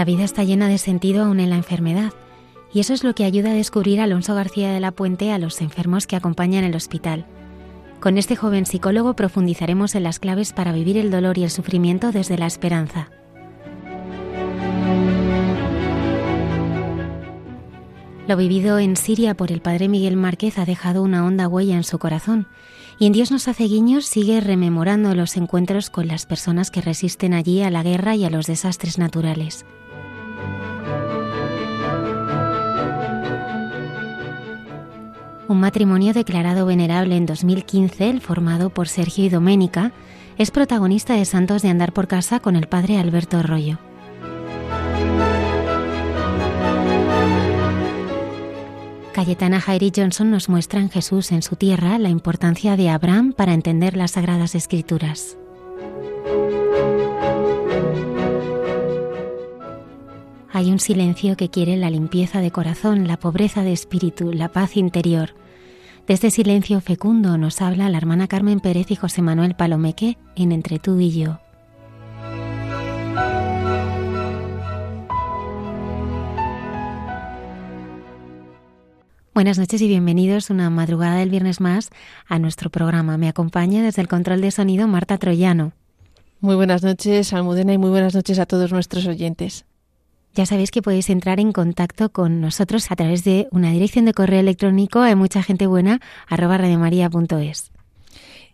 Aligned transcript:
La 0.00 0.06
vida 0.06 0.24
está 0.24 0.44
llena 0.44 0.68
de 0.68 0.78
sentido 0.78 1.24
aún 1.24 1.40
en 1.40 1.50
la 1.50 1.56
enfermedad, 1.56 2.14
y 2.72 2.80
eso 2.80 2.94
es 2.94 3.04
lo 3.04 3.14
que 3.14 3.26
ayuda 3.26 3.50
a 3.50 3.54
descubrir 3.54 4.00
Alonso 4.00 4.34
García 4.34 4.72
de 4.72 4.80
la 4.80 4.92
Puente 4.92 5.30
a 5.30 5.36
los 5.36 5.60
enfermos 5.60 6.06
que 6.06 6.16
acompañan 6.16 6.64
el 6.64 6.74
hospital. 6.74 7.26
Con 8.00 8.16
este 8.16 8.34
joven 8.34 8.64
psicólogo 8.64 9.14
profundizaremos 9.14 9.94
en 9.94 10.04
las 10.04 10.18
claves 10.18 10.54
para 10.54 10.72
vivir 10.72 10.96
el 10.96 11.10
dolor 11.10 11.36
y 11.36 11.44
el 11.44 11.50
sufrimiento 11.50 12.12
desde 12.12 12.38
la 12.38 12.46
esperanza. 12.46 13.10
Lo 18.26 18.38
vivido 18.38 18.78
en 18.78 18.96
Siria 18.96 19.34
por 19.34 19.52
el 19.52 19.60
padre 19.60 19.90
Miguel 19.90 20.16
Márquez 20.16 20.56
ha 20.56 20.64
dejado 20.64 21.02
una 21.02 21.26
honda 21.26 21.46
huella 21.46 21.76
en 21.76 21.84
su 21.84 21.98
corazón 21.98 22.46
y 22.98 23.04
en 23.04 23.12
Dios 23.12 23.30
nos 23.30 23.48
hace 23.48 23.64
guiños 23.64 24.06
sigue 24.06 24.40
rememorando 24.40 25.14
los 25.14 25.36
encuentros 25.36 25.90
con 25.90 26.08
las 26.08 26.24
personas 26.24 26.70
que 26.70 26.80
resisten 26.80 27.34
allí 27.34 27.60
a 27.60 27.70
la 27.70 27.82
guerra 27.82 28.16
y 28.16 28.24
a 28.24 28.30
los 28.30 28.46
desastres 28.46 28.96
naturales. 28.96 29.66
Un 35.50 35.58
matrimonio 35.58 36.12
declarado 36.12 36.64
venerable 36.64 37.16
en 37.16 37.26
2015, 37.26 38.20
formado 38.20 38.70
por 38.70 38.86
Sergio 38.86 39.24
y 39.24 39.28
Doménica, 39.28 39.90
es 40.38 40.52
protagonista 40.52 41.14
de 41.14 41.24
Santos 41.24 41.62
de 41.62 41.70
Andar 41.70 41.92
por 41.92 42.06
Casa 42.06 42.38
con 42.38 42.54
el 42.54 42.68
padre 42.68 42.98
Alberto 42.98 43.36
Arroyo. 43.36 43.80
Cayetana 49.12 49.60
Jairi 49.60 49.90
Johnson 49.92 50.30
nos 50.30 50.48
muestra 50.48 50.78
en 50.78 50.88
Jesús 50.88 51.32
en 51.32 51.42
su 51.42 51.56
tierra 51.56 51.98
la 51.98 52.10
importancia 52.10 52.76
de 52.76 52.88
Abraham 52.88 53.32
para 53.32 53.52
entender 53.52 53.96
las 53.96 54.12
Sagradas 54.12 54.54
Escrituras. 54.54 55.36
Hay 60.52 60.70
un 60.70 60.78
silencio 60.78 61.36
que 61.36 61.50
quiere 61.50 61.76
la 61.76 61.90
limpieza 61.90 62.40
de 62.40 62.52
corazón, 62.52 63.08
la 63.08 63.18
pobreza 63.18 63.64
de 63.64 63.72
espíritu, 63.72 64.32
la 64.32 64.48
paz 64.48 64.76
interior. 64.76 65.39
De 66.10 66.14
este 66.14 66.32
silencio 66.32 66.80
fecundo 66.80 67.38
nos 67.38 67.62
habla 67.62 67.88
la 67.88 67.96
hermana 67.96 68.26
Carmen 68.26 68.58
Pérez 68.58 68.90
y 68.90 68.96
José 68.96 69.22
Manuel 69.22 69.54
Palomeque 69.54 70.18
en 70.34 70.50
Entre 70.50 70.80
tú 70.80 70.98
y 70.98 71.12
yo. 71.12 71.38
Buenas 79.32 79.60
noches 79.60 79.80
y 79.80 79.86
bienvenidos 79.86 80.50
una 80.50 80.68
madrugada 80.68 81.14
del 81.14 81.30
viernes 81.30 81.60
más 81.60 81.90
a 82.26 82.40
nuestro 82.40 82.70
programa. 82.70 83.16
Me 83.16 83.28
acompaña 83.28 83.80
desde 83.80 84.02
el 84.02 84.08
control 84.08 84.40
de 84.40 84.50
sonido 84.50 84.88
Marta 84.88 85.16
Troyano. 85.16 85.74
Muy 86.40 86.56
buenas 86.56 86.82
noches, 86.82 87.32
Almudena, 87.32 87.72
y 87.72 87.78
muy 87.78 87.90
buenas 87.90 88.16
noches 88.16 88.40
a 88.40 88.46
todos 88.46 88.72
nuestros 88.72 89.06
oyentes. 89.06 89.64
Ya 90.34 90.46
sabéis 90.46 90.70
que 90.70 90.82
podéis 90.82 91.10
entrar 91.10 91.40
en 91.40 91.52
contacto 91.52 92.10
con 92.10 92.40
nosotros 92.40 92.90
a 92.90 92.96
través 92.96 93.24
de 93.24 93.48
una 93.50 93.70
dirección 93.72 94.04
de 94.04 94.14
correo 94.14 94.40
electrónico 94.40 95.00
hay 95.00 95.16
mucha 95.16 95.42
gente 95.42 95.66
buena 95.66 96.00
radiomaria.es. 96.28 97.72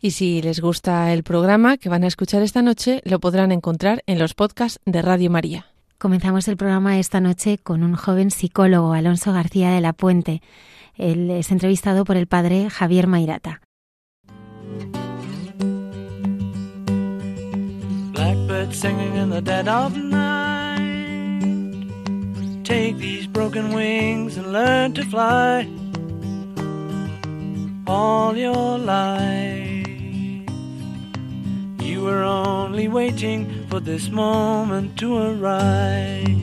Y 0.01 0.11
si 0.13 0.43
les 0.43 0.61
gusta 0.61 1.13
el 1.13 1.23
programa 1.23 1.77
que 1.77 1.89
van 1.89 2.05
a 2.05 2.07
escuchar 2.07 2.43
esta 2.43 2.63
noche, 2.63 3.01
lo 3.05 3.19
podrán 3.21 3.53
encontrar 3.53 4.03
en 4.07 4.19
los 4.19 4.35
podcasts 4.35 4.81
de 4.85 5.03
Radio 5.03 5.31
María. 5.31 5.67
Comenzamos 5.99 6.47
el 6.49 6.57
programa 6.57 6.99
esta 6.99 7.21
noche 7.21 7.59
con 7.59 7.83
un 7.83 7.95
joven 7.95 8.31
psicólogo, 8.31 8.93
Alonso 8.93 9.33
García 9.33 9.71
de 9.71 9.81
la 9.81 9.93
Puente. 9.93 10.43
Él 10.95 11.31
es 11.31 11.51
entrevistado 11.51 12.05
por 12.05 12.17
el 12.17 12.27
padre 12.27 12.69
Javier 12.71 13.07
Mairata. 13.07 13.63
Take 22.67 22.97
these 22.97 23.29
broken 23.29 23.73
wings 23.73 24.37
and 24.37 24.53
learn 24.53 24.93
to 24.95 25.05
fly 25.05 25.69
all 27.87 28.37
your 28.37 28.77
life. 28.77 29.87
You 31.79 32.03
were 32.03 32.25
only 32.25 32.89
waiting 32.89 33.69
for 33.69 33.79
this 33.79 34.09
moment 34.09 34.99
to 34.99 35.17
arise. 35.17 36.35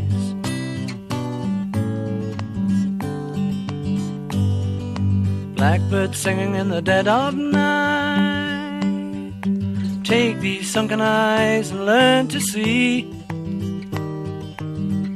Blackbird 5.58 6.16
singing 6.16 6.56
in 6.56 6.70
the 6.70 6.82
dead 6.82 7.10
of 7.10 7.36
night. 7.36 8.54
Take 10.06 10.40
these 10.40 10.72
sunken 10.72 11.02
eyes 11.02 11.72
and 11.72 11.86
learn 11.86 12.30
to 12.30 12.40
see 12.40 13.12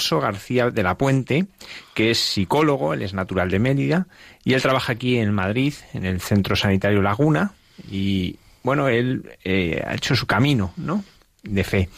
Alonso 0.00 0.20
García 0.20 0.70
de 0.70 0.82
la 0.82 0.96
Puente, 0.96 1.46
que 1.92 2.10
es 2.10 2.18
psicólogo, 2.18 2.94
él 2.94 3.02
es 3.02 3.12
natural 3.12 3.50
de 3.50 3.58
Mérida, 3.58 4.06
y 4.44 4.54
él 4.54 4.62
trabaja 4.62 4.92
aquí 4.94 5.18
en 5.18 5.30
Madrid, 5.34 5.74
en 5.92 6.06
el 6.06 6.22
Centro 6.22 6.56
Sanitario 6.56 7.02
Laguna, 7.02 7.52
y 7.90 8.38
bueno, 8.62 8.88
él 8.88 9.30
eh, 9.44 9.84
ha 9.86 9.94
hecho 9.94 10.16
su 10.16 10.26
camino, 10.26 10.72
¿no? 10.78 11.04
De 11.42 11.64
fe. 11.64 11.90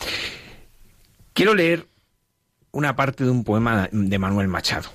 Quiero 1.33 1.55
leer 1.55 1.87
una 2.73 2.97
parte 2.97 3.23
de 3.23 3.31
un 3.31 3.45
poema 3.45 3.89
de 3.93 4.19
Manuel 4.19 4.49
Machado. 4.49 4.91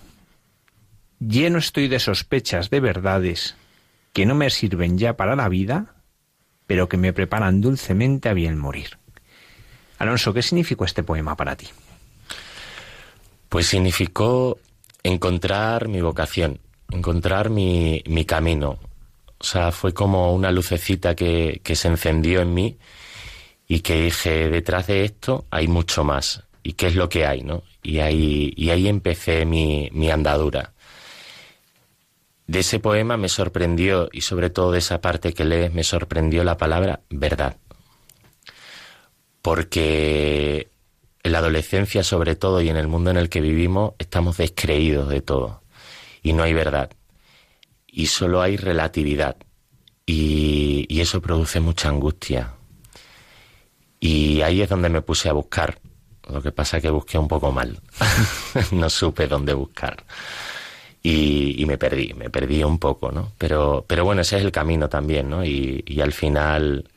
Lleno 1.19 1.59
estoy 1.59 1.87
de 1.87 1.99
sospechas 1.99 2.69
de 2.69 2.81
verdades 2.81 3.55
que 4.11 4.25
no 4.25 4.35
me 4.35 4.49
sirven 4.49 4.97
ya 4.97 5.15
para 5.15 5.37
la 5.37 5.47
vida, 5.47 5.95
pero 6.65 6.89
que 6.89 6.97
me 6.97 7.13
preparan 7.13 7.61
dulcemente 7.61 8.27
a 8.27 8.33
bien 8.33 8.57
morir. 8.57 8.97
Alonso, 9.97 10.33
¿qué 10.33 10.41
significó 10.41 10.83
este 10.83 11.03
poema 11.03 11.37
para 11.37 11.55
ti? 11.55 11.67
Pues 13.49 13.67
significó 13.67 14.57
encontrar 15.03 15.87
mi 15.87 16.01
vocación, 16.01 16.59
encontrar 16.91 17.49
mi, 17.49 18.03
mi 18.07 18.25
camino. 18.25 18.79
O 19.39 19.43
sea, 19.43 19.71
fue 19.71 19.93
como 19.93 20.33
una 20.33 20.51
lucecita 20.51 21.15
que, 21.15 21.61
que 21.63 21.75
se 21.75 21.87
encendió 21.87 22.41
en 22.41 22.53
mí 22.53 22.77
y 23.67 23.81
que 23.81 24.01
dije, 24.03 24.49
detrás 24.49 24.87
de 24.87 25.05
esto 25.05 25.45
hay 25.51 25.67
mucho 25.67 26.03
más. 26.03 26.43
¿Y 26.63 26.73
qué 26.73 26.87
es 26.87 26.95
lo 26.95 27.07
que 27.07 27.25
hay, 27.25 27.43
no? 27.43 27.63
Y 27.83 27.99
ahí, 27.99 28.53
y 28.57 28.69
ahí 28.71 28.87
empecé 28.89 29.45
mi, 29.45 29.89
mi 29.93 30.09
andadura. 30.11 30.73
de 32.47 32.59
ese 32.59 32.79
poema 32.79 33.17
me 33.17 33.29
sorprendió, 33.29 34.09
y 34.11 34.21
sobre 34.21 34.49
todo 34.49 34.71
de 34.71 34.79
esa 34.79 35.01
parte 35.01 35.33
que 35.33 35.45
lees, 35.45 35.73
me 35.73 35.83
sorprendió 35.83 36.43
la 36.43 36.57
palabra 36.57 37.01
verdad. 37.09 37.57
Porque 39.41 40.69
en 41.27 41.33
la 41.33 41.39
adolescencia 41.39 42.03
sobre 42.03 42.35
todo 42.35 42.61
y 42.61 42.69
en 42.69 42.77
el 42.77 42.87
mundo 42.87 43.11
en 43.11 43.17
el 43.17 43.29
que 43.29 43.41
vivimos 43.41 43.93
estamos 43.99 44.37
descreídos 44.37 45.09
de 45.09 45.21
todo. 45.21 45.61
Y 46.23 46.33
no 46.33 46.43
hay 46.43 46.53
verdad. 46.53 46.89
Y 47.85 48.07
solo 48.07 48.41
hay 48.41 48.57
relatividad. 48.57 49.37
Y, 50.05 50.99
eso 50.99 51.21
produce 51.21 51.59
mucha 51.59 51.89
angustia. 51.89 52.53
Y 53.99 54.41
ahí 54.41 54.61
es 54.61 54.69
donde 54.69 54.89
me 54.89 55.01
puse 55.01 55.29
a 55.29 55.33
buscar. 55.33 55.79
Lo 56.27 56.41
que 56.41 56.51
pasa 56.51 56.77
es 56.77 56.83
que 56.83 56.89
busqué 56.89 57.17
un 57.17 57.27
poco 57.27 57.51
mal. 57.51 57.79
No 58.71 58.89
supe 58.89 59.27
dónde 59.27 59.53
buscar. 59.53 60.03
Y, 61.03 61.61
y, 61.61 61.65
me 61.65 61.77
perdí 61.77 62.13
me 62.15 62.29
perdí 62.29 62.63
un 62.63 62.79
poco 62.79 63.11
no 63.11 63.31
pero 63.37 63.85
pero 63.87 64.03
bueno 64.03 64.23
ese 64.23 64.37
es 64.37 64.43
el 64.43 64.51
camino 64.51 64.89
también 64.89 65.29
no 65.29 65.45
y 65.45 66.01
al 66.01 66.11
final 66.11 66.89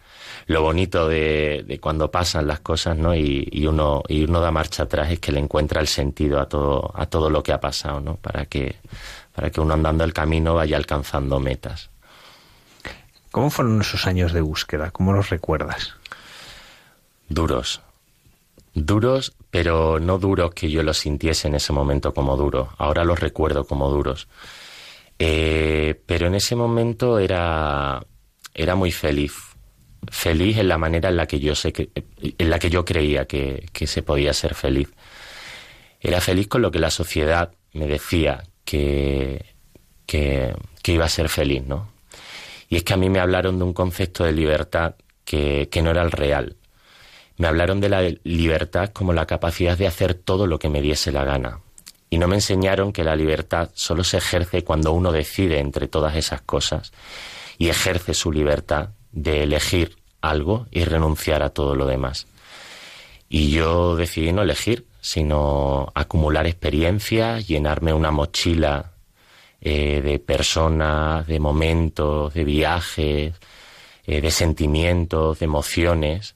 lo 0.50 0.62
bonito 0.62 1.06
de, 1.06 1.78
cuando 1.80 2.10
pasan 2.10 2.48
las 2.48 2.58
cosas, 2.58 2.96
¿no? 2.96 3.14
Y, 3.14 3.64
uno 3.68 4.02
y 4.08 4.24
uno 4.24 4.40
da 4.40 4.50
marcha 4.50 4.82
atrás 4.82 5.12
es 5.12 5.20
que 5.20 5.30
le 5.30 5.38
encuentra 5.38 5.80
el 5.80 5.86
sentido 5.86 6.40
a 6.40 6.48
todo 6.48 6.90
a 6.92 7.06
todo 7.06 7.30
lo 7.30 7.40
que 7.40 7.52
ha 7.52 7.60
pasado, 7.60 8.00
¿no? 8.00 8.16
Para 8.16 8.46
que 8.46 8.74
para 9.32 9.50
que 9.50 9.60
uno 9.60 9.74
andando 9.74 10.02
el 10.02 10.12
camino 10.12 10.56
vaya 10.56 10.76
alcanzando 10.76 11.38
metas. 11.38 11.90
¿Cómo 13.30 13.50
fueron 13.50 13.80
esos 13.80 14.08
años 14.08 14.32
de 14.32 14.40
búsqueda? 14.40 14.90
¿Cómo 14.90 15.12
los 15.12 15.30
recuerdas? 15.30 15.94
Duros. 17.28 17.80
Duros, 18.74 19.36
pero 19.52 20.00
no 20.00 20.18
duros 20.18 20.52
que 20.52 20.68
yo 20.68 20.82
los 20.82 20.98
sintiese 20.98 21.46
en 21.46 21.54
ese 21.54 21.72
momento 21.72 22.12
como 22.12 22.36
duros. 22.36 22.70
Ahora 22.76 23.04
los 23.04 23.20
recuerdo 23.20 23.68
como 23.68 23.88
duros. 23.88 24.26
Eh, 25.16 26.02
pero 26.06 26.26
en 26.26 26.34
ese 26.34 26.56
momento 26.56 27.20
era, 27.20 28.04
era 28.52 28.74
muy 28.74 28.90
feliz 28.90 29.49
feliz 30.08 30.58
en 30.58 30.68
la 30.68 30.78
manera 30.78 31.08
en 31.08 31.16
la 31.16 31.26
que 31.26 31.40
yo 31.40 31.54
sé 31.54 31.72
que, 31.72 31.90
en 32.38 32.50
la 32.50 32.58
que 32.58 32.70
yo 32.70 32.84
creía 32.84 33.26
que, 33.26 33.68
que 33.72 33.86
se 33.86 34.02
podía 34.02 34.32
ser 34.32 34.54
feliz. 34.54 34.88
Era 36.00 36.20
feliz 36.20 36.48
con 36.48 36.62
lo 36.62 36.70
que 36.70 36.78
la 36.78 36.90
sociedad 36.90 37.52
me 37.72 37.86
decía 37.86 38.44
que, 38.64 39.44
que, 40.06 40.54
que 40.82 40.92
iba 40.92 41.04
a 41.04 41.10
ser 41.10 41.28
feliz, 41.28 41.62
¿no? 41.64 41.92
Y 42.68 42.76
es 42.76 42.84
que 42.84 42.94
a 42.94 42.96
mí 42.96 43.10
me 43.10 43.20
hablaron 43.20 43.58
de 43.58 43.64
un 43.64 43.72
concepto 43.72 44.24
de 44.24 44.32
libertad 44.32 44.94
que, 45.24 45.68
que 45.70 45.82
no 45.82 45.90
era 45.90 46.02
el 46.02 46.12
real. 46.12 46.56
Me 47.36 47.48
hablaron 47.48 47.80
de 47.80 47.88
la 47.88 48.02
libertad 48.22 48.90
como 48.90 49.12
la 49.12 49.26
capacidad 49.26 49.76
de 49.76 49.86
hacer 49.86 50.14
todo 50.14 50.46
lo 50.46 50.58
que 50.58 50.68
me 50.68 50.80
diese 50.80 51.10
la 51.10 51.24
gana. 51.24 51.60
Y 52.10 52.18
no 52.18 52.28
me 52.28 52.36
enseñaron 52.36 52.92
que 52.92 53.04
la 53.04 53.16
libertad 53.16 53.70
solo 53.74 54.04
se 54.04 54.18
ejerce 54.18 54.62
cuando 54.62 54.92
uno 54.92 55.12
decide 55.12 55.58
entre 55.58 55.88
todas 55.88 56.16
esas 56.16 56.42
cosas 56.42 56.92
y 57.58 57.68
ejerce 57.68 58.14
su 58.14 58.32
libertad 58.32 58.90
de 59.12 59.42
elegir 59.42 59.96
algo 60.20 60.66
y 60.70 60.84
renunciar 60.84 61.42
a 61.42 61.50
todo 61.50 61.74
lo 61.74 61.86
demás. 61.86 62.26
Y 63.28 63.50
yo 63.50 63.96
decidí 63.96 64.32
no 64.32 64.42
elegir, 64.42 64.86
sino 65.00 65.90
acumular 65.94 66.46
experiencias, 66.46 67.46
llenarme 67.46 67.92
una 67.92 68.10
mochila 68.10 68.92
eh, 69.60 70.00
de 70.02 70.18
personas, 70.18 71.26
de 71.26 71.38
momentos, 71.38 72.34
de 72.34 72.44
viajes, 72.44 73.34
eh, 74.06 74.20
de 74.20 74.30
sentimientos, 74.30 75.38
de 75.38 75.44
emociones, 75.44 76.34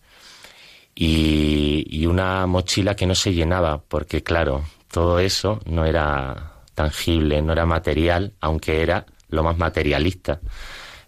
y, 0.94 1.85
y 1.91 2.06
una 2.06 2.47
mochila 2.47 2.94
que 2.94 3.06
no 3.06 3.15
se 3.15 3.35
llenaba, 3.35 3.82
porque 3.88 4.23
claro, 4.23 4.65
todo 4.91 5.19
eso 5.19 5.61
no 5.67 5.85
era 5.85 6.53
tangible, 6.75 7.43
no 7.43 7.53
era 7.53 7.67
material, 7.67 8.32
aunque 8.41 8.82
era 8.82 9.06
lo 9.29 9.43
más 9.43 9.59
materialista, 9.59 10.41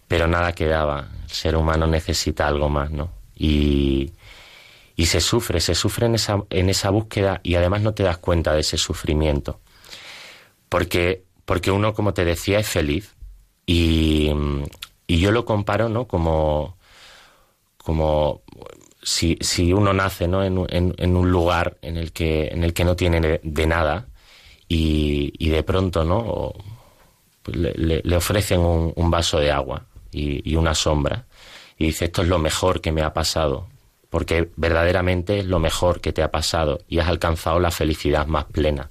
pero 0.07 0.27
nada 0.27 0.53
quedaba 0.53 1.07
el 1.27 1.29
ser 1.29 1.55
humano 1.55 1.87
necesita 1.87 2.47
algo 2.47 2.69
más, 2.69 2.89
¿no? 2.91 3.11
Y, 3.35 4.11
y 4.95 5.05
se 5.05 5.19
sufre, 5.19 5.59
se 5.59 5.75
sufre 5.75 6.05
en 6.05 6.15
esa, 6.15 6.43
en 6.49 6.69
esa 6.69 6.89
búsqueda 6.89 7.41
y 7.43 7.55
además 7.55 7.81
no 7.81 7.93
te 7.93 8.03
das 8.03 8.17
cuenta 8.17 8.53
de 8.53 8.61
ese 8.61 8.77
sufrimiento. 8.77 9.59
Porque, 10.69 11.23
porque 11.45 11.71
uno, 11.71 11.93
como 11.93 12.13
te 12.13 12.25
decía, 12.25 12.59
es 12.59 12.67
feliz. 12.67 13.13
Y, 13.65 14.31
y 15.05 15.19
yo 15.19 15.31
lo 15.31 15.43
comparo, 15.43 15.89
¿no? 15.89 16.07
Como, 16.07 16.77
como 17.77 18.41
si, 19.03 19.37
si 19.41 19.73
uno 19.73 19.93
nace, 19.93 20.27
¿no? 20.27 20.43
En, 20.43 20.65
en, 20.69 20.95
en, 20.97 21.17
un 21.17 21.29
lugar 21.29 21.77
en 21.81 21.97
el 21.97 22.13
que, 22.13 22.47
en 22.47 22.63
el 22.63 22.73
que 22.73 22.85
no 22.85 22.95
tiene 22.95 23.41
de 23.43 23.67
nada 23.67 24.07
y, 24.69 25.33
y 25.37 25.49
de 25.49 25.63
pronto, 25.63 26.05
¿no? 26.05 26.53
le, 27.53 28.01
le, 28.03 28.15
ofrecen 28.15 28.59
un 28.59 29.09
vaso 29.09 29.39
de 29.39 29.51
agua 29.51 29.85
y, 30.17 30.55
una 30.55 30.73
sombra. 30.73 31.25
Y 31.77 31.87
dice, 31.87 32.05
esto 32.05 32.21
es 32.21 32.27
lo 32.27 32.39
mejor 32.39 32.81
que 32.81 32.91
me 32.91 33.03
ha 33.03 33.13
pasado, 33.13 33.67
porque 34.09 34.49
verdaderamente 34.55 35.39
es 35.39 35.45
lo 35.45 35.59
mejor 35.59 36.01
que 36.01 36.13
te 36.13 36.23
ha 36.23 36.31
pasado 36.31 36.79
y 36.87 36.99
has 36.99 37.07
alcanzado 37.07 37.59
la 37.59 37.71
felicidad 37.71 38.25
más 38.25 38.45
plena. 38.45 38.89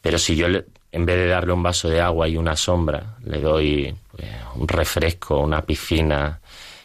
Pero 0.00 0.18
si 0.18 0.36
yo, 0.36 0.46
en 0.46 1.06
vez 1.06 1.16
de 1.16 1.26
darle 1.26 1.52
un 1.52 1.62
vaso 1.62 1.88
de 1.88 2.00
agua 2.00 2.28
y 2.28 2.36
una 2.36 2.56
sombra, 2.56 3.16
le 3.24 3.40
doy 3.40 3.94
pues, 4.10 4.28
un 4.56 4.68
refresco, 4.68 5.38
una 5.38 5.62
piscina, 5.62 6.40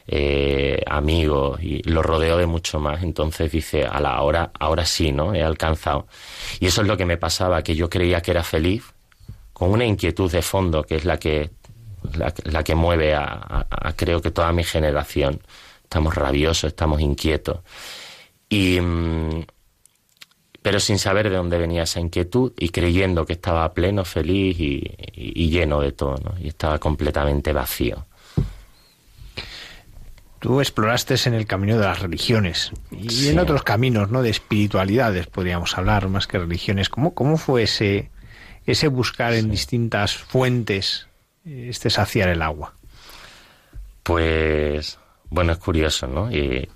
eh, 0.10 0.82
amigos 0.88 1.62
y 1.62 1.84
lo 1.84 2.02
rodeo 2.02 2.38
de 2.38 2.46
mucho 2.46 2.80
más, 2.80 3.04
entonces 3.04 3.52
dice, 3.52 3.86
a 3.86 4.00
la 4.00 4.22
hora, 4.22 4.52
ahora 4.58 4.86
sí, 4.86 5.12
¿no? 5.12 5.34
He 5.34 5.44
alcanzado. 5.44 6.08
Y 6.60 6.68
eso 6.68 6.82
es 6.82 6.88
lo 6.88 6.96
que 6.96 7.06
me 7.06 7.18
pasaba, 7.18 7.62
que 7.62 7.76
yo 7.76 7.90
creía 7.90 8.22
que 8.22 8.32
era 8.32 8.44
feliz, 8.44 8.94
con 9.52 9.72
una 9.72 9.86
inquietud 9.86 10.32
de 10.32 10.42
fondo, 10.42 10.84
que 10.84 10.96
es 10.96 11.04
la 11.04 11.18
que 11.18 11.50
la, 12.16 12.64
que 12.64 12.76
mueve 12.76 13.16
a, 13.16 13.66
creo 13.96 14.22
que 14.22 14.32
toda 14.32 14.52
mi 14.52 14.64
generación. 14.64 15.42
Estamos 15.84 16.16
rabiosos, 16.16 16.66
estamos 16.66 17.02
inquietos. 17.02 17.60
Y, 18.50 18.80
mm, 18.80 19.46
pero 20.62 20.82
sin 20.82 21.00
saber 21.00 21.30
de 21.30 21.38
dónde 21.38 21.58
venía 21.58 21.84
esa 21.84 22.02
inquietud 22.02 22.52
y 22.58 22.70
creyendo 22.70 23.26
que 23.26 23.34
estaba 23.34 23.74
pleno, 23.74 24.04
feliz 24.04 24.60
y, 24.60 25.50
lleno 25.50 25.80
de 25.80 25.94
todo, 25.94 26.36
y 26.42 26.50
estaba 26.50 26.78
completamente 26.78 27.54
vacío. 27.54 28.06
Tú 30.40 30.60
exploraste 30.60 31.16
en 31.26 31.34
el 31.34 31.48
camino 31.48 31.78
de 31.78 31.86
las 31.86 32.00
religiones 32.02 32.72
y 32.92 33.30
en 33.30 33.40
otros 33.40 33.64
caminos, 33.64 34.12
¿no? 34.12 34.22
De 34.22 34.30
espiritualidades, 34.30 35.28
podríamos 35.28 35.78
hablar, 35.78 36.10
más 36.10 36.28
que 36.28 36.38
religiones. 36.38 36.90
¿Cómo, 36.90 37.14
cómo 37.14 37.38
fue 37.38 37.64
ese, 37.64 38.12
ese 38.66 38.90
buscar 38.90 39.34
en 39.34 39.50
distintas 39.50 40.16
fuentes 40.16 41.08
este 41.48 41.90
saciar 41.90 42.30
el 42.30 42.42
agua? 42.42 42.74
Pues, 44.04 44.98
bueno, 45.30 45.54
es 45.54 45.58
curioso, 45.58 46.08
¿no? 46.08 46.32
Y 46.32 46.68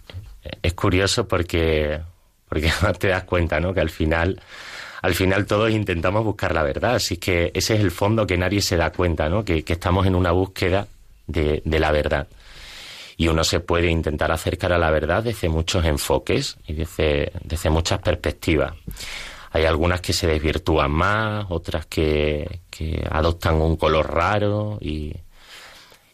es 0.62 0.74
curioso 0.74 1.28
porque, 1.28 2.00
porque 2.48 2.72
te 3.00 3.08
das 3.10 3.24
cuenta, 3.24 3.60
¿no? 3.60 3.74
Que 3.74 3.82
al 3.82 3.90
final, 3.90 4.42
al 5.02 5.14
final 5.14 5.46
todos 5.46 5.72
intentamos 5.72 6.24
buscar 6.24 6.54
la 6.54 6.64
verdad. 6.64 6.96
Así 6.96 7.18
que 7.18 7.52
ese 7.54 7.76
es 7.76 7.82
el 7.82 7.92
fondo 7.92 8.28
que 8.28 8.38
nadie 8.38 8.62
se 8.62 8.78
da 8.78 8.92
cuenta, 8.92 9.30
¿no? 9.30 9.44
Que, 9.44 9.64
estamos 9.68 10.06
en 10.08 10.16
una 10.16 10.32
búsqueda 10.32 10.88
de, 11.28 11.62
de, 11.64 11.80
la 11.80 11.92
verdad. 11.92 12.28
Y 13.18 13.28
uno 13.28 13.44
se 13.44 13.60
puede 13.60 13.90
intentar 13.90 14.32
acercar 14.32 14.74
a 14.74 14.78
la 14.78 14.90
verdad 14.90 15.24
desde 15.24 15.48
muchos 15.48 15.86
enfoques 15.86 16.58
y 16.68 16.74
desde, 16.74 17.32
desde 17.44 17.70
muchas 17.70 18.00
perspectivas. 18.00 18.74
Hay 19.52 19.66
algunas 19.66 20.02
que 20.02 20.14
se 20.14 20.28
desvirtúan 20.28 20.92
más, 20.92 21.46
otras 21.50 21.86
que, 21.86 22.62
adoptan 23.10 23.56
un 23.56 23.76
color 23.76 24.12
raro 24.12 24.78
y, 24.82 25.14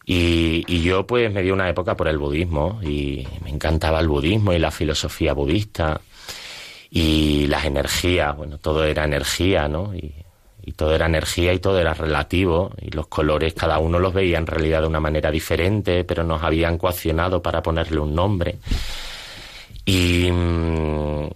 y, 0.06 0.64
y, 0.68 0.82
yo 0.82 1.06
pues 1.06 1.32
me 1.32 1.42
di 1.42 1.52
una 1.52 1.70
época 1.70 1.96
por 1.96 2.08
el 2.08 2.18
budismo 2.18 2.80
y 2.84 3.28
me 3.44 3.52
encantaba 3.52 4.00
el 4.00 4.08
budismo 4.08 4.54
y 4.54 4.60
la 4.60 4.72
filosofía 4.72 5.34
budista 5.34 6.02
y 6.90 7.48
las 7.48 7.66
energías, 7.66 8.36
bueno, 8.36 8.58
todo 8.58 8.84
era 8.84 9.06
energía, 9.06 9.68
¿no? 9.68 9.94
Y, 9.96 10.14
y 10.68 10.74
todo 10.74 10.94
era 10.94 11.06
energía 11.06 11.54
y 11.54 11.60
todo 11.60 11.80
era 11.80 11.94
relativo 11.94 12.72
y 12.82 12.92
los 12.92 13.08
colores 13.08 13.54
cada 13.54 13.80
uno 13.80 14.00
los 14.00 14.14
veía 14.14 14.38
en 14.38 14.46
realidad 14.46 14.82
de 14.82 14.88
una 14.88 15.00
manera 15.00 15.32
diferente, 15.32 16.04
pero 16.04 16.26
nos 16.26 16.44
habían 16.44 16.78
coaccionado 16.78 17.42
para 17.42 17.62
ponerle 17.64 18.00
un 18.02 18.14
nombre. 18.14 18.58
Y, 19.86 20.30
mm, 20.30 21.30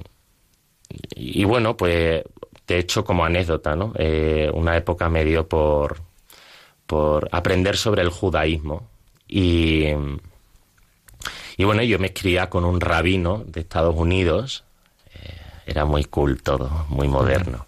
y 1.15 1.43
bueno, 1.43 1.77
pues 1.77 2.23
de 2.67 2.77
hecho 2.77 3.03
como 3.03 3.25
anécdota, 3.25 3.75
¿no? 3.75 3.93
Eh, 3.97 4.49
una 4.53 4.77
época 4.77 5.09
me 5.09 5.25
dio 5.25 5.47
por, 5.47 6.01
por 6.85 7.27
aprender 7.31 7.77
sobre 7.77 8.01
el 8.01 8.09
judaísmo 8.09 8.87
y, 9.27 9.87
y 11.57 11.63
bueno, 11.63 11.83
yo 11.83 11.99
me 11.99 12.07
escribía 12.07 12.49
con 12.49 12.65
un 12.65 12.79
rabino 12.79 13.43
de 13.45 13.61
Estados 13.61 13.95
Unidos, 13.95 14.63
eh, 15.13 15.35
era 15.65 15.85
muy 15.85 16.05
cool 16.05 16.41
todo, 16.41 16.85
muy 16.89 17.07
moderno. 17.07 17.67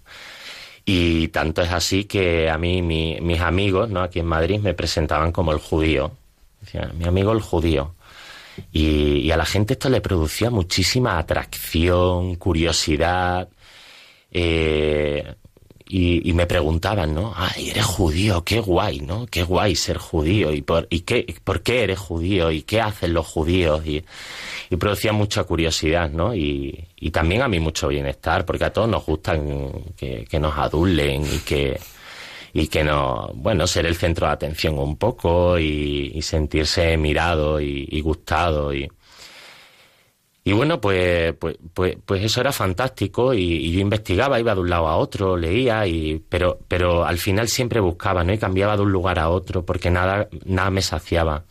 Y 0.86 1.30
tanto 1.30 1.62
es 1.62 1.72
así 1.72 2.06
que 2.06 2.50
a 2.50 2.58
mí 2.58 2.82
mis 2.82 3.40
amigos, 3.40 3.90
¿no? 3.90 4.02
Aquí 4.02 4.20
en 4.20 4.26
Madrid 4.26 4.60
me 4.60 4.74
presentaban 4.74 5.32
como 5.32 5.54
el 5.54 5.60
judío. 5.60 6.12
Decían, 6.60 6.98
mi 6.98 7.06
amigo 7.06 7.32
el 7.32 7.42
judío. 7.42 7.96
Y, 8.72 9.32
a 9.32 9.38
la 9.38 9.46
gente 9.46 9.74
esto 9.74 9.90
le 9.90 10.02
producía 10.02 10.50
muchísima 10.50 11.18
atracción, 11.18 12.36
curiosidad. 12.36 13.50
Eh, 14.32 15.36
y, 15.96 16.34
me 16.34 16.48
preguntaban, 16.48 17.14
¿no? 17.14 17.34
Ay, 17.36 17.70
eres 17.70 17.86
judío, 17.86 18.44
qué 18.44 18.60
guay, 18.60 19.02
¿no? 19.02 19.28
Qué 19.28 19.44
guay 19.44 19.76
ser 19.76 19.98
judío. 19.98 20.52
¿Y 20.52 20.64
por, 20.64 20.88
y 20.90 21.02
qué, 21.02 21.36
por 21.44 21.62
qué 21.62 21.84
eres 21.84 22.00
judío? 22.00 22.50
¿Y 22.50 22.64
qué 22.64 22.82
hacen 22.82 23.14
los 23.14 23.28
judíos? 23.28 23.86
Y, 23.86 24.04
y 24.72 24.76
producía 24.78 25.14
mucha 25.14 25.44
curiosidad, 25.44 26.10
¿no? 26.10 26.34
Y, 26.34 26.88
y, 26.96 27.12
también 27.12 27.44
a 27.44 27.48
mí 27.48 27.60
mucho 27.60 27.90
bienestar, 27.90 28.44
porque 28.44 28.66
a 28.66 28.74
todos 28.74 28.90
nos 28.90 29.06
gustan 29.06 29.72
que, 29.96 30.26
que 30.26 30.40
nos 30.40 30.58
adulen 30.58 31.24
y 31.32 31.40
que, 31.40 31.80
y 32.54 32.68
que 32.68 32.84
no, 32.84 33.32
bueno, 33.36 33.68
ser 33.68 33.86
el 33.86 33.96
centro 33.96 34.28
de 34.28 34.34
atención 34.34 34.78
un 34.78 34.98
poco 34.98 35.58
y, 35.60 36.22
sentirse 36.22 36.96
mirado 36.98 37.60
y, 37.60 37.88
y 37.90 38.02
gustado 38.02 38.74
y, 38.74 38.88
y 40.46 40.52
bueno, 40.52 40.82
pues, 40.82 41.34
pues, 41.40 41.58
pues, 41.74 41.98
pues, 42.06 42.22
eso 42.24 42.42
era 42.42 42.52
fantástico 42.52 43.34
y, 43.34 43.72
yo 43.72 43.80
investigaba, 43.80 44.40
iba 44.42 44.54
de 44.54 44.62
un 44.62 44.70
lado 44.70 44.88
a 44.88 44.98
otro, 44.98 45.38
leía, 45.38 45.88
y, 45.88 46.22
pero, 46.28 46.60
pero 46.68 47.06
al 47.06 47.18
final 47.18 47.48
siempre 47.48 47.80
buscaba, 47.80 48.26
¿no? 48.26 48.34
Y 48.34 48.38
cambiaba 48.38 48.76
de 48.76 48.84
un 48.84 48.92
lugar 48.92 49.20
a 49.20 49.30
otro 49.30 49.66
porque 49.66 49.90
nada, 49.90 50.28
nada 50.46 50.70
me 50.70 50.82
saciaba. 50.82 51.46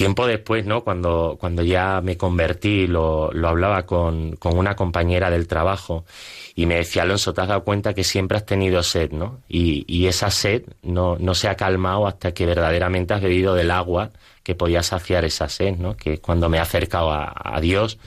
Tiempo 0.00 0.26
después, 0.26 0.64
¿no? 0.64 0.82
Cuando, 0.82 1.36
cuando 1.38 1.62
ya 1.62 2.00
me 2.00 2.16
convertí, 2.16 2.86
lo, 2.86 3.30
lo 3.34 3.48
hablaba 3.48 3.84
con, 3.84 4.34
con 4.36 4.56
una 4.56 4.74
compañera 4.74 5.28
del 5.28 5.46
trabajo 5.46 6.06
y 6.54 6.64
me 6.64 6.76
decía, 6.76 7.02
Alonso, 7.02 7.34
te 7.34 7.42
has 7.42 7.48
dado 7.48 7.64
cuenta 7.64 7.92
que 7.92 8.02
siempre 8.02 8.38
has 8.38 8.46
tenido 8.46 8.82
sed, 8.82 9.10
¿no? 9.10 9.42
Y, 9.46 9.84
y 9.86 10.06
esa 10.06 10.30
sed 10.30 10.62
no, 10.80 11.18
no 11.18 11.34
se 11.34 11.48
ha 11.48 11.54
calmado 11.54 12.06
hasta 12.06 12.32
que 12.32 12.46
verdaderamente 12.46 13.12
has 13.12 13.20
bebido 13.20 13.54
del 13.54 13.70
agua 13.70 14.08
que 14.42 14.54
podía 14.54 14.82
saciar 14.82 15.26
esa 15.26 15.50
sed, 15.50 15.76
¿no? 15.76 15.98
Que 15.98 16.16
cuando 16.16 16.48
me 16.48 16.56
he 16.56 16.60
acercado 16.60 17.12
a, 17.12 17.60
Dios, 17.60 17.98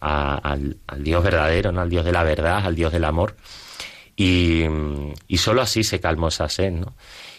al, 0.00 0.78
Dios 1.00 1.22
verdadero, 1.22 1.70
¿no? 1.70 1.82
Al 1.82 1.90
Dios 1.90 2.06
de 2.06 2.12
la 2.12 2.22
verdad, 2.22 2.64
al 2.64 2.74
Dios 2.74 2.94
del 2.94 3.04
amor. 3.04 3.36
Y, 4.16 4.64
y 5.28 5.36
solo 5.36 5.60
así 5.60 5.84
se 5.84 6.00
calmó 6.00 6.28
esa 6.28 6.48
sed, 6.48 6.72
¿no? 6.72 6.94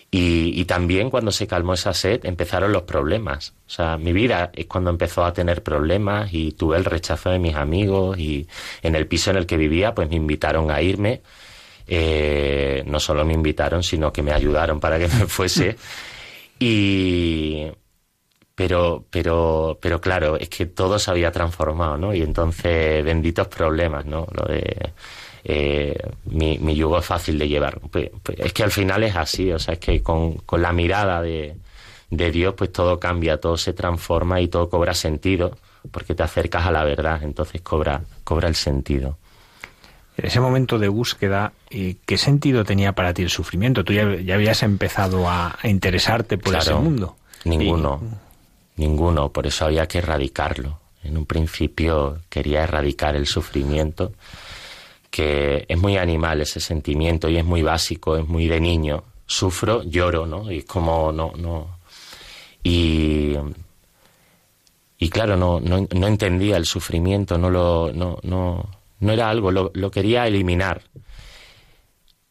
Y, 0.09 0.53
y, 0.59 0.65
también 0.65 1.09
cuando 1.09 1.31
se 1.31 1.47
calmó 1.47 1.73
esa 1.73 1.93
sed 1.93 2.25
empezaron 2.25 2.71
los 2.71 2.83
problemas. 2.83 3.53
O 3.67 3.69
sea, 3.69 3.97
mi 3.97 4.13
vida 4.13 4.51
es 4.53 4.65
cuando 4.65 4.89
empezó 4.89 5.25
a 5.25 5.33
tener 5.33 5.63
problemas 5.63 6.33
y 6.33 6.53
tuve 6.53 6.77
el 6.77 6.85
rechazo 6.85 7.29
de 7.29 7.39
mis 7.39 7.55
amigos 7.55 8.17
y 8.17 8.47
en 8.81 8.95
el 8.95 9.05
piso 9.07 9.31
en 9.31 9.37
el 9.37 9.45
que 9.45 9.57
vivía 9.57 9.93
pues 9.93 10.09
me 10.09 10.15
invitaron 10.15 10.71
a 10.71 10.81
irme. 10.81 11.21
Eh, 11.87 12.83
no 12.85 12.99
solo 12.99 13.25
me 13.25 13.33
invitaron, 13.33 13.83
sino 13.83 14.11
que 14.13 14.21
me 14.21 14.31
ayudaron 14.31 14.79
para 14.79 14.97
que 14.97 15.07
me 15.19 15.27
fuese. 15.27 15.75
Y, 16.59 17.67
pero, 18.55 19.05
pero, 19.11 19.77
pero 19.81 20.01
claro, 20.01 20.37
es 20.37 20.49
que 20.49 20.65
todo 20.65 20.99
se 20.99 21.11
había 21.11 21.31
transformado, 21.31 21.97
¿no? 21.97 22.13
Y 22.13 22.21
entonces, 22.21 23.03
benditos 23.05 23.47
problemas, 23.47 24.05
¿no? 24.05 24.27
Lo 24.33 24.45
de 24.45 24.93
eh, 25.49 25.97
mi, 26.25 26.57
mi, 26.57 26.75
yugo 26.75 26.99
es 26.99 27.05
fácil 27.05 27.39
de 27.39 27.47
llevar. 27.47 27.79
Pues, 27.89 28.11
pues, 28.21 28.37
es 28.37 28.51
que 28.51 28.63
al 28.63 28.71
final 28.71 29.01
es 29.03 29.15
así, 29.15 29.49
o 29.53 29.57
sea, 29.57 29.75
es 29.75 29.79
que 29.79 30.03
con, 30.03 30.33
con 30.39 30.61
la 30.61 30.73
mirada 30.73 31.21
de, 31.21 31.55
de 32.09 32.31
Dios, 32.31 32.53
pues 32.57 32.73
todo 32.73 32.99
cambia, 32.99 33.39
todo 33.39 33.55
se 33.55 33.71
transforma 33.71 34.41
y 34.41 34.49
todo 34.49 34.69
cobra 34.69 34.93
sentido, 34.93 35.57
porque 35.89 36.15
te 36.15 36.23
acercas 36.23 36.65
a 36.65 36.71
la 36.71 36.83
verdad, 36.83 37.23
entonces 37.23 37.61
cobra, 37.61 38.01
cobra 38.25 38.49
el 38.49 38.55
sentido. 38.55 39.17
En 40.17 40.25
ese 40.25 40.41
momento 40.41 40.79
de 40.79 40.89
búsqueda, 40.89 41.53
eh, 41.69 41.95
¿qué 42.05 42.17
sentido 42.17 42.65
tenía 42.65 42.91
para 42.91 43.13
ti 43.13 43.21
el 43.21 43.29
sufrimiento? 43.29 43.85
Tú 43.85 43.93
ya, 43.93 44.15
ya 44.15 44.35
habías 44.35 44.63
empezado 44.63 45.29
a, 45.29 45.57
interesarte 45.63 46.37
por 46.37 46.55
ese 46.55 46.73
mundo. 46.73 47.15
Ninguno. 47.45 48.01
Ninguno, 48.75 49.29
por 49.31 49.47
eso 49.47 49.63
había 49.63 49.87
que 49.87 49.99
erradicarlo. 49.99 50.79
En 51.03 51.17
un 51.17 51.25
principio 51.25 52.17
quería 52.29 52.63
erradicar 52.63 53.15
el 53.15 53.27
sufrimiento, 53.27 54.11
que 55.09 55.65
es 55.67 55.77
muy 55.77 55.97
animal 55.97 56.41
ese 56.41 56.59
sentimiento 56.59 57.29
y 57.29 57.37
es 57.37 57.45
muy 57.45 57.61
básico, 57.61 58.17
es 58.17 58.27
muy 58.27 58.47
de 58.47 58.59
niño. 58.59 59.03
Sufro, 59.25 59.83
lloro, 59.83 60.25
¿no? 60.25 60.51
Y 60.51 60.59
es 60.59 60.65
como 60.65 61.11
no, 61.11 61.33
no. 61.37 61.79
Y, 62.63 63.35
y 64.97 65.09
claro, 65.09 65.37
no, 65.37 65.59
no, 65.59 65.87
no 65.93 66.07
entendía 66.07 66.57
el 66.57 66.65
sufrimiento, 66.65 67.37
no 67.37 67.49
lo, 67.49 67.91
no, 67.93 68.19
no, 68.23 68.69
no 68.99 69.11
era 69.11 69.29
algo, 69.29 69.51
lo, 69.51 69.71
lo 69.73 69.91
quería 69.91 70.27
eliminar. 70.27 70.81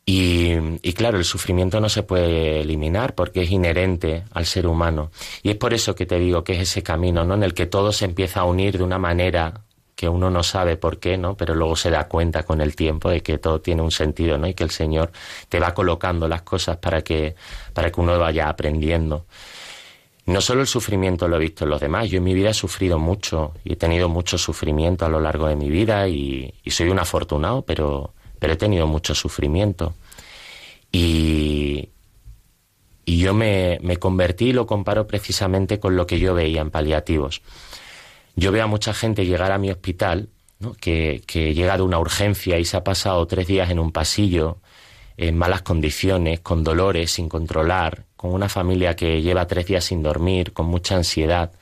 Y, 0.08 0.52
y, 0.82 0.92
claro, 0.92 1.18
el 1.18 1.24
sufrimiento 1.24 1.80
no 1.80 1.88
se 1.88 2.04
puede 2.04 2.60
eliminar 2.60 3.16
porque 3.16 3.42
es 3.42 3.50
inherente 3.50 4.22
al 4.30 4.46
ser 4.46 4.68
humano. 4.68 5.10
Y 5.42 5.50
es 5.50 5.56
por 5.56 5.74
eso 5.74 5.96
que 5.96 6.06
te 6.06 6.18
digo 6.20 6.44
que 6.44 6.52
es 6.52 6.60
ese 6.60 6.82
camino, 6.84 7.24
¿no? 7.24 7.34
En 7.34 7.42
el 7.42 7.54
que 7.54 7.66
todo 7.66 7.90
se 7.90 8.04
empieza 8.04 8.40
a 8.40 8.44
unir 8.44 8.78
de 8.78 8.84
una 8.84 8.98
manera 9.00 9.65
que 9.96 10.08
uno 10.10 10.30
no 10.30 10.42
sabe 10.42 10.76
por 10.76 10.98
qué, 11.00 11.16
¿no? 11.16 11.36
Pero 11.36 11.54
luego 11.54 11.74
se 11.74 11.90
da 11.90 12.06
cuenta 12.06 12.44
con 12.44 12.60
el 12.60 12.76
tiempo 12.76 13.08
de 13.08 13.22
que 13.22 13.38
todo 13.38 13.60
tiene 13.62 13.80
un 13.82 13.90
sentido, 13.90 14.36
¿no? 14.36 14.46
Y 14.46 14.54
que 14.54 14.62
el 14.62 14.70
Señor 14.70 15.10
te 15.48 15.58
va 15.58 15.72
colocando 15.74 16.28
las 16.28 16.42
cosas 16.42 16.76
para 16.76 17.02
que, 17.02 17.34
para 17.72 17.90
que 17.90 18.00
uno 18.00 18.18
vaya 18.18 18.48
aprendiendo. 18.50 19.24
No 20.26 20.40
solo 20.42 20.60
el 20.60 20.66
sufrimiento 20.66 21.28
lo 21.28 21.36
he 21.36 21.40
visto 21.40 21.64
en 21.64 21.70
los 21.70 21.80
demás, 21.80 22.10
yo 22.10 22.18
en 22.18 22.24
mi 22.24 22.34
vida 22.34 22.50
he 22.50 22.54
sufrido 22.54 22.98
mucho 22.98 23.54
y 23.64 23.72
he 23.72 23.76
tenido 23.76 24.08
mucho 24.08 24.36
sufrimiento 24.36 25.06
a 25.06 25.08
lo 25.08 25.20
largo 25.20 25.46
de 25.48 25.56
mi 25.56 25.70
vida 25.70 26.06
y, 26.08 26.52
y 26.62 26.70
soy 26.72 26.90
un 26.90 26.98
afortunado, 26.98 27.62
pero, 27.62 28.12
pero 28.38 28.52
he 28.52 28.56
tenido 28.56 28.86
mucho 28.86 29.14
sufrimiento. 29.14 29.94
Y, 30.92 31.88
y 33.06 33.18
yo 33.18 33.32
me, 33.32 33.78
me 33.82 33.96
convertí 33.96 34.46
y 34.46 34.52
lo 34.52 34.66
comparo 34.66 35.06
precisamente 35.06 35.80
con 35.80 35.96
lo 35.96 36.06
que 36.06 36.18
yo 36.18 36.34
veía 36.34 36.60
en 36.60 36.70
paliativos. 36.70 37.40
Yo 38.36 38.52
veo 38.52 38.64
a 38.64 38.66
mucha 38.66 38.92
gente 38.92 39.24
llegar 39.24 39.50
a 39.50 39.58
mi 39.58 39.70
hospital, 39.70 40.28
que, 40.80 41.22
que 41.26 41.54
llega 41.54 41.76
de 41.76 41.82
una 41.82 41.98
urgencia 41.98 42.58
y 42.58 42.64
se 42.64 42.76
ha 42.76 42.84
pasado 42.84 43.26
tres 43.26 43.46
días 43.46 43.70
en 43.70 43.78
un 43.78 43.92
pasillo, 43.92 44.58
en 45.16 45.36
malas 45.36 45.62
condiciones, 45.62 46.40
con 46.40 46.62
dolores, 46.62 47.12
sin 47.12 47.28
controlar, 47.28 48.04
con 48.16 48.32
una 48.32 48.48
familia 48.48 48.94
que 48.94 49.22
lleva 49.22 49.46
tres 49.46 49.66
días 49.66 49.84
sin 49.84 50.02
dormir, 50.02 50.52
con 50.52 50.66
mucha 50.66 50.96
ansiedad. 50.96 51.52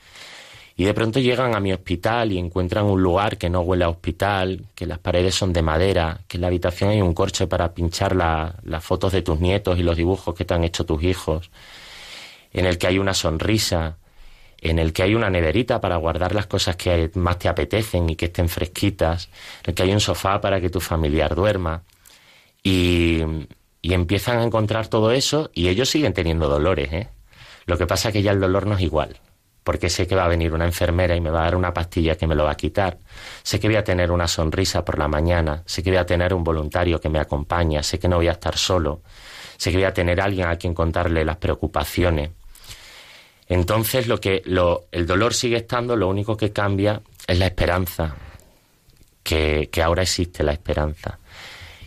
Y 0.77 0.83
de 0.83 0.93
pronto 0.93 1.21
llegan 1.21 1.55
a 1.55 1.61
mi 1.61 1.71
hospital 1.71 2.33
y 2.33 2.37
encuentran 2.37 2.83
un 2.85 3.01
lugar 3.01 3.37
que 3.37 3.49
no 3.49 3.61
huele 3.61 3.85
a 3.85 3.89
hospital, 3.89 4.65
que 4.75 4.85
las 4.85 4.99
paredes 4.99 5.33
son 5.33 5.53
de 5.53 5.61
madera, 5.61 6.19
que 6.27 6.35
en 6.35 6.41
la 6.41 6.47
habitación 6.47 6.89
hay 6.89 7.01
un 7.01 7.13
corche 7.13 7.47
para 7.47 7.73
pinchar 7.73 8.13
las 8.13 8.83
fotos 8.83 9.13
de 9.13 9.21
tus 9.21 9.39
nietos 9.39 9.79
y 9.79 9.83
los 9.83 9.95
dibujos 9.95 10.35
que 10.35 10.43
te 10.43 10.53
han 10.53 10.65
hecho 10.65 10.85
tus 10.85 11.01
hijos, 11.03 11.49
en 12.51 12.65
el 12.65 12.77
que 12.77 12.87
hay 12.87 12.99
una 12.99 13.13
sonrisa, 13.13 13.95
en 14.69 14.79
el 14.79 14.93
que 14.93 15.03
hay 15.03 15.15
una 15.15 15.29
nederita 15.29 15.81
para 15.81 15.97
guardar 15.97 16.33
las 16.33 16.47
cosas 16.47 16.75
que 16.75 17.11
más 17.15 17.39
te 17.39 17.47
apetecen 17.47 18.09
y 18.09 18.15
que 18.15 18.25
estén 18.25 18.49
fresquitas, 18.49 19.29
en 19.63 19.71
el 19.71 19.75
que 19.75 19.83
hay 19.83 19.91
un 19.91 19.99
sofá 19.99 20.41
para 20.41 20.59
que 20.61 20.69
tu 20.69 20.79
familiar 20.79 21.35
duerma. 21.35 21.83
Y, 22.63 23.21
y 23.81 23.93
empiezan 23.93 24.39
a 24.39 24.43
encontrar 24.43 24.87
todo 24.87 25.11
eso 25.11 25.51
y 25.53 25.67
ellos 25.67 25.89
siguen 25.89 26.13
teniendo 26.13 26.49
dolores, 26.49 26.91
¿eh? 26.91 27.09
Lo 27.67 27.77
que 27.77 27.87
pasa 27.87 28.09
es 28.09 28.13
que 28.13 28.21
ya 28.21 28.31
el 28.31 28.39
dolor 28.39 28.67
no 28.67 28.75
es 28.75 28.81
igual 28.81 29.19
porque 29.65 29.89
sé 29.89 30.05
que 30.05 30.15
va 30.15 30.25
a 30.25 30.27
venir 30.27 30.53
una 30.53 30.65
enfermera 30.65 31.15
y 31.15 31.21
me 31.21 31.31
va 31.31 31.41
a 31.41 31.45
dar 31.45 31.55
una 31.55 31.73
pastilla 31.73 32.15
que 32.15 32.27
me 32.27 32.35
lo 32.35 32.43
va 32.43 32.51
a 32.51 32.55
quitar. 32.55 32.99
Sé 33.41 33.59
que 33.59 33.67
voy 33.67 33.77
a 33.77 33.83
tener 33.83 34.11
una 34.11 34.27
sonrisa 34.27 34.85
por 34.85 34.99
la 34.99 35.07
mañana, 35.07 35.63
sé 35.65 35.81
que 35.81 35.89
voy 35.89 35.97
a 35.97 36.05
tener 36.05 36.35
un 36.35 36.43
voluntario 36.43 37.01
que 37.01 37.09
me 37.09 37.17
acompaña, 37.17 37.81
sé 37.81 37.97
que 37.97 38.07
no 38.07 38.17
voy 38.17 38.27
a 38.27 38.33
estar 38.33 38.55
solo, 38.55 39.01
sé 39.57 39.71
que 39.71 39.77
voy 39.77 39.85
a 39.85 39.93
tener 39.93 40.21
alguien 40.21 40.47
a 40.47 40.55
quien 40.57 40.75
contarle 40.75 41.25
las 41.25 41.37
preocupaciones. 41.37 42.29
Entonces 43.47 44.07
lo 44.07 44.19
que 44.19 44.41
lo, 44.45 44.85
el 44.91 45.05
dolor 45.05 45.33
sigue 45.33 45.57
estando, 45.57 45.95
lo 45.95 46.07
único 46.07 46.35
que 46.35 46.51
cambia 46.51 47.01
es 47.27 47.37
la 47.37 47.47
esperanza, 47.47 48.15
que, 49.23 49.69
que 49.71 49.81
ahora 49.81 50.03
existe 50.03 50.43
la 50.43 50.53
esperanza. 50.53 51.19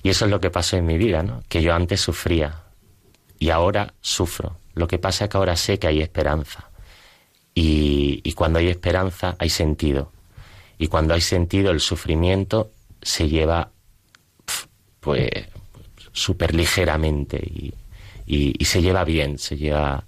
Y 0.02 0.10
eso 0.10 0.24
es 0.24 0.30
lo 0.30 0.40
que 0.40 0.50
pasó 0.50 0.76
en 0.76 0.86
mi 0.86 0.96
vida, 0.98 1.22
¿no? 1.22 1.42
Que 1.48 1.62
yo 1.62 1.74
antes 1.74 2.00
sufría 2.00 2.62
y 3.38 3.50
ahora 3.50 3.94
sufro. 4.00 4.56
Lo 4.74 4.86
que 4.86 4.98
pasa 4.98 5.24
es 5.24 5.30
que 5.30 5.36
ahora 5.36 5.56
sé 5.56 5.78
que 5.78 5.88
hay 5.88 6.00
esperanza. 6.00 6.70
Y, 7.54 8.32
cuando 8.34 8.60
hay 8.60 8.68
esperanza 8.68 9.34
hay 9.38 9.50
sentido. 9.50 10.12
Y 10.78 10.86
cuando 10.86 11.14
hay 11.14 11.20
sentido 11.20 11.72
el 11.72 11.80
sufrimiento 11.80 12.70
se 13.02 13.28
lleva 13.28 13.70
pues 15.00 15.28
súper 16.12 16.54
ligeramente 16.54 17.38
y, 17.38 17.74
y, 18.26 18.64
se 18.64 18.80
lleva 18.80 19.02
bien, 19.02 19.38
se 19.38 19.56
lleva 19.56 20.04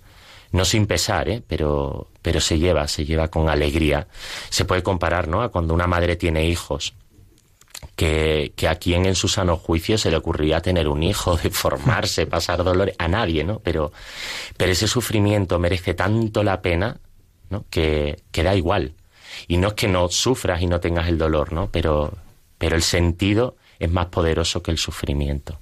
no 0.53 0.65
sin 0.65 0.87
pesar, 0.87 1.29
¿eh? 1.29 1.43
pero, 1.47 2.09
pero 2.23 2.41
se 2.41 2.59
lleva, 2.59 2.89
se 2.89 3.05
lleva 3.05 3.29
con 3.29 3.49
alegría. 3.49 4.09
Se 4.49 4.65
puede 4.65 4.83
comparar 4.83 5.29
¿no? 5.29 5.43
a 5.43 5.51
cuando 5.51 5.75
una 5.75 5.87
madre 5.87 6.17
tiene 6.17 6.47
hijos. 6.47 6.95
Que, 7.97 8.53
que 8.57 8.69
a 8.69 8.75
quien 8.75 9.07
en 9.07 9.15
su 9.15 9.27
sano 9.27 9.57
juicio 9.57 9.97
se 9.97 10.11
le 10.11 10.17
ocurría 10.19 10.61
tener 10.61 10.87
un 10.87 11.03
hijo, 11.03 11.37
deformarse, 11.43 12.27
pasar 12.27 12.63
dolor, 12.63 12.93
a 12.99 13.09
nadie, 13.09 13.43
¿no? 13.43 13.61
Pero, 13.61 13.93
pero 14.57 14.73
ese 14.73 14.87
sufrimiento 14.87 15.59
merece 15.59 15.95
tanto 15.95 16.43
la 16.43 16.61
pena 16.61 16.99
¿no? 17.51 17.65
Que, 17.69 18.23
que 18.31 18.43
da 18.43 18.55
igual. 18.55 18.95
Y 19.47 19.59
no 19.59 19.69
es 19.69 19.75
que 19.75 19.89
no 19.89 20.09
sufras 20.09 20.63
y 20.63 20.67
no 20.67 20.81
tengas 20.81 21.09
el 21.09 21.19
dolor, 21.19 21.53
¿no? 21.53 21.69
Pero, 21.71 22.17
pero 22.57 22.77
el 22.77 22.83
sentido 22.83 23.57
es 23.79 23.91
más 23.91 24.07
poderoso 24.07 24.63
que 24.63 24.71
el 24.71 24.79
sufrimiento. 24.79 25.59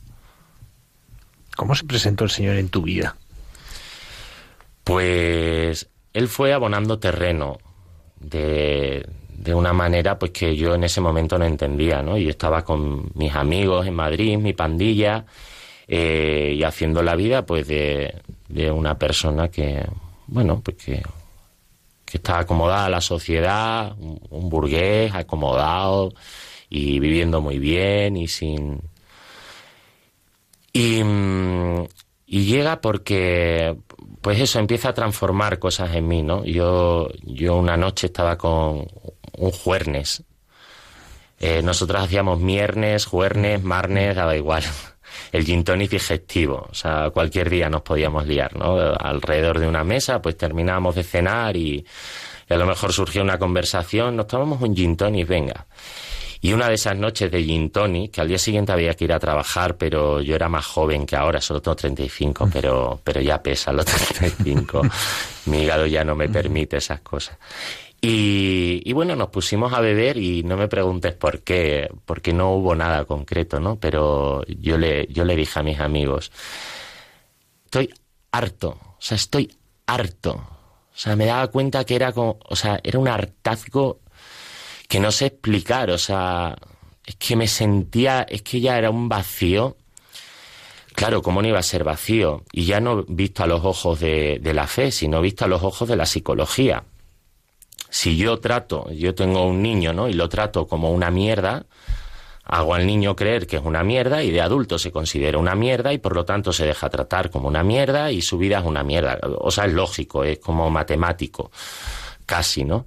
¿Cómo 1.57 1.75
se 1.75 1.85
presentó 1.85 2.25
el 2.25 2.30
Señor 2.30 2.57
en 2.57 2.68
tu 2.68 2.83
vida? 2.83 3.16
Pues 4.88 5.87
él 6.14 6.28
fue 6.28 6.54
abonando 6.54 6.99
terreno 6.99 7.59
de, 8.18 9.07
de 9.37 9.54
una 9.54 9.75
manera 9.75 10.18
pues 10.18 10.30
que 10.30 10.57
yo 10.57 10.75
en 10.75 10.83
ese 10.83 11.02
momento 11.02 11.38
no 11.38 11.45
entendía, 11.45 12.00
¿no? 12.00 12.16
Yo 12.16 12.30
estaba 12.30 12.64
con 12.64 13.11
mis 13.12 13.35
amigos 13.35 13.87
en 13.87 13.92
Madrid, 13.92 14.38
mi 14.38 14.54
pandilla, 14.54 15.26
eh, 15.87 16.54
y 16.57 16.62
haciendo 16.62 17.02
la 17.02 17.16
vida 17.16 17.45
pues 17.45 17.68
de, 17.68 18.14
de 18.49 18.71
una 18.71 18.99
persona 18.99 19.49
que, 19.49 19.85
bueno, 20.26 20.62
pues 20.64 20.78
que, 20.78 21.02
que 22.07 22.16
está 22.16 22.38
acomodada 22.38 22.87
a 22.87 22.88
la 22.88 23.02
sociedad, 23.02 23.95
un, 23.99 24.49
burgués 24.49 25.14
acomodado 25.14 26.14
y 26.71 26.99
viviendo 26.99 27.42
muy 27.42 27.59
bien 27.59 28.16
y 28.16 28.26
sin... 28.26 28.80
Y, 30.73 31.04
mm, 31.04 31.85
y 32.30 32.45
llega 32.45 32.80
porque, 32.83 33.75
pues 34.20 34.40
eso, 34.40 34.58
empieza 34.58 34.90
a 34.90 34.94
transformar 34.94 35.58
cosas 35.58 35.94
en 35.94 36.08
mí, 36.08 36.22
¿no? 36.22 36.44
Yo, 36.44 37.08
yo 37.22 37.56
una 37.56 37.76
noche 37.76 38.06
estaba 38.06 38.37
con 38.37 38.87
un 39.37 39.50
juernes. 39.50 40.22
Eh, 41.40 41.62
nosotros 41.62 42.02
hacíamos 42.02 42.40
miernes, 42.40 43.06
juernes, 43.06 43.62
marnes, 43.62 44.16
daba 44.16 44.37
igual. 44.37 44.64
El 45.32 45.44
gin 45.44 45.64
tonic 45.64 45.90
digestivo, 45.90 46.66
o 46.70 46.75
sea, 46.75 47.10
cualquier 47.10 47.50
día 47.50 47.68
nos 47.68 47.82
podíamos 47.82 48.26
liar, 48.26 48.56
¿no? 48.56 48.78
Alrededor 48.78 49.58
de 49.58 49.66
una 49.66 49.84
mesa, 49.84 50.22
pues 50.22 50.37
terminábamos 50.37 50.94
de 50.94 51.02
cenar 51.02 51.56
y, 51.56 51.84
a 52.48 52.56
lo 52.56 52.66
mejor 52.66 52.92
surgió 52.92 53.22
una 53.22 53.38
conversación, 53.38 54.16
nos 54.16 54.26
tomamos 54.26 54.60
un 54.62 54.75
gin 54.75 54.96
tonic, 54.96 55.26
venga. 55.28 55.66
Y 56.40 56.52
una 56.52 56.68
de 56.68 56.75
esas 56.75 56.97
noches 56.97 57.30
de 57.30 57.42
gin 57.42 57.71
tonic, 57.71 58.12
que 58.12 58.21
al 58.21 58.28
día 58.28 58.38
siguiente 58.38 58.73
había 58.73 58.95
que 58.95 59.04
ir 59.04 59.12
a 59.12 59.18
trabajar, 59.18 59.76
pero 59.76 60.21
yo 60.21 60.35
era 60.35 60.49
más 60.49 60.66
joven 60.66 61.04
que 61.04 61.16
ahora, 61.16 61.40
solo 61.40 61.61
tengo 61.61 61.76
35, 61.76 62.47
mm. 62.47 62.50
pero, 62.50 63.00
pero 63.02 63.21
ya 63.21 63.42
pesa 63.42 63.73
los 63.73 63.85
35. 64.18 64.83
Mi 65.47 65.62
hígado 65.62 65.87
ya 65.87 66.04
no 66.04 66.14
me 66.14 66.28
permite 66.28 66.76
esas 66.76 67.00
cosas. 67.00 67.37
Y, 68.00 68.80
y, 68.85 68.92
bueno, 68.92 69.16
nos 69.16 69.30
pusimos 69.30 69.73
a 69.73 69.80
beber 69.80 70.18
y 70.18 70.45
no 70.45 70.57
me 70.57 70.68
preguntes 70.68 71.14
por 71.14 71.40
qué, 71.40 71.90
porque 72.04 72.33
no 72.33 72.52
hubo 72.52 72.76
nada 72.76 73.04
concreto, 73.04 73.59
¿no? 73.59 73.76
Pero 73.76 74.45
yo 74.47 74.78
le, 74.78 75.09
yo 75.09 75.25
le 75.25 75.35
dije 75.35 75.59
a 75.59 75.64
mis 75.64 75.80
amigos, 75.80 76.30
estoy 77.64 77.92
harto, 78.30 78.78
o 78.83 78.97
sea, 79.00 79.16
estoy 79.16 79.52
harto. 79.87 80.33
O 80.33 81.00
sea, 81.00 81.16
me 81.16 81.26
daba 81.26 81.49
cuenta 81.49 81.85
que 81.85 81.97
era 81.97 82.12
como, 82.12 82.38
o 82.49 82.54
sea, 82.57 82.78
era 82.85 82.99
un 83.00 83.09
hartazgo 83.09 84.00
que 84.88 85.00
no 85.00 85.12
sé 85.12 85.26
explicar, 85.26 85.90
o 85.90 85.99
sea, 85.99 86.57
es 87.04 87.16
que 87.16 87.37
me 87.37 87.47
sentía, 87.47 88.23
es 88.23 88.42
que 88.42 88.61
ya 88.61 88.78
era 88.78 88.90
un 88.90 89.09
vacío. 89.09 89.76
Claro, 90.95 91.23
¿cómo 91.23 91.42
no 91.42 91.49
iba 91.49 91.59
a 91.59 91.62
ser 91.62 91.85
vacío? 91.85 92.42
Y 92.52 92.64
ya 92.64 92.80
no 92.80 93.04
visto 93.04 93.45
a 93.45 93.47
los 93.47 93.64
ojos 93.64 94.00
de, 94.00 94.40
la 94.42 94.66
fe, 94.66 94.90
sino 94.90 95.21
visto 95.21 95.45
a 95.45 95.49
los 95.49 95.62
ojos 95.62 95.88
de 95.88 95.97
la 95.97 96.07
psicología. 96.07 96.85
Si 97.90 98.16
yo 98.16 98.40
trato, 98.40 98.90
yo 98.90 99.14
tengo 99.14 99.47
un 99.47 99.62
niño, 99.62 99.92
¿no? 99.92 100.09
Y 100.09 100.14
lo 100.14 100.28
trato 100.28 100.66
como 100.66 100.90
una 100.90 101.11
mierda, 101.11 101.66
hago 102.45 102.75
al 102.75 102.87
niño 102.87 103.14
creer 103.14 103.47
que 103.47 103.57
es 103.57 103.62
una 103.64 103.85
mierda 103.85 104.23
y 104.23 104.30
de 104.30 104.40
adulto 104.40 104.78
se 104.78 104.90
considera 104.90 105.38
una 105.38 105.54
mierda 105.54 105.92
y 105.92 105.99
por 105.99 106.14
lo 106.14 106.25
tanto 106.25 106.52
se 106.52 106.66
deja 106.66 106.88
tratar 106.88 107.30
como 107.30 107.49
una 107.49 107.62
mierda 107.62 108.11
y 108.11 108.23
su 108.23 108.38
vida 108.38 108.59
es 108.59 108.64
una 108.64 108.83
mierda. 108.83 109.18
O 109.38 109.50
sea, 109.50 109.66
es 109.66 109.73
lógico, 109.73 110.25
es 110.25 110.38
como 110.38 110.71
matemático, 110.71 111.50
casi, 112.26 112.64
¿no? 112.64 112.87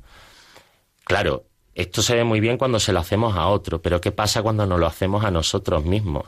Claro, 1.03 1.46
esto 1.74 2.01
se 2.01 2.16
ve 2.16 2.24
muy 2.24 2.40
bien 2.40 2.57
cuando 2.57 2.79
se 2.79 2.94
lo 2.94 3.00
hacemos 3.00 3.36
a 3.36 3.48
otro, 3.48 3.81
pero 3.81 4.01
¿qué 4.01 4.12
pasa 4.12 4.42
cuando 4.42 4.66
nos 4.66 4.79
lo 4.79 4.88
hacemos 4.88 5.24
a 5.24 5.31
nosotros 5.31 5.86
mismos? 5.86 6.25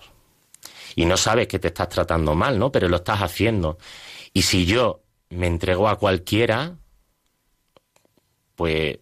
Y 0.96 1.06
no 1.06 1.18
sabes 1.18 1.48
que 1.48 1.60
te 1.60 1.70
estás 1.70 1.90
tratando 1.90 2.36
mal, 2.36 2.60
¿no? 2.60 2.72
Pero 2.72 2.88
lo 2.88 2.98
estás 2.98 3.22
haciendo. 3.22 3.78
Y 4.32 4.44
si 4.44 4.66
yo 4.66 5.02
me 5.30 5.48
entrego 5.48 5.90
a 5.90 5.98
cualquiera, 5.98 6.78
pues, 8.56 9.00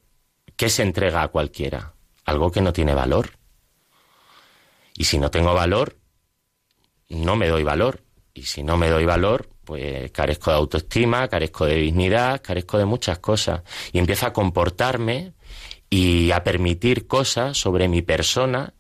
¿qué 0.56 0.70
se 0.70 0.84
entrega 0.84 1.22
a 1.22 1.28
cualquiera? 1.28 1.94
Algo 2.26 2.52
que 2.52 2.62
no 2.62 2.74
tiene 2.74 2.96
valor. 2.96 3.32
Y 4.96 5.04
si 5.04 5.20
no 5.20 5.30
tengo 5.30 5.54
valor, 5.54 5.98
no 7.10 7.36
me 7.36 7.48
doy 7.48 7.64
valor. 7.64 8.04
Y 8.34 8.44
si 8.44 8.64
no 8.64 8.78
me 8.78 8.90
doy 8.90 9.06
valor, 9.06 9.50
pues 9.66 10.12
carezco 10.12 10.52
de 10.52 10.58
autoestima, 10.58 11.28
carezco 11.28 11.66
de 11.66 11.76
dignidad, 11.76 12.42
carezco 12.42 12.78
de 12.78 12.86
muchas 12.86 13.20
cosas. 13.20 13.62
Y 13.92 14.00
empiezo 14.00 14.26
a 14.26 14.34
comportarme 14.34 15.34
y 15.94 16.32
a 16.32 16.44
permitir 16.44 17.06
cosas 17.06 17.58
sobre 17.58 17.90
mi 17.90 18.02
persona 18.02 18.74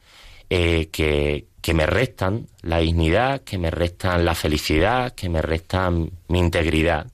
eh, 0.49 0.87
que, 0.91 1.45
que 1.61 1.73
me 1.73 1.85
restan 1.85 2.47
la 2.61 2.79
dignidad, 2.79 3.41
que 3.41 3.57
me 3.57 3.69
restan 3.69 4.23
la 4.23 4.33
felicidad, 4.33 5.13
que 5.13 5.27
me 5.27 5.41
restan 5.41 6.09
mi 6.29 6.39
integridad. 6.39 7.11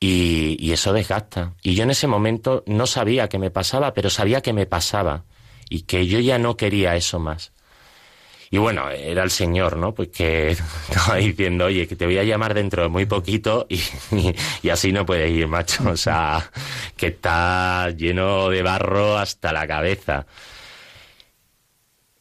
Y, 0.00 0.56
y, 0.60 0.72
eso 0.72 0.92
desgasta. 0.92 1.54
Y 1.60 1.74
yo 1.74 1.82
en 1.82 1.90
ese 1.90 2.06
momento 2.06 2.62
no 2.66 2.86
sabía 2.86 3.28
qué 3.28 3.40
me 3.40 3.50
pasaba, 3.50 3.94
pero 3.94 4.10
sabía 4.10 4.42
que 4.42 4.52
me 4.52 4.64
pasaba 4.64 5.24
y 5.68 5.82
que 5.82 6.06
yo 6.06 6.20
ya 6.20 6.38
no 6.38 6.56
quería 6.56 6.94
eso 6.94 7.18
más. 7.18 7.52
Y 8.50 8.58
bueno, 8.58 8.88
era 8.90 9.22
el 9.22 9.30
Señor, 9.30 9.76
¿no? 9.76 9.92
Pues 9.92 10.08
que 10.08 10.50
estaba 10.88 11.16
diciendo, 11.16 11.66
oye, 11.66 11.86
que 11.86 11.96
te 11.96 12.06
voy 12.06 12.18
a 12.18 12.24
llamar 12.24 12.54
dentro 12.54 12.82
de 12.82 12.88
muy 12.88 13.06
poquito 13.06 13.66
y, 13.68 13.80
así 14.70 14.92
no 14.92 15.04
puedes 15.04 15.30
ir, 15.30 15.48
macho. 15.48 15.90
O 15.90 15.96
sea, 15.96 16.50
que 16.96 17.08
está 17.08 17.90
lleno 17.90 18.48
de 18.48 18.62
barro 18.62 19.18
hasta 19.18 19.52
la 19.52 19.66
cabeza. 19.66 20.26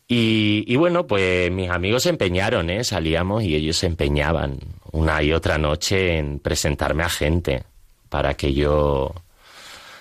Y, 0.09 0.63
y 0.67 0.75
bueno, 0.77 1.05
pues 1.05 1.51
mis 1.51 1.69
amigos 1.69 2.03
se 2.03 2.09
empeñaron, 2.09 2.69
¿eh? 2.69 2.83
Salíamos 2.83 3.43
y 3.43 3.55
ellos 3.55 3.77
se 3.77 3.87
empeñaban 3.87 4.59
una 4.91 5.21
y 5.21 5.33
otra 5.33 5.57
noche 5.57 6.17
en 6.17 6.39
presentarme 6.39 7.03
a 7.03 7.09
gente 7.09 7.63
para 8.09 8.35
que 8.35 8.53
yo 8.53 9.13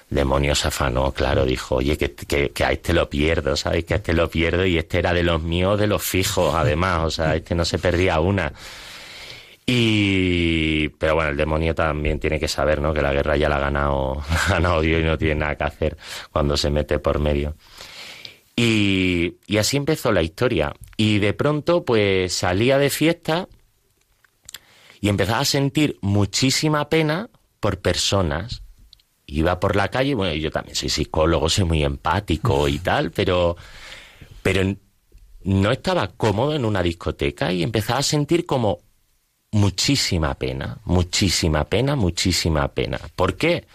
demonios 0.09 0.65
afanó, 0.65 1.13
claro, 1.13 1.45
dijo, 1.45 1.77
oye, 1.77 1.97
que, 1.99 2.15
que, 2.15 2.65
a 2.65 2.73
este 2.73 2.93
lo 2.93 3.11
pierdo, 3.11 3.57
¿sabes? 3.57 3.85
Que 3.85 3.95
a 3.95 3.97
este 3.97 4.13
lo 4.13 4.31
pierdo 4.31 4.65
y 4.65 4.79
este 4.79 4.99
era 4.99 5.13
de 5.13 5.23
los 5.23 5.43
míos, 5.43 5.79
de 5.79 5.87
los 5.87 6.03
fijos, 6.03 6.55
además, 6.55 7.05
o 7.05 7.11
sea, 7.11 7.35
este 7.35 7.55
no 7.55 7.65
se 7.65 7.79
perdía 7.79 8.21
una. 8.21 8.53
Y, 9.69 10.89
pero 10.91 11.17
bueno, 11.17 11.31
el 11.31 11.37
demonio 11.37 11.75
también 11.75 12.21
tiene 12.21 12.39
que 12.39 12.47
saber, 12.47 12.81
¿no? 12.81 12.95
Que 12.95 13.03
la 13.03 13.13
guerra 13.13 13.37
ya 13.37 13.49
la 13.49 13.57
ha 13.57 13.61
ganado, 13.61 14.23
ha 14.29 14.53
ganado 14.53 14.81
Dios 14.81 15.01
y 15.01 15.05
no 15.05 15.19
tiene 15.19 15.35
nada 15.37 15.57
que 15.57 15.65
hacer 15.65 15.97
cuando 16.31 16.57
se 16.57 16.71
mete 16.71 17.01
por 17.01 17.19
medio. 17.19 17.57
Y, 18.55 19.35
y 19.47 19.59
así 19.59 19.77
empezó 19.77 20.13
la 20.13 20.23
historia. 20.23 20.73
Y 20.97 21.19
de 21.19 21.35
pronto, 21.35 21.85
pues 21.85 22.33
salía 22.33 22.79
de 22.79 22.91
fiesta 22.91 23.49
y 25.01 25.09
empezaba 25.09 25.41
a 25.41 25.45
sentir 25.45 25.99
muchísima 26.01 26.89
pena 26.89 27.29
por 27.61 27.81
personas 27.81 28.63
iba 29.27 29.59
por 29.59 29.77
la 29.77 29.89
calle, 29.89 30.15
bueno, 30.15 30.35
yo 30.35 30.51
también 30.51 30.77
soy 30.77 30.89
psicólogo, 30.89 31.49
soy 31.49 31.65
muy 31.65 31.83
empático 31.85 32.69
y 32.69 32.79
tal, 32.79 33.11
pero, 33.11 33.57
pero 34.43 34.77
no 35.43 35.71
estaba 35.73 36.09
cómodo 36.09 36.55
en 36.55 36.65
una 36.65 36.83
discoteca 36.83 37.53
y 37.53 37.63
empezaba 37.63 38.01
a 38.01 38.05
sentir 38.05 38.47
como 38.47 38.81
muchísima 39.53 40.35
pena, 40.35 40.79
muchísima 40.85 41.65
pena, 41.65 41.97
muchísima 41.97 42.69
pena. 42.69 43.01
¿Por 43.15 43.37
qué? 43.37 43.67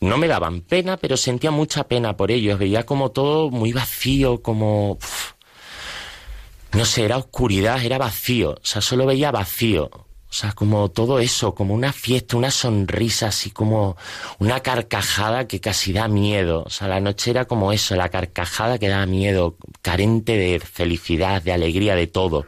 No 0.00 0.18
me 0.18 0.28
daban 0.28 0.62
pena, 0.62 0.96
pero 0.96 1.16
sentía 1.16 1.50
mucha 1.50 1.84
pena 1.84 2.16
por 2.16 2.30
ellos. 2.30 2.58
Veía 2.58 2.84
como 2.84 3.10
todo 3.12 3.50
muy 3.50 3.72
vacío, 3.72 4.42
como... 4.42 4.98
no 6.72 6.84
sé, 6.84 7.04
era 7.04 7.18
oscuridad, 7.18 7.82
era 7.84 7.98
vacío. 7.98 8.52
O 8.52 8.64
sea, 8.64 8.82
solo 8.82 9.06
veía 9.06 9.30
vacío. 9.30 9.90
O 10.32 10.34
sea, 10.34 10.52
como 10.52 10.90
todo 10.90 11.18
eso, 11.18 11.54
como 11.54 11.74
una 11.74 11.92
fiesta, 11.92 12.38
una 12.38 12.50
sonrisa, 12.50 13.26
así 13.26 13.50
como 13.50 13.98
una 14.38 14.60
carcajada 14.60 15.46
que 15.46 15.60
casi 15.60 15.92
da 15.92 16.08
miedo. 16.08 16.62
O 16.64 16.70
sea, 16.70 16.88
la 16.88 17.00
noche 17.00 17.32
era 17.32 17.44
como 17.44 17.70
eso, 17.70 17.96
la 17.96 18.08
carcajada 18.08 18.78
que 18.78 18.88
da 18.88 19.04
miedo, 19.04 19.56
carente 19.82 20.38
de 20.38 20.58
felicidad, 20.58 21.42
de 21.42 21.52
alegría, 21.52 21.96
de 21.96 22.06
todo. 22.06 22.46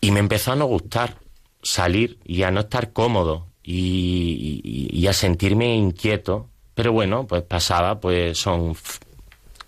Y 0.00 0.10
me 0.10 0.18
empezó 0.18 0.50
a 0.50 0.56
no 0.56 0.66
gustar 0.66 1.18
salir 1.62 2.18
y 2.24 2.42
a 2.42 2.50
no 2.50 2.62
estar 2.62 2.92
cómodo 2.92 3.46
y, 3.62 4.60
y 4.64 5.06
a 5.06 5.12
sentirme 5.12 5.76
inquieto. 5.76 6.48
Pero 6.74 6.90
bueno, 6.90 7.28
pues 7.28 7.44
pasaba, 7.44 8.00
pues 8.00 8.38
son 8.38 8.76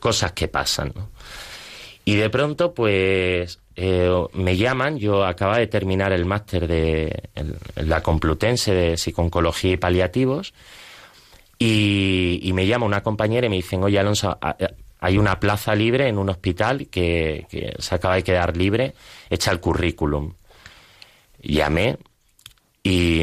cosas 0.01 0.33
que 0.33 0.49
pasan, 0.49 0.93
¿no? 0.97 1.11
Y 2.05 2.17
de 2.17 2.29
pronto, 2.29 2.75
pues 2.75 3.61
eh, 3.83 4.27
me 4.35 4.59
llaman, 4.59 4.99
yo 4.99 5.25
acaba 5.25 5.57
de 5.57 5.67
terminar 5.67 6.13
el 6.13 6.27
máster 6.27 6.69
de 6.69 7.31
la 7.77 8.03
Complutense 8.03 8.75
de 8.75 8.99
Psiconcología 8.99 9.73
y 9.73 9.77
Paliativos, 9.79 10.53
y, 11.59 12.51
me 12.53 12.67
llama 12.67 12.85
una 12.85 13.03
compañera 13.03 13.47
y 13.47 13.51
me 13.51 13.57
dicen, 13.57 13.83
oye 13.83 13.99
Alonso, 13.99 14.39
hay 14.99 15.17
una 15.17 15.41
plaza 15.41 15.75
libre 15.75 16.09
en 16.09 16.19
un 16.19 16.29
hospital 16.29 16.89
que, 16.89 17.47
se 17.79 17.95
acaba 17.95 18.17
de 18.17 18.23
quedar 18.23 18.55
libre, 18.55 18.93
echa 19.31 19.51
el 19.51 19.61
currículum. 19.61 20.35
Llamé 21.43 21.97
y, 22.83 23.23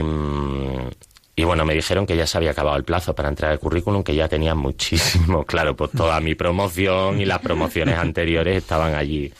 y 1.35 1.43
bueno, 1.43 1.65
me 1.65 1.75
dijeron 1.75 2.07
que 2.07 2.17
ya 2.17 2.25
se 2.25 2.35
había 2.35 2.51
acabado 2.51 2.77
el 2.77 2.83
plazo 2.83 3.13
para 3.13 3.29
entrar 3.29 3.51
el 3.51 3.59
currículum, 3.59 4.03
que 4.03 4.15
ya 4.15 4.27
tenía 4.27 4.55
muchísimo, 4.55 5.43
claro, 5.45 5.75
pues 5.75 5.91
toda 5.91 6.19
mi 6.19 6.33
promoción 6.33 7.21
y 7.21 7.25
las 7.25 7.39
promociones 7.39 7.95
anteriores 7.99 8.57
estaban 8.57 8.95
allí 8.95 9.31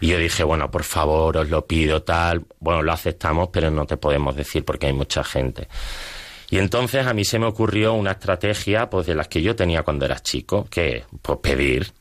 y 0.00 0.08
yo 0.08 0.18
dije, 0.18 0.44
bueno, 0.44 0.70
por 0.70 0.84
favor, 0.84 1.38
os 1.38 1.48
lo 1.48 1.66
pido, 1.66 2.02
tal. 2.02 2.44
Bueno, 2.60 2.82
lo 2.82 2.92
aceptamos, 2.92 3.48
pero 3.52 3.70
no 3.70 3.86
te 3.86 3.96
podemos 3.96 4.36
decir 4.36 4.64
porque 4.64 4.86
hay 4.86 4.92
mucha 4.92 5.24
gente. 5.24 5.68
Y 6.50 6.58
entonces 6.58 7.06
a 7.06 7.14
mí 7.14 7.24
se 7.24 7.38
me 7.38 7.46
ocurrió 7.46 7.94
una 7.94 8.12
estrategia, 8.12 8.88
pues 8.88 9.06
de 9.06 9.14
las 9.14 9.28
que 9.28 9.42
yo 9.42 9.56
tenía 9.56 9.82
cuando 9.82 10.04
era 10.04 10.20
chico, 10.20 10.66
que 10.70 11.04
pues 11.22 11.38
pedir. 11.40 11.92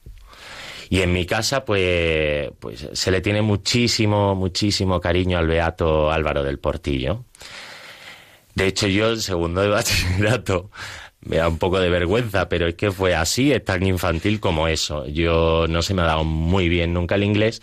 Y 0.89 1.01
en 1.01 1.13
mi 1.13 1.25
casa, 1.25 1.65
pues, 1.65 2.51
pues 2.60 2.89
se 2.93 3.12
le 3.12 3.21
tiene 3.21 3.41
muchísimo, 3.41 4.36
muchísimo 4.36 5.01
cariño 5.01 5.39
al 5.39 5.47
beato 5.47 6.12
Álvaro 6.12 6.43
del 6.43 6.60
Portillo. 6.60 7.23
De 8.53 8.67
hecho, 8.67 8.88
yo 8.88 9.10
el 9.10 9.21
segundo 9.21 9.62
de 9.62 9.69
bachillerato 9.69 10.69
me 11.25 11.38
da 11.38 11.47
un 11.47 11.57
poco 11.57 11.79
de 11.79 11.89
vergüenza, 11.89 12.47
pero 12.49 12.67
es 12.67 12.75
que 12.75 12.91
fue 12.91 13.15
así, 13.15 13.51
es 13.51 13.63
tan 13.63 13.85
infantil 13.85 14.39
como 14.39 14.67
eso. 14.67 15.05
Yo 15.07 15.65
no 15.67 15.81
se 15.81 15.93
me 15.93 16.03
ha 16.03 16.05
dado 16.05 16.23
muy 16.23 16.69
bien 16.69 16.93
nunca 16.93 17.15
el 17.15 17.23
inglés 17.23 17.61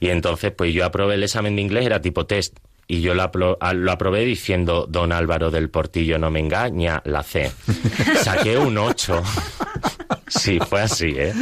y 0.00 0.08
entonces 0.08 0.52
pues 0.52 0.72
yo 0.74 0.84
aprobé 0.84 1.14
el 1.14 1.22
examen 1.22 1.56
de 1.56 1.62
inglés, 1.62 1.86
era 1.86 2.00
tipo 2.00 2.26
test. 2.26 2.58
Y 2.90 3.02
yo 3.02 3.12
lo, 3.12 3.22
aprobé 3.22 4.24
diciendo, 4.24 4.86
don 4.88 5.12
Álvaro 5.12 5.50
del 5.50 5.68
Portillo 5.68 6.18
no 6.18 6.30
me 6.30 6.40
engaña, 6.40 7.02
la 7.04 7.22
C. 7.22 7.52
Saqué 8.22 8.56
un 8.56 8.78
8. 8.78 9.22
Sí, 10.28 10.58
fue 10.58 10.82
así, 10.82 11.14
¿eh? 11.16 11.32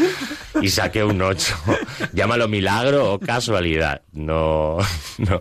Y 0.60 0.68
saqué 0.68 1.04
un 1.04 1.20
8. 1.20 1.54
Llámalo 2.12 2.48
milagro 2.48 3.14
o 3.14 3.18
casualidad. 3.18 4.02
No, 4.12 4.78
no, 5.18 5.40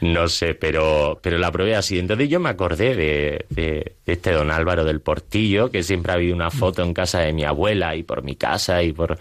no 0.00 0.28
sé, 0.28 0.54
pero, 0.54 1.18
pero 1.22 1.38
la 1.38 1.50
probé 1.50 1.74
así. 1.74 1.98
Entonces 1.98 2.28
yo 2.28 2.40
me 2.40 2.50
acordé 2.50 2.94
de, 2.94 3.46
de, 3.50 3.96
este 4.06 4.32
don 4.32 4.50
Álvaro 4.50 4.84
del 4.84 5.00
Portillo, 5.00 5.70
que 5.70 5.82
siempre 5.82 6.12
ha 6.12 6.14
habido 6.16 6.34
una 6.34 6.50
foto 6.50 6.82
en 6.82 6.94
casa 6.94 7.20
de 7.20 7.32
mi 7.32 7.44
abuela 7.44 7.96
y 7.96 8.02
por 8.02 8.22
mi 8.22 8.36
casa 8.36 8.82
y 8.82 8.92
por... 8.92 9.18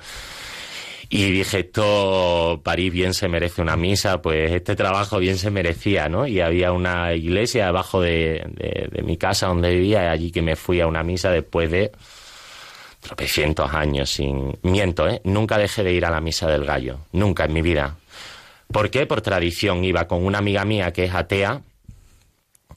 Y 1.08 1.32
dije, 1.32 1.60
esto, 1.60 2.62
París 2.64 2.92
bien 2.92 3.14
se 3.14 3.28
merece 3.28 3.62
una 3.62 3.78
misa, 3.78 4.24
pues 4.24 4.52
este 4.52 4.76
trabajo 4.76 5.20
bien 5.20 5.38
se 5.38 5.52
merecía, 5.52 6.10
¿no? 6.10 6.26
Y 6.26 6.42
había 6.42 6.72
una 6.72 7.14
iglesia 7.14 7.68
abajo 7.68 8.02
de, 8.02 8.44
de, 8.56 8.90
de 8.92 9.04
mi 9.04 9.16
casa 9.16 9.46
donde 9.46 9.70
vivía, 9.70 10.10
allí 10.10 10.32
que 10.32 10.42
me 10.42 10.56
fui 10.56 10.82
a 10.82 10.88
una 10.88 11.04
misa 11.04 11.30
después 11.30 11.70
de 11.70 11.92
tropecientos 13.06 13.72
años 13.74 14.10
sin... 14.10 14.58
Miento, 14.64 15.08
¿eh? 15.08 15.22
Nunca 15.24 15.58
dejé 15.60 15.84
de 15.84 15.94
ir 15.94 16.06
a 16.06 16.10
la 16.10 16.22
misa 16.22 16.48
del 16.48 16.66
gallo, 16.66 17.02
nunca 17.12 17.46
en 17.46 17.54
mi 17.54 17.62
vida. 17.62 17.96
¿Por 18.72 18.90
qué? 18.90 19.06
Por 19.06 19.22
tradición. 19.22 19.84
Iba 19.84 20.08
con 20.08 20.26
una 20.26 20.40
amiga 20.40 20.66
mía 20.66 20.92
que 20.92 21.04
es 21.06 21.14
atea, 21.14 21.62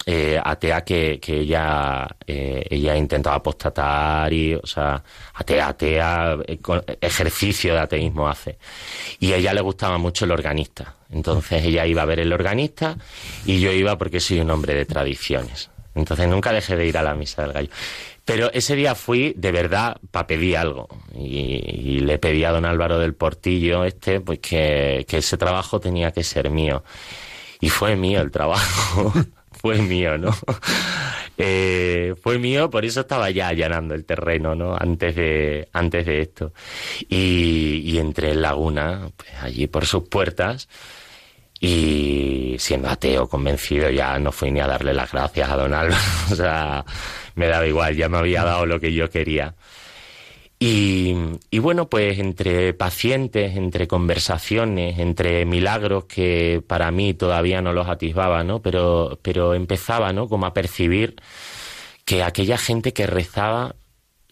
eh, 0.05 0.38
atea 0.43 0.85
que, 0.85 1.19
que 1.19 1.41
ella, 1.41 2.07
eh, 2.27 2.62
ella 2.69 2.95
intentaba 2.95 3.37
apostatar 3.37 4.31
y, 4.31 4.55
o 4.55 4.67
sea, 4.67 5.03
atea, 5.35 5.69
atea, 5.69 6.37
eh, 6.47 6.59
ejercicio 7.01 7.73
de 7.73 7.81
ateísmo 7.81 8.29
hace. 8.29 8.59
Y 9.21 9.33
a 9.33 9.37
ella 9.37 9.55
le 9.55 9.62
gustaba 9.62 9.97
mucho 9.97 10.27
el 10.27 10.33
organista. 10.33 10.95
Entonces 11.11 11.64
ella 11.64 11.87
iba 11.87 12.03
a 12.03 12.05
ver 12.05 12.21
el 12.21 12.33
organista 12.35 12.99
y 13.47 13.61
yo 13.61 13.73
iba 13.73 13.97
porque 13.97 14.21
soy 14.21 14.41
un 14.41 14.51
hombre 14.51 14.75
de 14.75 14.85
tradiciones. 14.85 15.71
Entonces 15.95 16.29
nunca 16.29 16.53
dejé 16.53 16.77
de 16.77 16.87
ir 16.87 16.99
a 16.99 17.03
la 17.03 17.14
misa 17.14 17.43
del 17.43 17.53
gallo. 17.53 17.71
Pero 18.29 18.53
ese 18.53 18.77
día 18.77 18.95
fui 18.95 19.33
de 19.38 19.53
verdad 19.53 19.97
para 20.11 20.27
pedir 20.27 20.59
algo. 20.59 20.87
Y, 21.14 22.01
le 22.01 22.19
pedí 22.19 22.45
a 22.45 22.51
don 22.51 22.67
Álvaro 22.67 22.99
del 22.99 23.14
Portillo 23.14 23.85
este, 23.85 24.21
pues 24.21 24.41
que, 24.41 25.07
ese 25.09 25.38
trabajo 25.38 25.81
tenía 25.81 26.11
que 26.12 26.23
ser 26.23 26.51
mío. 26.51 26.85
Y 27.59 27.71
fue 27.71 27.97
mío 27.97 28.21
el 28.21 28.31
trabajo. 28.31 29.14
fue 29.51 29.79
mío, 29.79 30.19
¿no? 30.19 30.37
Eh, 31.38 32.14
fue 32.23 32.38
mío, 32.38 32.69
por 32.69 32.85
eso 32.85 33.01
estaba 33.01 33.31
ya 33.31 33.49
allanando 33.49 33.95
el 33.95 34.05
terreno, 34.05 34.55
¿no? 34.55 34.77
Antes 34.79 35.17
de, 35.17 35.69
antes 35.73 36.05
de 36.05 36.21
esto. 36.21 36.53
Y, 37.09 37.81
y 37.83 37.99
entré 37.99 38.33
en 38.33 38.43
Laguna, 38.43 39.11
pues 39.17 39.31
allí 39.41 39.69
por 39.69 39.87
sus 39.87 40.07
puertas, 40.07 40.69
y 41.61 42.57
siendo 42.59 42.88
ateo 42.88 43.29
convencido 43.29 43.91
ya 43.91 44.19
no 44.19 44.31
fui 44.31 44.51
ni 44.51 44.61
a 44.61 44.67
darle 44.67 44.95
las 44.95 45.11
gracias 45.11 45.51
a 45.51 45.57
don 45.57 45.75
Álvaro. 45.75 46.03
o 46.31 46.35
sea, 46.35 46.85
me 47.38 47.46
daba 47.46 47.66
igual, 47.66 47.96
ya 47.96 48.09
me 48.09 48.18
había 48.18 48.44
dado 48.44 48.66
lo 48.66 48.81
que 48.81 48.92
yo 48.92 49.09
quería. 49.09 49.55
Y, 50.61 51.14
y, 51.51 51.61
bueno, 51.61 51.88
pues 51.88 52.18
entre 52.18 52.74
pacientes, 52.74 53.57
entre 53.57 53.87
conversaciones, 53.87 54.98
entre 54.98 55.44
milagros 55.44 56.07
que 56.07 56.62
para 56.66 56.90
mí 56.90 57.14
todavía 57.14 57.62
no 57.62 57.72
los 57.72 57.88
atisbaba, 57.88 58.42
¿no? 58.42 58.61
Pero, 58.61 59.20
pero 59.22 59.55
empezaba, 59.55 60.12
¿no? 60.12 60.29
Como 60.29 60.46
a 60.46 60.55
percibir 60.55 61.14
que 62.05 62.24
aquella 62.24 62.59
gente 62.59 62.92
que 62.92 63.07
rezaba 63.07 63.77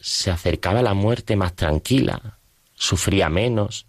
se 0.01 0.33
acercaba 0.33 0.81
a 0.81 0.83
la 0.83 0.95
muerte 0.95 1.37
más 1.37 1.55
tranquila, 1.55 2.38
sufría 2.75 3.29
menos, 3.29 3.87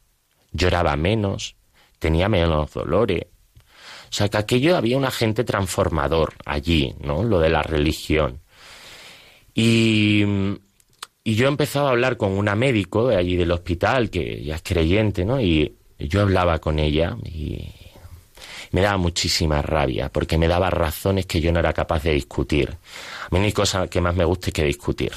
lloraba 0.51 0.95
menos, 0.95 1.55
tenía 1.97 2.29
menos 2.29 2.71
dolores. 2.71 3.25
O 4.09 4.13
sea, 4.13 4.29
que 4.29 4.37
aquello 4.37 4.77
había 4.77 4.97
un 4.97 5.05
agente 5.05 5.43
transformador 5.43 6.35
allí, 6.45 6.95
¿no? 7.01 7.23
Lo 7.23 7.39
de 7.39 7.49
la 7.49 7.63
religión. 7.63 8.41
Y, 9.59 10.23
yo 11.25 11.47
empezaba 11.47 11.89
a 11.89 11.91
hablar 11.91 12.15
con 12.15 12.31
una 12.33 12.55
médico 12.55 13.07
de 13.07 13.15
allí 13.17 13.35
del 13.35 13.51
hospital, 13.51 14.11
que 14.11 14.43
ya 14.43 14.55
es 14.55 14.61
creyente, 14.61 15.25
¿no? 15.25 15.41
Y 15.41 15.75
yo 15.97 16.21
hablaba 16.21 16.59
con 16.59 16.77
ella 16.77 17.17
y 17.25 17.67
me 18.71 18.81
daba 18.81 18.97
muchísima 18.97 19.63
rabia, 19.63 20.09
porque 20.09 20.37
me 20.37 20.47
daba 20.47 20.69
razones 20.69 21.25
que 21.25 21.41
yo 21.41 21.51
no 21.51 21.59
era 21.59 21.73
capaz 21.73 22.03
de 22.03 22.13
discutir. 22.13 22.69
A 22.69 23.27
mí 23.31 23.39
no 23.39 23.45
hay 23.45 23.51
cosa 23.51 23.87
que 23.87 23.99
más 23.99 24.15
me 24.15 24.25
guste 24.25 24.51
que 24.51 24.63
discutir. 24.63 25.11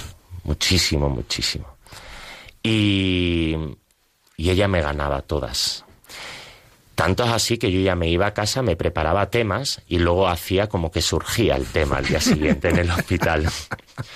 Muchísimo, 0.45 1.11
muchísimo. 1.11 1.77
Y, 2.63 3.55
y 4.39 4.51
ella 4.51 4.69
me 4.69 4.81
ganaba 4.81 5.21
todas. 5.21 5.85
Tanto 6.95 7.25
es 7.25 7.31
así 7.31 7.59
que 7.59 7.71
yo 7.71 7.81
ya 7.81 7.95
me 7.95 8.09
iba 8.09 8.27
a 8.27 8.35
casa, 8.35 8.63
me 8.63 8.75
preparaba 8.75 9.29
temas 9.31 9.83
y 9.87 9.99
luego 9.99 10.29
hacía 10.29 10.69
como 10.69 10.91
que 10.91 11.03
surgía 11.03 11.57
el 11.57 11.67
tema 11.67 11.99
al 11.99 12.07
día 12.07 12.21
siguiente 12.21 12.71
en 12.71 12.79
el 12.79 12.91
hospital. 12.91 13.47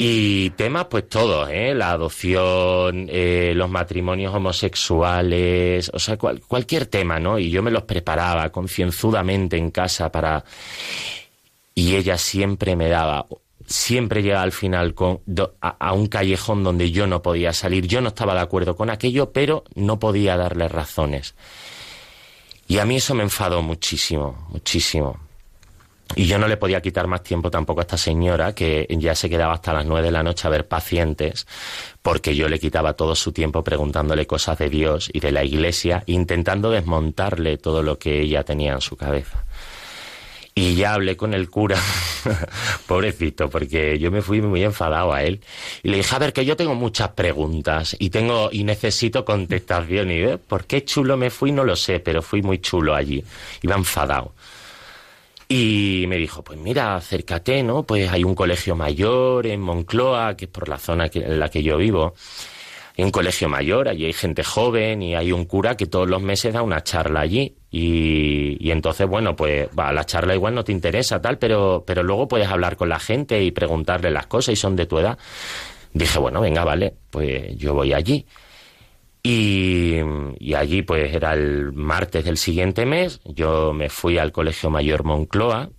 Y 0.00 0.50
temas, 0.50 0.86
pues 0.86 1.08
todos, 1.08 1.50
¿eh? 1.50 1.74
La 1.74 1.90
adopción, 1.90 3.08
eh, 3.10 3.52
los 3.56 3.68
matrimonios 3.68 4.32
homosexuales, 4.32 5.90
o 5.92 5.98
sea, 5.98 6.16
cualquier 6.16 6.86
tema, 6.86 7.18
¿no? 7.18 7.36
Y 7.36 7.50
yo 7.50 7.64
me 7.64 7.72
los 7.72 7.82
preparaba 7.82 8.48
concienzudamente 8.50 9.56
en 9.56 9.72
casa 9.72 10.12
para... 10.12 10.44
Y 11.74 11.96
ella 11.96 12.16
siempre 12.16 12.76
me 12.76 12.88
daba, 12.88 13.26
siempre 13.66 14.22
llegaba 14.22 14.42
al 14.42 14.52
final 14.52 14.94
con, 14.94 15.20
a, 15.60 15.92
un 15.92 16.06
callejón 16.06 16.62
donde 16.62 16.92
yo 16.92 17.08
no 17.08 17.20
podía 17.20 17.52
salir. 17.52 17.86
Yo 17.88 18.00
no 18.00 18.08
estaba 18.08 18.34
de 18.34 18.40
acuerdo 18.40 18.76
con 18.76 18.90
aquello, 18.90 19.32
pero 19.32 19.64
no 19.74 19.98
podía 19.98 20.36
darle 20.36 20.68
razones. 20.68 21.34
Y 22.68 22.78
a 22.78 22.84
mí 22.84 22.96
eso 22.96 23.14
me 23.14 23.24
enfadó 23.24 23.62
muchísimo, 23.62 24.46
muchísimo. 24.50 25.27
Y 26.16 26.26
yo 26.26 26.38
no 26.38 26.48
le 26.48 26.56
podía 26.56 26.80
quitar 26.80 27.06
más 27.06 27.22
tiempo 27.22 27.50
tampoco 27.50 27.80
a 27.80 27.82
esta 27.82 27.98
señora, 27.98 28.54
que 28.54 28.86
ya 28.98 29.14
se 29.14 29.28
quedaba 29.28 29.54
hasta 29.54 29.72
las 29.72 29.84
nueve 29.84 30.06
de 30.06 30.12
la 30.12 30.22
noche 30.22 30.48
a 30.48 30.50
ver 30.50 30.66
pacientes, 30.66 31.46
porque 32.02 32.34
yo 32.34 32.48
le 32.48 32.58
quitaba 32.58 32.94
todo 32.94 33.14
su 33.14 33.32
tiempo 33.32 33.62
preguntándole 33.62 34.26
cosas 34.26 34.58
de 34.58 34.70
Dios 34.70 35.10
y 35.12 35.20
de 35.20 35.32
la 35.32 35.44
iglesia, 35.44 36.02
intentando 36.06 36.70
desmontarle 36.70 37.58
todo 37.58 37.82
lo 37.82 37.98
que 37.98 38.20
ella 38.20 38.42
tenía 38.42 38.72
en 38.72 38.80
su 38.80 38.96
cabeza. 38.96 39.44
Y 40.58 40.74
ya 40.74 40.94
hablé 40.94 41.16
con 41.16 41.34
el 41.34 41.48
cura, 41.50 41.78
pobrecito, 42.88 43.48
porque 43.48 43.96
yo 44.00 44.10
me 44.10 44.22
fui 44.22 44.42
muy 44.42 44.64
enfadado 44.64 45.12
a 45.12 45.22
él. 45.22 45.40
Y 45.84 45.88
le 45.90 45.98
dije, 45.98 46.16
a 46.16 46.18
ver, 46.18 46.32
que 46.32 46.44
yo 46.44 46.56
tengo 46.56 46.74
muchas 46.74 47.10
preguntas 47.10 47.94
y 47.96 48.10
tengo 48.10 48.48
y 48.50 48.64
necesito 48.64 49.24
contestación. 49.24 50.10
Y 50.10 50.14
¿eh? 50.14 50.36
por 50.36 50.64
qué 50.64 50.84
chulo 50.84 51.16
me 51.16 51.30
fui, 51.30 51.52
no 51.52 51.62
lo 51.62 51.76
sé, 51.76 52.00
pero 52.00 52.22
fui 52.22 52.42
muy 52.42 52.58
chulo 52.58 52.96
allí. 52.96 53.22
Iba 53.62 53.76
enfadado. 53.76 54.34
Y 55.50 56.04
me 56.08 56.16
dijo, 56.18 56.44
pues 56.44 56.58
mira, 56.58 56.96
acércate, 56.96 57.62
¿no? 57.62 57.84
Pues 57.84 58.10
hay 58.10 58.22
un 58.22 58.34
colegio 58.34 58.76
mayor 58.76 59.46
en 59.46 59.60
Moncloa, 59.60 60.36
que 60.36 60.44
es 60.44 60.50
por 60.50 60.68
la 60.68 60.78
zona 60.78 61.08
en 61.12 61.40
la 61.40 61.48
que 61.48 61.62
yo 61.62 61.78
vivo. 61.78 62.14
Hay 62.98 63.04
un 63.04 63.10
colegio 63.10 63.48
mayor, 63.48 63.88
allí 63.88 64.04
hay 64.04 64.12
gente 64.12 64.44
joven 64.44 65.00
y 65.00 65.14
hay 65.14 65.32
un 65.32 65.46
cura 65.46 65.76
que 65.76 65.86
todos 65.86 66.08
los 66.08 66.20
meses 66.20 66.52
da 66.52 66.60
una 66.62 66.82
charla 66.82 67.20
allí. 67.20 67.56
Y, 67.70 68.58
y 68.60 68.70
entonces, 68.72 69.06
bueno, 69.06 69.36
pues 69.36 69.68
va, 69.78 69.90
la 69.92 70.04
charla 70.04 70.34
igual 70.34 70.54
no 70.54 70.64
te 70.64 70.72
interesa, 70.72 71.22
tal, 71.22 71.38
pero, 71.38 71.82
pero 71.86 72.02
luego 72.02 72.28
puedes 72.28 72.48
hablar 72.48 72.76
con 72.76 72.90
la 72.90 72.98
gente 72.98 73.42
y 73.42 73.50
preguntarle 73.50 74.10
las 74.10 74.26
cosas 74.26 74.52
y 74.52 74.56
son 74.56 74.76
de 74.76 74.84
tu 74.84 74.98
edad. 74.98 75.16
Dije, 75.94 76.18
bueno, 76.18 76.42
venga, 76.42 76.64
vale, 76.64 76.94
pues 77.10 77.56
yo 77.56 77.72
voy 77.72 77.94
allí. 77.94 78.26
Y, 79.22 80.00
allí 80.54 80.82
pues 80.82 81.14
era 81.14 81.34
el 81.34 81.72
martes 81.72 82.24
del 82.24 82.38
siguiente 82.38 82.86
mes, 82.86 83.20
yo 83.24 83.72
me 83.72 83.88
fui 83.88 84.18
al 84.18 84.32
Colegio 84.32 84.70
Mayor 84.70 85.04
Moncloa, 85.04 85.70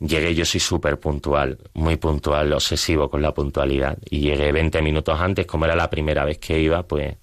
llegué, 0.00 0.34
yo 0.34 0.44
soy 0.44 0.60
súper 0.60 0.98
puntual, 0.98 1.58
muy 1.74 1.96
puntual, 1.96 2.52
obsesivo 2.52 3.10
con 3.10 3.20
la 3.22 3.34
puntualidad, 3.34 3.98
y 4.08 4.20
llegué 4.20 4.52
20 4.52 4.80
minutos 4.82 5.20
antes, 5.20 5.46
como 5.46 5.64
era 5.66 5.74
la 5.74 5.90
primera 5.90 6.24
vez 6.24 6.38
que 6.38 6.58
iba, 6.58 6.82
pues 6.84 7.16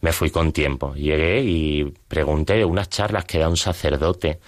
me 0.00 0.12
fui 0.12 0.30
con 0.30 0.52
tiempo. 0.52 0.94
Llegué 0.94 1.42
y 1.42 1.84
pregunté 2.06 2.54
de 2.54 2.64
unas 2.64 2.88
charlas 2.88 3.24
que 3.24 3.38
da 3.38 3.48
un 3.48 3.56
sacerdote. 3.56 4.40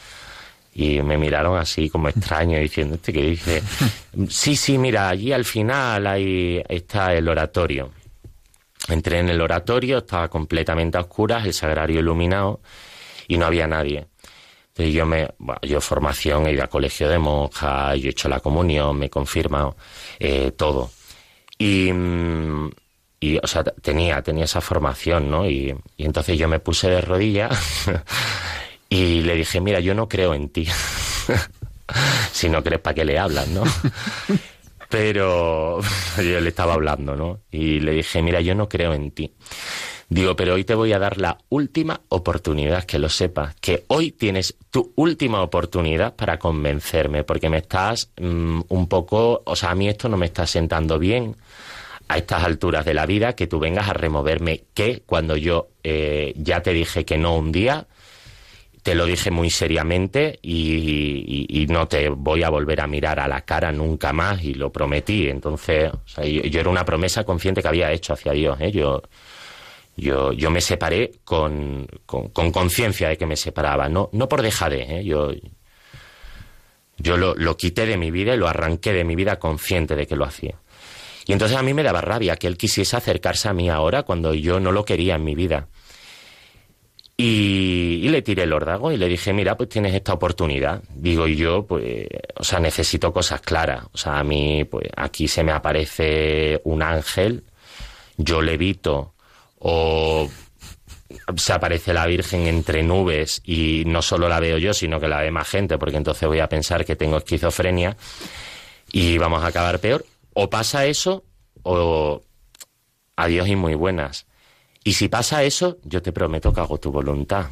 Y 0.74 1.02
me 1.02 1.16
miraron 1.16 1.59
así 1.59 1.88
como 1.88 2.09
extraño 2.09 2.59
diciendo 2.59 2.96
este 2.96 3.12
que 3.12 3.22
dice 3.22 3.62
sí 4.28 4.54
sí 4.54 4.78
mira 4.78 5.09
allí 5.09 5.33
al 5.33 5.44
final 5.44 6.07
ahí 6.07 6.62
está 6.68 7.14
el 7.14 7.28
oratorio 7.28 7.90
Entré 8.88 9.18
en 9.18 9.29
el 9.29 9.40
oratorio, 9.40 9.98
estaba 9.98 10.29
completamente 10.29 10.98
a 10.98 11.03
oscuras, 11.03 11.44
el 11.44 11.53
sagrario 11.53 12.01
iluminado 12.01 12.61
y 13.27 13.37
no 13.37 13.46
había 13.46 13.66
nadie. 13.66 14.07
Entonces 14.68 14.94
yo 14.94 15.07
me, 15.07 15.29
bueno, 15.38 15.61
yo 15.62 15.81
formación, 15.81 16.46
he 16.46 16.53
ido 16.53 16.64
a 16.64 16.68
colegio 16.68 17.09
de 17.09 17.18
monjas, 17.18 17.98
yo 17.98 18.07
he 18.07 18.11
hecho 18.11 18.29
la 18.29 18.40
comunión, 18.40 18.98
me 18.98 19.07
he 19.07 19.11
confirmado, 19.11 19.77
eh, 20.18 20.53
todo. 20.53 20.90
Y, 21.59 21.92
mm, 21.92 22.70
y, 23.20 23.38
o 23.38 23.46
sea, 23.46 23.64
tenía, 23.64 24.22
tenía 24.22 24.44
esa 24.44 24.61
formación, 24.61 25.31
¿no? 25.31 25.48
Y, 25.48 25.74
y 25.96 26.05
entonces 26.05 26.38
yo 26.38 26.46
me 26.48 26.61
puse 26.61 26.88
de 26.88 27.01
rodillas 27.01 27.88
y 28.88 29.22
le 29.22 29.35
dije, 29.35 29.61
mira, 29.61 29.81
yo 29.81 29.94
no 29.94 30.09
creo 30.09 30.35
en 30.35 30.48
ti. 30.48 30.68
si 32.33 32.48
no 32.48 32.62
crees, 32.62 32.81
¿para 32.81 32.94
qué 32.94 33.05
le 33.05 33.18
hablas, 33.18 33.48
no? 33.48 33.64
Pero 34.88 35.81
yo 36.16 36.40
le 36.40 36.48
estaba 36.48 36.74
hablando, 36.74 37.16
¿no? 37.16 37.40
Y 37.51 37.81
le 37.81 37.92
dije, 37.92 38.22
mira, 38.22 38.40
yo 38.40 38.55
no 38.55 38.68
creo 38.68 38.94
en 38.94 39.11
ti. 39.11 39.33
Digo, 40.11 40.35
pero 40.37 40.55
hoy 40.55 40.64
te 40.64 40.74
voy 40.74 40.94
a 40.94 40.98
dar 40.98 41.18
la 41.18 41.37
última 41.51 42.01
oportunidad, 42.09 42.85
que 42.85 42.98
lo 42.98 43.11
sepas, 43.11 43.55
que 43.57 43.85
hoy 43.88 44.11
tienes 44.11 44.57
tu 44.70 44.92
última 44.96 45.42
oportunidad 45.42 46.16
para 46.16 46.38
convencerme, 46.38 47.24
porque 47.24 47.51
me 47.51 47.59
estás 47.59 48.11
mm, 48.18 48.61
un 48.68 48.88
poco, 48.88 49.42
o 49.44 49.55
sea, 49.55 49.72
a 49.72 49.74
mí 49.74 49.87
esto 49.87 50.09
no 50.09 50.16
me 50.16 50.24
está 50.24 50.46
sentando 50.46 50.98
bien 50.98 51.37
a 52.09 52.16
estas 52.16 52.42
alturas 52.42 52.87
de 52.87 52.94
la 52.94 53.05
vida, 53.05 53.35
que 53.35 53.46
tú 53.46 53.59
vengas 53.59 53.88
a 53.88 53.92
removerme 53.92 54.64
que 54.72 55.03
cuando 55.05 55.37
yo 55.37 55.68
eh, 55.85 56.33
ya 56.37 56.62
te 56.62 56.72
dije 56.72 57.05
que 57.05 57.18
no 57.18 57.37
un 57.37 57.53
día, 57.53 57.87
te 58.88 58.94
lo 58.94 59.05
dije 59.05 59.31
muy 59.31 59.51
seriamente 59.51 60.38
y, 60.40 61.66
no 61.68 61.87
te 61.87 62.09
voy 62.09 62.42
a 62.42 62.48
volver 62.48 62.81
a 62.81 62.87
mirar 62.87 63.20
a 63.20 63.29
la 63.29 63.42
cara 63.42 63.70
nunca 63.70 64.14
más 64.14 64.42
y 64.42 64.55
lo 64.55 64.72
prometí. 64.72 65.29
Entonces, 65.29 65.92
yo, 66.16 66.61
era 66.61 66.70
una 66.70 66.87
promesa 66.87 67.22
consciente 67.22 67.61
que 67.61 67.68
había 67.68 67.92
hecho 67.92 68.14
hacia 68.14 68.33
Dios. 68.33 68.59
¿eh? 68.62 68.72
Yo, 68.72 69.03
yo, 69.94 70.33
yo 70.33 70.51
me 70.51 70.62
separé 70.62 71.11
con 71.22 71.87
conciencia 72.07 73.11
de 73.11 73.18
que 73.18 73.27
me 73.27 73.37
separaba, 73.37 73.90
no, 73.90 74.09
no 74.12 74.27
por 74.27 74.40
dejadez. 74.40 74.88
¿eh? 74.88 75.05
Yo, 75.05 75.33
yo 76.96 77.18
lo, 77.18 77.35
lo 77.35 77.59
quité 77.59 77.85
de 77.85 77.98
mi 77.98 78.11
vida 78.11 78.35
y 78.35 78.38
lo 78.38 78.48
arranqué 78.48 78.94
de 78.94 79.05
mi 79.05 79.16
vida 79.16 79.38
consciente 79.38 79.96
de 79.96 80.07
que 80.07 80.16
lo 80.16 80.24
hacía. 80.24 80.55
Y 81.27 81.35
entonces 81.35 81.59
a 81.59 81.62
mí 81.62 81.74
me 81.74 81.83
daba 81.83 82.01
rabia 82.01 82.37
que 82.37 82.46
él 82.46 82.57
quisiese 82.57 82.96
acercarse 82.96 83.51
a 83.51 83.53
mí 83.53 83.68
ahora 83.68 84.05
cuando 84.05 84.33
yo 84.33 84.61
no 84.61 84.72
lo 84.72 84.87
quería 84.87 85.16
en 85.16 85.24
mi 85.24 85.35
vida. 85.35 85.68
Y, 87.20 88.09
le 88.09 88.22
tiré 88.22 88.44
el 88.44 88.52
órdago 88.52 88.92
y 88.92 88.96
le 88.96 89.09
dije, 89.09 89.33
mira, 89.33 89.57
pues 89.57 89.68
tienes 89.68 89.92
esta 89.92 90.12
oportunidad. 90.12 90.83
Digo, 90.94 91.26
y 91.26 91.35
yo, 91.35 91.66
pues, 91.66 92.07
o 92.37 92.44
sea, 92.44 92.61
necesito 92.61 93.12
cosas 93.12 93.40
claras. 93.40 93.87
O 93.92 93.98
sea, 93.98 94.20
a 94.20 94.24
mí, 94.24 94.64
pues, 94.64 94.88
aquí 94.96 95.26
se 95.26 95.42
me 95.42 95.50
aparece 95.50 96.61
un 96.62 96.81
ángel, 96.81 97.42
yo 98.16 98.40
levito, 98.40 99.14
o 99.59 100.31
se 101.37 101.52
aparece 101.52 101.92
la 101.92 102.07
Virgen 102.07 102.46
entre 102.46 102.85
nubes 102.85 103.42
y 103.44 103.83
no 103.87 104.00
solo 104.00 104.28
la 104.28 104.38
veo 104.38 104.59
yo, 104.59 104.72
sino 104.72 105.00
que 105.00 105.09
la 105.09 105.20
ve 105.20 105.33
más 105.33 105.48
gente, 105.48 105.76
porque 105.76 105.96
entonces 105.96 106.28
voy 106.28 106.38
a 106.38 106.48
pensar 106.48 106.85
que 106.85 106.94
tengo 106.94 107.16
esquizofrenia 107.16 107.96
y 108.92 109.18
vamos 109.18 109.42
a 109.42 109.48
acabar 109.48 109.81
peor. 109.81 110.07
O 110.35 110.48
pasa 110.48 110.87
eso, 110.87 111.24
o 111.64 112.22
adiós 113.16 113.48
y 113.48 113.57
muy 113.57 113.74
buenas. 113.74 114.27
Y 114.84 114.92
si 114.92 115.08
pasa 115.08 115.42
eso, 115.42 115.78
yo 115.84 116.02
te 116.02 116.12
prometo 116.12 116.52
que 116.52 116.60
hago 116.60 116.78
tu 116.78 116.90
voluntad. 116.90 117.46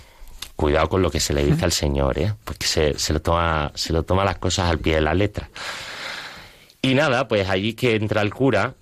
Cuidado 0.54 0.88
con 0.88 1.02
lo 1.02 1.10
que 1.10 1.20
se 1.20 1.34
le 1.34 1.44
dice 1.44 1.64
al 1.64 1.72
Señor, 1.72 2.18
¿eh? 2.18 2.32
porque 2.44 2.66
se, 2.66 2.98
se, 2.98 3.12
lo 3.12 3.20
toma, 3.20 3.72
se 3.74 3.92
lo 3.92 4.04
toma 4.04 4.24
las 4.24 4.38
cosas 4.38 4.70
al 4.70 4.78
pie 4.78 4.94
de 4.94 5.00
la 5.02 5.12
letra. 5.12 5.50
Y 6.80 6.94
nada, 6.94 7.28
pues 7.28 7.48
allí 7.48 7.74
que 7.74 7.94
entra 7.94 8.22
el 8.22 8.32
cura, 8.32 8.74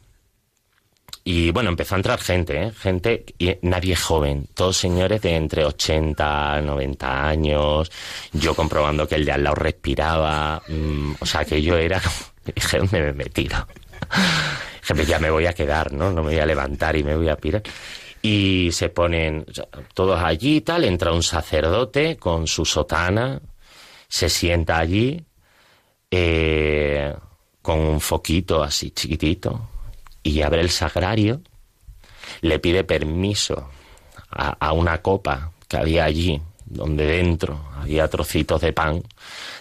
y 1.27 1.53
bueno, 1.53 1.71
empezó 1.71 1.95
a 1.95 1.99
entrar 1.99 2.21
gente, 2.21 2.65
¿eh? 2.65 2.73
gente, 2.73 3.25
y 3.39 3.57
nadie 3.63 3.97
joven, 3.97 4.47
todos 4.53 4.77
señores 4.77 5.23
de 5.23 5.37
entre 5.37 5.65
80, 5.65 6.61
90 6.61 7.29
años, 7.29 7.91
yo 8.35 8.55
comprobando 8.55 9.09
que 9.09 9.15
el 9.15 9.25
de 9.25 9.33
al 9.33 9.43
lado 9.43 9.57
respiraba, 9.57 10.63
mm, 10.69 11.15
o 11.19 11.27
sea 11.27 11.47
que 11.47 11.63
yo 11.63 11.79
era, 11.79 12.03
dije, 12.55 12.77
¿dónde 12.79 13.01
me 13.01 13.09
he 13.09 13.13
metido? 13.15 13.67
Dije, 14.87 15.07
ya 15.07 15.19
me 15.19 15.31
voy 15.31 15.47
a 15.47 15.55
quedar, 15.55 15.95
¿no? 15.95 16.11
No 16.11 16.23
me 16.23 16.33
voy 16.33 16.41
a 16.41 16.45
levantar 16.45 16.95
y 16.95 17.03
me 17.03 17.17
voy 17.17 17.31
a 17.31 17.37
pirar 17.37 17.63
y 18.25 18.73
se 18.73 18.89
ponen 18.89 19.45
todos 19.93 20.19
allí 20.19 20.57
y 20.57 20.61
tal, 20.63 20.85
entra 20.85 21.13
un 21.13 21.23
sacerdote 21.23 22.17
con 22.17 22.47
su 22.47 22.65
sotana, 22.65 23.39
se 24.09 24.31
sienta 24.31 24.79
allí 24.79 25.23
eh, 26.11 27.15
con 27.61 27.81
un 27.81 28.01
foquito 28.01 28.63
así 28.63 28.93
chiquitito 28.93 29.69
y 30.23 30.41
abre 30.41 30.63
el 30.63 30.71
sagrario, 30.71 31.43
le 32.41 32.59
pide 32.61 32.83
permiso 32.83 33.69
a, 34.31 34.73
una 34.73 35.03
copa 35.03 35.53
que 35.69 35.77
había 35.77 36.07
allí, 36.07 36.41
donde 36.65 37.05
dentro 37.05 37.69
había 37.77 38.09
trocitos 38.09 38.63
de 38.63 38.73
pan, 38.73 39.03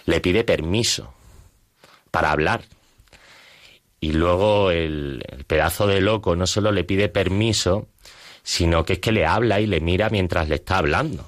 le 0.06 0.22
pide 0.22 0.42
permiso 0.42 1.12
para 2.10 2.32
hablar. 2.32 2.62
Y 4.00 4.12
luego 4.12 4.70
el, 4.70 5.22
el, 5.30 5.44
pedazo 5.44 5.86
de 5.86 6.00
loco 6.00 6.34
no 6.34 6.46
solo 6.46 6.72
le 6.72 6.84
pide 6.84 7.10
permiso, 7.10 7.88
sino 8.44 8.84
que 8.84 8.92
es 8.94 8.98
que 9.00 9.10
le 9.10 9.26
habla 9.26 9.58
y 9.58 9.66
le 9.66 9.80
mira 9.80 10.10
mientras 10.10 10.48
le 10.48 10.56
está 10.56 10.78
hablando. 10.78 11.26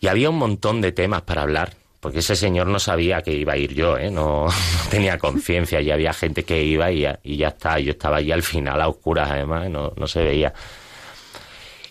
Y 0.00 0.08
había 0.08 0.28
un 0.28 0.36
montón 0.36 0.80
de 0.80 0.90
temas 0.90 1.22
para 1.22 1.42
hablar, 1.42 1.74
porque 2.00 2.18
ese 2.18 2.34
señor 2.34 2.66
no 2.66 2.80
sabía 2.80 3.22
que 3.22 3.32
iba 3.32 3.52
a 3.52 3.56
ir 3.56 3.72
yo, 3.72 3.96
¿eh? 3.96 4.10
no, 4.10 4.48
tenía 4.90 5.16
conciencia, 5.16 5.80
y 5.80 5.92
había 5.92 6.12
gente 6.12 6.44
que 6.44 6.62
iba 6.62 6.90
y 6.90 7.06
ya, 7.36 7.48
está, 7.48 7.78
yo 7.78 7.92
estaba 7.92 8.16
allí 8.16 8.32
al 8.32 8.42
final 8.42 8.82
a 8.82 8.88
oscuras 8.88 9.30
además, 9.30 9.70
no, 9.70 9.92
no 9.96 10.06
se 10.08 10.24
veía. 10.24 10.52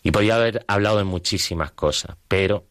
Y 0.04 0.12
podía 0.12 0.36
haber 0.36 0.66
hablado 0.68 0.98
de 0.98 1.06
muchísimas 1.06 1.72
cosas, 1.72 2.18
pero 2.28 2.66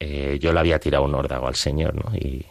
eh, 0.00 0.38
yo 0.40 0.52
le 0.54 0.60
había 0.60 0.78
tirado 0.78 1.04
un 1.04 1.14
órdago 1.14 1.46
al 1.46 1.56
señor. 1.56 1.94
Y, 2.14 2.46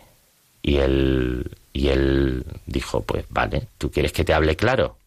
y 0.62 0.78
él, 0.78 1.50
y 1.72 1.88
él 1.88 2.46
dijo, 2.68 3.02
pues 3.02 3.26
vale, 3.30 3.68
¿tú 3.80 3.90
quieres 3.90 4.12
que 4.12 4.24
te 4.24 4.34
hable 4.34 4.56
claro? 4.56 4.98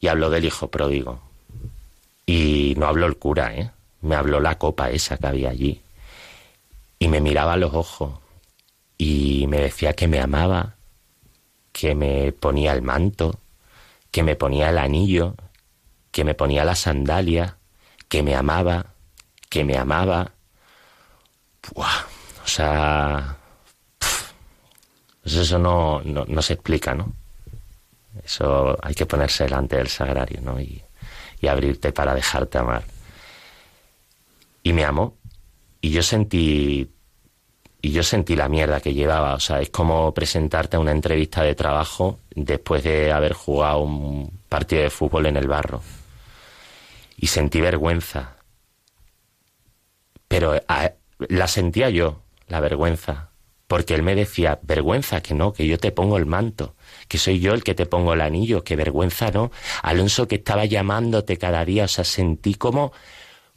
Y 0.00 0.08
habló 0.08 0.30
del 0.30 0.46
hijo 0.46 0.68
pródigo. 0.68 1.25
Y 2.26 2.74
no 2.76 2.86
habló 2.86 3.06
el 3.06 3.16
cura, 3.16 3.54
¿eh? 3.54 3.70
Me 4.02 4.16
habló 4.16 4.40
la 4.40 4.58
copa 4.58 4.90
esa 4.90 5.16
que 5.16 5.26
había 5.28 5.50
allí. 5.50 5.80
Y 6.98 7.08
me 7.08 7.20
miraba 7.20 7.52
a 7.54 7.56
los 7.56 7.72
ojos 7.72 8.18
y 8.98 9.46
me 9.48 9.60
decía 9.60 9.92
que 9.92 10.08
me 10.08 10.20
amaba, 10.20 10.74
que 11.72 11.94
me 11.94 12.32
ponía 12.32 12.72
el 12.72 12.82
manto, 12.82 13.38
que 14.10 14.22
me 14.22 14.34
ponía 14.34 14.70
el 14.70 14.78
anillo, 14.78 15.34
que 16.10 16.24
me 16.24 16.34
ponía 16.34 16.64
la 16.64 16.74
sandalia, 16.74 17.58
que 18.08 18.22
me 18.22 18.34
amaba, 18.34 18.86
que 19.48 19.64
me 19.64 19.76
amaba. 19.76 20.32
O 21.74 22.48
sea, 22.48 23.36
eso 25.24 25.58
no, 25.58 26.00
no, 26.02 26.24
no, 26.26 26.42
se 26.42 26.54
explica, 26.54 26.94
¿no? 26.94 27.12
Eso 28.24 28.78
hay 28.82 28.94
que 28.94 29.04
ponerse 29.04 29.44
delante 29.44 29.76
del 29.76 29.88
sagrario, 29.88 30.40
¿no? 30.40 30.60
Y, 30.60 30.82
y 31.40 31.48
abrirte 31.48 31.92
para 31.92 32.14
dejarte 32.14 32.58
amar. 32.58 32.84
Y 34.62 34.72
me 34.72 34.84
amó. 34.84 35.14
Y 35.80 35.90
yo 35.90 36.02
sentí 36.02 36.90
y 37.86 37.92
yo 37.92 38.02
sentí 38.02 38.34
la 38.34 38.48
mierda 38.48 38.80
que 38.80 38.94
llevaba. 38.94 39.34
O 39.34 39.40
sea, 39.40 39.60
es 39.60 39.70
como 39.70 40.12
presentarte 40.12 40.76
a 40.76 40.80
una 40.80 40.90
entrevista 40.90 41.42
de 41.42 41.54
trabajo 41.54 42.18
después 42.34 42.82
de 42.82 43.12
haber 43.12 43.32
jugado 43.32 43.78
un 43.80 44.40
partido 44.48 44.82
de 44.82 44.90
fútbol 44.90 45.26
en 45.26 45.36
el 45.36 45.46
barro. 45.46 45.82
Y 47.16 47.28
sentí 47.28 47.60
vergüenza. 47.60 48.38
Pero 50.26 50.60
la 51.28 51.46
sentía 51.46 51.88
yo, 51.90 52.22
la 52.48 52.58
vergüenza. 52.58 53.30
Porque 53.68 53.94
él 53.94 54.02
me 54.02 54.14
decía, 54.14 54.58
vergüenza, 54.62 55.20
que 55.20 55.34
no, 55.34 55.52
que 55.52 55.66
yo 55.66 55.78
te 55.78 55.92
pongo 55.92 56.16
el 56.16 56.26
manto 56.26 56.74
que 57.08 57.18
soy 57.18 57.40
yo 57.40 57.54
el 57.54 57.62
que 57.62 57.74
te 57.74 57.86
pongo 57.86 58.14
el 58.14 58.20
anillo, 58.20 58.64
qué 58.64 58.76
vergüenza, 58.76 59.30
¿no? 59.30 59.50
Alonso 59.82 60.28
que 60.28 60.36
estaba 60.36 60.64
llamándote 60.64 61.36
cada 61.36 61.64
día, 61.64 61.84
o 61.84 61.88
sea, 61.88 62.04
sentí 62.04 62.54
como, 62.54 62.92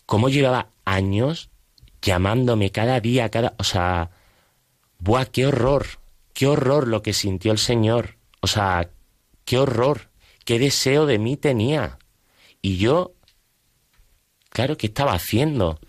como 0.05 0.29
llevaba 0.29 0.69
años 0.85 1.49
llamándome 2.01 2.71
cada 2.71 2.99
día, 2.99 3.29
cada, 3.29 3.55
o 3.57 3.63
sea, 3.63 4.11
buah, 4.99 5.25
qué 5.25 5.47
horror, 5.47 5.85
qué 6.33 6.47
horror 6.47 6.87
lo 6.87 7.01
que 7.01 7.13
sintió 7.13 7.51
el 7.51 7.57
Señor, 7.57 8.17
o 8.41 8.47
sea, 8.47 8.89
qué 9.45 9.57
horror, 9.57 10.09
qué 10.45 10.59
deseo 10.59 11.05
de 11.05 11.19
mí 11.19 11.35
tenía. 11.35 11.97
Y 12.61 12.77
yo, 12.77 13.13
claro, 14.49 14.77
¿qué 14.77 14.87
estaba 14.87 15.13
haciendo? 15.13 15.79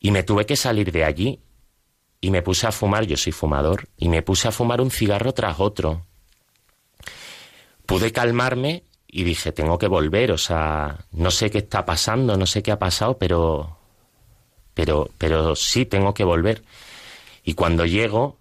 Y 0.00 0.10
me 0.10 0.22
tuve 0.22 0.46
que 0.46 0.56
salir 0.56 0.92
de 0.92 1.04
allí 1.04 1.40
y 2.20 2.30
me 2.30 2.42
puse 2.42 2.66
a 2.66 2.72
fumar, 2.72 3.06
yo 3.06 3.16
soy 3.16 3.32
fumador, 3.32 3.88
y 3.96 4.08
me 4.08 4.22
puse 4.22 4.48
a 4.48 4.52
fumar 4.52 4.80
un 4.80 4.90
cigarro 4.90 5.32
tras 5.32 5.60
otro. 5.60 6.06
Pude 7.86 8.12
calmarme 8.12 8.84
y 9.06 9.24
dije, 9.24 9.52
tengo 9.52 9.78
que 9.78 9.86
volver, 9.86 10.32
o 10.32 10.38
sea, 10.38 10.98
no 11.12 11.30
sé 11.30 11.50
qué 11.50 11.58
está 11.58 11.84
pasando, 11.86 12.36
no 12.36 12.46
sé 12.46 12.62
qué 12.62 12.72
ha 12.72 12.78
pasado, 12.78 13.18
pero 13.18 13.78
pero 14.74 15.10
pero 15.18 15.56
sí 15.56 15.86
tengo 15.86 16.14
que 16.14 16.24
volver. 16.24 16.62
Y 17.44 17.54
cuando 17.54 17.86
llego, 17.86 18.38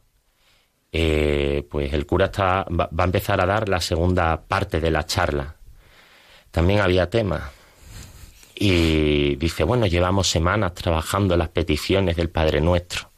eh, 0.92 1.66
pues 1.70 1.94
el 1.94 2.06
cura 2.06 2.26
está, 2.26 2.66
va, 2.66 2.90
va, 2.98 3.04
a 3.04 3.06
empezar 3.06 3.42
a 3.42 3.46
dar 3.46 3.70
la 3.70 3.82
segunda 3.82 4.42
parte 4.42 4.82
de 4.82 4.92
la 4.92 5.06
charla. 5.06 5.56
También 6.52 6.82
había 6.82 7.10
tema. 7.10 7.52
Y 8.56 9.36
dice, 9.36 9.64
bueno, 9.64 9.86
llevamos 9.86 10.30
semanas 10.30 10.74
trabajando 10.74 11.38
las 11.38 11.50
peticiones 11.50 12.16
del 12.16 12.30
Padre 12.30 12.60
Nuestro 12.62 13.12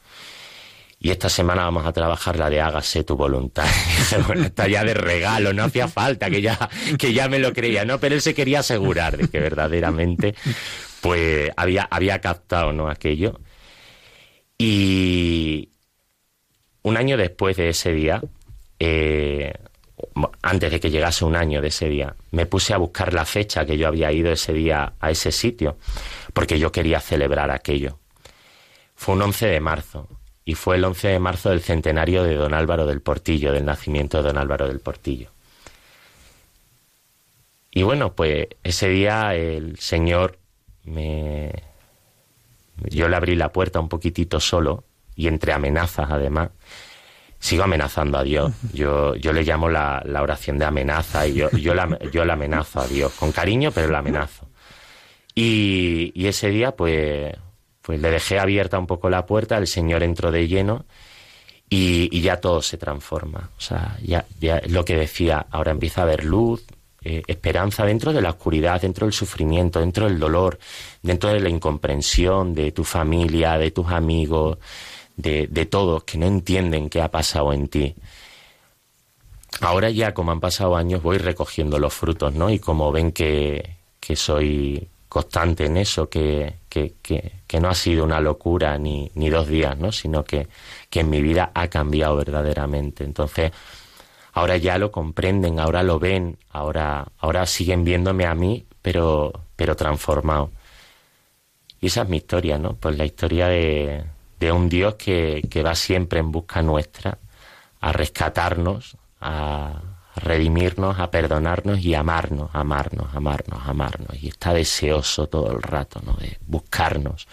y 1.02 1.10
esta 1.10 1.30
semana 1.30 1.64
vamos 1.64 1.86
a 1.86 1.92
trabajar 1.92 2.36
la 2.36 2.50
de 2.50 2.60
hágase 2.60 3.04
tu 3.04 3.16
voluntad. 3.16 3.64
bueno, 4.26 4.44
está 4.44 4.68
ya 4.68 4.84
de 4.84 4.92
regalo, 4.92 5.54
no 5.54 5.64
hacía 5.64 5.88
falta 5.88 6.28
que 6.28 6.42
ya, 6.42 6.68
que 6.98 7.14
ya 7.14 7.26
me 7.26 7.38
lo 7.38 7.54
creía, 7.54 7.86
¿no? 7.86 7.98
Pero 7.98 8.14
él 8.14 8.20
se 8.20 8.34
quería 8.34 8.60
asegurar 8.60 9.16
de 9.16 9.28
que 9.28 9.40
verdaderamente, 9.40 10.34
pues, 11.00 11.50
había, 11.56 11.88
había 11.90 12.20
captado, 12.20 12.74
¿no? 12.74 12.90
Aquello. 12.90 13.40
Y 14.58 15.70
un 16.82 16.98
año 16.98 17.16
después 17.16 17.56
de 17.56 17.70
ese 17.70 17.94
día, 17.94 18.20
eh, 18.78 19.54
antes 20.42 20.70
de 20.70 20.80
que 20.80 20.90
llegase 20.90 21.24
un 21.24 21.34
año 21.34 21.62
de 21.62 21.68
ese 21.68 21.88
día, 21.88 22.14
me 22.30 22.44
puse 22.44 22.74
a 22.74 22.76
buscar 22.76 23.14
la 23.14 23.24
fecha 23.24 23.64
que 23.64 23.78
yo 23.78 23.88
había 23.88 24.12
ido 24.12 24.30
ese 24.32 24.52
día 24.52 24.92
a 25.00 25.10
ese 25.10 25.32
sitio, 25.32 25.78
porque 26.34 26.58
yo 26.58 26.70
quería 26.70 27.00
celebrar 27.00 27.50
aquello. 27.50 27.98
Fue 28.94 29.14
un 29.14 29.22
11 29.22 29.46
de 29.46 29.60
marzo, 29.60 30.19
y 30.50 30.54
fue 30.54 30.74
el 30.74 30.84
11 30.84 31.06
de 31.06 31.18
marzo 31.20 31.50
del 31.50 31.60
centenario 31.60 32.24
de 32.24 32.34
don 32.34 32.54
Álvaro 32.54 32.84
del 32.84 33.00
Portillo, 33.00 33.52
del 33.52 33.64
nacimiento 33.64 34.16
de 34.16 34.24
don 34.24 34.36
Álvaro 34.36 34.66
del 34.66 34.80
Portillo. 34.80 35.30
Y 37.70 37.84
bueno, 37.84 38.14
pues 38.14 38.48
ese 38.64 38.88
día 38.88 39.36
el 39.36 39.78
Señor 39.78 40.40
me... 40.82 41.52
Yo 42.78 43.08
le 43.08 43.14
abrí 43.14 43.36
la 43.36 43.52
puerta 43.52 43.78
un 43.78 43.88
poquitito 43.88 44.40
solo 44.40 44.82
y 45.14 45.28
entre 45.28 45.52
amenazas 45.52 46.10
además. 46.10 46.50
Sigo 47.38 47.62
amenazando 47.62 48.18
a 48.18 48.24
Dios. 48.24 48.52
Yo, 48.72 49.14
yo 49.14 49.32
le 49.32 49.44
llamo 49.44 49.68
la, 49.68 50.02
la 50.04 50.20
oración 50.20 50.58
de 50.58 50.64
amenaza 50.64 51.28
y 51.28 51.34
yo, 51.34 51.48
yo, 51.52 51.74
la, 51.74 51.96
yo 52.10 52.24
la 52.24 52.32
amenazo 52.32 52.80
a 52.80 52.88
Dios, 52.88 53.12
con 53.12 53.30
cariño, 53.30 53.70
pero 53.70 53.86
la 53.86 54.00
amenazo. 54.00 54.48
Y, 55.32 56.10
y 56.12 56.26
ese 56.26 56.48
día, 56.48 56.72
pues, 56.72 57.36
pues 57.90 58.00
le 58.00 58.12
dejé 58.12 58.38
abierta 58.38 58.78
un 58.78 58.86
poco 58.86 59.10
la 59.10 59.26
puerta, 59.26 59.58
el 59.58 59.66
Señor 59.66 60.04
entró 60.04 60.30
de 60.30 60.46
lleno 60.46 60.84
y, 61.68 62.20
ya 62.20 62.36
todo 62.36 62.62
se 62.62 62.78
transforma. 62.78 63.50
O 63.58 63.60
sea, 63.60 63.98
ya, 64.00 64.26
ya 64.38 64.62
lo 64.68 64.84
que 64.84 64.94
decía, 64.94 65.44
ahora 65.50 65.72
empieza 65.72 66.02
a 66.02 66.04
haber 66.04 66.24
luz, 66.24 66.64
eh, 67.02 67.22
esperanza 67.26 67.84
dentro 67.84 68.12
de 68.12 68.22
la 68.22 68.30
oscuridad, 68.30 68.80
dentro 68.80 69.08
del 69.08 69.12
sufrimiento, 69.12 69.80
dentro 69.80 70.04
del 70.04 70.20
dolor, 70.20 70.60
dentro 71.02 71.30
de 71.30 71.40
la 71.40 71.48
incomprensión 71.48 72.54
de 72.54 72.70
tu 72.70 72.84
familia, 72.84 73.58
de 73.58 73.72
tus 73.72 73.88
amigos, 73.88 74.58
de, 75.16 75.48
todos 75.68 76.04
que 76.04 76.16
no 76.16 76.26
entienden 76.26 76.88
qué 76.88 77.02
ha 77.02 77.10
pasado 77.10 77.52
en 77.52 77.66
ti. 77.66 77.96
Ahora 79.62 79.90
ya, 79.90 80.14
como 80.14 80.30
han 80.30 80.38
pasado 80.38 80.76
años, 80.76 81.02
voy 81.02 81.18
recogiendo 81.18 81.80
los 81.80 81.92
frutos, 81.92 82.34
¿no? 82.34 82.50
Y 82.50 82.60
como 82.60 82.92
ven 82.92 83.10
que 83.10 83.74
soy 84.14 84.88
constante 85.10 85.66
en 85.66 85.76
eso, 85.76 86.08
que, 86.08 86.60
que, 86.68 86.94
que, 87.02 87.60
no 87.60 87.68
ha 87.68 87.74
sido 87.74 88.04
una 88.04 88.20
locura 88.20 88.78
ni, 88.78 89.10
ni 89.16 89.28
dos 89.28 89.48
días, 89.48 89.76
¿no? 89.76 89.90
sino 89.90 90.22
que, 90.24 90.46
que 90.88 91.00
en 91.00 91.10
mi 91.10 91.20
vida 91.20 91.50
ha 91.52 91.66
cambiado 91.66 92.16
verdaderamente. 92.16 93.02
Entonces, 93.02 93.50
ahora 94.32 94.56
ya 94.56 94.78
lo 94.78 94.92
comprenden, 94.92 95.58
ahora 95.58 95.82
lo 95.82 95.98
ven, 95.98 96.38
ahora, 96.50 97.08
ahora 97.18 97.44
siguen 97.46 97.82
viéndome 97.82 98.24
a 98.24 98.36
mí, 98.36 98.64
pero, 98.80 99.32
pero 99.56 99.74
transformado. 99.74 100.52
Y 101.80 101.88
esa 101.88 102.02
es 102.02 102.08
mi 102.08 102.18
historia, 102.18 102.56
¿no? 102.56 102.76
Pues 102.76 102.96
la 102.96 103.04
historia 103.04 103.48
de, 103.48 104.04
de 104.38 104.52
un 104.52 104.68
Dios 104.68 104.94
que, 104.94 105.42
que 105.50 105.64
va 105.64 105.74
siempre 105.74 106.20
en 106.20 106.30
busca 106.30 106.62
nuestra, 106.62 107.18
a 107.80 107.92
rescatarnos, 107.92 108.96
a, 109.20 109.89
redimirnos, 110.16 110.98
a 110.98 111.10
perdonarnos 111.10 111.80
y 111.80 111.94
amarnos, 111.94 112.50
amarnos, 112.52 113.14
amarnos, 113.14 113.60
amarnos. 113.66 114.22
Y 114.22 114.28
está 114.28 114.52
deseoso 114.52 115.26
todo 115.28 115.52
el 115.52 115.62
rato, 115.62 116.00
¿no? 116.04 116.14
De 116.14 116.38
buscarnos. 116.46 117.26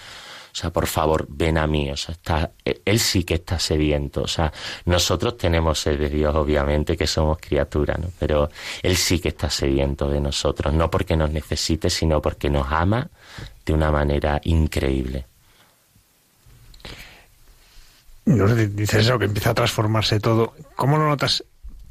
O 0.58 0.60
sea, 0.60 0.72
por 0.72 0.88
favor, 0.88 1.28
ven 1.30 1.58
a 1.58 1.68
mí. 1.68 1.92
O 1.92 1.98
sea, 1.98 2.13
está, 2.13 2.52
él 2.63 3.00
sí 3.00 3.24
que 3.24 3.36
está 3.36 3.60
sediento. 3.60 4.24
O 4.24 4.28
sea, 4.28 4.52
nosotros 4.86 5.38
tenemos 5.38 5.80
sed 5.80 6.00
de 6.00 6.10
Dios, 6.10 6.34
obviamente, 6.36 6.98
que 6.98 7.06
somos 7.06 7.38
criaturas, 7.40 8.00
¿no? 8.00 8.08
Pero 8.18 8.50
él 8.82 8.98
sí 8.98 9.20
que 9.20 9.30
está 9.30 9.52
sediento 9.52 10.10
de 10.10 10.20
nosotros. 10.20 10.74
No 10.74 10.90
porque 10.90 11.16
nos 11.16 11.30
necesite, 11.30 11.92
sino 11.92 12.22
porque 12.24 12.50
nos 12.50 12.72
ama 12.72 13.08
de 13.66 13.74
una 13.74 13.92
manera 13.92 14.42
increíble. 14.46 15.28
Dices 18.26 19.06
eso, 19.06 19.20
que 19.20 19.26
empieza 19.26 19.52
a 19.52 19.54
transformarse 19.54 20.20
todo. 20.20 20.54
¿Cómo 20.76 20.98
lo 20.98 21.08
notas 21.08 21.44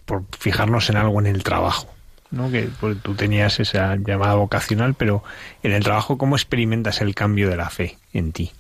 por 0.07 0.25
fijarnos 0.39 0.89
en 0.89 0.97
algo 0.97 1.21
en 1.21 1.27
el 1.27 1.43
trabajo. 1.43 1.89
¿no? 2.31 2.51
que 2.51 2.69
pues, 2.81 3.01
tú 3.03 3.15
tenías 3.15 3.61
esa 3.61 3.97
llamada 3.97 4.35
vocacional, 4.35 4.95
pero 4.95 5.23
en 5.63 5.73
el 5.73 5.85
trabajo, 5.85 6.19
¿cómo 6.19 6.37
experimentas 6.37 7.01
el 7.01 7.15
cambio 7.15 7.49
de 7.49 7.57
la 7.57 7.71
fe 7.71 7.99
en 8.13 8.33
ti? 8.33 8.51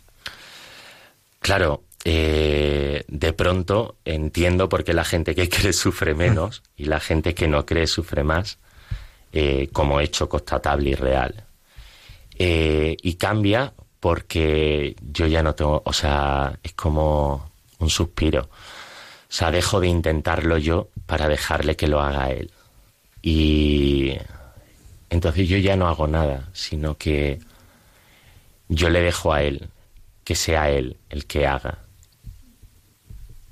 Claro, 1.41 1.83
eh, 2.05 3.05
de 3.09 3.33
pronto 3.33 3.97
entiendo 4.05 4.69
por 4.69 4.85
qué 4.85 4.95
la 4.95 5.05
gente 5.05 5.35
que 5.35 5.49
cree 5.51 5.73
sufre 5.73 6.15
menos 6.15 6.63
y 6.77 6.85
la 6.85 7.01
gente 7.01 7.35
que 7.35 7.49
no 7.49 7.67
cree 7.67 7.87
sufre 7.87 8.25
más, 8.25 8.59
eh, 9.33 9.69
como 9.73 10.01
hecho 10.01 10.29
constatable 10.29 10.91
y 10.91 10.95
real. 10.95 11.45
Eh, 12.39 12.97
y 13.03 13.15
cambia 13.15 13.73
porque 13.99 14.95
yo 15.01 15.27
ya 15.27 15.43
no 15.43 15.55
tengo, 15.55 15.83
o 15.85 15.93
sea, 15.93 16.59
es 16.63 16.75
como 16.75 17.51
un 17.79 17.91
suspiro. 17.91 18.43
O 18.43 19.33
sea, 19.37 19.51
dejo 19.51 19.81
de 19.81 19.89
intentarlo 19.89 20.59
yo 20.59 20.91
para 21.07 21.29
dejarle 21.29 21.77
que 21.77 21.89
lo 21.89 22.01
haga 22.01 22.31
él. 22.31 22.51
Y 23.23 24.17
entonces 25.11 25.49
yo 25.49 25.57
ya 25.59 25.77
no 25.77 25.89
hago 25.89 26.07
nada, 26.07 26.49
sino 26.53 26.97
que 26.97 27.39
yo 28.69 28.89
le 28.91 29.01
dejo 29.01 29.33
a 29.33 29.43
él, 29.43 29.69
que 30.25 30.35
sea 30.35 30.71
él 30.71 30.97
el 31.09 31.27
que 31.27 31.47
haga. 31.47 31.79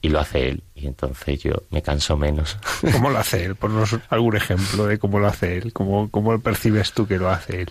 Y 0.02 0.10
lo 0.10 0.20
hace 0.20 0.50
él. 0.50 0.62
Y 0.74 0.86
entonces 0.86 1.42
yo 1.42 1.62
me 1.70 1.80
canso 1.80 2.16
menos. 2.16 2.58
¿Cómo 2.92 3.08
lo 3.10 3.18
hace 3.18 3.44
él? 3.44 3.56
Ponnos 3.56 3.96
algún 4.10 4.36
ejemplo 4.36 4.86
de 4.86 4.98
cómo 4.98 5.18
lo 5.18 5.28
hace 5.28 5.56
él. 5.56 5.72
¿Cómo, 5.72 6.10
cómo 6.10 6.38
percibes 6.40 6.92
tú 6.92 7.06
que 7.06 7.16
lo 7.16 7.30
hace 7.30 7.62
él? 7.62 7.70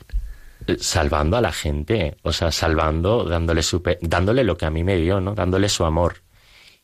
Eh, 0.68 0.78
salvando 0.80 1.38
a 1.38 1.42
la 1.42 1.52
gente, 1.52 2.18
o 2.24 2.32
sea, 2.32 2.52
salvando, 2.52 3.26
dándole, 3.26 3.62
dándole 4.02 4.44
lo 4.44 4.58
que 4.58 4.66
a 4.66 4.70
mí 4.70 4.84
me 4.84 4.96
dio, 4.98 5.20
¿no? 5.20 5.36
Dándole 5.36 5.70
su 5.70 5.86
amor. 5.86 6.24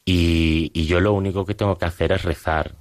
Y, 0.06 0.86
yo 0.86 1.00
lo 1.00 1.14
único 1.14 1.46
que 1.46 1.54
tengo 1.54 1.78
que 1.78 1.86
hacer 1.86 2.12
es 2.12 2.24
rezar. 2.24 2.74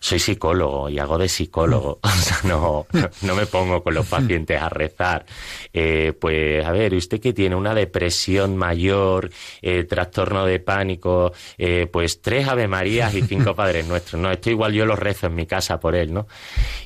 Soy 0.00 0.18
psicólogo 0.18 0.88
y 0.88 0.98
hago 0.98 1.18
de 1.18 1.28
psicólogo, 1.28 1.98
o 2.02 2.08
sea, 2.08 2.38
no, 2.44 2.86
no 3.22 3.34
me 3.34 3.46
pongo 3.46 3.82
con 3.82 3.94
los 3.94 4.06
pacientes 4.08 4.60
a 4.60 4.68
rezar. 4.68 5.24
Eh, 5.72 6.12
pues, 6.18 6.64
a 6.64 6.72
ver, 6.72 6.94
usted 6.94 7.20
que 7.20 7.32
tiene 7.32 7.56
una 7.56 7.74
depresión 7.74 8.56
mayor, 8.56 9.30
eh, 9.60 9.84
trastorno 9.84 10.44
de 10.44 10.60
pánico, 10.60 11.32
eh, 11.58 11.86
pues 11.90 12.20
tres 12.20 12.48
Ave 12.48 12.68
Marías 12.68 13.14
y 13.14 13.22
cinco 13.22 13.54
Padres 13.56 13.86
Nuestros. 13.86 14.20
No, 14.20 14.30
esto 14.30 14.50
igual 14.50 14.72
yo 14.72 14.86
lo 14.86 14.96
rezo 14.96 15.26
en 15.26 15.34
mi 15.34 15.46
casa 15.46 15.78
por 15.80 15.94
él, 15.94 16.12
¿no? 16.12 16.26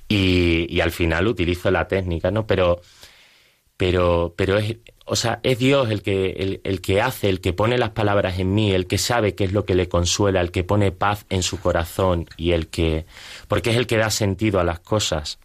Y, 0.08 0.66
y 0.68 0.80
al 0.80 0.92
final 0.92 1.26
utilizo 1.26 1.70
la 1.70 1.86
técnica, 1.88 2.30
¿no? 2.30 2.46
Pero, 2.46 2.80
pero, 3.76 4.34
pero 4.36 4.58
es, 4.58 4.76
o 5.04 5.16
sea, 5.16 5.40
es 5.42 5.58
Dios 5.58 5.90
el 5.90 6.02
que, 6.02 6.60
el, 6.62 6.80
que 6.80 7.00
hace, 7.00 7.28
el 7.28 7.40
que 7.40 7.52
pone 7.52 7.78
las 7.78 7.90
palabras 7.90 8.38
en 8.38 8.54
mí, 8.54 8.72
el 8.72 8.86
que 8.86 8.98
sabe 8.98 9.34
qué 9.34 9.44
es 9.44 9.52
lo 9.52 9.64
que 9.64 9.74
le 9.74 9.88
consuela, 9.88 10.40
el 10.40 10.50
que 10.50 10.64
pone 10.64 10.90
paz 10.92 11.26
en 11.28 11.42
su 11.42 11.60
corazón 11.60 12.26
y 12.36 12.52
el 12.52 12.68
que, 12.68 13.06
porque 13.46 13.70
es 13.70 13.76
el 13.76 13.86
que 13.86 13.98
da 13.98 14.10
sentido 14.10 14.58
a 14.58 14.64
las 14.64 14.80
cosas. 14.80 15.38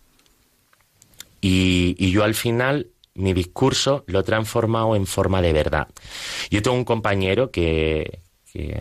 Y, 1.42 1.96
y 2.00 2.12
yo 2.12 2.24
al 2.24 2.34
final 2.34 2.88
mi 3.14 3.34
discurso 3.34 4.04
lo 4.08 4.22
he 4.22 4.24
transformado 4.24 4.96
en 4.96 5.06
forma 5.06 5.42
de 5.42 5.54
verdad. 5.54 5.88
Yo 6.50 6.62
tengo 6.62 6.78
un 6.78 6.86
compañero 6.86 7.52
que, 7.52 8.20
que 8.52 8.80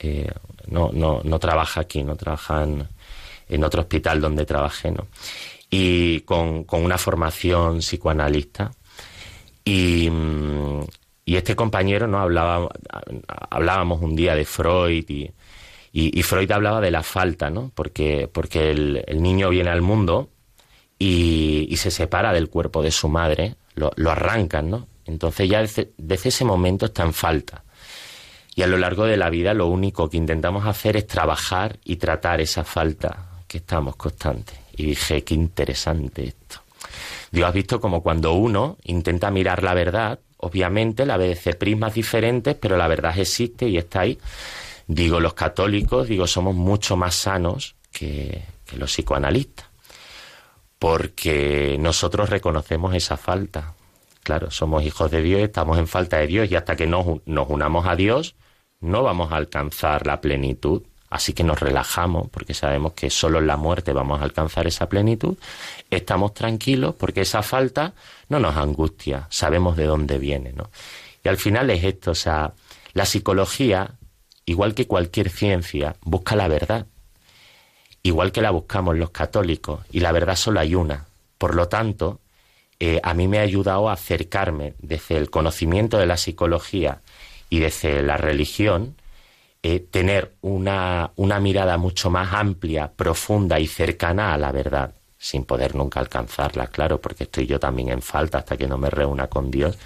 eh, 0.00 0.30
no, 0.66 0.90
no, 0.92 1.20
no, 1.24 1.38
trabaja 1.38 1.80
aquí, 1.80 2.02
no 2.02 2.16
trabaja 2.16 2.64
en, 2.64 2.86
en, 3.48 3.64
otro 3.64 3.82
hospital 3.82 4.20
donde 4.20 4.44
trabajé, 4.44 4.90
¿no? 4.90 5.06
Y 5.76 6.20
con, 6.20 6.62
con 6.62 6.84
una 6.84 6.98
formación 6.98 7.78
psicoanalista 7.78 8.70
y, 9.64 10.08
mm, 10.08 10.82
y 11.24 11.34
este 11.34 11.56
compañero 11.56 12.06
no 12.06 12.20
hablaba, 12.20 12.68
hablábamos 13.50 14.00
un 14.00 14.14
día 14.14 14.36
de 14.36 14.44
Freud 14.44 15.04
y, 15.08 15.32
y, 15.92 16.22
Freud 16.22 16.52
hablaba 16.52 16.80
de 16.80 16.92
la 16.92 17.02
falta, 17.02 17.50
¿no? 17.50 17.72
Porque, 17.74 18.28
porque 18.32 18.70
el, 18.70 19.04
niño 19.20 19.48
viene 19.48 19.70
al 19.70 19.82
mundo 19.82 20.30
y, 20.96 21.66
y, 21.68 21.76
se 21.78 21.90
separa 21.90 22.32
del 22.32 22.50
cuerpo 22.50 22.80
de 22.80 22.92
su 22.92 23.08
madre, 23.08 23.56
lo, 23.74 23.90
lo 23.96 24.12
arrancan, 24.12 24.70
¿no? 24.70 24.86
Entonces 25.06 25.48
ya 25.48 25.60
desde, 25.60 25.92
desde, 25.96 26.28
ese 26.28 26.44
momento 26.44 26.86
está 26.86 27.02
en 27.02 27.14
falta. 27.14 27.64
Y 28.54 28.62
a 28.62 28.68
lo 28.68 28.78
largo 28.78 29.06
de 29.06 29.16
la 29.16 29.28
vida 29.28 29.54
lo 29.54 29.66
único 29.66 30.08
que 30.08 30.18
intentamos 30.18 30.66
hacer 30.66 30.96
es 30.96 31.08
trabajar 31.08 31.80
y 31.84 31.96
tratar 31.96 32.40
esa 32.40 32.62
falta 32.62 33.42
que 33.48 33.58
estamos 33.58 33.96
constantes. 33.96 34.63
Y 34.76 34.86
dije, 34.86 35.22
qué 35.22 35.34
interesante 35.34 36.28
esto. 36.28 36.60
Dios 37.30 37.48
has 37.48 37.54
visto 37.54 37.80
como 37.80 38.02
cuando 38.02 38.34
uno 38.34 38.78
intenta 38.84 39.30
mirar 39.30 39.62
la 39.62 39.74
verdad, 39.74 40.20
obviamente 40.36 41.06
la 41.06 41.16
ve 41.16 41.28
desde 41.28 41.54
prismas 41.54 41.94
diferentes, 41.94 42.54
pero 42.54 42.76
la 42.76 42.86
verdad 42.86 43.18
existe 43.18 43.68
y 43.68 43.76
está 43.76 44.00
ahí. 44.00 44.18
Digo, 44.86 45.18
los 45.18 45.34
católicos, 45.34 46.08
digo, 46.08 46.26
somos 46.26 46.54
mucho 46.54 46.96
más 46.96 47.14
sanos 47.14 47.76
que, 47.90 48.44
los 48.76 48.92
psicoanalistas, 48.92 49.66
porque 50.78 51.76
nosotros 51.78 52.28
reconocemos 52.28 52.94
esa 52.94 53.16
falta. 53.16 53.74
Claro, 54.22 54.50
somos 54.50 54.84
hijos 54.84 55.10
de 55.10 55.22
Dios, 55.22 55.40
estamos 55.40 55.78
en 55.78 55.86
falta 55.86 56.18
de 56.18 56.26
Dios 56.26 56.50
y 56.50 56.56
hasta 56.56 56.76
que 56.76 56.86
nos, 56.86 57.20
nos 57.26 57.48
unamos 57.48 57.86
a 57.86 57.94
Dios, 57.94 58.36
no 58.80 59.02
vamos 59.02 59.32
a 59.32 59.36
alcanzar 59.36 60.06
la 60.06 60.20
plenitud, 60.20 60.82
así 61.14 61.32
que 61.32 61.44
nos 61.44 61.60
relajamos 61.60 62.28
porque 62.28 62.54
sabemos 62.54 62.94
que 62.94 63.08
solo 63.08 63.38
en 63.38 63.46
la 63.46 63.56
muerte 63.56 63.92
vamos 63.92 64.20
a 64.20 64.24
alcanzar 64.24 64.66
esa 64.66 64.88
plenitud, 64.88 65.36
estamos 65.88 66.34
tranquilos 66.34 66.96
porque 66.98 67.20
esa 67.20 67.44
falta 67.44 67.92
no 68.28 68.40
nos 68.40 68.56
angustia, 68.56 69.28
sabemos 69.30 69.76
de 69.76 69.84
dónde 69.84 70.18
viene, 70.18 70.52
¿no? 70.52 70.70
Y 71.22 71.28
al 71.28 71.36
final 71.36 71.70
es 71.70 71.84
esto, 71.84 72.10
o 72.10 72.14
sea, 72.16 72.52
la 72.94 73.06
psicología, 73.06 73.92
igual 74.44 74.74
que 74.74 74.88
cualquier 74.88 75.30
ciencia, 75.30 75.94
busca 76.02 76.34
la 76.34 76.48
verdad, 76.48 76.86
igual 78.02 78.32
que 78.32 78.42
la 78.42 78.50
buscamos 78.50 78.96
los 78.96 79.10
católicos, 79.10 79.86
y 79.92 80.00
la 80.00 80.10
verdad 80.10 80.34
solo 80.34 80.58
hay 80.58 80.74
una. 80.74 81.06
Por 81.38 81.54
lo 81.54 81.68
tanto, 81.68 82.18
eh, 82.80 82.98
a 83.04 83.14
mí 83.14 83.28
me 83.28 83.38
ha 83.38 83.42
ayudado 83.42 83.88
a 83.88 83.92
acercarme 83.92 84.74
desde 84.80 85.16
el 85.16 85.30
conocimiento 85.30 85.96
de 85.96 86.06
la 86.06 86.16
psicología 86.16 87.02
y 87.50 87.60
desde 87.60 88.02
la 88.02 88.16
religión, 88.16 88.96
eh, 89.66 89.80
tener 89.80 90.34
una, 90.42 91.12
una 91.16 91.40
mirada 91.40 91.78
mucho 91.78 92.10
más 92.10 92.34
amplia, 92.34 92.92
profunda 92.94 93.58
y 93.58 93.66
cercana 93.66 94.34
a 94.34 94.36
la 94.36 94.52
verdad, 94.52 94.92
sin 95.16 95.46
poder 95.46 95.74
nunca 95.74 96.00
alcanzarla, 96.00 96.66
claro, 96.66 97.00
porque 97.00 97.24
estoy 97.24 97.46
yo 97.46 97.58
también 97.58 97.88
en 97.88 98.02
falta 98.02 98.36
hasta 98.36 98.58
que 98.58 98.68
no 98.68 98.76
me 98.76 98.90
reúna 98.90 99.28
con 99.28 99.50
Dios. 99.50 99.78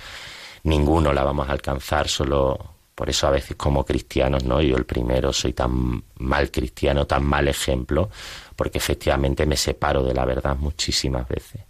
Ninguno 0.64 1.12
la 1.12 1.22
vamos 1.22 1.48
a 1.48 1.52
alcanzar, 1.52 2.08
solo 2.08 2.58
por 2.92 3.08
eso 3.08 3.28
a 3.28 3.30
veces 3.30 3.56
como 3.56 3.84
cristianos, 3.84 4.42
¿no? 4.42 4.60
Yo 4.60 4.76
el 4.76 4.84
primero 4.84 5.32
soy 5.32 5.52
tan 5.52 6.02
mal 6.16 6.50
cristiano, 6.50 7.06
tan 7.06 7.24
mal 7.24 7.46
ejemplo, 7.46 8.10
porque 8.56 8.78
efectivamente 8.78 9.46
me 9.46 9.56
separo 9.56 10.02
de 10.02 10.12
la 10.12 10.24
verdad 10.24 10.56
muchísimas 10.56 11.28
veces 11.28 11.60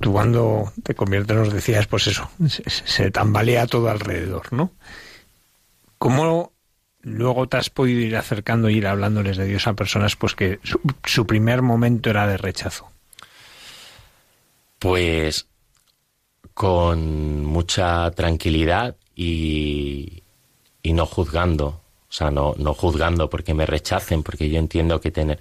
tú 0.00 0.12
cuando 0.12 0.72
te 0.82 0.94
conviertes 0.94 1.36
nos 1.36 1.52
decías, 1.52 1.86
pues 1.86 2.08
eso, 2.08 2.28
se, 2.48 3.10
tambalea 3.10 3.66
todo 3.66 3.88
alrededor, 3.88 4.52
¿no? 4.52 4.72
¿Cómo 5.98 6.52
luego 7.00 7.48
te 7.48 7.56
has 7.56 7.70
podido 7.70 8.00
ir 8.00 8.16
acercando 8.16 8.68
e 8.68 8.72
ir 8.72 8.86
hablándoles 8.86 9.36
de 9.36 9.46
Dios 9.46 9.66
a 9.66 9.74
personas 9.74 10.16
pues 10.16 10.34
que 10.34 10.58
su, 11.04 11.26
primer 11.26 11.62
momento 11.62 12.10
era 12.10 12.26
de 12.26 12.36
rechazo? 12.36 12.90
Pues 14.78 15.46
con 16.54 17.44
mucha 17.44 18.10
tranquilidad 18.10 18.96
y, 19.14 20.22
y 20.82 20.92
no 20.92 21.06
juzgando. 21.06 21.80
O 22.08 22.12
sea, 22.12 22.30
no, 22.30 22.54
no 22.56 22.72
juzgando 22.72 23.28
porque 23.28 23.52
me 23.52 23.66
rechacen, 23.66 24.22
porque 24.22 24.48
yo 24.48 24.58
entiendo 24.58 25.00
que 25.00 25.10
tener... 25.10 25.38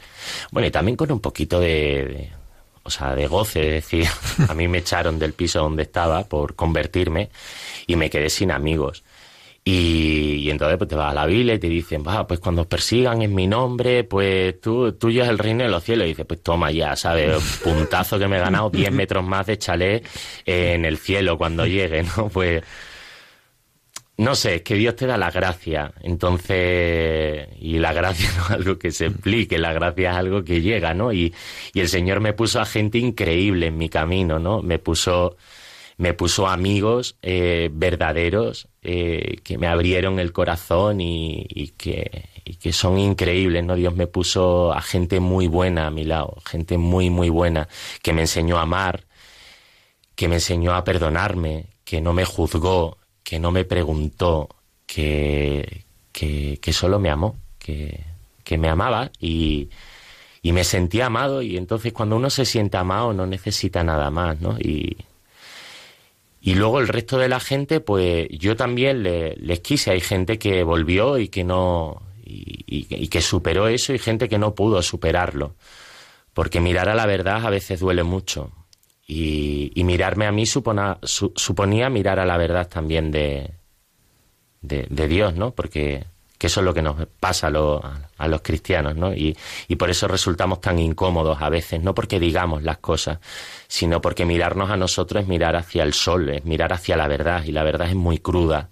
Bueno, 0.51 0.67
y 0.67 0.71
también 0.71 0.97
con 0.97 1.11
un 1.11 1.19
poquito 1.19 1.59
de 1.59 2.31
o 2.85 2.91
sea, 2.91 3.15
de 3.15 3.25
goce, 3.25 3.77
es 3.77 3.83
decir, 3.83 4.07
a 4.47 4.53
mí 4.53 4.67
me 4.67 4.77
echaron 4.77 5.17
del 5.17 5.33
piso 5.33 5.59
donde 5.59 5.83
estaba 5.83 6.23
por 6.25 6.55
convertirme 6.55 7.29
y 7.87 7.95
me 7.95 8.11
quedé 8.11 8.29
sin 8.29 8.51
amigos. 8.51 9.03
Y, 9.67 10.47
entonces 10.51 10.77
pues 10.77 10.87
te 10.87 10.95
vas 10.95 11.11
a 11.11 11.15
la 11.15 11.25
Biblia 11.25 11.55
y 11.55 11.59
te 11.59 11.67
dicen, 11.67 12.03
va, 12.07 12.27
pues 12.27 12.39
cuando 12.39 12.61
os 12.61 12.67
persigan 12.67 13.23
en 13.23 13.33
mi 13.33 13.47
nombre, 13.47 14.03
pues 14.03 14.61
tú, 14.61 14.93
tuyo 14.93 15.23
es 15.23 15.29
el 15.29 15.39
reino 15.39 15.63
de 15.63 15.69
los 15.71 15.83
cielos. 15.83 16.05
Y 16.05 16.09
dices, 16.09 16.25
pues 16.27 16.43
toma 16.43 16.71
ya, 16.71 16.95
¿sabes? 16.95 17.59
Puntazo 17.63 18.19
que 18.19 18.27
me 18.27 18.37
he 18.37 18.39
ganado 18.39 18.69
10 18.69 18.91
metros 18.91 19.25
más 19.25 19.47
de 19.47 19.57
chalet 19.57 20.07
en 20.45 20.85
el 20.85 20.97
cielo 20.99 21.37
cuando 21.37 21.65
llegue, 21.65 22.03
¿no? 22.03 22.29
Pues 22.35 22.63
no 24.17 24.35
sé, 24.35 24.55
es 24.55 24.61
que 24.61 24.75
Dios 24.75 24.95
te 24.95 25.07
da 25.07 25.17
la 25.17 25.31
gracia. 25.31 25.93
Entonces, 26.01 27.47
y 27.59 27.79
la 27.79 27.91
gracia 27.93 28.29
no 28.37 28.43
es 28.43 28.51
algo 28.51 28.77
que 28.77 28.91
se 28.91 29.07
explique, 29.07 29.57
la 29.57 29.73
gracia 29.73 30.11
es 30.11 30.17
algo 30.17 30.43
que 30.43 30.61
llega, 30.61 30.93
¿no? 30.93 31.11
Y, 31.11 31.33
y 31.73 31.79
el 31.79 31.89
Señor 31.89 32.19
me 32.19 32.33
puso 32.33 32.61
a 32.61 32.65
gente 32.65 32.99
increíble 32.99 33.67
en 33.67 33.77
mi 33.77 33.89
camino, 33.89 34.37
¿no? 34.37 34.61
Me 34.61 34.79
puso, 34.79 35.37
me 35.97 36.13
puso 36.13 36.47
amigos 36.47 37.17
eh, 37.21 37.69
verdaderos 37.71 38.67
eh, 38.81 39.37
que 39.43 39.57
me 39.57 39.67
abrieron 39.67 40.19
el 40.19 40.33
corazón 40.33 40.99
y, 40.99 41.73
que, 41.77 42.29
que 42.59 42.73
son 42.73 42.99
increíbles, 42.99 43.63
¿no? 43.63 43.75
Dios 43.75 43.95
me 43.95 44.07
puso 44.07 44.73
a 44.73 44.81
gente 44.81 45.19
muy 45.19 45.47
buena 45.47 45.87
a 45.87 45.91
mi 45.91 46.03
lado, 46.03 46.37
gente 46.45 46.77
muy, 46.77 47.09
muy 47.09 47.29
buena, 47.29 47.67
que 48.01 48.13
me 48.13 48.21
enseñó 48.21 48.57
a 48.57 48.63
amar, 48.63 49.05
que 50.15 50.27
me 50.27 50.35
enseñó 50.35 50.75
a 50.75 50.83
perdonarme, 50.83 51.67
que 51.85 52.01
no 52.01 52.13
me 52.13 52.25
juzgó, 52.25 52.97
que 53.23 53.39
no 53.39 53.51
me 53.51 53.63
preguntó, 53.63 54.49
que, 54.85 55.85
que, 56.11 56.73
solo 56.73 56.99
me 56.99 57.09
amó, 57.09 57.37
que, 57.57 58.03
que 58.43 58.57
me 58.57 58.69
amaba 58.69 59.11
y, 59.19 59.69
y, 60.41 60.51
me 60.51 60.63
sentía 60.63 61.07
amado 61.07 61.41
y 61.41 61.57
entonces 61.57 61.93
cuando 61.93 62.17
uno 62.17 62.29
se 62.29 62.45
siente 62.45 62.77
amado 62.77 63.13
no 63.13 63.25
necesita 63.25 63.83
nada 63.83 64.11
más, 64.11 64.39
¿no? 64.41 64.57
Y, 64.59 64.97
y 66.45 66.53
luego 66.53 66.79
el 66.79 66.87
resto 66.87 67.17
de 67.17 67.27
la 67.27 67.39
gente, 67.39 67.79
pues 67.79 68.27
yo 68.29 68.55
también 68.55 69.01
les 69.01 69.59
quise. 69.61 69.89
Hay 69.89 69.99
gente 69.99 70.37
que 70.37 70.61
volvió 70.61 71.17
y 71.17 71.29
que 71.29 71.43
no. 71.43 72.03
Y, 72.23 72.85
y, 72.87 73.07
que 73.07 73.21
superó 73.21 73.67
eso 73.67 73.93
y 73.93 73.97
gente 73.97 74.29
que 74.29 74.37
no 74.37 74.53
pudo 74.53 74.83
superarlo. 74.83 75.55
Porque 76.35 76.61
mirar 76.61 76.87
a 76.87 76.93
la 76.93 77.07
verdad 77.07 77.43
a 77.43 77.49
veces 77.49 77.79
duele 77.79 78.03
mucho. 78.03 78.51
Y, 79.07 79.71
mirarme 79.75 80.27
a 80.27 80.31
mí 80.31 80.45
suponía 80.45 81.89
mirar 81.89 82.19
a 82.19 82.27
la 82.27 82.37
verdad 82.37 82.69
también 82.69 83.09
de, 83.09 83.55
de, 84.61 85.07
Dios, 85.07 85.33
¿no? 85.33 85.55
Porque 85.55 86.05
que 86.37 86.47
eso 86.47 86.59
es 86.59 86.65
lo 86.65 86.73
que 86.73 86.81
nos 86.81 87.07
pasa 87.19 87.47
a, 87.47 88.09
a 88.17 88.27
los 88.27 88.41
cristianos, 88.41 88.95
¿no? 88.95 89.13
Y, 89.13 89.37
y, 89.67 89.75
por 89.75 89.89
eso 89.89 90.07
resultamos 90.07 90.61
tan 90.61 90.79
incómodos 90.79 91.41
a 91.41 91.49
veces, 91.49 91.81
no 91.81 91.93
porque 91.95 92.19
digamos 92.19 92.63
las 92.63 92.77
cosas, 92.79 93.19
sino 93.67 94.01
porque 94.01 94.25
mirarnos 94.25 94.69
a 94.69 94.77
nosotros 94.77 95.23
es 95.23 95.27
mirar 95.27 95.55
hacia 95.55 95.83
el 95.83 95.93
sol, 95.93 96.29
es 96.29 96.45
mirar 96.45 96.73
hacia 96.73 96.97
la 96.97 97.07
verdad, 97.07 97.43
y 97.45 97.51
la 97.51 97.63
verdad 97.63 97.89
es 97.89 97.95
muy 97.95 98.19
cruda, 98.19 98.69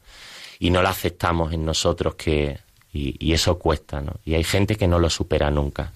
y 0.60 0.70
no 0.70 0.82
la 0.82 0.90
aceptamos 0.90 1.54
en 1.54 1.66
nosotros 1.66 2.16
que, 2.16 2.60
y, 2.92 3.16
y 3.20 3.34
eso 3.34 3.58
cuesta, 3.58 4.02
¿no? 4.02 4.14
Y 4.26 4.36
hay 4.36 4.44
gente 4.44 4.76
que 4.76 4.88
no 4.88 5.00
lo 5.00 5.10
supera 5.10 5.50
nunca 5.50 5.92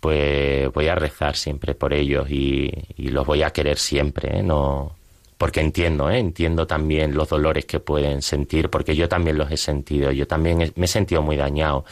pues 0.00 0.72
voy 0.72 0.88
a 0.88 0.94
rezar 0.94 1.36
siempre 1.36 1.74
por 1.74 1.92
ellos 1.92 2.30
y, 2.30 2.70
los 2.96 3.26
voy 3.26 3.42
a 3.42 3.50
querer 3.50 3.78
siempre, 3.78 4.38
¿eh? 4.38 4.42
no 4.42 4.94
porque 5.38 5.60
entiendo, 5.60 6.10
¿eh? 6.10 6.18
entiendo 6.18 6.66
también 6.66 7.14
los 7.14 7.28
dolores 7.28 7.64
que 7.64 7.80
pueden 7.80 8.22
sentir, 8.22 8.70
porque 8.70 8.96
yo 8.96 9.08
también 9.08 9.36
los 9.36 9.50
he 9.50 9.56
sentido, 9.56 10.10
yo 10.12 10.26
también 10.26 10.72
me 10.74 10.84
he 10.86 10.88
sentido 10.88 11.22
muy 11.22 11.36
dañado 11.36 11.84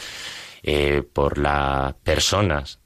eh, 0.63 1.03
por 1.13 1.39
las 1.39 1.95
personas, 1.95 2.79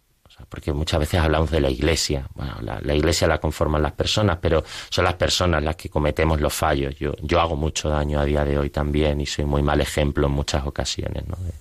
porque 0.49 0.73
muchas 0.73 1.01
veces 1.01 1.21
hablamos 1.21 1.51
de 1.51 1.61
la 1.61 1.71
iglesia, 1.71 2.27
bueno, 2.35 2.55
la, 2.61 2.95
iglesia 2.95 3.27
la 3.27 3.39
conforman 3.39 3.83
las 3.83 3.93
personas, 3.93 4.39
pero 4.41 4.65
son 4.89 5.05
las 5.05 5.15
personas 5.15 5.63
las 5.63 5.77
que 5.77 5.89
cometemos 5.89 6.41
los 6.41 6.55
fallos. 6.55 6.97
Yo, 6.97 7.13
yo 7.23 7.41
hago 7.41 7.57
mucho 7.57 7.89
daño 7.89 8.21
a 8.21 8.25
día 8.25 8.45
de 8.45 8.59
hoy 8.59 8.71
también 8.71 9.21
y 9.21 9.27
soy 9.27 9.45
muy 9.45 9.63
mal 9.63 9.81
ejemplo 9.81 10.27
en 10.27 10.33
muchas 10.33 10.65
ocasiones, 10.65 11.27
¿no? 11.27 11.37
de, 11.37 11.53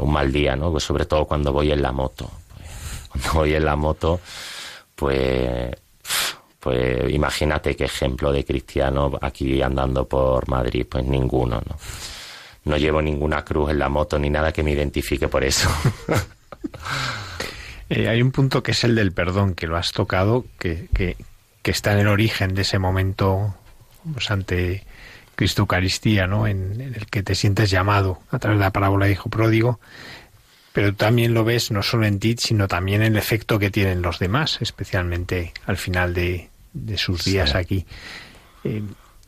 un 0.00 0.12
mal 0.12 0.30
día, 0.30 0.54
¿no? 0.56 0.70
Pues 0.70 0.84
sobre 0.84 1.06
todo 1.06 1.24
cuando 1.24 1.52
voy 1.52 1.72
en 1.72 1.80
la 1.80 1.90
moto 1.90 2.30
voy 3.34 3.54
en 3.54 3.64
la 3.64 3.76
moto, 3.76 4.20
pues, 4.94 5.70
pues 6.66 7.12
imagínate 7.12 7.76
qué 7.76 7.84
ejemplo 7.84 8.32
de 8.32 8.44
cristiano 8.44 9.16
aquí 9.22 9.62
andando 9.62 10.08
por 10.08 10.48
Madrid, 10.48 10.84
pues 10.90 11.04
ninguno, 11.04 11.62
¿no? 11.64 11.76
No 12.64 12.76
llevo 12.76 13.00
ninguna 13.00 13.44
cruz 13.44 13.70
en 13.70 13.78
la 13.78 13.88
moto 13.88 14.18
ni 14.18 14.30
nada 14.30 14.50
que 14.50 14.64
me 14.64 14.72
identifique 14.72 15.28
por 15.28 15.44
eso. 15.44 15.70
Eh, 17.88 18.08
hay 18.08 18.20
un 18.20 18.32
punto 18.32 18.64
que 18.64 18.72
es 18.72 18.82
el 18.82 18.96
del 18.96 19.12
perdón, 19.12 19.54
que 19.54 19.68
lo 19.68 19.76
has 19.76 19.92
tocado, 19.92 20.44
que, 20.58 20.88
que, 20.92 21.16
está 21.62 21.92
en 21.92 22.00
el 22.00 22.08
origen 22.08 22.52
de 22.56 22.62
ese 22.62 22.80
momento 22.80 23.54
pues, 24.12 24.28
ante 24.32 24.82
Cristo 25.36 25.62
Eucaristía, 25.62 26.26
¿no? 26.26 26.48
En, 26.48 26.80
en, 26.80 26.94
el 26.96 27.06
que 27.06 27.22
te 27.22 27.36
sientes 27.36 27.70
llamado 27.70 28.18
a 28.32 28.40
través 28.40 28.58
de 28.58 28.64
la 28.64 28.72
parábola 28.72 29.06
de 29.06 29.12
Hijo 29.12 29.30
Pródigo 29.30 29.78
pero 30.76 30.94
también 30.94 31.32
lo 31.32 31.42
ves 31.42 31.70
no 31.70 31.82
solo 31.82 32.04
en 32.04 32.18
ti, 32.18 32.34
sino 32.38 32.68
también 32.68 33.00
en 33.00 33.12
el 33.12 33.18
efecto 33.18 33.58
que 33.58 33.70
tienen 33.70 34.02
los 34.02 34.18
demás, 34.18 34.58
especialmente 34.60 35.54
al 35.64 35.78
final 35.78 36.12
de, 36.12 36.50
sus 36.96 37.24
días 37.24 37.54
aquí. 37.54 37.86
Eh, 38.64 38.82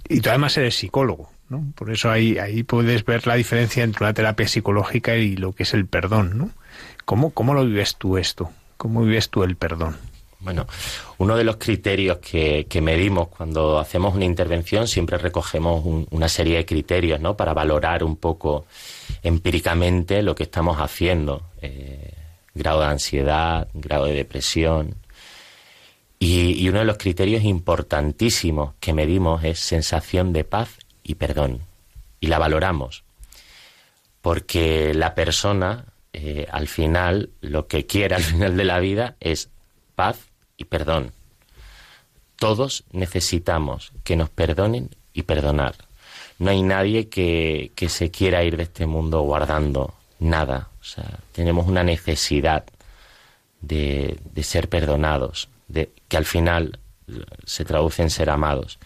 y 0.09 0.21
tú 0.21 0.31
además 0.31 0.57
eres 0.57 0.77
psicólogo, 0.77 1.31
¿no? 1.49 1.65
Por 1.75 1.91
eso 1.91 2.11
ahí, 2.11 2.39
ahí 2.39 2.63
puedes 2.63 3.05
ver 3.05 3.27
la 3.27 3.35
diferencia 3.35 3.85
entre 3.85 4.05
una 4.05 4.15
terapia 4.15 4.49
psicológica 4.49 5.17
y 5.17 5.37
lo 5.37 5.53
que 5.53 5.65
es 5.65 5.75
el 5.75 5.87
perdón, 5.87 6.39
¿no? 6.39 6.51
¿Cómo, 7.05 7.31
cómo 7.31 7.55
lo 7.55 7.65
vives 7.65 7.97
tú 7.97 8.19
esto? 8.19 8.51
¿Cómo 8.77 9.03
vives 9.03 9.31
tú 9.31 9.43
el 9.43 9.57
perdón? 9.57 9.97
Bueno, 10.41 10.67
uno 11.19 11.37
de 11.37 11.43
los 11.43 11.57
criterios 11.57 12.19
que, 12.19 12.67
que, 12.69 12.81
medimos 12.81 13.29
cuando 13.29 13.79
hacemos 13.79 14.15
una 14.15 14.25
intervención, 14.25 14.87
siempre 14.87 15.19
recogemos 15.19 15.83
una 16.11 16.29
serie 16.29 16.59
de 16.59 16.65
criterios, 16.65 17.21
¿no? 17.21 17.37
Para 17.37 17.55
valorar 17.55 18.05
un 18.05 18.17
poco 18.17 18.67
empíricamente 19.23 20.23
lo 20.23 20.37
que 20.37 20.45
estamos 20.45 20.79
haciendo. 20.79 21.43
Eh, 21.61 22.13
grado 22.55 22.81
de 22.81 22.87
ansiedad, 22.87 23.69
grado 23.75 24.07
de 24.07 24.15
depresión. 24.15 24.95
Y, 26.19 26.69
uno 26.69 26.81
de 26.81 26.85
los 26.85 26.99
criterios 26.99 27.45
importantísimos 27.45 28.75
que 28.81 28.93
medimos 28.93 29.45
es 29.45 29.61
sensación 29.61 30.33
de 30.33 30.45
paz 30.45 30.79
y 31.05 31.14
perdón. 31.14 31.61
Y 32.21 32.27
la 32.27 32.39
valoramos. 32.39 33.05
Porque 34.21 34.95
la 34.95 35.14
persona, 35.14 35.85
eh, 36.12 36.47
al 36.51 36.66
final, 36.66 37.31
lo 37.41 37.69
que 37.69 37.87
quiere 37.87 38.16
al 38.16 38.23
final 38.25 38.57
de 38.57 38.64
la 38.64 38.81
vida 38.81 39.14
es 39.21 39.49
paz 39.95 40.19
y 40.57 40.64
perdón. 40.64 41.12
Todos 42.37 42.85
necesitamos 42.93 43.93
que 44.05 44.16
nos 44.16 44.31
perdonen 44.31 44.91
y 45.12 45.23
perdonar. 45.23 45.75
no 46.39 46.51
hay 46.51 46.62
nadie 46.62 47.09
que, 47.09 47.73
se 47.89 48.11
quiera 48.11 48.45
ir 48.45 48.57
de 48.57 48.64
este 48.64 48.87
mundo 48.87 49.21
guardando 49.23 49.95
nada. 50.21 50.69
O 50.81 50.85
sea, 50.85 51.19
tenemos 51.33 51.66
una 51.66 51.83
necesidad 51.83 52.64
de 53.61 54.19
ser 54.43 54.69
perdonados, 54.69 55.49
que 56.09 56.16
al 56.16 56.25
final 56.25 56.79
se 57.45 57.64
traduce 57.64 58.03
en 58.03 58.11
ser 58.11 58.31
amados, 58.31 58.79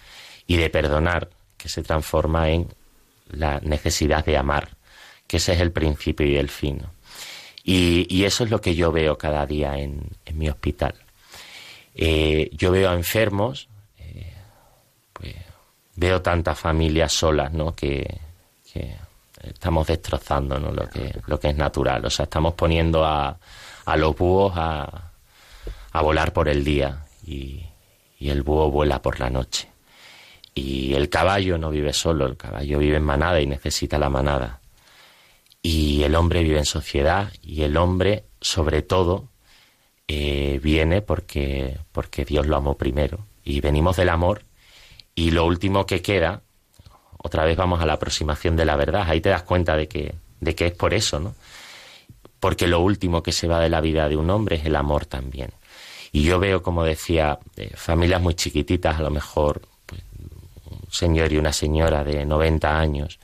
y 0.46 0.56
de 0.56 0.70
perdonar, 0.70 1.30
que 1.56 1.68
se 1.68 1.82
transforma 1.82 2.50
en 2.50 2.68
la 3.30 3.60
necesidad 3.60 4.24
de 4.24 4.36
amar, 4.36 4.70
que 5.26 5.36
ese 5.38 5.52
es 5.52 5.60
el 5.60 5.72
principio 5.72 6.26
y 6.26 6.36
el 6.36 6.48
fin. 6.48 6.82
Y, 7.64 8.24
eso 8.24 8.44
es 8.44 8.50
lo 8.50 8.60
que 8.60 8.74
yo 8.74 8.90
veo 8.90 9.16
cada 9.16 9.46
día 9.46 9.78
en, 9.78 10.10
mi 10.34 10.48
hospital. 10.48 10.94
Eh, 11.94 12.50
yo 12.52 12.72
veo 12.72 12.90
a 12.90 12.94
enfermos, 12.94 13.68
eh, 13.98 14.32
pues, 15.12 15.34
veo 15.94 16.20
tantas 16.22 16.58
familias 16.58 17.12
solas, 17.12 17.52
¿no? 17.52 17.74
Que, 17.74 18.20
estamos 19.42 19.88
destrozando 19.88 20.58
lo, 20.58 20.88
que, 20.88 21.14
lo 21.26 21.38
que 21.38 21.48
es 21.48 21.56
natural. 21.56 22.04
O 22.06 22.10
sea, 22.10 22.24
estamos 22.24 22.54
poniendo 22.54 23.04
a, 23.04 23.36
a 23.84 23.96
los 23.96 24.16
búhos 24.16 24.52
a, 24.56 25.11
a 25.92 26.00
volar 26.02 26.32
por 26.32 26.48
el 26.48 26.64
día 26.64 27.04
y, 27.26 27.66
el 28.20 28.42
búho 28.42 28.70
vuela 28.70 29.02
por 29.02 29.18
la 29.18 29.30
noche. 29.30 29.68
Y 30.54 30.94
el 30.94 31.08
caballo 31.08 31.58
no 31.58 31.70
vive 31.70 31.92
solo, 31.92 32.26
el 32.26 32.36
caballo 32.36 32.78
vive 32.78 32.96
en 32.96 33.02
manada 33.02 33.40
y 33.40 33.46
necesita 33.46 33.98
la 33.98 34.10
manada. 34.10 34.60
Y 35.60 36.04
el 36.04 36.14
hombre 36.14 36.42
vive 36.42 36.58
en 36.58 36.64
sociedad 36.64 37.32
y 37.42 37.62
el 37.62 37.76
hombre, 37.76 38.24
sobre 38.40 38.82
todo, 38.82 39.28
eh, 40.06 40.60
viene 40.62 41.02
porque, 41.02 41.78
porque 41.90 42.24
Dios 42.24 42.46
lo 42.46 42.56
amó 42.56 42.76
primero. 42.76 43.26
Y 43.44 43.60
venimos 43.60 43.96
del 43.96 44.08
amor 44.08 44.44
y 45.14 45.32
lo 45.32 45.44
último 45.44 45.84
que 45.84 46.00
queda, 46.00 46.42
otra 47.18 47.44
vez 47.44 47.56
vamos 47.56 47.80
a 47.80 47.86
la 47.86 47.94
aproximación 47.94 48.56
de 48.56 48.64
la 48.64 48.76
verdad, 48.76 49.04
ahí 49.08 49.20
te 49.20 49.30
das 49.30 49.42
cuenta 49.42 49.76
de 49.76 49.88
que, 49.88 50.14
de 50.40 50.54
que 50.54 50.66
es 50.66 50.72
por 50.72 50.94
eso, 50.94 51.18
¿no? 51.18 51.34
Porque 52.40 52.66
lo 52.66 52.80
último 52.80 53.22
que 53.22 53.32
se 53.32 53.48
va 53.48 53.60
de 53.60 53.68
la 53.68 53.80
vida 53.80 54.08
de 54.08 54.16
un 54.16 54.30
hombre 54.30 54.56
es 54.56 54.64
el 54.64 54.76
amor 54.76 55.06
también. 55.06 55.50
Y 56.12 56.24
yo 56.24 56.38
veo, 56.38 56.62
como 56.62 56.84
decía, 56.84 57.38
eh, 57.56 57.72
familias 57.74 58.20
muy 58.20 58.34
chiquititas, 58.34 58.98
a 58.98 59.02
lo 59.02 59.10
mejor 59.10 59.62
pues, 59.86 60.02
un 60.70 60.92
señor 60.92 61.32
y 61.32 61.38
una 61.38 61.52
señora 61.54 62.04
de 62.04 62.26
90 62.26 62.78
años, 62.78 63.18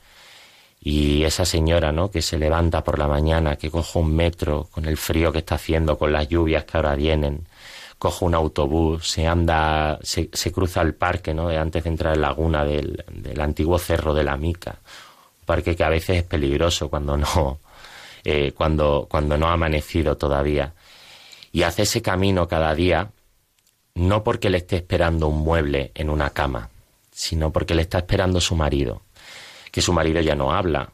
y 0.81 1.23
esa 1.23 1.45
señora, 1.45 1.91
¿no? 1.91 2.09
Que 2.09 2.21
se 2.21 2.37
levanta 2.37 2.83
por 2.83 2.97
la 2.97 3.07
mañana, 3.07 3.57
que 3.57 3.69
coge 3.69 3.99
un 3.99 4.15
metro 4.15 4.69
con 4.71 4.85
el 4.85 4.97
frío 4.97 5.31
que 5.31 5.39
está 5.39 5.55
haciendo, 5.55 5.97
con 5.97 6.11
las 6.11 6.27
lluvias 6.29 6.63
que 6.63 6.77
ahora 6.77 6.95
vienen, 6.95 7.45
coge 7.99 8.25
un 8.25 8.33
autobús, 8.33 9.07
se 9.07 9.27
anda, 9.27 9.99
se, 10.01 10.29
cruza 10.51 10.81
el 10.81 10.95
parque, 10.95 11.33
¿no? 11.33 11.49
Antes 11.49 11.83
de 11.83 11.89
entrar 11.89 12.15
en 12.15 12.21
la 12.21 12.29
laguna 12.29 12.63
del, 12.63 13.03
del, 13.11 13.41
antiguo 13.41 13.77
cerro 13.77 14.13
de 14.13 14.23
la 14.23 14.37
Mica, 14.37 14.79
un 15.41 15.45
parque 15.45 15.75
que 15.75 15.83
a 15.83 15.89
veces 15.89 16.17
es 16.17 16.23
peligroso 16.23 16.89
cuando 16.89 17.17
no, 17.17 17.59
eh, 18.23 18.53
cuando, 18.55 19.07
cuando 19.09 19.37
no 19.37 19.47
ha 19.47 19.53
amanecido 19.53 20.17
todavía 20.17 20.73
y 21.51 21.63
hace 21.63 21.83
ese 21.83 22.01
camino 22.01 22.47
cada 22.47 22.73
día 22.75 23.11
no 23.95 24.23
porque 24.23 24.49
le 24.49 24.59
esté 24.59 24.77
esperando 24.77 25.27
un 25.27 25.39
mueble 25.39 25.91
en 25.95 26.09
una 26.09 26.29
cama, 26.29 26.69
sino 27.11 27.51
porque 27.51 27.75
le 27.75 27.81
está 27.81 27.99
esperando 27.99 28.39
su 28.39 28.55
marido, 28.55 29.01
que 29.71 29.81
su 29.81 29.91
marido 29.93 30.21
ya 30.21 30.35
no 30.35 30.53
habla, 30.53 30.91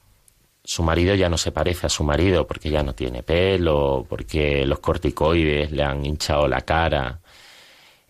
su 0.63 0.81
marido 0.81 1.13
ya 1.13 1.29
no 1.29 1.37
se 1.37 1.51
parece 1.51 1.85
a 1.85 1.89
su 1.89 2.03
marido 2.03 2.47
porque 2.47 2.71
ya 2.71 2.81
no 2.81 2.95
tiene 2.95 3.21
pelo, 3.21 4.05
porque 4.09 4.65
los 4.65 4.79
corticoides 4.79 5.71
le 5.71 5.83
han 5.83 6.03
hinchado 6.03 6.47
la 6.47 6.61
cara, 6.61 7.19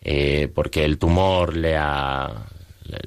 eh, 0.00 0.48
porque 0.54 0.84
el 0.84 0.98
tumor 0.98 1.54
le 1.54 1.76
ha, 1.76 2.46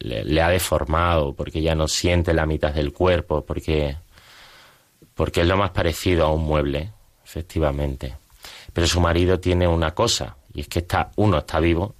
le, 0.01 0.41
ha 0.41 0.49
deformado, 0.49 1.33
porque 1.33 1.61
ya 1.61 1.73
no 1.73 1.87
siente 1.87 2.33
la 2.33 2.45
mitad 2.45 2.73
del 2.73 2.93
cuerpo, 2.93 3.43
porque, 3.43 3.97
porque 5.15 5.41
es 5.41 5.47
lo 5.47 5.57
más 5.57 5.71
parecido 5.71 6.25
a 6.25 6.31
un 6.31 6.43
mueble, 6.43 6.91
efectivamente. 7.25 8.18
Pero 8.79 8.87
su 8.87 9.01
marido 9.01 9.41
tiene 9.41 9.67
una 9.67 9.93
cosa, 9.93 10.37
y 10.53 10.61
es 10.61 10.69
que 10.69 10.79
está, 10.79 11.11
uno 11.17 11.39
está 11.39 11.59
vivo, 11.59 11.95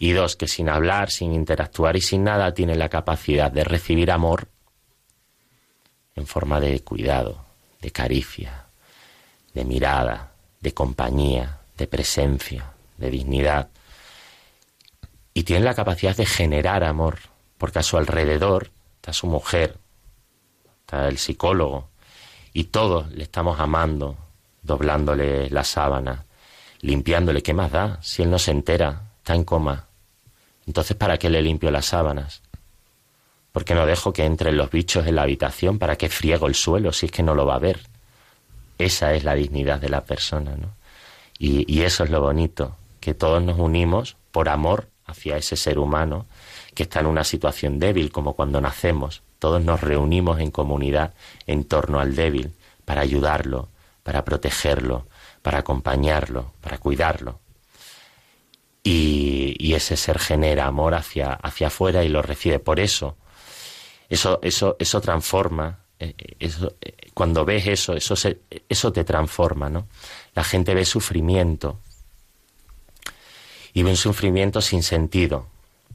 y 0.00 0.10
dos, 0.10 0.34
que 0.34 0.48
sin 0.48 0.68
hablar, 0.68 1.12
sin 1.12 1.32
interactuar 1.32 1.94
y 1.96 2.00
sin 2.00 2.24
nada, 2.24 2.52
tiene 2.52 2.74
la 2.74 2.88
capacidad 2.88 3.48
de 3.48 3.62
recibir 3.62 4.10
amor 4.10 4.48
en 6.16 6.26
forma 6.26 6.58
de 6.58 6.80
cuidado, 6.80 7.44
de 7.80 7.92
caricia, 7.92 8.66
de 9.54 9.64
mirada, 9.64 10.32
de 10.60 10.74
compañía, 10.74 11.60
de 11.78 11.86
presencia, 11.86 12.72
de 12.96 13.08
dignidad. 13.08 13.68
Y 15.32 15.44
tiene 15.44 15.64
la 15.64 15.74
capacidad 15.74 16.16
de 16.16 16.26
generar 16.26 16.82
amor, 16.82 17.20
porque 17.56 17.78
a 17.78 17.84
su 17.84 17.98
alrededor 17.98 18.72
está 18.96 19.12
su 19.12 19.28
mujer, 19.28 19.78
está 20.80 21.06
el 21.06 21.18
psicólogo, 21.18 21.88
y 22.52 22.64
todos 22.64 23.12
le 23.12 23.22
estamos 23.22 23.60
amando, 23.60 24.25
doblándole 24.66 25.48
la 25.50 25.64
sábana, 25.64 26.26
limpiándole. 26.80 27.42
¿Qué 27.42 27.54
más 27.54 27.70
da? 27.70 27.98
Si 28.02 28.22
él 28.22 28.30
no 28.30 28.38
se 28.38 28.50
entera, 28.50 29.02
está 29.18 29.34
en 29.34 29.44
coma. 29.44 29.86
Entonces, 30.66 30.96
¿para 30.96 31.18
qué 31.18 31.30
le 31.30 31.42
limpio 31.42 31.70
las 31.70 31.86
sábanas? 31.86 32.42
¿Por 33.52 33.64
qué 33.64 33.74
no 33.74 33.86
dejo 33.86 34.12
que 34.12 34.24
entren 34.24 34.56
los 34.56 34.70
bichos 34.70 35.06
en 35.06 35.14
la 35.14 35.22
habitación? 35.22 35.78
¿Para 35.78 35.96
qué 35.96 36.08
friego 36.08 36.46
el 36.46 36.54
suelo 36.54 36.92
si 36.92 37.06
es 37.06 37.12
que 37.12 37.22
no 37.22 37.34
lo 37.34 37.46
va 37.46 37.54
a 37.54 37.60
ver? 37.60 37.80
Esa 38.76 39.14
es 39.14 39.24
la 39.24 39.34
dignidad 39.34 39.80
de 39.80 39.88
la 39.88 40.04
persona, 40.04 40.56
¿no? 40.56 40.74
Y, 41.38 41.64
y 41.72 41.82
eso 41.82 42.04
es 42.04 42.10
lo 42.10 42.20
bonito, 42.20 42.76
que 43.00 43.14
todos 43.14 43.42
nos 43.42 43.58
unimos 43.58 44.16
por 44.32 44.48
amor 44.48 44.88
hacia 45.06 45.36
ese 45.36 45.56
ser 45.56 45.78
humano 45.78 46.26
que 46.74 46.82
está 46.82 47.00
en 47.00 47.06
una 47.06 47.24
situación 47.24 47.78
débil, 47.78 48.12
como 48.12 48.34
cuando 48.34 48.60
nacemos. 48.60 49.22
Todos 49.38 49.62
nos 49.62 49.80
reunimos 49.80 50.40
en 50.40 50.50
comunidad 50.50 51.14
en 51.46 51.64
torno 51.64 52.00
al 52.00 52.14
débil 52.14 52.52
para 52.84 53.00
ayudarlo, 53.00 53.68
para 54.06 54.24
protegerlo, 54.24 55.08
para 55.42 55.58
acompañarlo, 55.58 56.52
para 56.60 56.78
cuidarlo. 56.78 57.40
Y, 58.84 59.74
ese 59.74 59.96
ser 59.96 60.20
genera 60.20 60.66
amor 60.66 60.94
hacia, 60.94 61.32
hacia 61.32 61.66
afuera 61.66 62.04
y 62.04 62.08
lo 62.08 62.22
recibe. 62.22 62.60
Por 62.60 62.78
eso, 62.78 63.16
eso, 64.08 64.38
eso, 64.42 64.76
eso 64.78 65.00
transforma. 65.00 65.80
Eh, 65.98 66.14
eso, 66.38 66.76
eh, 66.80 67.10
cuando 67.12 67.44
ves 67.44 67.66
eso, 67.66 67.94
eso, 67.94 68.14
eso 68.68 68.92
te 68.92 69.02
transforma, 69.02 69.68
¿no? 69.68 69.88
La 70.36 70.44
gente 70.44 70.72
ve 70.72 70.84
sufrimiento 70.84 71.80
y 73.74 73.82
ve 73.82 73.90
un 73.90 73.96
sufrimiento 73.96 74.60
sin 74.60 74.84
sentido, 74.84 75.48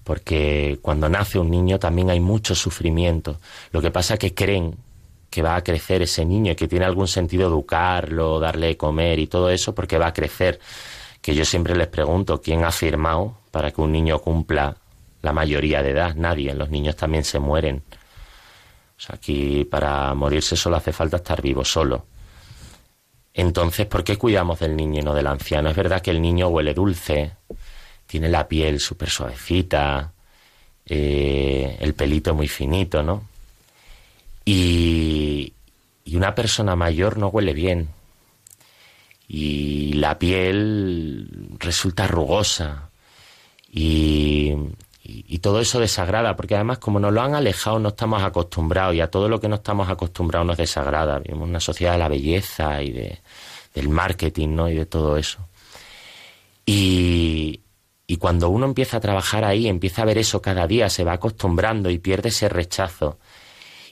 porque 0.03 0.79
cuando 0.81 1.07
nace 1.07 1.39
un 1.39 1.49
niño 1.49 1.79
también 1.79 2.09
hay 2.09 2.19
mucho 2.19 2.55
sufrimiento. 2.55 3.39
Lo 3.71 3.81
que 3.81 3.89
pasa 3.89 4.15
es 4.15 4.19
que 4.19 4.35
creen 4.35 4.75
que 5.31 5.41
va 5.41 5.55
a 5.55 5.63
crecer 5.63 6.01
ese 6.01 6.25
niño 6.25 6.55
que 6.57 6.67
tiene 6.67 6.85
algún 6.85 7.07
sentido 7.07 7.47
educarlo, 7.47 8.37
darle 8.37 8.67
de 8.67 8.77
comer 8.77 9.17
y 9.17 9.27
todo 9.27 9.49
eso 9.49 9.73
porque 9.73 9.97
va 9.97 10.07
a 10.07 10.13
crecer. 10.13 10.59
Que 11.21 11.33
yo 11.33 11.45
siempre 11.45 11.73
les 11.75 11.87
pregunto, 11.87 12.41
¿quién 12.41 12.65
ha 12.65 12.71
firmado 12.71 13.37
para 13.49 13.71
que 13.71 13.79
un 13.79 13.93
niño 13.93 14.19
cumpla 14.19 14.75
la 15.21 15.31
mayoría 15.31 15.81
de 15.81 15.91
edad? 15.91 16.15
Nadie, 16.15 16.53
los 16.53 16.69
niños 16.69 16.97
también 16.97 17.23
se 17.23 17.39
mueren. 17.39 17.81
O 18.97 18.99
sea, 18.99 19.15
aquí 19.15 19.63
para 19.63 20.13
morirse 20.15 20.57
solo 20.57 20.75
hace 20.75 20.91
falta 20.91 21.17
estar 21.17 21.41
vivo 21.41 21.63
solo. 21.63 22.05
Entonces, 23.33 23.85
¿por 23.85 24.03
qué 24.03 24.17
cuidamos 24.17 24.59
del 24.59 24.75
niño 24.75 24.99
y 24.99 25.03
no 25.03 25.13
del 25.13 25.27
anciano? 25.27 25.69
Es 25.69 25.77
verdad 25.77 26.01
que 26.01 26.11
el 26.11 26.21
niño 26.21 26.49
huele 26.49 26.73
dulce, 26.73 27.31
tiene 28.05 28.27
la 28.27 28.49
piel 28.49 28.81
súper 28.81 29.09
suavecita, 29.09 30.11
eh, 30.85 31.77
el 31.79 31.93
pelito 31.93 32.35
muy 32.35 32.49
finito, 32.49 33.01
¿no? 33.01 33.30
Y, 34.45 35.53
una 36.13 36.35
persona 36.35 36.75
mayor 36.75 37.17
no 37.17 37.29
huele 37.29 37.53
bien. 37.53 37.89
Y 39.27 39.93
la 39.93 40.19
piel 40.19 41.49
resulta 41.57 42.07
rugosa. 42.07 42.89
Y, 43.71 44.55
todo 45.41 45.59
eso 45.59 45.79
desagrada, 45.79 46.35
porque 46.35 46.53
además 46.53 46.77
como 46.77 46.99
nos 46.99 47.11
lo 47.11 47.21
han 47.21 47.33
alejado 47.33 47.79
no 47.79 47.89
estamos 47.89 48.21
acostumbrados 48.21 48.93
y 48.93 49.01
a 49.01 49.09
todo 49.09 49.27
lo 49.27 49.39
que 49.39 49.49
no 49.49 49.55
estamos 49.55 49.89
acostumbrados 49.89 50.45
nos 50.45 50.57
desagrada. 50.57 51.17
Vivimos 51.17 51.49
una 51.49 51.59
sociedad 51.59 51.93
de 51.93 51.97
la 51.97 52.07
belleza 52.07 52.83
y 52.83 52.91
de, 52.91 53.19
del 53.73 53.89
marketing 53.89 54.49
¿no? 54.49 54.69
y 54.69 54.75
de 54.75 54.85
todo 54.85 55.17
eso. 55.17 55.39
Y, 56.63 57.61
y 58.05 58.17
cuando 58.17 58.49
uno 58.49 58.67
empieza 58.67 58.97
a 58.97 58.99
trabajar 58.99 59.43
ahí, 59.43 59.67
empieza 59.67 60.03
a 60.03 60.05
ver 60.05 60.19
eso 60.19 60.43
cada 60.43 60.67
día, 60.67 60.89
se 60.89 61.03
va 61.03 61.13
acostumbrando 61.13 61.89
y 61.89 61.97
pierde 61.97 62.29
ese 62.29 62.47
rechazo 62.47 63.17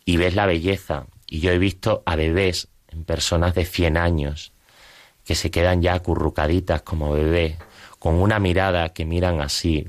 y 0.10 0.18
ves 0.18 0.34
la 0.34 0.48
belleza. 0.48 1.06
Y 1.28 1.40
yo 1.40 1.52
he 1.52 1.60
visto 1.60 2.02
a 2.08 2.16
bebés 2.16 2.68
en 2.88 3.06
personas 3.06 3.54
de 3.54 3.64
100 3.64 3.96
años 3.96 4.54
que 5.24 5.36
se 5.36 5.52
quedan 5.52 5.84
ya 5.84 5.94
acurrucaditas 5.94 6.82
como 6.82 7.12
bebés, 7.14 7.58
con 8.00 8.16
una 8.16 8.40
mirada 8.40 8.90
que 8.90 9.06
miran 9.06 9.40
así 9.40 9.88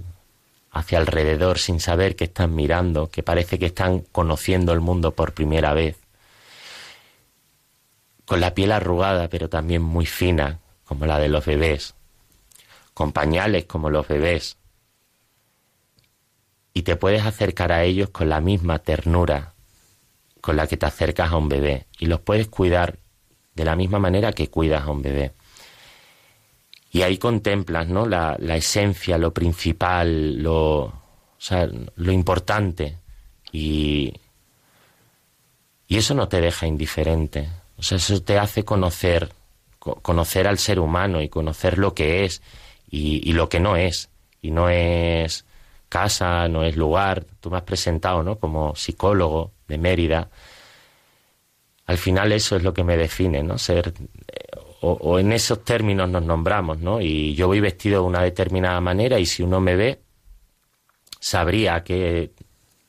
hacia 0.72 0.98
alrededor 0.98 1.58
sin 1.58 1.80
saber 1.80 2.16
que 2.16 2.24
están 2.24 2.54
mirando, 2.54 3.08
que 3.08 3.22
parece 3.22 3.58
que 3.58 3.64
están 3.64 4.00
conociendo 4.00 4.74
el 4.74 4.80
mundo 4.80 5.12
por 5.12 5.32
primera 5.32 5.72
vez, 5.72 5.96
con 8.26 8.40
la 8.40 8.52
piel 8.52 8.72
arrugada 8.72 9.28
pero 9.28 9.48
también 9.48 9.80
muy 9.80 10.04
fina 10.04 10.58
como 10.84 11.06
la 11.06 11.18
de 11.18 11.30
los 11.30 11.46
bebés, 11.46 11.94
con 12.92 13.12
pañales 13.12 13.64
como 13.64 13.88
los 13.88 14.06
bebés, 14.06 14.58
y 16.74 16.82
te 16.82 16.96
puedes 16.96 17.24
acercar 17.24 17.72
a 17.72 17.84
ellos 17.84 18.10
con 18.10 18.28
la 18.28 18.42
misma 18.42 18.80
ternura 18.80 19.49
con 20.40 20.56
la 20.56 20.66
que 20.66 20.76
te 20.76 20.86
acercas 20.86 21.32
a 21.32 21.36
un 21.36 21.48
bebé 21.48 21.86
y 21.98 22.06
los 22.06 22.20
puedes 22.20 22.48
cuidar 22.48 22.98
de 23.54 23.64
la 23.64 23.76
misma 23.76 23.98
manera 23.98 24.32
que 24.32 24.48
cuidas 24.48 24.82
a 24.82 24.90
un 24.90 25.02
bebé. 25.02 25.32
Y 26.92 27.02
ahí 27.02 27.18
contemplas 27.18 27.88
¿no? 27.88 28.06
la, 28.06 28.36
esencia, 28.56 29.16
lo 29.16 29.32
principal, 29.32 30.42
lo, 30.42 30.92
lo 31.96 32.12
importante. 32.12 32.98
Y, 33.52 34.12
y 35.86 35.96
eso 35.96 36.14
no 36.14 36.28
te 36.28 36.40
deja 36.40 36.66
indiferente. 36.66 37.48
O 37.76 37.82
sea, 37.82 37.98
eso 37.98 38.20
te 38.22 38.38
hace 38.38 38.64
conocer, 38.64 39.32
conocer 39.78 40.48
al 40.48 40.58
ser 40.58 40.80
humano 40.80 41.22
y 41.22 41.28
conocer 41.28 41.78
lo 41.78 41.94
que 41.94 42.24
es 42.24 42.42
y, 42.90 43.28
y 43.28 43.34
lo 43.34 43.48
que 43.48 43.60
no 43.60 43.76
es. 43.76 44.10
Y 44.42 44.50
no 44.50 44.68
es 44.68 45.44
casa, 45.90 46.48
no 46.48 46.64
es 46.64 46.76
lugar. 46.76 47.26
Tú 47.40 47.50
me 47.50 47.58
has 47.58 47.64
presentado, 47.64 48.22
¿no? 48.22 48.38
Como 48.38 48.74
psicólogo 48.74 49.52
de 49.68 49.76
Mérida. 49.76 50.30
Al 51.84 51.98
final 51.98 52.32
eso 52.32 52.56
es 52.56 52.62
lo 52.62 52.72
que 52.72 52.84
me 52.84 52.96
define, 52.96 53.42
¿no? 53.42 53.58
Ser 53.58 53.92
o, 54.82 55.18
en 55.18 55.32
esos 55.32 55.62
términos 55.62 56.08
nos 56.08 56.22
nombramos, 56.22 56.78
¿no? 56.78 57.00
Y 57.00 57.34
yo 57.34 57.46
voy 57.46 57.60
vestido 57.60 58.02
de 58.02 58.08
una 58.08 58.22
determinada 58.22 58.80
manera 58.80 59.18
y 59.18 59.26
si 59.26 59.42
uno 59.42 59.60
me 59.60 59.76
ve, 59.76 60.00
sabría 61.18 61.74
a 61.76 61.84
qué 61.84 62.32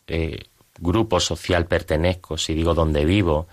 eh, 0.07 0.39
grupo 0.79 1.19
social 1.19 1.65
pertenezco, 1.65 2.37
si 2.37 2.53
digo 2.53 2.73
dónde 2.73 3.03
vivo, 3.03 3.47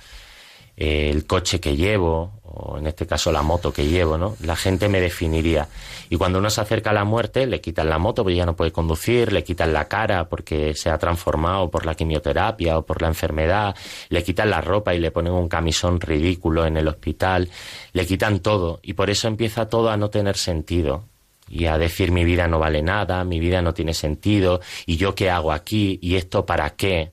eh, 0.77 1.11
el 1.11 1.27
coche 1.27 1.61
que 1.61 1.77
llevo, 1.77 2.38
o 2.55 2.79
en 2.79 2.87
este 2.87 3.07
caso 3.07 3.31
la 3.31 3.43
moto 3.43 3.73
que 3.73 3.87
llevo, 3.87 4.19
¿no? 4.19 4.37
La 4.43 4.57
gente 4.57 4.89
me 4.89 5.01
definiría. 5.01 5.69
Y 6.11 6.17
cuando 6.17 6.39
uno 6.39 6.51
se 6.51 6.61
acerca 6.61 6.91
a 6.91 6.93
la 6.95 7.05
muerte, 7.05 7.47
le 7.47 7.61
quitan 7.61 7.89
la 7.89 7.99
moto 7.99 8.23
porque 8.23 8.37
ya 8.37 8.47
no 8.47 8.57
puede 8.57 8.73
conducir, 8.73 9.33
le 9.33 9.45
quitan 9.45 9.73
la 9.73 9.87
cara 9.87 10.29
porque 10.29 10.75
se 10.75 10.91
ha 10.91 10.99
transformado 10.99 11.71
por 11.71 11.85
la 11.85 11.95
quimioterapia 11.95 12.79
o 12.79 12.87
por 12.87 13.03
la 13.03 13.09
enfermedad, 13.09 13.77
le 14.09 14.23
quitan 14.23 14.51
la 14.51 14.61
ropa 14.61 14.95
y 14.95 14.99
le 14.99 15.11
ponen 15.11 15.33
un 15.33 15.49
camisón 15.49 16.01
ridículo 16.01 16.67
en 16.67 16.77
el 16.77 16.89
hospital, 16.89 17.51
le 17.93 18.07
quitan 18.07 18.41
todo 18.41 18.81
y 18.83 18.95
por 18.95 19.11
eso 19.11 19.29
empieza 19.29 19.69
todo 19.69 19.91
a 19.91 19.97
no 19.97 20.11
tener 20.11 20.37
sentido 20.37 21.05
y 21.49 21.67
a 21.67 21.79
decir 21.79 22.11
mi 22.13 22.25
vida 22.25 22.47
no 22.47 22.59
vale 22.59 22.83
nada, 22.83 23.25
mi 23.25 23.41
vida 23.41 23.63
no 23.63 23.75
tiene 23.75 23.95
sentido 23.95 24.61
y 24.87 24.97
yo 24.97 25.15
qué 25.15 25.31
hago 25.31 25.53
aquí 25.53 25.99
y 26.03 26.17
esto 26.17 26.47
para 26.47 26.71
qué. 26.71 27.13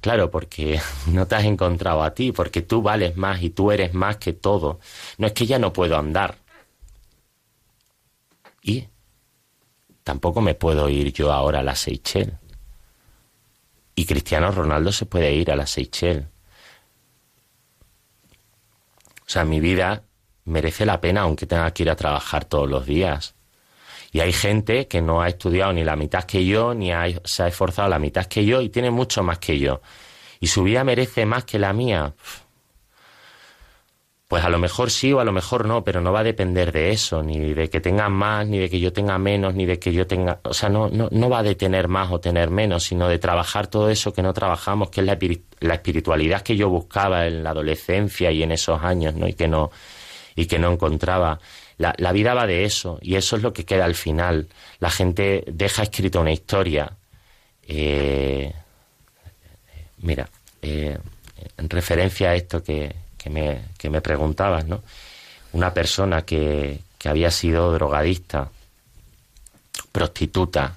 Claro, 0.00 0.30
porque 0.30 0.80
no 1.06 1.26
te 1.26 1.34
has 1.34 1.44
encontrado 1.44 2.02
a 2.02 2.14
ti, 2.14 2.32
porque 2.32 2.62
tú 2.62 2.82
vales 2.82 3.16
más 3.16 3.42
y 3.42 3.50
tú 3.50 3.70
eres 3.70 3.94
más 3.94 4.16
que 4.16 4.32
todo. 4.32 4.80
No 5.18 5.26
es 5.26 5.32
que 5.32 5.46
ya 5.46 5.58
no 5.58 5.72
puedo 5.72 5.96
andar. 5.96 6.36
Y 8.62 8.88
tampoco 10.02 10.40
me 10.40 10.54
puedo 10.54 10.88
ir 10.88 11.12
yo 11.12 11.32
ahora 11.32 11.60
a 11.60 11.62
la 11.62 11.76
Seychelles. 11.76 12.34
Y 13.94 14.06
Cristiano 14.06 14.50
Ronaldo 14.50 14.92
se 14.92 15.06
puede 15.06 15.32
ir 15.34 15.50
a 15.50 15.56
la 15.56 15.66
Seychelles. 15.66 16.26
O 19.26 19.32
sea, 19.32 19.44
mi 19.44 19.60
vida 19.60 20.04
merece 20.44 20.84
la 20.86 21.00
pena 21.00 21.22
aunque 21.22 21.46
tenga 21.46 21.70
que 21.72 21.84
ir 21.84 21.90
a 21.90 21.96
trabajar 21.96 22.44
todos 22.44 22.68
los 22.68 22.86
días. 22.86 23.34
Y 24.12 24.20
hay 24.20 24.32
gente 24.32 24.88
que 24.88 25.00
no 25.02 25.22
ha 25.22 25.28
estudiado 25.28 25.72
ni 25.72 25.84
la 25.84 25.96
mitad 25.96 26.24
que 26.24 26.44
yo, 26.44 26.74
ni 26.74 26.90
se 27.24 27.42
ha 27.42 27.48
esforzado 27.48 27.88
la 27.88 27.98
mitad 27.98 28.26
que 28.26 28.44
yo 28.44 28.60
y 28.60 28.68
tiene 28.68 28.90
mucho 28.90 29.22
más 29.22 29.38
que 29.38 29.58
yo. 29.58 29.80
Y 30.40 30.48
su 30.48 30.64
vida 30.64 30.82
merece 30.84 31.26
más 31.26 31.44
que 31.44 31.58
la 31.58 31.72
mía. 31.72 32.14
Pues 34.26 34.44
a 34.44 34.48
lo 34.48 34.58
mejor 34.58 34.90
sí 34.92 35.12
o 35.12 35.18
a 35.20 35.24
lo 35.24 35.32
mejor 35.32 35.66
no, 35.66 35.82
pero 35.82 36.00
no 36.00 36.12
va 36.12 36.20
a 36.20 36.24
depender 36.24 36.70
de 36.70 36.90
eso, 36.90 37.22
ni 37.22 37.52
de 37.52 37.68
que 37.68 37.80
tengan 37.80 38.12
más, 38.12 38.46
ni 38.46 38.58
de 38.58 38.70
que 38.70 38.78
yo 38.78 38.92
tenga 38.92 39.18
menos, 39.18 39.54
ni 39.54 39.66
de 39.66 39.78
que 39.80 39.92
yo 39.92 40.06
tenga... 40.06 40.40
O 40.44 40.54
sea, 40.54 40.68
no, 40.68 40.88
no, 40.88 41.08
no 41.10 41.28
va 41.28 41.42
de 41.42 41.56
tener 41.56 41.88
más 41.88 42.12
o 42.12 42.20
tener 42.20 42.48
menos, 42.48 42.84
sino 42.84 43.08
de 43.08 43.18
trabajar 43.18 43.66
todo 43.66 43.90
eso 43.90 44.12
que 44.12 44.22
no 44.22 44.32
trabajamos, 44.32 44.90
que 44.90 45.00
es 45.00 45.06
la, 45.06 45.18
la 45.60 45.74
espiritualidad 45.74 46.42
que 46.42 46.56
yo 46.56 46.68
buscaba 46.68 47.26
en 47.26 47.42
la 47.42 47.50
adolescencia 47.50 48.30
y 48.30 48.44
en 48.44 48.52
esos 48.52 48.80
años, 48.82 49.14
¿no? 49.14 49.26
Y 49.26 49.34
que 49.34 49.48
no, 49.48 49.72
y 50.36 50.46
que 50.46 50.58
no 50.60 50.72
encontraba. 50.72 51.40
La, 51.80 51.94
la, 51.96 52.12
vida 52.12 52.34
va 52.34 52.46
de 52.46 52.64
eso 52.64 52.98
y 53.00 53.14
eso 53.16 53.36
es 53.36 53.42
lo 53.42 53.54
que 53.54 53.64
queda 53.64 53.86
al 53.86 53.94
final. 53.94 54.48
La 54.80 54.90
gente 54.90 55.44
deja 55.46 55.82
escrita 55.82 56.20
una 56.20 56.30
historia. 56.30 56.92
Eh, 57.66 58.52
mira, 60.02 60.28
eh, 60.60 60.98
en 61.56 61.70
referencia 61.70 62.28
a 62.28 62.34
esto 62.34 62.62
que, 62.62 62.94
que, 63.16 63.30
me, 63.30 63.62
que 63.78 63.88
me 63.88 64.02
preguntabas, 64.02 64.66
¿no? 64.66 64.82
Una 65.54 65.72
persona 65.72 66.20
que, 66.20 66.80
que 66.98 67.08
había 67.08 67.30
sido 67.30 67.72
drogadista, 67.72 68.50
prostituta, 69.90 70.76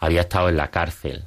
había 0.00 0.22
estado 0.22 0.48
en 0.48 0.56
la 0.56 0.68
cárcel 0.68 1.22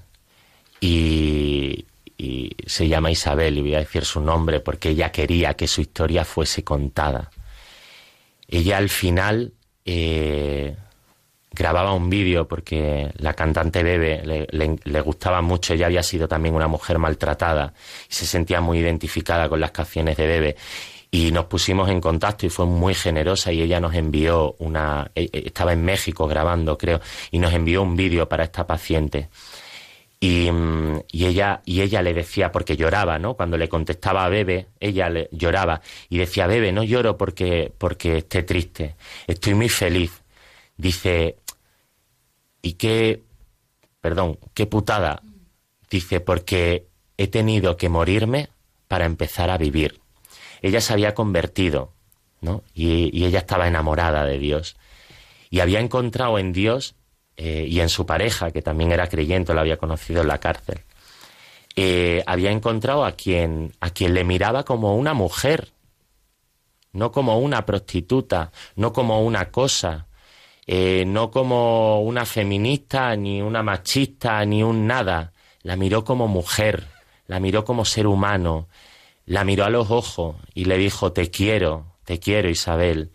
y, 0.81 1.85
y 2.17 2.53
se 2.65 2.89
llama 2.89 3.09
Isabel 3.09 3.57
y 3.57 3.61
voy 3.61 3.75
a 3.75 3.79
decir 3.79 4.03
su 4.03 4.19
nombre 4.19 4.59
porque 4.59 4.89
ella 4.89 5.13
quería 5.13 5.53
que 5.53 5.69
su 5.69 5.79
historia 5.79 6.25
fuese 6.25 6.65
contada 6.65 7.31
ella 8.47 8.77
al 8.77 8.89
final 8.89 9.53
eh, 9.85 10.75
grababa 11.51 11.93
un 11.93 12.09
vídeo 12.09 12.47
porque 12.47 13.11
la 13.17 13.33
cantante 13.33 13.83
Bebe 13.83 14.47
le, 14.51 15.01
gustaba 15.01 15.41
mucho, 15.41 15.73
ella 15.73 15.87
había 15.87 16.03
sido 16.03 16.27
también 16.27 16.55
una 16.55 16.67
mujer 16.67 16.99
maltratada 16.99 17.73
y 18.09 18.13
se 18.13 18.25
sentía 18.25 18.61
muy 18.61 18.79
identificada 18.79 19.49
con 19.49 19.59
las 19.59 19.71
canciones 19.71 20.17
de 20.17 20.27
Bebe. 20.27 20.55
Y 21.09 21.31
nos 21.31 21.45
pusimos 21.45 21.89
en 21.89 22.01
contacto 22.01 22.45
y 22.45 22.49
fue 22.49 22.65
muy 22.65 22.93
generosa 22.93 23.51
y 23.51 23.61
ella 23.61 23.79
nos 23.79 23.95
envió 23.95 24.55
una, 24.59 25.09
e, 25.15 25.29
e, 25.31 25.47
estaba 25.47 25.71
en 25.71 25.83
México 25.83 26.27
grabando 26.27 26.77
creo, 26.77 26.99
y 27.31 27.39
nos 27.39 27.53
envió 27.53 27.81
un 27.81 27.95
vídeo 27.95 28.27
para 28.27 28.43
esta 28.43 28.67
paciente. 28.67 29.29
Y, 30.19 30.49
y, 31.11 31.25
ella, 31.25 31.61
y 31.63 31.81
ella 31.81 32.01
le 32.01 32.13
decía, 32.13 32.51
porque 32.51 32.75
lloraba, 32.75 33.19
¿no? 33.19 33.35
Cuando 33.35 33.55
le 33.57 33.69
contestaba 33.69 34.25
a 34.25 34.29
Bebe, 34.29 34.67
ella 34.79 35.09
le, 35.09 35.29
lloraba 35.31 35.81
y 36.09 36.17
decía, 36.17 36.47
Bebe, 36.47 36.71
no 36.71 36.83
lloro 36.83 37.17
porque, 37.17 37.71
porque 37.77 38.17
esté 38.17 38.41
triste, 38.41 38.95
estoy 39.27 39.53
muy 39.53 39.69
feliz. 39.69 40.23
Dice, 40.75 41.37
¿y 42.61 42.73
qué, 42.73 43.21
perdón, 44.01 44.39
qué 44.55 44.65
putada? 44.65 45.21
Dice, 45.89 46.19
porque 46.19 46.87
he 47.17 47.27
tenido 47.27 47.77
que 47.77 47.89
morirme 47.89 48.49
para 48.87 49.05
empezar 49.05 49.51
a 49.51 49.57
vivir. 49.57 49.99
Ella 50.61 50.81
se 50.81 50.93
había 50.93 51.13
convertido, 51.13 51.93
¿no? 52.41 52.63
Y 52.73 53.23
ella 53.23 53.39
estaba 53.39 53.67
enamorada 53.67 54.25
de 54.25 54.39
Dios. 54.39 54.77
Y 55.49 55.59
había 55.59 55.79
encontrado 55.79 56.39
en 56.39 56.53
Dios 56.53 56.95
eh, 57.37 57.65
y 57.69 57.79
en 57.79 57.89
su 57.89 58.05
pareja, 58.05 58.51
que 58.51 58.63
también 58.63 58.91
era 58.91 59.07
creyente, 59.07 59.53
lo 59.53 59.59
había 59.59 59.77
conocido 59.77 60.21
en 60.21 60.27
la 60.27 60.39
cárcel, 60.39 60.79
eh, 61.75 62.23
había 62.25 62.51
encontrado 62.51 63.05
a 63.05 63.11
quien, 63.11 63.73
a 63.79 63.91
quien 63.91 64.15
le 64.15 64.23
miraba 64.23 64.63
como 64.63 64.95
una 64.95 65.13
mujer, 65.13 65.69
no 66.93 67.11
como 67.11 67.37
una 67.37 67.65
prostituta, 67.65 68.51
no 68.75 68.91
como 68.91 69.23
una 69.23 69.51
cosa, 69.51 70.07
eh, 70.65 71.05
no 71.05 71.29
como 71.29 72.01
una 72.01 72.25
feminista, 72.25 73.15
ni 73.15 73.43
una 73.43 73.61
machista, 73.61 74.43
ni 74.45 74.63
un 74.63 74.87
nada. 74.87 75.33
La 75.61 75.75
miró 75.75 76.03
como 76.03 76.27
mujer, 76.27 76.87
la 77.27 77.39
miró 77.39 77.63
como 77.63 77.85
ser 77.85 78.07
humano, 78.07 78.67
la 79.27 79.43
miró 79.43 79.63
a 79.65 79.69
los 79.69 79.91
ojos 79.91 80.37
y 80.55 80.65
le 80.65 80.77
dijo, 80.77 81.11
te 81.11 81.29
quiero, 81.29 81.85
te 82.03 82.19
quiero, 82.19 82.49
Isabel. 82.49 83.11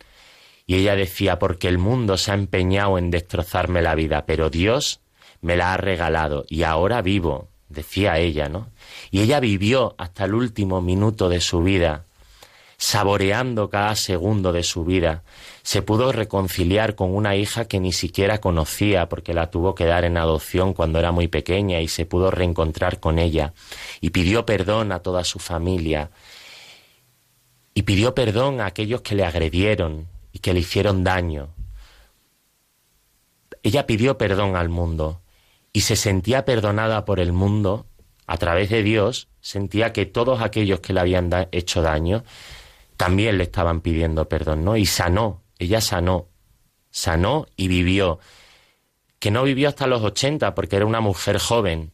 Y 0.73 0.77
ella 0.77 0.97
decía, 0.97 1.39
porque 1.39 1.69
el 1.69 1.77
mundo 1.77 2.17
se 2.17 2.31
ha 2.31 2.35
empeñado 2.35 2.97
en 2.97 3.11
destrozarme 3.11 3.83
la 3.83 3.95
vida, 3.95 4.25
pero 4.25 4.49
Dios 4.49 5.03
me 5.43 5.55
la 5.55 5.75
ha 5.75 5.77
regalado 5.77 6.47
y 6.49 6.63
ahora 6.63 7.03
vivo, 7.03 7.51
decía 7.69 8.17
ella, 8.17 8.49
¿no? 8.49 8.71
Y 9.11 9.21
ella 9.21 9.39
vivió 9.39 9.95
hasta 9.99 10.25
el 10.25 10.33
último 10.33 10.81
minuto 10.81 11.29
de 11.29 11.43
su 11.43 11.63
vida, 11.63 12.07
saboreando 12.79 13.69
cada 13.69 13.95
segundo 13.97 14.51
de 14.51 14.63
su 14.63 14.87
vida. 14.87 15.25
Se 15.63 15.83
pudo 15.83 16.11
reconciliar 16.11 16.95
con 16.95 17.15
una 17.15 17.37
hija 17.37 17.67
que 17.67 17.79
ni 17.79 17.93
siquiera 17.93 18.39
conocía 18.39 19.11
porque 19.11 19.35
la 19.35 19.51
tuvo 19.51 19.75
que 19.75 19.85
dar 19.85 20.07
en 20.07 20.17
adopción 20.17 20.73
cuando 20.73 20.99
era 20.99 21.13
muy 21.13 21.29
pequeña 21.29 21.83
y 21.83 21.89
se 21.89 22.07
pudo 22.07 22.31
reencontrar 22.31 22.99
con 22.99 23.19
ella. 23.19 23.53
Y 24.01 24.09
pidió 24.09 24.47
perdón 24.47 24.91
a 24.93 25.01
toda 25.01 25.23
su 25.25 25.39
familia. 25.39 26.13
Y 27.75 27.83
pidió 27.83 28.15
perdón 28.15 28.63
a 28.63 28.67
aquellos 28.67 29.03
que 29.03 29.15
le 29.15 29.27
agredieron, 29.27 30.09
y 30.33 30.39
que 30.39 30.55
le 30.55 30.61
hicieron 30.61 31.05
daño. 31.05 31.55
Ella 33.63 33.87
pidió 33.87 34.19
perdón 34.19 34.57
al 34.57 34.69
mundo 34.69 35.21
y 35.73 35.83
se 35.83 35.97
sentía 35.97 36.45
perdonada 36.45 37.05
por 37.05 37.21
el 37.21 37.33
mundo 37.33 37.87
a 38.27 38.37
través 38.37 38.71
de 38.71 38.83
Dios, 38.83 39.29
sentía 39.41 39.93
que 39.93 40.07
todos 40.07 40.41
aquellos 40.41 40.81
que 40.81 40.93
le 40.93 41.01
habían 41.01 41.31
hecho 41.53 41.83
daño 41.83 42.25
también 42.97 43.39
le 43.39 43.45
estaban 43.45 43.81
pidiendo 43.81 44.29
perdón, 44.29 44.65
¿no? 44.65 44.77
Y 44.77 44.87
sanó, 44.87 45.43
ella 45.59 45.81
sanó, 45.81 46.29
sanó 46.91 47.47
y 47.57 47.69
vivió, 47.69 48.21
que 49.19 49.31
no 49.31 49.43
vivió 49.43 49.69
hasta 49.69 49.87
los 49.87 50.03
80 50.03 50.55
porque 50.55 50.77
era 50.77 50.87
una 50.87 51.01
mujer 51.01 51.39
joven 51.39 51.91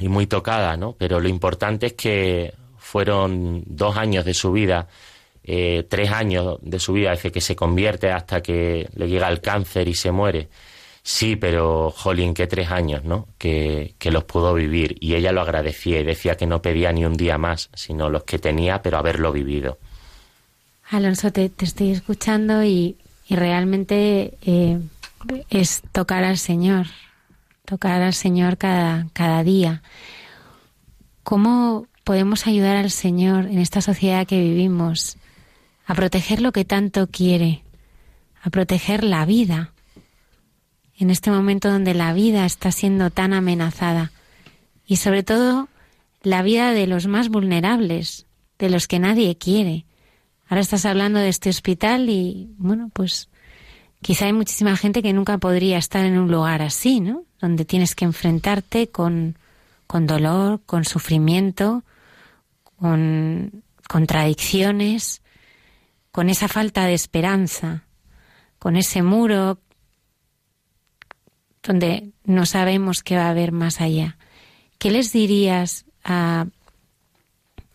y 0.00 0.08
muy 0.08 0.26
tocada, 0.26 0.76
¿no? 0.76 0.94
Pero 0.98 1.20
lo 1.20 1.28
importante 1.28 1.86
es 1.86 1.92
que 1.94 2.54
fueron 2.76 3.64
dos 3.66 3.96
años 3.96 4.24
de 4.24 4.34
su 4.34 4.52
vida 4.52 4.88
eh, 5.46 5.86
tres 5.88 6.10
años 6.10 6.58
de 6.60 6.78
su 6.78 6.92
vida, 6.92 7.10
desde 7.10 7.32
que 7.32 7.40
se 7.40 7.56
convierte 7.56 8.10
hasta 8.10 8.42
que 8.42 8.88
le 8.94 9.08
llega 9.08 9.28
el 9.28 9.40
cáncer 9.40 9.88
y 9.88 9.94
se 9.94 10.12
muere, 10.12 10.48
Sí, 11.08 11.36
pero 11.36 11.92
jolín, 11.92 12.34
que 12.34 12.48
tres 12.48 12.68
años, 12.68 13.04
¿no? 13.04 13.28
Que, 13.38 13.94
que, 13.96 14.10
los 14.10 14.24
pudo 14.24 14.52
vivir. 14.54 14.96
Y 14.98 15.14
ella 15.14 15.30
lo 15.30 15.40
agradecía 15.40 16.00
y 16.00 16.02
decía 16.02 16.36
que 16.36 16.48
no 16.48 16.60
pedía 16.60 16.90
ni 16.90 17.04
un 17.04 17.16
día 17.16 17.38
más, 17.38 17.70
sino 17.74 18.10
los 18.10 18.24
que 18.24 18.40
tenía, 18.40 18.82
pero 18.82 18.98
haberlo 18.98 19.30
vivido. 19.30 19.78
Alonso, 20.90 21.30
te, 21.30 21.52
estoy 21.60 21.92
escuchando 21.92 22.64
y, 22.64 22.96
y 23.28 23.36
realmente 23.36 24.36
eh, 24.42 24.80
es 25.48 25.82
tocar 25.92 26.24
al 26.24 26.38
Señor, 26.38 26.86
tocar 27.64 28.02
al 28.02 28.12
Señor 28.12 28.58
cada, 28.58 29.06
cada 29.12 29.44
día. 29.44 29.82
¿Cómo 31.22 31.86
podemos 32.02 32.48
ayudar 32.48 32.78
al 32.78 32.90
Señor 32.90 33.46
en 33.46 33.60
esta 33.60 33.80
sociedad 33.80 34.26
que 34.26 34.40
vivimos 34.40 35.18
a 35.86 35.94
proteger 35.94 36.42
lo 36.42 36.52
que 36.52 36.64
tanto 36.64 37.06
quiere, 37.06 37.62
a 38.42 38.50
proteger 38.50 39.04
la 39.04 39.24
vida? 39.24 39.72
en 40.98 41.10
este 41.10 41.30
momento 41.30 41.70
donde 41.70 41.94
la 41.94 42.12
vida 42.12 42.46
está 42.46 42.72
siendo 42.72 43.10
tan 43.10 43.32
amenazada 43.32 44.12
y 44.86 44.96
sobre 44.96 45.22
todo 45.22 45.68
la 46.22 46.42
vida 46.42 46.72
de 46.72 46.86
los 46.86 47.06
más 47.06 47.28
vulnerables, 47.28 48.26
de 48.58 48.70
los 48.70 48.88
que 48.88 48.98
nadie 48.98 49.36
quiere. 49.36 49.84
Ahora 50.48 50.60
estás 50.60 50.86
hablando 50.86 51.18
de 51.18 51.28
este 51.28 51.50
hospital 51.50 52.08
y 52.08 52.48
bueno, 52.56 52.90
pues 52.92 53.28
quizá 54.00 54.26
hay 54.26 54.32
muchísima 54.32 54.76
gente 54.76 55.02
que 55.02 55.12
nunca 55.12 55.38
podría 55.38 55.76
estar 55.78 56.04
en 56.04 56.18
un 56.18 56.30
lugar 56.30 56.62
así, 56.62 57.00
¿no? 57.00 57.24
Donde 57.40 57.64
tienes 57.64 57.94
que 57.94 58.06
enfrentarte 58.06 58.88
con, 58.88 59.36
con 59.86 60.06
dolor, 60.06 60.60
con 60.64 60.84
sufrimiento, 60.84 61.82
con 62.78 63.62
contradicciones, 63.88 65.20
con 66.16 66.30
esa 66.30 66.48
falta 66.48 66.86
de 66.86 66.94
esperanza, 66.94 67.84
con 68.58 68.76
ese 68.76 69.02
muro 69.02 69.58
donde 71.62 72.12
no 72.24 72.46
sabemos 72.46 73.02
qué 73.02 73.16
va 73.16 73.26
a 73.26 73.30
haber 73.32 73.52
más 73.52 73.82
allá. 73.82 74.16
¿Qué 74.78 74.90
les 74.90 75.12
dirías 75.12 75.84
a, 76.04 76.46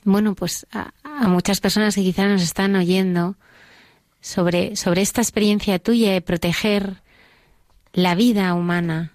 bueno, 0.06 0.34
pues 0.34 0.66
a, 0.72 0.92
muchas 1.28 1.62
personas 1.62 1.94
que 1.94 2.02
quizás 2.02 2.28
nos 2.30 2.42
están 2.42 2.76
oyendo 2.76 3.36
sobre, 4.22 4.76
sobre 4.76 5.04
esta 5.04 5.22
experiencia 5.22 5.78
tuya 5.78 6.12
de 6.12 6.22
proteger 6.22 7.04
la 7.94 8.16
vida 8.16 8.52
humana? 8.56 9.14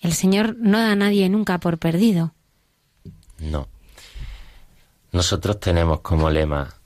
El 0.00 0.12
Señor 0.12 0.54
no 0.60 0.78
da 0.78 0.92
a 0.92 0.96
nadie 0.96 1.28
nunca 1.28 1.58
por 1.58 1.78
perdido. 1.78 2.34
No. 3.40 3.66
Nosotros 5.10 5.58
tenemos 5.58 6.02
como 6.02 6.30
lema, 6.30 6.79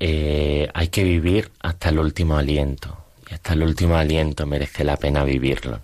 eh, 0.00 0.68
hay 0.74 0.88
que 0.88 1.04
vivir 1.04 1.50
hasta 1.60 1.88
el 1.88 1.98
último 1.98 2.36
aliento. 2.36 3.04
Y 3.30 3.34
hasta 3.34 3.54
el 3.54 3.62
último 3.62 3.96
aliento 3.96 4.46
merece 4.46 4.84
la 4.84 4.96
pena 4.96 5.24
vivirlo. 5.24 5.80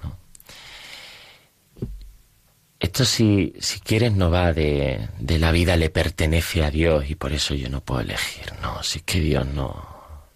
Esto 2.78 3.04
si, 3.04 3.52
si 3.58 3.80
quieres 3.80 4.12
no 4.12 4.30
va 4.30 4.52
de, 4.52 5.08
de 5.18 5.38
la 5.38 5.52
vida 5.52 5.76
le 5.76 5.90
pertenece 5.90 6.64
a 6.64 6.70
Dios 6.70 7.10
y 7.10 7.14
por 7.14 7.32
eso 7.32 7.54
yo 7.54 7.68
no 7.68 7.82
puedo 7.82 8.00
elegir. 8.00 8.52
No, 8.62 8.82
si 8.82 9.00
es 9.00 9.04
que 9.04 9.20
Dios 9.20 9.46
no, 9.46 9.90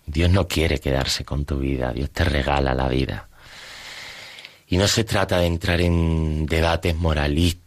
Dios 0.06 0.30
no 0.30 0.46
quiere 0.46 0.78
quedarse 0.78 1.24
con 1.24 1.46
tu 1.46 1.58
vida, 1.58 1.92
Dios 1.92 2.10
te 2.10 2.24
regala 2.24 2.74
la 2.74 2.88
vida. 2.88 3.28
Y 4.66 4.76
no 4.76 4.88
se 4.88 5.04
trata 5.04 5.38
de 5.38 5.46
entrar 5.46 5.80
en 5.80 6.46
debates 6.46 6.94
moralistas 6.96 7.64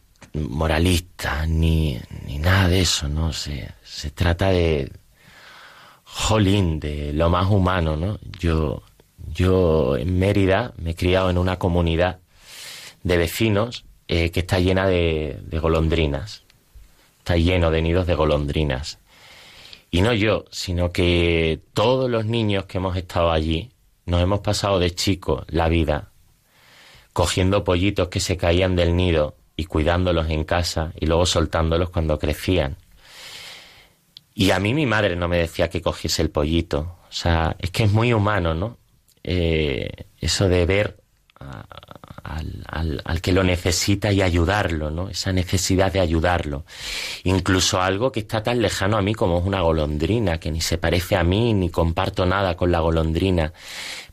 ni, 1.47 1.99
ni 2.25 2.37
nada 2.37 2.67
de 2.67 2.81
eso, 2.81 3.07
¿no? 3.07 3.33
Se, 3.33 3.71
se 3.83 4.11
trata 4.11 4.49
de, 4.49 4.91
jolín, 6.17 6.79
de 6.79 7.13
lo 7.13 7.29
más 7.29 7.49
humano, 7.49 7.95
¿no? 7.95 8.19
Yo, 8.39 8.81
yo 9.31 9.95
en 9.97 10.17
Mérida 10.17 10.73
me 10.77 10.91
he 10.91 10.95
criado 10.95 11.29
en 11.29 11.37
una 11.37 11.59
comunidad 11.59 12.19
de 13.03 13.17
vecinos 13.17 13.85
eh, 14.07 14.31
que 14.31 14.39
está 14.39 14.59
llena 14.59 14.87
de, 14.87 15.39
golondrinas. 15.61 16.43
Está 17.19 17.37
lleno 17.37 17.69
de 17.69 17.81
nidos 17.83 18.07
de 18.07 18.15
golondrinas. 18.15 18.97
Y 19.91 20.01
no 20.01 20.11
yo, 20.11 20.45
sino 20.49 20.91
que 20.91 21.61
todos 21.73 22.09
los 22.09 22.25
niños 22.25 22.65
que 22.65 22.79
hemos 22.79 22.97
estado 22.97 23.31
allí 23.31 23.71
nos 24.05 24.21
hemos 24.21 24.39
pasado 24.39 24.79
de 24.79 24.91
chicos 24.91 25.45
la 25.47 25.69
vida 25.69 26.09
cogiendo 27.13 27.63
pollitos 27.63 28.09
que 28.09 28.19
se 28.19 28.37
caían 28.37 28.75
del 28.75 28.95
nido 28.95 29.35
y 29.55 29.65
cuidándolos 29.65 30.29
en 30.29 30.43
casa 30.43 30.93
y 30.99 31.05
luego 31.05 31.25
soltándolos 31.25 31.89
cuando 31.89 32.19
crecían. 32.19 32.77
Y 34.39 34.51
a 34.51 34.59
mí 34.59 34.75
mi 34.75 34.85
madre 34.85 35.15
no 35.15 35.27
me 35.27 35.39
decía 35.39 35.67
que 35.67 35.81
cogiese 35.81 36.21
el 36.21 36.29
pollito. 36.29 36.99
O 37.09 37.11
sea, 37.11 37.55
es 37.57 37.71
que 37.71 37.85
es 37.85 37.91
muy 37.91 38.13
humano, 38.13 38.53
¿no? 38.53 38.77
Eh, 39.23 39.89
eso 40.21 40.47
de 40.47 40.63
ver 40.67 40.97
al, 42.23 43.01
al, 43.03 43.21
que 43.21 43.31
lo 43.31 43.43
necesita 43.43 44.11
y 44.11 44.21
ayudarlo, 44.21 44.91
¿no? 44.91 45.09
Esa 45.09 45.33
necesidad 45.33 45.91
de 45.91 46.01
ayudarlo. 46.01 46.65
Incluso 47.23 47.81
algo 47.81 48.11
que 48.11 48.19
está 48.19 48.43
tan 48.43 48.61
lejano 48.61 48.97
a 48.97 49.01
mí 49.01 49.15
como 49.15 49.39
es 49.39 49.43
una 49.43 49.61
golondrina, 49.61 50.39
que 50.39 50.51
ni 50.51 50.61
se 50.61 50.77
parece 50.77 51.15
a 51.15 51.23
mí, 51.23 51.55
ni 51.55 51.71
comparto 51.71 52.27
nada 52.27 52.55
con 52.55 52.71
la 52.71 52.79
golondrina. 52.79 53.53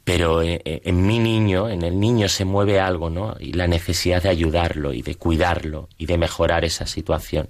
Pero 0.05 0.41
en, 0.41 0.59
en 0.65 1.07
mi 1.07 1.19
niño, 1.19 1.69
en 1.69 1.83
el 1.83 2.01
niño 2.01 2.31
se 2.31 2.47
mueve 2.47 2.81
algo, 2.81 3.11
¿no? 3.11 3.37
Y 3.39 3.53
la 3.53 3.67
necesidad 3.67 4.23
de 4.23 4.31
ayudarlo 4.31 4.95
y 4.95 5.03
de 5.03 5.17
cuidarlo 5.17 5.91
y 5.99 6.07
de 6.07 6.17
mejorar 6.17 6.65
esa 6.65 6.87
situación. 6.87 7.47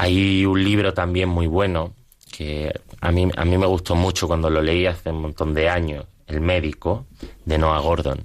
Hay 0.00 0.46
un 0.46 0.62
libro 0.62 0.94
también 0.94 1.28
muy 1.28 1.48
bueno 1.48 1.92
que 2.30 2.72
a 3.00 3.10
mí, 3.10 3.28
a 3.36 3.44
mí 3.44 3.58
me 3.58 3.66
gustó 3.66 3.96
mucho 3.96 4.28
cuando 4.28 4.48
lo 4.48 4.62
leí 4.62 4.86
hace 4.86 5.10
un 5.10 5.22
montón 5.22 5.54
de 5.54 5.68
años, 5.68 6.06
El 6.28 6.40
médico, 6.40 7.06
de 7.44 7.58
Noah 7.58 7.80
Gordon. 7.80 8.24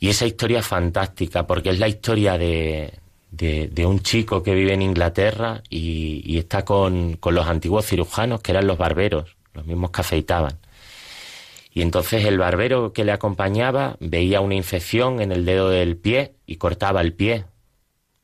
Y 0.00 0.08
esa 0.08 0.26
historia 0.26 0.58
es 0.58 0.66
fantástica 0.66 1.46
porque 1.46 1.70
es 1.70 1.78
la 1.78 1.86
historia 1.86 2.36
de, 2.38 2.92
de, 3.30 3.86
un 3.86 4.00
chico 4.00 4.42
que 4.42 4.52
vive 4.52 4.72
en 4.72 4.82
Inglaterra 4.82 5.62
y, 5.70 6.36
está 6.36 6.64
con, 6.64 7.14
con, 7.18 7.36
los 7.36 7.46
antiguos 7.46 7.86
cirujanos 7.86 8.40
que 8.40 8.50
eran 8.50 8.66
los 8.66 8.78
barberos, 8.78 9.36
los 9.54 9.64
mismos 9.64 9.92
que 9.92 10.00
afeitaban. 10.00 10.58
Y 11.72 11.82
entonces 11.82 12.24
el 12.24 12.36
barbero 12.36 12.92
que 12.92 13.04
le 13.04 13.12
acompañaba 13.12 13.96
veía 14.00 14.40
una 14.40 14.56
infección 14.56 15.20
en 15.20 15.30
el 15.30 15.44
dedo 15.44 15.70
del 15.70 15.96
pie 15.96 16.34
y 16.46 16.56
cortaba 16.56 17.00
el 17.00 17.12
pie, 17.12 17.44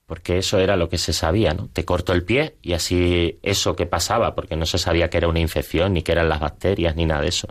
porque 0.06 0.38
eso 0.38 0.58
era 0.58 0.76
lo 0.76 0.88
que 0.88 0.98
se 0.98 1.12
sabía, 1.12 1.54
¿no? 1.54 1.68
Te 1.72 1.84
corto 1.84 2.12
el 2.12 2.24
pie 2.24 2.56
y 2.62 2.74
así 2.74 3.38
eso 3.42 3.74
que 3.74 3.86
pasaba, 3.86 4.34
porque 4.34 4.56
no 4.56 4.66
se 4.66 4.78
sabía 4.78 5.10
que 5.10 5.18
era 5.18 5.28
una 5.28 5.40
infección, 5.40 5.94
ni 5.94 6.02
que 6.02 6.12
eran 6.12 6.28
las 6.28 6.40
bacterias, 6.40 6.96
ni 6.96 7.06
nada 7.06 7.22
de 7.22 7.28
eso. 7.28 7.48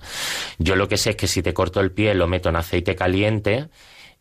Yo 0.59 0.75
lo 0.75 0.87
que 0.87 0.97
sé 0.97 1.11
es 1.11 1.15
que 1.15 1.27
si 1.27 1.41
te 1.41 1.53
corto 1.53 1.79
el 1.79 1.91
pie, 1.91 2.13
lo 2.13 2.27
meto 2.27 2.49
en 2.49 2.55
aceite 2.55 2.95
caliente 2.95 3.69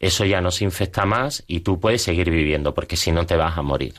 eso 0.02 0.24
ya 0.24 0.40
no 0.40 0.50
se 0.50 0.64
infecta 0.64 1.06
más 1.06 1.44
y 1.46 1.60
tú 1.60 1.78
puedes 1.78 2.02
seguir 2.02 2.28
viviendo, 2.28 2.74
porque 2.74 2.96
si 2.96 3.12
no 3.12 3.24
te 3.24 3.36
vas 3.36 3.56
a 3.56 3.62
morir. 3.62 3.94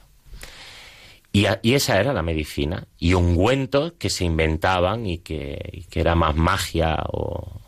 Y, 1.32 1.46
esa 1.74 2.00
era 2.00 2.12
la 2.14 2.22
medicina. 2.22 2.88
Y 3.00 3.14
ungüentos 3.14 3.94
que 3.94 4.10
se 4.10 4.26
inventaban 4.26 5.08
y 5.08 5.20
que, 5.20 5.86
era 5.94 6.14
más 6.14 6.36
magia 6.36 6.98
o, 7.08 7.62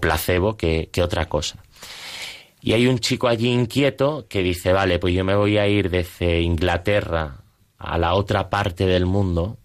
placebo 0.00 0.56
que, 0.56 0.88
que, 0.92 1.02
otra 1.02 1.26
cosa. 1.26 1.58
Y 2.60 2.72
hay 2.74 2.86
un 2.86 2.98
chico 2.98 3.28
allí 3.28 3.48
inquieto 3.48 4.26
que 4.28 4.42
dice, 4.42 4.72
vale, 4.72 4.98
pues 4.98 5.14
yo 5.14 5.24
me 5.24 5.34
voy 5.34 5.58
a 5.58 5.66
ir 5.66 5.90
desde 5.90 6.40
Inglaterra 6.40 7.38
a 7.78 7.98
la 7.98 8.14
otra 8.14 8.50
parte 8.50 8.86
del 8.86 9.06
mundo 9.06 9.58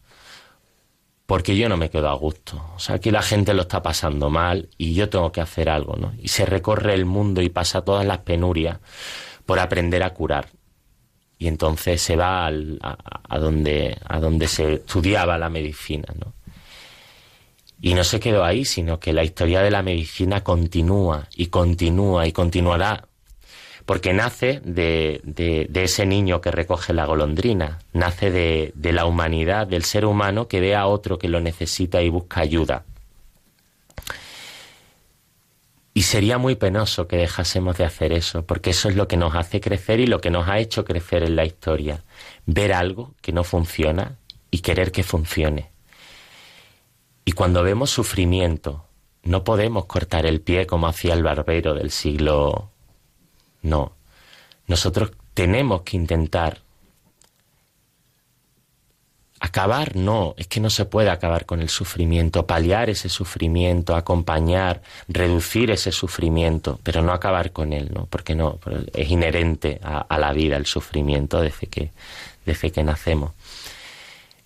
porque 1.25 1.57
yo 1.57 1.69
no 1.69 1.77
me 1.77 1.89
quedo 1.89 2.09
a 2.09 2.13
gusto. 2.13 2.63
O 2.75 2.79
sea, 2.79 2.95
aquí 2.95 3.11
la 3.11 3.21
gente 3.21 3.53
lo 3.53 3.63
está 3.63 3.81
pasando 3.81 4.29
mal 4.29 4.69
y 4.77 4.93
yo 4.93 5.09
tengo 5.09 5.31
que 5.31 5.41
hacer 5.41 5.69
algo, 5.69 5.95
¿no? 5.95 6.13
Y 6.19 6.27
se 6.27 6.45
recorre 6.45 6.93
el 6.93 7.05
mundo 7.05 7.41
y 7.41 7.49
pasa 7.49 7.81
todas 7.81 8.05
las 8.05 8.19
penurias 8.19 8.79
por 9.45 9.59
aprender 9.59 10.03
a 10.03 10.13
curar. 10.13 10.49
Y 11.37 11.47
entonces 11.47 12.01
se 12.01 12.15
va 12.15 12.47
a, 12.47 13.39
donde, 13.39 13.97
a 14.05 14.19
donde 14.19 14.47
se 14.47 14.75
estudiaba 14.75 15.37
la 15.37 15.49
medicina, 15.49 16.13
¿no? 16.17 16.33
Y 17.81 17.93
no 17.93 18.03
se 18.03 18.19
quedó 18.19 18.43
ahí, 18.43 18.65
sino 18.65 18.99
que 18.99 19.13
la 19.13 19.23
historia 19.23 19.61
de 19.61 19.71
la 19.71 19.83
medicina 19.83 20.43
continúa 20.43 21.27
y 21.35 21.47
continúa 21.47 22.25
y 22.27 22.31
continuará 22.31 23.07
porque 23.85 24.13
nace 24.13 24.61
de, 24.63 25.21
de, 25.23 25.83
ese 25.83 26.05
niño 26.05 26.41
que 26.41 26.51
recoge 26.51 26.91
la 26.93 27.05
golondrina, 27.05 27.79
nace 27.93 28.31
de, 28.31 28.71
de 28.75 28.91
la 28.93 29.05
humanidad, 29.05 29.67
del 29.67 29.83
ser 29.83 30.05
humano 30.05 30.47
que 30.47 30.59
ve 30.59 30.75
a 30.75 30.87
otro 30.87 31.19
que 31.19 31.29
lo 31.29 31.39
necesita 31.39 32.01
y 32.01 32.09
busca 32.09 32.41
ayuda. 32.41 32.83
Y 35.93 36.01
sería 36.01 36.37
muy 36.37 36.55
penoso 36.55 37.07
que 37.07 37.15
dejásemos 37.15 37.77
de 37.77 37.85
hacer 37.85 38.11
eso, 38.11 38.45
porque 38.45 38.71
eso 38.71 38.89
es 38.89 38.95
lo 38.95 39.07
que 39.07 39.17
nos 39.17 39.35
hace 39.35 39.61
crecer 39.61 39.99
y 39.99 40.07
lo 40.07 40.19
que 40.19 40.31
nos 40.31 40.49
ha 40.49 40.59
hecho 40.59 40.83
crecer 40.83 41.23
en 41.23 41.35
la 41.35 41.45
historia. 41.45 42.03
Ver 42.45 42.73
algo 42.73 43.13
que 43.21 43.31
no 43.31 43.43
funciona 43.43 44.17
y 44.51 44.59
querer 44.59 44.91
que 44.91 45.03
funcione. 45.03 45.74
Y 47.25 47.31
cuando 47.31 47.63
vemos 47.63 47.89
sufrimiento, 47.89 48.85
no 49.23 49.43
podemos 49.43 49.85
cortar 49.85 50.25
el 50.25 50.41
pie 50.41 50.67
como 50.67 50.87
hacía 50.87 51.13
el 51.13 51.23
barbero 51.23 51.73
del 51.73 51.91
siglo 51.91 52.69
no. 53.63 53.93
Nosotros 54.67 55.11
tenemos 55.33 55.81
que 55.81 55.97
intentar 55.97 56.61
Acabar 59.45 59.95
no, 59.95 60.33
es 60.37 60.47
que 60.47 60.61
no 60.61 60.69
se 60.69 60.85
puede 60.85 61.09
acabar 61.09 61.45
con 61.45 61.61
el 61.61 61.69
sufrimiento, 61.69 62.47
paliar 62.47 62.89
ese 62.89 63.09
sufrimiento, 63.09 63.95
acompañar, 63.95 64.81
reducir 65.07 65.69
ese 65.71 65.91
sufrimiento, 65.91 66.79
pero 66.83 67.01
no 67.01 67.11
acabar 67.11 67.51
con 67.51 67.71
él, 67.71 67.91
¿no? 67.93 68.07
Porque 68.07 68.33
no, 68.33 68.59
es 68.93 69.11
inherente 69.11 69.79
a, 69.83 70.17
la 70.17 70.31
vida 70.31 70.55
el 70.57 70.65
sufrimiento 70.65 71.41
desde 71.41 71.67
que, 71.67 71.91
desde 72.45 72.71
que 72.71 72.83
nacemos. 72.83 73.33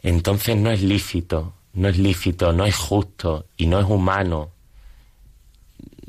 Entonces 0.01 0.57
no 0.57 0.71
es 0.71 0.81
lícito, 0.81 1.53
no 1.73 1.87
es 1.87 1.97
lícito, 1.97 2.53
no 2.53 2.65
es 2.65 2.75
justo 2.75 3.45
y 3.57 3.67
no 3.67 3.79
es 3.79 3.85
humano, 3.85 4.51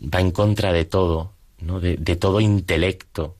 va 0.03 0.21
en 0.21 0.31
contra 0.31 0.73
de 0.73 0.85
todo, 0.85 1.33
¿no? 1.61 1.81
de 1.81 2.17
todo 2.17 2.41
intelecto, 2.41 3.37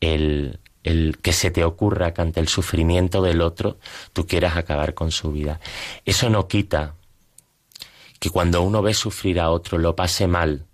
el, 0.00 0.60
el 0.84 1.18
que 1.18 1.32
se 1.32 1.50
te 1.50 1.64
ocurra 1.64 2.14
que 2.14 2.22
ante 2.22 2.40
el 2.40 2.48
sufrimiento 2.48 3.22
del 3.22 3.40
otro 3.42 3.78
tú 4.12 4.26
quieras 4.26 4.56
acabar 4.56 4.94
con 4.94 5.10
su 5.10 5.32
vida. 5.32 5.60
Eso 6.04 6.30
no 6.30 6.48
quita 6.48 6.94
que 8.18 8.30
cuando 8.30 8.62
uno 8.62 8.82
ve 8.82 8.94
sufrir 8.94 9.40
a 9.40 9.50
otro 9.50 9.78
lo 9.78 9.94
pase 9.94 10.26
mal 10.26 10.66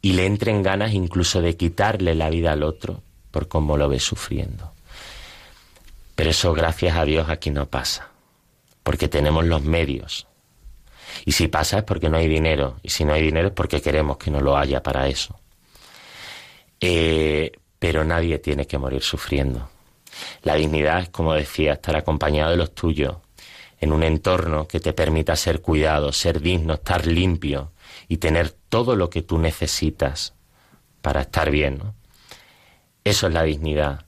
y 0.00 0.12
le 0.12 0.26
entren 0.26 0.62
ganas 0.62 0.92
incluso 0.92 1.40
de 1.40 1.56
quitarle 1.56 2.14
la 2.14 2.30
vida 2.30 2.52
al 2.52 2.62
otro 2.62 3.02
por 3.30 3.48
cómo 3.48 3.76
lo 3.76 3.88
ve 3.88 4.00
sufriendo. 4.00 4.72
Pero 6.14 6.30
eso 6.30 6.52
gracias 6.52 6.96
a 6.96 7.04
Dios 7.04 7.28
aquí 7.28 7.50
no 7.50 7.66
pasa, 7.66 8.08
porque 8.84 9.08
tenemos 9.08 9.44
los 9.44 9.62
medios. 9.62 10.28
Y 11.24 11.32
si 11.32 11.48
pasa 11.48 11.78
es 11.78 11.84
porque 11.84 12.08
no 12.08 12.18
hay 12.18 12.28
dinero, 12.28 12.76
y 12.82 12.90
si 12.90 13.04
no 13.04 13.12
hay 13.12 13.22
dinero 13.22 13.48
es 13.48 13.54
porque 13.54 13.82
queremos 13.82 14.18
que 14.18 14.30
no 14.30 14.40
lo 14.40 14.56
haya 14.56 14.82
para 14.82 15.08
eso. 15.08 15.40
Eh, 16.80 17.50
pero 17.78 18.04
nadie 18.04 18.38
tiene 18.38 18.66
que 18.66 18.78
morir 18.78 19.02
sufriendo. 19.02 19.68
La 20.42 20.54
dignidad 20.54 21.00
es, 21.00 21.08
como 21.08 21.34
decía, 21.34 21.72
estar 21.74 21.96
acompañado 21.96 22.50
de 22.50 22.56
los 22.56 22.74
tuyos, 22.74 23.16
en 23.80 23.92
un 23.92 24.02
entorno 24.02 24.66
que 24.68 24.80
te 24.80 24.92
permita 24.92 25.34
ser 25.36 25.60
cuidado, 25.60 26.12
ser 26.12 26.40
digno, 26.40 26.74
estar 26.74 27.06
limpio 27.06 27.72
y 28.08 28.18
tener 28.18 28.50
todo 28.50 28.96
lo 28.96 29.10
que 29.10 29.22
tú 29.22 29.38
necesitas 29.38 30.34
para 31.02 31.22
estar 31.22 31.50
bien. 31.50 31.82
Eso 33.02 33.26
es 33.26 33.34
la 33.34 33.42
dignidad. 33.42 34.06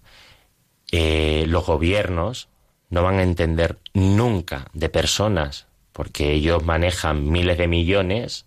Eh, 0.93 1.45
los 1.49 1.67
gobiernos 1.67 2.49
no 2.91 3.03
van 3.03 3.19
a 3.19 3.23
entender 3.23 3.79
nunca 3.95 4.67
de 4.73 4.89
personas, 4.89 5.67
porque 5.93 6.33
ellos 6.33 6.65
manejan 6.65 7.31
miles 7.31 7.59
de 7.59 7.69
millones 7.69 8.47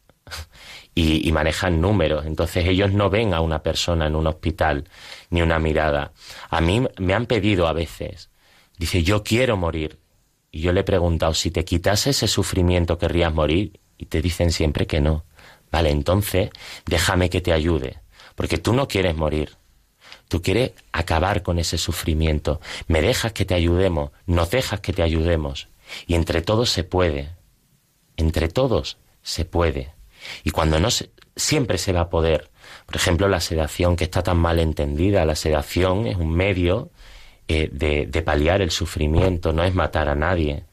y, 0.96 1.32
manejan 1.32 1.82
números. 1.82 2.26
Entonces 2.26 2.66
ellos 2.66 2.92
no 2.92 3.10
ven 3.10 3.34
a 3.34 3.42
una 3.42 3.64
persona 3.64 4.08
en 4.08 4.16
un 4.16 4.28
hospital 4.28 4.90
ni 5.30 5.42
una 5.42 5.60
mirada. 5.60 6.12
A 6.50 6.62
mí 6.62 6.86
me 6.98 7.14
han 7.14 7.26
pedido 7.26 7.68
a 7.68 7.74
veces, 7.74 8.30
dice, 8.78 9.04
yo 9.04 9.24
quiero 9.24 9.58
morir. 9.58 10.00
Y 10.52 10.62
yo 10.62 10.74
le 10.74 10.82
he 10.82 10.84
preguntado, 10.84 11.34
si 11.36 11.52
te 11.52 11.64
quitase 11.64 12.10
ese 12.10 12.28
sufrimiento, 12.28 12.98
¿querrías 12.98 13.34
morir? 13.34 13.80
Y 13.98 14.06
te 14.06 14.22
dicen 14.22 14.52
siempre 14.52 14.88
que 14.88 15.00
no. 15.00 15.26
Vale, 15.72 15.92
entonces 15.92 16.50
déjame 16.86 17.30
que 17.30 17.42
te 17.42 17.54
ayude, 17.54 18.00
porque 18.36 18.58
tú 18.58 18.74
no 18.74 18.88
quieres 18.88 19.16
morir. 19.16 19.59
Tú 20.30 20.42
quieres 20.42 20.72
acabar 20.94 21.44
con 21.44 21.60
ese 21.60 21.78
sufrimiento. 21.78 22.62
Me 22.88 23.02
dejas 23.02 23.34
que 23.34 23.44
te 23.44 23.56
ayudemos, 23.56 24.12
nos 24.26 24.50
dejas 24.50 24.80
que 24.80 24.94
te 24.94 25.02
ayudemos. 25.02 25.68
Y 26.08 26.14
entre 26.14 26.42
todos 26.42 26.70
se 26.70 26.86
puede. 26.86 27.32
Entre 28.16 28.48
todos 28.48 28.98
se 29.22 29.44
puede. 29.44 29.92
Y 30.44 30.52
cuando 30.52 30.80
no 30.80 30.92
se, 30.92 31.10
siempre 31.36 31.78
se 31.78 31.94
va 31.94 32.02
a 32.02 32.10
poder. 32.10 32.52
Por 32.86 32.96
ejemplo, 32.96 33.28
la 33.28 33.42
sedación 33.42 33.96
que 33.96 34.06
está 34.06 34.24
tan 34.24 34.38
mal 34.38 34.60
entendida. 34.60 35.26
La 35.26 35.36
sedación 35.36 36.08
es 36.08 36.16
un 36.16 36.32
medio 36.32 36.92
eh, 37.48 37.68
de, 37.72 38.06
de 38.06 38.22
paliar 38.22 38.62
el 38.62 38.72
sufrimiento, 38.72 39.52
no 39.52 39.64
es 39.64 39.74
matar 39.74 40.08
a 40.08 40.16
nadie 40.16 40.69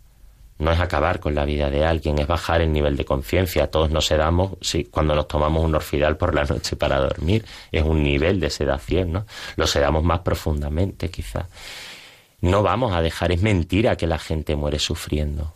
no 0.58 0.72
es 0.72 0.80
acabar 0.80 1.20
con 1.20 1.34
la 1.34 1.44
vida 1.44 1.68
de 1.70 1.84
alguien, 1.84 2.18
es 2.18 2.26
bajar 2.26 2.62
el 2.62 2.72
nivel 2.72 2.96
de 2.96 3.04
conciencia. 3.04 3.70
Todos 3.70 3.90
nos 3.90 4.06
sedamos 4.06 4.52
sí, 4.60 4.84
cuando 4.84 5.14
nos 5.14 5.28
tomamos 5.28 5.64
un 5.64 5.74
orfidal 5.74 6.16
por 6.16 6.34
la 6.34 6.44
noche 6.44 6.76
para 6.76 6.98
dormir. 6.98 7.44
Es 7.70 7.82
un 7.82 8.02
nivel 8.02 8.40
de 8.40 8.50
sedación, 8.50 9.12
¿no? 9.12 9.26
Lo 9.56 9.66
sedamos 9.66 10.02
más 10.02 10.20
profundamente, 10.20 11.10
quizá. 11.10 11.48
No 12.40 12.62
vamos 12.62 12.94
a 12.94 13.02
dejar, 13.02 13.32
es 13.32 13.42
mentira 13.42 13.96
que 13.96 14.06
la 14.06 14.18
gente 14.18 14.56
muere 14.56 14.78
sufriendo. 14.78 15.52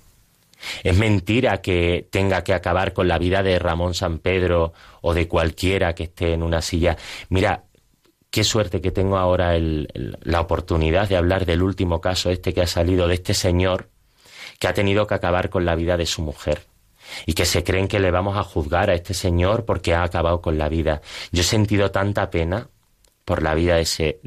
Es 0.84 0.96
mentira 0.96 1.62
que 1.62 2.06
tenga 2.10 2.44
que 2.44 2.52
acabar 2.52 2.92
con 2.92 3.08
la 3.08 3.18
vida 3.18 3.42
de 3.42 3.58
Ramón 3.58 3.94
San 3.94 4.18
Pedro 4.18 4.74
o 5.00 5.14
de 5.14 5.26
cualquiera 5.26 5.94
que 5.94 6.04
esté 6.04 6.34
en 6.34 6.42
una 6.42 6.60
silla. 6.60 6.98
Mira, 7.30 7.64
qué 8.30 8.44
suerte 8.44 8.82
que 8.82 8.90
tengo 8.90 9.16
ahora 9.16 9.54
la 9.58 10.40
oportunidad 10.40 11.08
de 11.08 11.16
hablar 11.16 11.46
del 11.46 11.62
último 11.62 12.02
caso 12.02 12.30
este 12.30 12.52
que 12.52 12.60
ha 12.60 12.66
salido 12.66 13.08
de 13.08 13.14
este 13.14 13.32
señor 13.32 13.88
que 14.60 14.68
ha 14.68 14.74
tenido 14.74 15.08
que 15.08 15.14
acabar 15.14 15.50
con 15.50 15.64
la 15.64 15.74
vida 15.74 15.96
de 15.96 16.06
su 16.06 16.22
mujer 16.22 16.66
y 17.26 17.32
que 17.32 17.46
se 17.46 17.64
creen 17.64 17.88
que 17.88 17.98
le 17.98 18.12
vamos 18.12 18.36
a 18.36 18.44
juzgar 18.44 18.90
a 18.90 18.94
este 18.94 19.14
señor 19.14 19.64
porque 19.64 19.94
ha 19.94 20.04
acabado 20.04 20.40
con 20.42 20.58
la 20.58 20.68
vida. 20.68 21.00
Yo 21.32 21.40
he 21.40 21.44
sentido 21.44 21.90
tanta 21.90 22.30
pena 22.30 22.68
por 23.24 23.42
la 23.42 23.54
vida 23.54 23.76
de, 23.76 23.82
ese, 23.82 24.20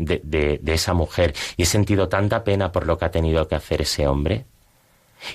esa 0.65 0.93
mujer 0.93 1.35
y 1.55 1.63
he 1.63 1.65
sentido 1.65 2.09
tanta 2.09 2.43
pena 2.43 2.71
por 2.71 2.87
lo 2.87 2.97
que 2.97 3.05
ha 3.05 3.11
tenido 3.11 3.47
que 3.47 3.55
hacer 3.55 3.83
ese 3.83 4.07
hombre 4.07 4.45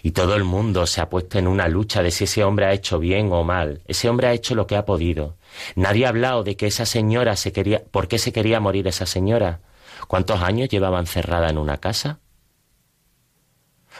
y 0.03 0.11
todo 0.11 0.35
el 0.35 0.43
mundo 0.45 0.85
se 0.85 1.01
ha 1.01 1.09
puesto 1.09 1.39
en 1.39 1.47
una 1.47 1.69
lucha 1.69 2.03
de 2.03 2.11
si 2.11 2.25
ese 2.25 2.43
hombre 2.43 2.67
ha 2.67 2.73
hecho 2.73 2.99
bien 2.99 3.31
o 3.33 3.45
mal. 3.45 3.83
Ese 3.87 4.09
hombre 4.09 4.27
ha 4.27 4.33
hecho 4.33 4.57
lo 4.57 4.67
que 4.67 4.77
ha 4.77 4.85
podido. 4.85 5.37
Nadie 5.77 6.07
ha 6.07 6.11
hablado 6.11 6.43
de 6.43 6.57
que 6.57 6.67
esa 6.67 6.85
señora 6.85 7.37
se 7.37 7.53
quería... 7.53 7.85
¿Por 7.91 8.09
qué 8.09 8.19
se 8.19 8.33
quería 8.33 8.61
morir 8.61 8.87
esa 8.89 9.07
señora? 9.07 9.61
¿Cuántos 10.09 10.43
años 10.43 10.69
llevaba 10.69 10.99
encerrada 10.99 11.49
en 11.49 11.57
una 11.57 11.79
casa? 11.79 12.19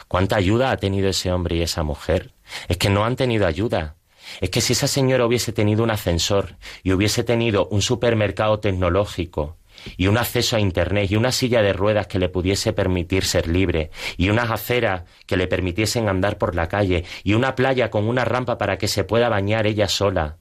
¿Cuánta 0.09 0.37
ayuda 0.37 0.71
ha 0.71 0.77
tenido 0.79 1.09
ese 1.09 1.31
hombre 1.31 1.57
y 1.57 1.63
esa 1.63 1.83
mujer? 1.83 2.33
Es 2.69 2.79
que 2.79 2.89
no 2.89 3.05
han 3.05 3.17
tenido 3.17 3.47
ayuda. 3.47 3.97
Es 4.41 4.51
que 4.51 4.61
si 4.61 4.73
esa 4.73 4.89
señora 4.89 5.27
hubiese 5.27 5.53
tenido 5.53 5.83
un 5.83 5.91
ascensor 5.91 6.57
y 6.83 6.93
hubiese 6.93 7.25
tenido 7.25 7.69
un 7.69 7.83
supermercado 7.83 8.59
tecnológico 8.59 9.59
y 9.97 10.07
un 10.07 10.19
acceso 10.19 10.57
a 10.57 10.61
Internet 10.61 11.11
y 11.11 11.17
una 11.17 11.31
silla 11.31 11.63
de 11.63 11.73
ruedas 11.73 12.07
que 12.07 12.19
le 12.19 12.29
pudiese 12.29 12.73
permitir 12.73 13.25
ser 13.25 13.47
libre 13.47 13.91
y 14.17 14.31
unas 14.31 14.51
aceras 14.51 15.05
que 15.27 15.37
le 15.37 15.47
permitiesen 15.47 16.09
andar 16.09 16.37
por 16.39 16.55
la 16.55 16.69
calle 16.69 17.05
y 17.23 17.35
una 17.35 17.55
playa 17.55 17.91
con 17.91 18.09
una 18.09 18.25
rampa 18.25 18.59
para 18.59 18.79
que 18.79 18.89
se 18.89 19.05
pueda 19.05 19.29
bañar 19.29 19.67
ella 19.67 19.89
sola. 19.89 20.39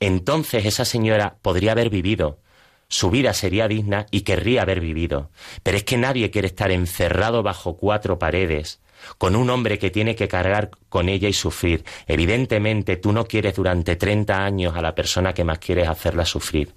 Entonces 0.00 0.64
esa 0.64 0.84
señora 0.84 1.36
podría 1.42 1.72
haber 1.72 1.90
vivido, 1.90 2.40
su 2.88 3.10
vida 3.10 3.32
sería 3.32 3.66
digna 3.66 4.06
y 4.10 4.20
querría 4.22 4.62
haber 4.62 4.80
vivido. 4.80 5.30
Pero 5.62 5.76
es 5.76 5.84
que 5.84 5.96
nadie 5.96 6.30
quiere 6.30 6.48
estar 6.48 6.70
encerrado 6.70 7.42
bajo 7.42 7.76
cuatro 7.76 8.18
paredes, 8.18 8.80
con 9.18 9.36
un 9.36 9.50
hombre 9.50 9.78
que 9.78 9.90
tiene 9.90 10.14
que 10.14 10.28
cargar 10.28 10.70
con 10.88 11.08
ella 11.08 11.28
y 11.28 11.32
sufrir. 11.32 11.84
Evidentemente 12.06 12.96
tú 12.96 13.12
no 13.12 13.26
quieres 13.26 13.54
durante 13.54 13.96
treinta 13.96 14.44
años 14.44 14.76
a 14.76 14.82
la 14.82 14.94
persona 14.94 15.32
que 15.32 15.44
más 15.44 15.58
quieres 15.58 15.88
hacerla 15.88 16.24
sufrir 16.24 16.74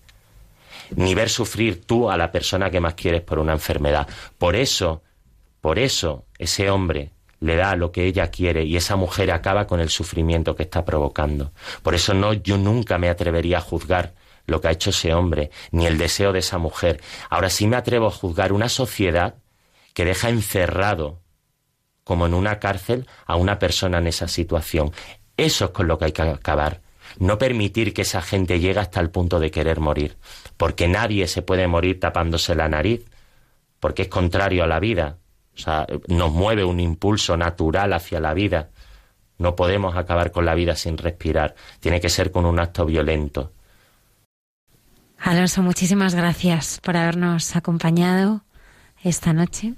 ni 0.96 1.14
ver 1.14 1.30
sufrir 1.30 1.86
tú 1.86 2.10
a 2.10 2.18
la 2.18 2.32
persona 2.32 2.70
que 2.70 2.80
más 2.80 2.96
quieres 2.96 3.22
por 3.22 3.40
una 3.40 3.54
enfermedad. 3.54 4.08
Por 4.38 4.56
eso, 4.56 5.04
por 5.62 5.80
eso 5.80 6.26
ese 6.38 6.70
hombre 6.70 7.12
le 7.40 7.56
da 7.56 7.76
lo 7.76 7.92
que 7.92 8.06
ella 8.06 8.30
quiere 8.30 8.66
y 8.66 8.76
esa 8.76 8.96
mujer 8.96 9.32
acaba 9.32 9.66
con 9.68 9.80
el 9.80 9.90
sufrimiento 9.90 10.56
que 10.56 10.64
está 10.64 10.84
provocando. 10.84 11.52
Por 11.84 11.96
eso 11.96 12.14
no, 12.14 12.34
yo 12.34 12.58
nunca 12.58 12.98
me 12.98 13.10
atrevería 13.10 13.60
a 13.60 13.62
juzgar 13.62 14.14
lo 14.46 14.60
que 14.62 14.68
ha 14.68 14.72
hecho 14.72 14.90
ese 14.90 15.14
hombre, 15.14 15.52
ni 15.72 15.86
el 15.86 15.98
deseo 15.98 16.34
de 16.34 16.40
esa 16.40 16.58
mujer. 16.58 17.02
Ahora 17.30 17.50
sí 17.50 17.68
me 17.68 17.78
atrevo 17.78 18.08
a 18.08 18.12
juzgar 18.12 18.52
una 18.52 18.68
sociedad 18.68 19.36
que 19.94 20.06
deja 20.06 20.30
encerrado, 20.30 21.20
como 22.10 22.26
en 22.26 22.34
una 22.34 22.58
cárcel, 22.58 23.06
a 23.28 23.36
una 23.36 23.60
persona 23.60 24.00
en 24.00 24.08
esa 24.08 24.28
situación. 24.28 24.92
Eso 25.38 25.66
es 25.66 25.70
con 25.70 25.88
lo 25.88 26.00
que 26.00 26.06
hay 26.06 26.12
que 26.12 26.24
acabar. 26.24 26.82
No 27.20 27.38
permitir 27.38 27.94
que 27.94 28.02
esa 28.02 28.24
gente 28.24 28.60
llegue 28.60 28.80
hasta 28.80 29.00
el 29.00 29.12
punto 29.12 29.40
de 29.40 29.52
querer 29.52 29.80
morir 29.80 30.18
porque 30.58 30.88
nadie 30.88 31.28
se 31.28 31.44
puede 31.44 31.68
morir 31.68 32.00
tapándose 32.00 32.56
la 32.56 32.68
nariz, 32.68 33.06
porque 33.80 34.02
es 34.02 34.08
contrario 34.08 34.64
a 34.64 34.68
la 34.68 34.80
vida. 34.80 35.18
O 35.54 35.60
sea, 35.60 35.86
nos 36.08 36.32
mueve 36.32 36.64
un 36.64 36.80
impulso 36.80 37.38
natural 37.38 37.94
hacia 37.94 38.20
la 38.20 38.34
vida. 38.34 38.72
No 39.38 39.56
podemos 39.56 39.96
acabar 39.96 40.32
con 40.32 40.46
la 40.46 40.56
vida 40.56 40.76
sin 40.76 40.98
respirar. 40.98 41.54
Tiene 41.80 42.02
que 42.02 42.10
ser 42.10 42.32
con 42.32 42.44
un 42.48 42.60
acto 42.60 42.88
violento. 42.88 43.54
Alonso, 45.20 45.62
muchísimas 45.62 46.16
gracias 46.16 46.80
por 46.82 46.98
habernos 46.98 47.56
acompañado 47.56 48.42
esta 49.04 49.32
noche. 49.32 49.76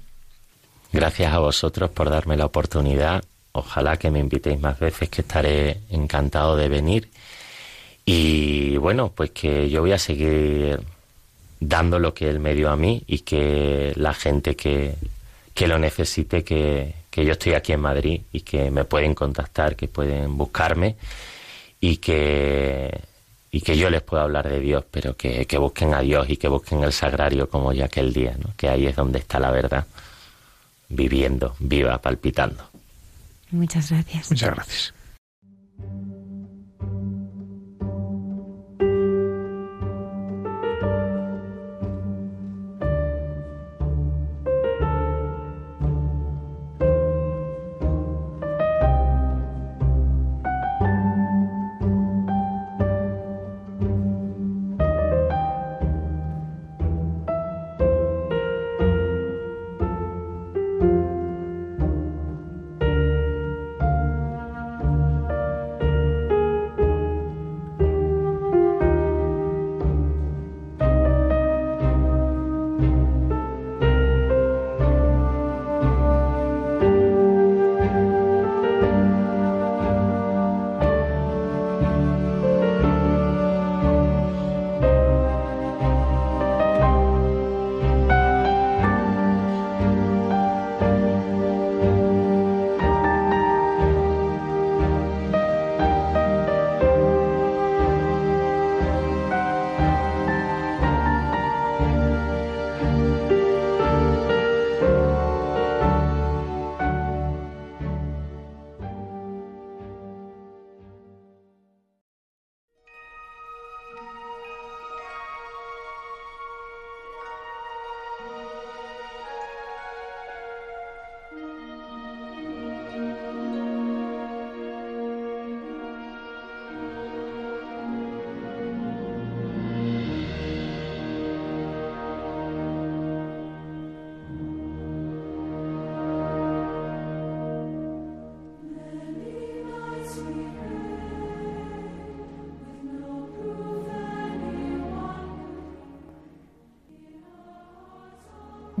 Gracias 0.92 1.32
a 1.32 1.38
vosotros 1.38 1.90
por 1.90 2.10
darme 2.10 2.36
la 2.36 2.46
oportunidad. 2.46 3.24
Ojalá 3.52 3.96
que 3.96 4.10
me 4.10 4.18
invitéis 4.18 4.60
más 4.60 4.78
veces, 4.78 5.08
que 5.08 5.22
estaré 5.22 5.80
encantado 5.90 6.56
de 6.56 6.68
venir 6.68 7.08
y 8.04 8.76
bueno, 8.78 9.12
pues 9.14 9.30
que 9.30 9.70
yo 9.70 9.80
voy 9.80 9.92
a 9.92 9.98
seguir 9.98 10.80
dando 11.60 11.98
lo 11.98 12.12
que 12.12 12.28
él 12.28 12.40
me 12.40 12.54
dio 12.54 12.70
a 12.70 12.76
mí 12.76 13.02
y 13.06 13.20
que 13.20 13.92
la 13.96 14.12
gente 14.14 14.56
que, 14.56 14.94
que 15.54 15.68
lo 15.68 15.78
necesite, 15.78 16.42
que, 16.42 16.94
que 17.10 17.24
yo 17.24 17.32
estoy 17.32 17.54
aquí 17.54 17.72
en 17.72 17.80
Madrid 17.80 18.22
y 18.32 18.40
que 18.40 18.70
me 18.70 18.84
pueden 18.84 19.14
contactar, 19.14 19.76
que 19.76 19.86
pueden 19.86 20.36
buscarme 20.36 20.96
y 21.80 21.98
que, 21.98 23.00
y 23.52 23.60
que 23.60 23.76
yo 23.76 23.88
les 23.90 24.02
pueda 24.02 24.24
hablar 24.24 24.48
de 24.48 24.58
Dios, 24.58 24.84
pero 24.90 25.16
que, 25.16 25.46
que 25.46 25.58
busquen 25.58 25.94
a 25.94 26.00
Dios 26.00 26.28
y 26.28 26.36
que 26.36 26.48
busquen 26.48 26.82
el 26.82 26.92
sagrario 26.92 27.48
como 27.48 27.72
ya 27.72 27.84
aquel 27.84 28.12
día, 28.12 28.34
¿no? 28.38 28.52
que 28.56 28.68
ahí 28.68 28.86
es 28.86 28.96
donde 28.96 29.20
está 29.20 29.38
la 29.38 29.52
verdad, 29.52 29.86
viviendo, 30.92 31.56
viva, 31.58 32.00
palpitando. 32.00 32.62
Muchas 33.50 33.90
gracias. 33.90 34.30
Muchas 34.30 34.54
gracias. 34.54 34.94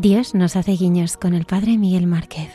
Dios 0.02 0.34
nos 0.34 0.56
hace 0.56 0.72
guiños 0.72 1.16
con 1.16 1.32
el 1.32 1.44
Padre 1.44 1.78
Miguel 1.78 2.08
Márquez. 2.08 2.48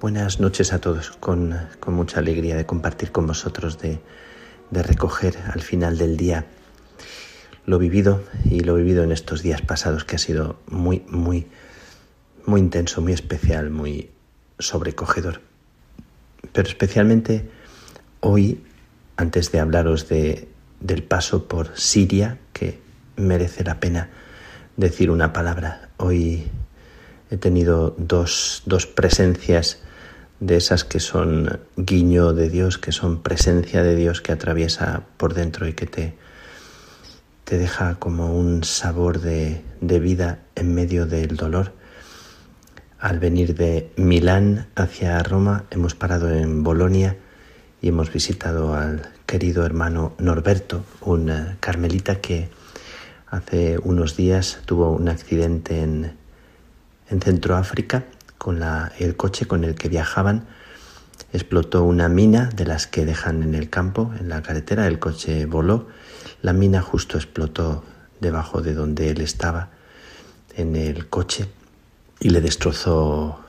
Buenas 0.00 0.40
noches 0.40 0.72
a 0.72 0.80
todos, 0.80 1.12
con, 1.12 1.54
mucha 1.86 2.18
alegría 2.18 2.56
de 2.56 2.66
compartir 2.66 3.12
con 3.12 3.28
vosotros, 3.28 3.78
de, 3.78 4.00
de 4.72 4.82
recoger 4.82 5.36
al 5.52 5.60
final 5.60 5.96
del 5.96 6.16
día 6.16 6.46
lo 7.66 7.78
vivido 7.78 8.24
y 8.44 8.62
lo 8.62 8.74
vivido 8.74 9.04
en 9.04 9.12
estos 9.12 9.44
días 9.44 9.62
pasados 9.62 10.02
que 10.04 10.16
ha 10.16 10.18
sido 10.18 10.58
muy, 10.66 11.04
muy, 11.08 11.46
muy 12.46 12.58
intenso, 12.58 13.00
muy 13.00 13.12
especial, 13.12 13.70
muy, 13.70 14.10
sobrecogedor. 14.58 15.40
Pero 16.52 16.68
especialmente 16.68 17.48
hoy, 18.20 18.62
antes 19.16 19.52
de 19.52 19.60
hablaros 19.60 20.08
de, 20.08 20.48
del 20.80 21.02
paso 21.02 21.48
por 21.48 21.76
Siria, 21.76 22.38
que 22.52 22.80
merece 23.16 23.64
la 23.64 23.80
pena 23.80 24.10
decir 24.76 25.10
una 25.10 25.32
palabra, 25.32 25.90
hoy 25.96 26.46
he 27.30 27.36
tenido 27.36 27.94
dos, 27.98 28.62
dos 28.66 28.86
presencias 28.86 29.80
de 30.40 30.56
esas 30.56 30.84
que 30.84 31.00
son 31.00 31.60
guiño 31.76 32.32
de 32.32 32.48
Dios, 32.48 32.78
que 32.78 32.92
son 32.92 33.22
presencia 33.22 33.82
de 33.82 33.96
Dios 33.96 34.20
que 34.20 34.32
atraviesa 34.32 35.02
por 35.16 35.34
dentro 35.34 35.66
y 35.66 35.72
que 35.72 35.86
te, 35.86 36.14
te 37.44 37.58
deja 37.58 37.96
como 37.96 38.38
un 38.38 38.62
sabor 38.62 39.20
de, 39.20 39.62
de 39.80 39.98
vida 39.98 40.38
en 40.54 40.74
medio 40.74 41.06
del 41.06 41.36
dolor 41.36 41.72
al 42.98 43.20
venir 43.20 43.54
de 43.54 43.92
Milán 43.96 44.66
hacia 44.74 45.22
Roma 45.22 45.64
hemos 45.70 45.94
parado 45.94 46.30
en 46.30 46.64
Bolonia 46.64 47.16
y 47.80 47.88
hemos 47.88 48.12
visitado 48.12 48.74
al 48.74 49.08
querido 49.24 49.64
hermano 49.64 50.14
Norberto, 50.18 50.84
un 51.02 51.30
eh, 51.30 51.56
carmelita 51.60 52.20
que 52.20 52.48
hace 53.28 53.78
unos 53.78 54.16
días 54.16 54.60
tuvo 54.64 54.90
un 54.90 55.08
accidente 55.08 55.80
en, 55.80 56.16
en 57.08 57.20
Centroáfrica 57.20 58.04
con 58.36 58.58
la, 58.58 58.92
el 58.98 59.16
coche 59.16 59.46
con 59.46 59.62
el 59.62 59.76
que 59.76 59.88
viajaban. 59.88 60.46
Explotó 61.32 61.84
una 61.84 62.08
mina 62.08 62.48
de 62.54 62.64
las 62.64 62.86
que 62.86 63.04
dejan 63.04 63.42
en 63.42 63.54
el 63.54 63.70
campo, 63.70 64.12
en 64.18 64.28
la 64.28 64.42
carretera, 64.42 64.86
el 64.86 64.98
coche 64.98 65.46
voló. 65.46 65.86
La 66.42 66.52
mina 66.52 66.80
justo 66.80 67.16
explotó 67.16 67.84
debajo 68.20 68.60
de 68.60 68.74
donde 68.74 69.10
él 69.10 69.20
estaba 69.20 69.70
en 70.56 70.74
el 70.74 71.08
coche 71.08 71.46
y 72.20 72.30
le 72.30 72.40
destrozó 72.40 73.40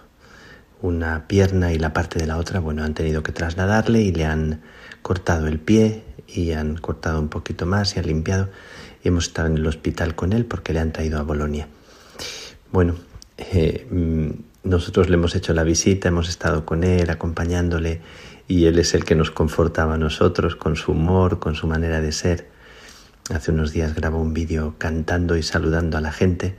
una 0.82 1.28
pierna 1.28 1.74
y 1.74 1.80
la 1.80 1.94
parte 1.94 2.20
de 2.20 2.28
la 2.28 2.38
otra. 2.38 2.60
Bueno, 2.60 2.84
han 2.84 2.94
tenido 2.94 3.24
que 3.24 3.32
trasladarle 3.32 4.02
y 4.02 4.12
le 4.12 4.26
han 4.26 4.62
cortado 5.02 5.48
el 5.48 5.60
pie 5.60 6.04
y 6.28 6.52
han 6.52 6.78
cortado 6.78 7.20
un 7.20 7.30
poquito 7.30 7.66
más 7.66 7.96
y 7.96 8.00
han 8.00 8.08
limpiado. 8.08 8.50
Hemos 9.04 9.28
estado 9.28 9.48
en 9.48 9.58
el 9.58 9.68
hospital 9.68 10.16
con 10.16 10.34
él 10.34 10.46
porque 10.46 10.74
le 10.74 10.80
han 10.80 10.92
traído 10.92 11.20
a 11.20 11.24
Bolonia. 11.24 11.68
Bueno, 12.72 12.96
eh, 13.38 13.88
mm, 13.90 14.70
nosotros 14.70 15.10
le 15.10 15.16
hemos 15.16 15.36
hecho 15.36 15.54
la 15.54 15.64
visita, 15.64 16.10
hemos 16.10 16.30
estado 16.30 16.66
con 16.66 16.84
él, 16.84 17.10
acompañándole, 17.10 18.02
y 18.48 18.66
él 18.66 18.80
es 18.80 18.94
el 18.94 19.06
que 19.06 19.16
nos 19.16 19.32
confortaba 19.32 19.96
a 19.96 19.98
nosotros 19.98 20.56
con 20.56 20.76
su 20.76 20.92
humor, 20.92 21.40
con 21.40 21.56
su 21.56 21.68
manera 21.68 22.02
de 22.02 22.12
ser. 22.12 22.50
Hace 23.34 23.52
unos 23.52 23.72
días 23.72 23.96
grabó 23.96 24.20
un 24.20 24.34
vídeo 24.34 24.76
cantando 24.78 25.38
y 25.38 25.44
saludando 25.44 25.98
a 25.98 26.02
la 26.02 26.12
gente 26.12 26.56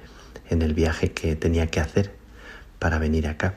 en 0.51 0.63
el 0.63 0.75
viaje 0.75 1.13
que 1.13 1.37
tenía 1.37 1.69
que 1.69 1.81
hacer 1.81 2.13
para 2.79 2.99
venir 2.99 3.27
acá. 3.29 3.55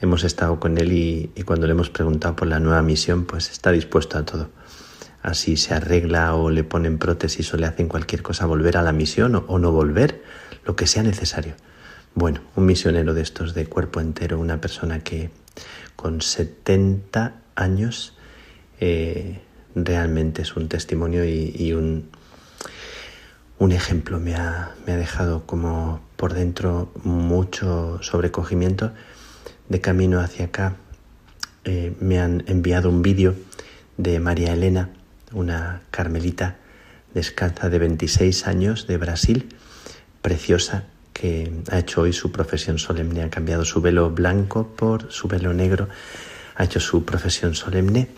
Hemos 0.00 0.24
estado 0.24 0.60
con 0.60 0.78
él 0.78 0.92
y, 0.92 1.30
cuando 1.44 1.66
le 1.66 1.72
hemos 1.72 1.90
preguntado 1.90 2.36
por 2.36 2.48
la 2.48 2.60
nueva 2.60 2.82
misión, 2.82 3.24
pues 3.24 3.50
está 3.50 3.72
dispuesto 3.72 4.18
a 4.18 4.24
todo. 4.24 4.50
Así 5.22 5.56
se 5.56 5.74
arregla 5.74 6.34
o 6.34 6.50
le 6.50 6.64
ponen 6.64 6.98
prótesis 6.98 7.52
o 7.54 7.56
le 7.56 7.66
hacen 7.66 7.88
cualquier 7.88 8.22
cosa, 8.22 8.46
volver 8.46 8.76
a 8.76 8.82
la 8.82 8.92
misión 8.92 9.44
o, 9.46 9.58
no 9.58 9.72
volver, 9.72 10.22
lo 10.64 10.76
que 10.76 10.86
sea 10.86 11.02
necesario. 11.02 11.54
Bueno, 12.14 12.40
un 12.54 12.66
misionero 12.66 13.14
de 13.14 13.22
estos 13.22 13.54
de 13.54 13.66
cuerpo 13.66 14.00
entero, 14.00 14.38
una 14.38 14.60
persona 14.60 15.00
que 15.00 15.30
con 15.96 16.20
70 16.20 17.34
años 17.56 18.14
eh, 18.78 19.40
realmente 19.74 20.42
es 20.42 20.54
un 20.54 20.68
testimonio 20.68 21.24
y 21.24 21.72
un, 21.72 22.10
un 23.58 23.72
ejemplo 23.72 24.20
me 24.20 24.34
ha, 24.34 24.74
dejado 24.86 25.46
como 25.46 26.00
por 26.16 26.34
dentro 26.34 26.90
mucho 27.02 27.98
sobrecogimiento. 28.02 28.92
De 29.68 29.80
camino 29.80 30.20
hacia 30.20 30.46
acá 30.46 30.76
eh, 31.64 31.94
me 32.00 32.20
han 32.20 32.44
enviado 32.46 32.90
un 32.90 33.02
vídeo 33.02 33.34
de 33.96 34.20
María 34.20 34.52
Elena, 34.52 34.90
una 35.32 35.82
carmelita 35.90 36.56
descalza 37.14 37.68
de 37.70 37.78
26 37.78 38.46
años 38.46 38.86
de 38.86 38.98
Brasil, 38.98 39.56
preciosa, 40.20 40.84
que 41.12 41.52
ha 41.70 41.78
hecho 41.78 42.02
hoy 42.02 42.12
su 42.12 42.32
profesión 42.32 42.78
solemne, 42.78 43.22
ha 43.22 43.30
cambiado 43.30 43.64
su 43.64 43.80
velo 43.80 44.10
blanco 44.10 44.66
por 44.76 45.12
su 45.12 45.28
velo 45.28 45.54
negro, 45.54 45.88
ha 46.56 46.64
hecho 46.64 46.80
su 46.80 47.04
profesión 47.04 47.54
solemne. 47.54 48.08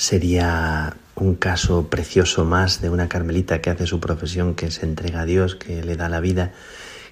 Sería 0.00 0.96
un 1.14 1.34
caso 1.34 1.90
precioso 1.90 2.46
más 2.46 2.80
de 2.80 2.88
una 2.88 3.06
carmelita 3.06 3.60
que 3.60 3.68
hace 3.68 3.86
su 3.86 4.00
profesión, 4.00 4.54
que 4.54 4.70
se 4.70 4.86
entrega 4.86 5.20
a 5.20 5.24
Dios, 5.26 5.56
que 5.56 5.84
le 5.84 5.94
da 5.94 6.08
la 6.08 6.20
vida, 6.20 6.52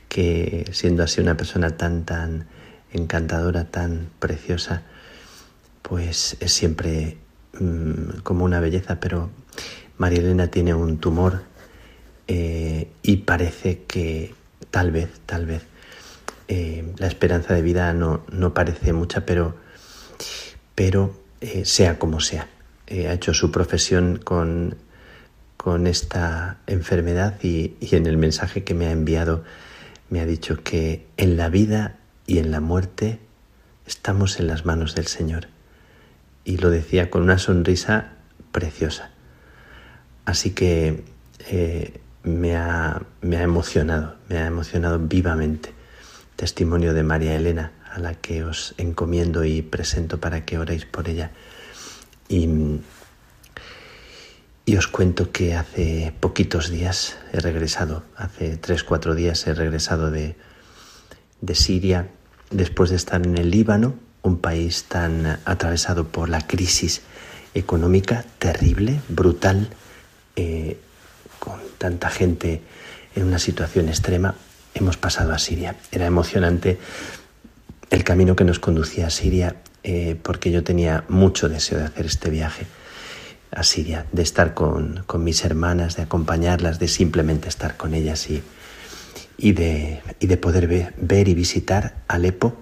que 0.09 0.65
siendo 0.73 1.03
así 1.03 1.21
una 1.21 1.37
persona 1.37 1.77
tan, 1.77 2.07
tan 2.07 2.47
encantadora, 2.91 3.65
tan 3.65 4.09
preciosa, 4.19 4.85
pues 5.83 6.39
es 6.41 6.51
siempre 6.51 7.19
mm, 7.61 8.21
como 8.23 8.47
una 8.47 8.59
belleza, 8.59 8.99
pero 9.01 9.29
María 9.99 10.21
Elena 10.21 10.47
tiene 10.47 10.73
un 10.73 10.97
tumor 10.97 11.43
eh, 12.27 12.89
y 13.03 13.19
parece 13.19 13.83
que 13.83 14.35
tal 14.71 14.93
vez, 14.93 15.11
tal 15.27 15.45
vez, 15.45 15.61
eh, 16.49 16.91
la 16.97 17.09
esperanza 17.09 17.53
de 17.53 17.61
vida 17.61 17.93
no, 17.93 18.25
no 18.33 18.55
parece 18.55 18.95
mucha, 18.95 19.27
pero, 19.27 19.57
pero 20.75 21.15
eh, 21.43 21.67
sea 21.67 21.99
como 21.99 22.21
sea. 22.21 22.49
Ha 22.91 23.13
hecho 23.13 23.35
su 23.35 23.51
profesión 23.51 24.19
con, 24.23 24.77
con 25.57 25.87
esta 25.87 26.59
enfermedad 26.67 27.39
y, 27.43 27.75
y 27.81 27.97
en 27.97 28.07
el 28.07 28.17
mensaje 28.17 28.65
que 28.65 28.75
me 28.75 28.87
ha 28.87 28.93
enviado 28.93 29.45
me 30.11 30.21
ha 30.21 30.27
dicho 30.27 30.63
que 30.63 31.07
en 31.17 31.37
la 31.37 31.49
vida 31.49 31.97
y 32.27 32.39
en 32.39 32.51
la 32.51 32.61
muerte 32.61 33.19
estamos 33.87 34.39
en 34.41 34.47
las 34.47 34.65
manos 34.65 34.95
del 34.95 35.07
Señor. 35.07 35.49
Y 36.45 36.59
lo 36.59 36.71
decía 36.71 37.11
con 37.11 37.23
una 37.23 37.39
sonrisa 37.39 38.13
preciosa. 38.53 39.11
Así 40.25 40.51
que 40.51 41.05
eh, 41.51 42.01
me, 42.23 42.57
ha, 42.57 43.03
me 43.21 43.37
ha 43.37 43.43
emocionado, 43.43 44.17
me 44.29 44.39
ha 44.39 44.47
emocionado 44.47 44.99
vivamente. 44.99 45.73
Testimonio 46.37 46.95
de 46.95 47.03
María 47.03 47.35
Elena, 47.35 47.73
a 47.91 47.99
la 47.99 48.15
que 48.15 48.45
os 48.45 48.75
encomiendo 48.79 49.45
y 49.45 49.63
presento 49.63 50.21
para 50.21 50.45
que 50.45 50.59
oréis 50.59 50.85
por 50.85 51.09
ella. 51.09 51.33
Y, 52.29 52.49
y 54.65 54.77
os 54.77 54.87
cuento 54.87 55.33
que 55.33 55.55
hace 55.55 56.13
poquitos 56.21 56.69
días 56.69 57.17
he 57.33 57.41
regresado, 57.41 58.03
hace 58.17 58.57
tres, 58.57 58.85
cuatro 58.85 59.15
días 59.15 59.47
he 59.47 59.55
regresado 59.55 60.11
de, 60.11 60.37
de 61.41 61.55
Siria 61.55 62.09
después 62.51 62.91
de 62.91 62.97
estar 62.97 63.25
en 63.25 63.39
el 63.39 63.51
Líbano, 63.51 63.95
un 64.23 64.39
país 64.39 64.85
tan 64.85 65.41
atravesado 65.45 66.09
por 66.09 66.29
la 66.29 66.47
crisis 66.47 67.03
económica 67.55 68.25
terrible, 68.39 69.01
brutal, 69.09 69.69
eh, 70.37 70.79
con 71.39 71.61
tanta 71.79 72.11
gente 72.11 72.63
en 73.15 73.25
una 73.25 73.39
situación 73.39 73.89
extrema, 73.89 74.35
hemos 74.75 74.97
pasado 74.97 75.33
a 75.33 75.39
Siria. 75.39 75.77
Era 75.91 76.07
emocionante 76.07 76.79
el 77.91 78.05
camino 78.05 78.37
que 78.37 78.45
nos 78.45 78.59
conducía 78.59 79.07
a 79.07 79.11
Siria 79.11 79.57
eh, 79.83 80.19
porque 80.23 80.51
yo 80.51 80.65
tenía 80.65 81.05
mucho 81.09 81.49
deseo 81.49 81.79
de 81.79 81.85
hacer 81.85 82.07
este 82.07 82.31
viaje 82.31 82.67
a 83.51 83.63
Siria, 83.63 84.07
de 84.13 84.23
estar 84.23 84.53
con, 84.53 85.05
mis 85.19 85.45
hermanas, 85.45 85.97
de 85.97 86.03
acompañarlas, 86.03 86.79
de 86.79 86.89
simplemente 86.89 87.49
estar 87.49 87.77
con 87.77 87.95
ellas 87.95 88.29
y, 88.29 88.43
de 89.53 90.39
poder 90.41 90.95
ver 90.97 91.29
y 91.29 91.35
visitar 91.35 92.03
Alepo. 92.09 92.57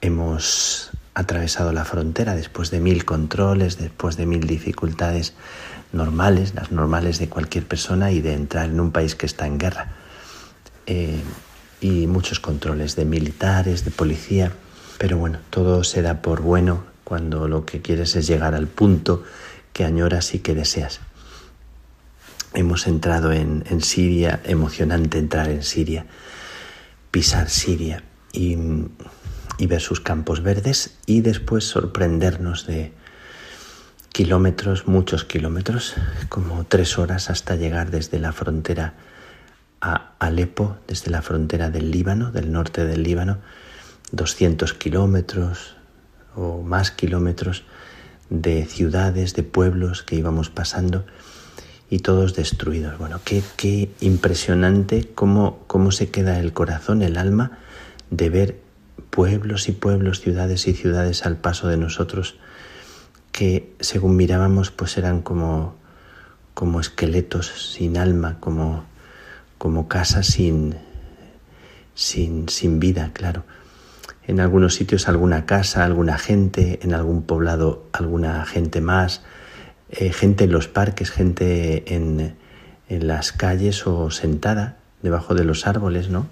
Hemos 0.00 0.90
atravesado 1.14 1.72
la 1.72 1.84
frontera 1.84 2.34
después 2.34 2.70
de 2.70 2.80
mil 2.80 3.04
controles, 3.04 3.78
después 3.78 4.16
de 4.16 4.26
mil 4.26 4.46
dificultades 4.46 5.34
normales, 5.92 6.54
las 6.54 6.72
normales 6.72 7.18
de 7.18 7.28
cualquier 7.28 7.64
persona 7.66 8.10
y 8.10 8.20
de 8.20 8.34
entrar 8.34 8.66
en 8.66 8.80
un 8.80 8.90
país 8.90 9.14
que 9.14 9.26
está 9.26 9.46
en 9.46 9.58
guerra. 9.58 9.92
Eh, 10.86 11.22
y 11.80 12.06
muchos 12.06 12.40
controles 12.40 12.96
de 12.96 13.04
militares, 13.04 13.84
de 13.84 13.90
policía, 13.90 14.52
pero 14.98 15.18
bueno, 15.18 15.38
todo 15.50 15.84
se 15.84 16.02
da 16.02 16.22
por 16.22 16.42
bueno 16.42 16.84
cuando 17.04 17.48
lo 17.48 17.66
que 17.66 17.82
quieres 17.82 18.16
es 18.16 18.26
llegar 18.26 18.54
al 18.54 18.66
punto 18.66 19.22
que 19.72 19.84
añoras 19.84 20.34
y 20.34 20.38
que 20.38 20.54
deseas. 20.54 21.00
Hemos 22.54 22.86
entrado 22.86 23.32
en, 23.32 23.64
Siria, 23.82 24.40
emocionante 24.44 25.18
entrar 25.18 25.48
en 25.48 25.62
Siria, 25.62 26.06
pisar 27.10 27.50
Siria 27.50 28.04
y 28.32 28.56
ver 29.66 29.80
sus 29.80 30.00
campos 30.00 30.42
verdes 30.42 30.96
y 31.06 31.20
después 31.20 31.64
sorprendernos 31.64 32.66
de, 32.66 32.92
kilómetros, 34.14 34.86
muchos 34.86 35.24
kilómetros, 35.24 35.94
como 36.28 36.62
tres 36.62 36.98
horas 36.98 37.30
hasta 37.30 37.56
llegar 37.56 37.90
desde 37.90 38.20
la 38.20 38.32
frontera 38.32 38.94
a 39.84 40.14
Alepo, 40.18 40.78
desde 40.88 41.10
la 41.10 41.20
frontera 41.20 41.68
del 41.68 41.90
Líbano, 41.90 42.32
del 42.32 42.50
norte 42.50 42.86
del 42.86 43.02
Líbano, 43.02 43.36
200 44.12 44.72
kilómetros 44.72 45.76
o 46.34 46.62
más 46.62 46.90
kilómetros 46.90 47.64
de 48.30 48.64
ciudades, 48.64 49.34
de 49.34 49.42
pueblos 49.42 50.02
que 50.02 50.16
íbamos 50.16 50.48
pasando 50.48 51.04
y 51.90 51.98
todos 51.98 52.34
destruidos. 52.34 52.96
Bueno, 52.96 53.20
qué, 53.26 53.42
qué 53.58 53.90
impresionante 54.00 55.10
cómo, 55.14 55.62
cómo 55.66 55.90
se 55.90 56.10
queda 56.10 56.40
el 56.40 56.54
corazón, 56.54 57.02
el 57.02 57.18
alma, 57.18 57.58
de 58.10 58.30
ver 58.30 58.60
pueblos 59.10 59.68
y 59.68 59.72
pueblos, 59.72 60.20
ciudades 60.20 60.66
y 60.66 60.72
ciudades 60.72 61.26
al 61.26 61.36
paso 61.36 61.68
de 61.68 61.76
nosotros 61.76 62.36
que 63.32 63.74
según 63.80 64.16
mirábamos 64.16 64.70
pues 64.70 64.96
eran 64.96 65.20
como, 65.20 65.74
como 66.54 66.80
esqueletos 66.80 67.48
sin 67.48 67.98
alma, 67.98 68.38
como, 68.40 68.84
como 69.58 69.88
casas 69.88 70.26
sin, 70.26 70.76
sin, 71.94 72.48
sin 72.48 72.80
vida, 72.80 73.10
claro. 73.12 73.44
En 74.26 74.40
algunos 74.40 74.74
sitios 74.74 75.08
alguna 75.08 75.46
casa, 75.46 75.84
alguna 75.84 76.18
gente, 76.18 76.80
en 76.82 76.94
algún 76.94 77.22
poblado 77.22 77.86
alguna 77.92 78.44
gente 78.46 78.80
más, 78.80 79.22
eh, 79.90 80.12
gente 80.12 80.44
en 80.44 80.52
los 80.52 80.66
parques, 80.66 81.10
gente 81.10 81.94
en, 81.94 82.34
en, 82.88 83.06
las 83.06 83.32
calles 83.32 83.86
o 83.86 84.10
sentada 84.10 84.78
debajo 85.02 85.34
de 85.34 85.44
los 85.44 85.66
árboles, 85.66 86.08
¿no? 86.08 86.26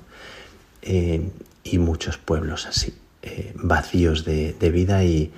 Eh, 0.81 1.31
y 1.65 1.79
muchos 1.79 2.17
pueblos 2.17 2.67
así, 2.67 2.95
eh, 3.23 3.53
vacíos 3.57 4.25
de, 4.25 4.55
de 4.59 4.71
vida 4.71 5.05
y, 5.05 5.31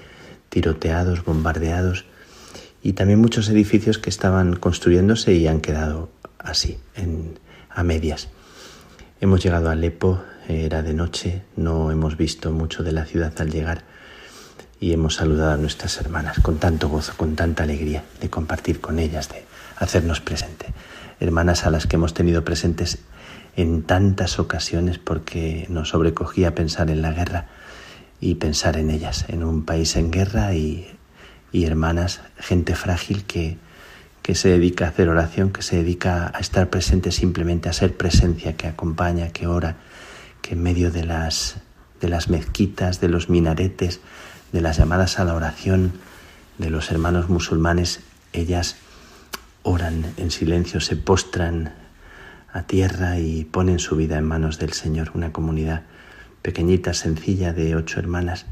tiroteados, 0.55 1.25
bombardeados 1.25 2.05
y 2.81 2.93
también 2.93 3.21
muchos 3.21 3.49
edificios 3.49 3.99
que 3.99 4.09
estaban 4.09 4.55
construyéndose 4.55 5.33
y 5.33 5.49
han 5.49 5.61
quedado 5.61 6.11
así, 6.39 6.79
en, 6.95 7.41
a 7.75 7.83
medias. 7.83 8.29
Hemos 9.21 9.43
llegado 9.43 9.69
a 9.69 9.73
Alepo, 9.73 10.23
era 10.49 10.83
de 10.83 10.95
noche, 10.95 11.43
no 11.57 11.91
hemos 11.91 12.17
visto 12.17 12.51
mucho 12.53 12.83
de 12.83 12.93
la 12.93 13.05
ciudad 13.05 13.33
al 13.39 13.51
llegar 13.51 13.83
y 14.81 14.93
hemos 14.93 15.15
saludado 15.15 15.53
a 15.53 15.57
nuestras 15.57 15.99
hermanas 15.99 16.41
con 16.41 16.59
tanto 16.59 16.89
gozo, 16.89 17.15
con 17.17 17.37
tanta 17.37 17.63
alegría 17.63 18.05
de 18.21 18.29
compartir 18.29 18.81
con 18.81 18.99
ellas, 18.99 19.29
de 19.29 19.45
hacernos 19.77 20.21
presente. 20.21 20.67
Hermanas 21.21 21.65
a 21.65 21.71
las 21.71 21.87
que 21.87 21.97
hemos 21.97 22.13
tenido 22.13 22.45
presentes 22.45 22.99
en 23.57 23.83
tantas 23.83 24.39
ocasiones 24.39 24.99
porque 24.99 25.67
nos 25.71 25.91
sobrecogía 25.91 26.55
pensar 26.55 26.91
en 26.91 27.03
la 27.03 27.13
guerra 27.13 27.47
y 28.21 28.35
pensar 28.37 28.77
en 28.77 28.91
ellas, 28.91 29.25
en 29.29 29.45
un 29.45 29.65
país 29.65 29.97
en 29.97 30.11
guerra 30.11 30.55
y, 30.55 30.97
hermanas, 31.53 32.21
gente 32.39 32.75
frágil 32.75 33.25
que, 33.25 33.59
que 34.25 34.35
se 34.35 34.49
dedica 34.49 34.87
a 34.87 34.89
hacer 34.89 35.11
oración, 35.11 35.53
que 35.53 35.61
se 35.61 35.77
dedica 35.77 36.33
a 36.35 36.41
estar 36.41 36.71
presente 36.71 37.13
simplemente, 37.13 37.69
a 37.69 37.75
ser 37.75 37.95
presencia, 37.95 38.57
que 38.57 38.67
acompaña, 38.67 39.29
que 39.29 39.47
ora, 39.47 39.77
que 40.41 40.55
en 40.55 40.63
medio 40.63 40.91
de 40.91 41.05
las, 41.05 41.57
de 42.01 42.09
las 42.09 42.31
mezquitas, 42.31 43.03
de 43.03 43.11
los 43.11 43.29
minaretes, 43.29 44.01
de 44.51 44.63
las 44.63 44.79
llamadas 44.79 45.19
a 45.19 45.25
la 45.25 45.35
oración 45.35 45.93
de 46.57 46.71
los 46.71 46.91
hermanos 46.91 47.29
musulmanes, 47.29 48.01
ellas 48.33 48.77
oran 49.63 50.15
en 50.17 50.31
silencio, 50.31 50.81
se 50.81 50.97
postran 50.97 51.75
a 52.51 52.63
tierra 52.63 53.19
y 53.19 53.45
ponen 53.45 53.79
su 53.79 53.95
vida 53.95 54.17
en 54.17 54.25
manos 54.25 54.59
del 54.59 54.73
Señor, 54.73 55.11
una 55.13 55.33
comunidad 55.33 55.83
pequeñita, 56.41 56.95
sencilla, 56.95 57.53
de 57.53 57.77
ocho 57.77 58.01
hermanas, 58.01 58.47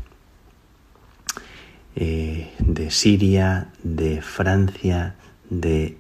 eh, 1.96 2.52
de 2.58 2.90
Siria, 2.90 3.68
de 3.82 4.20
Francia, 4.20 5.14
de 5.60 5.96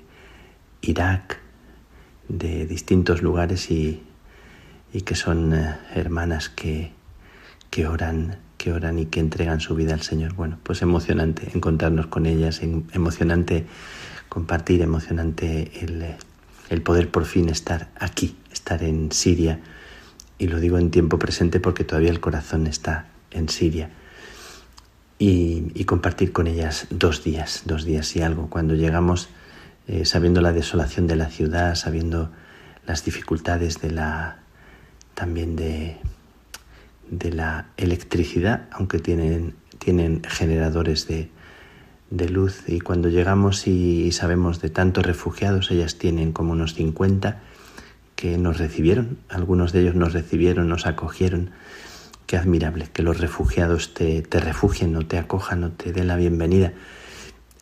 Irak, 0.80 1.38
de 2.28 2.66
distintos 2.66 3.22
lugares 3.22 3.70
y, 3.70 4.02
que 5.04 5.14
son 5.14 5.54
eh, 5.54 5.76
hermanas 5.94 6.48
que, 6.48 6.92
que 7.70 7.86
oran 7.86 8.38
que 8.58 8.72
oran 8.72 9.00
y 9.00 9.06
que 9.06 9.18
entregan 9.18 9.58
su 9.58 9.74
vida 9.74 9.92
al 9.92 10.02
Señor. 10.02 10.34
Bueno, 10.34 10.56
pues 10.62 10.82
emocionante 10.82 11.50
encontrarnos 11.52 12.06
con 12.06 12.26
ellas, 12.26 12.60
emocionante 12.62 13.66
compartir, 14.28 14.82
emocionante 14.82 15.72
el, 15.80 16.14
el 16.70 16.82
poder 16.82 17.10
por 17.10 17.24
fin 17.24 17.48
estar 17.48 17.90
aquí, 17.98 18.36
estar 18.52 18.84
en 18.84 19.10
Siria, 19.10 19.58
y 20.38 20.46
lo 20.46 20.60
digo 20.60 20.78
en 20.78 20.92
tiempo 20.92 21.18
presente 21.18 21.58
porque 21.58 21.82
todavía 21.82 22.10
el 22.10 22.20
corazón 22.20 22.68
está 22.68 23.08
en 23.32 23.48
Siria, 23.48 23.90
y, 25.18 25.84
compartir 25.84 26.32
con 26.32 26.46
ellas 26.46 26.86
dos 26.90 27.22
días, 27.22 27.62
dos 27.64 27.84
días 27.84 28.16
y 28.16 28.22
algo, 28.22 28.48
cuando 28.48 28.74
llegamos 28.74 29.28
eh, 29.88 30.04
sabiendo 30.04 30.40
la 30.40 30.52
desolación 30.52 31.06
de 31.06 31.16
la 31.16 31.26
ciudad, 31.26 31.74
sabiendo 31.74 32.30
las 32.86 33.04
dificultades 33.04 33.80
de 33.80 33.90
la 33.90 34.38
también 35.14 35.56
de, 35.56 35.98
la 37.30 37.66
electricidad, 37.76 38.68
aunque 38.70 38.98
tienen, 38.98 39.54
tienen 39.78 40.22
generadores 40.26 41.06
de, 41.06 41.28
de 42.10 42.28
luz. 42.28 42.62
Y 42.66 42.80
cuando 42.80 43.08
llegamos 43.08 43.66
y, 43.66 44.10
sabemos 44.12 44.60
de 44.62 44.70
tantos 44.70 45.04
refugiados, 45.04 45.70
ellas 45.70 45.96
tienen 45.98 46.32
como 46.32 46.52
unos 46.52 46.74
50, 46.74 47.40
que 48.16 48.38
nos 48.38 48.58
recibieron, 48.58 49.18
algunos 49.28 49.72
de 49.72 49.80
ellos 49.80 49.94
nos 49.94 50.12
recibieron, 50.12 50.68
nos 50.68 50.86
acogieron. 50.86 51.50
Qué 52.26 52.36
admirable 52.36 52.88
que 52.90 53.02
los 53.02 53.20
refugiados 53.20 53.94
te, 53.94 54.22
te 54.22 54.40
refugien, 54.40 54.92
no 54.92 55.06
te 55.06 55.18
acojan, 55.18 55.60
no 55.60 55.70
te 55.72 55.92
den 55.92 56.06
la 56.06 56.16
bienvenida 56.16 56.72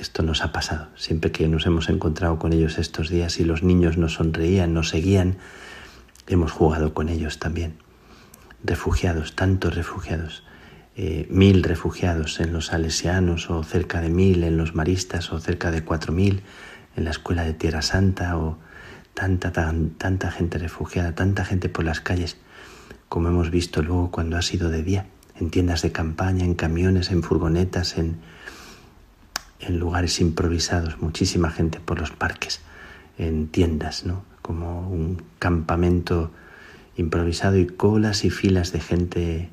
esto 0.01 0.23
nos 0.23 0.43
ha 0.43 0.51
pasado. 0.53 0.89
Siempre 0.97 1.31
que 1.31 1.47
nos 1.47 1.67
hemos 1.67 1.89
encontrado 1.89 2.39
con 2.39 2.53
ellos 2.53 2.79
estos 2.79 3.11
días 3.11 3.39
y 3.39 3.45
los 3.45 3.63
niños 3.63 3.99
nos 3.99 4.15
sonreían, 4.15 4.73
nos 4.73 4.89
seguían, 4.89 5.37
hemos 6.27 6.53
jugado 6.53 6.95
con 6.95 7.09
ellos 7.09 7.39
también. 7.39 7.75
Refugiados, 8.65 9.37
tantos 9.37 9.75
refugiados. 9.75 10.43
Eh, 10.97 11.27
mil 11.31 11.63
refugiados 11.63 12.41
en 12.41 12.53
los 12.53 12.67
salesianos 12.67 13.51
o 13.51 13.63
cerca 13.63 14.01
de 14.01 14.09
mil 14.09 14.43
en 14.43 14.57
los 14.57 14.75
maristas 14.75 15.33
o 15.33 15.39
cerca 15.39 15.71
de 15.71 15.85
cuatro 15.85 16.13
mil 16.13 16.43
en 16.97 17.05
la 17.05 17.11
escuela 17.11 17.45
de 17.45 17.55
Tierra 17.55 17.81
Santa 17.81 18.37
o 18.37 18.59
tanta, 19.15 19.53
tanta 19.53 20.31
gente 20.31 20.59
refugiada, 20.59 21.15
tanta 21.15 21.45
gente 21.45 21.69
por 21.69 21.85
las 21.85 22.01
calles, 22.01 22.37
como 23.09 23.29
hemos 23.29 23.51
visto 23.51 23.83
luego 23.83 24.11
cuando 24.11 24.37
ha 24.37 24.43
sido 24.43 24.69
de 24.69 24.83
día, 24.83 25.07
en 25.39 25.51
tiendas 25.51 25.83
de 25.83 25.93
campaña, 25.93 26.45
en 26.45 26.55
camiones, 26.55 27.11
en 27.11 27.23
furgonetas, 27.23 27.97
en, 27.97 28.19
en 29.61 29.79
lugares 29.79 30.21
improvisados, 30.21 31.01
muchísima 31.01 31.51
gente 31.51 31.81
por 31.81 32.01
los 32.01 32.11
parques, 32.11 32.61
en 33.19 33.49
tiendas, 33.49 34.07
¿no? 34.07 34.25
como 34.43 34.89
un 34.89 35.23
campamento 35.39 36.31
improvisado 36.97 37.57
y 37.57 37.67
colas 37.67 38.25
y 38.25 38.31
filas 38.31 38.73
de 38.73 38.81
gente 38.81 39.49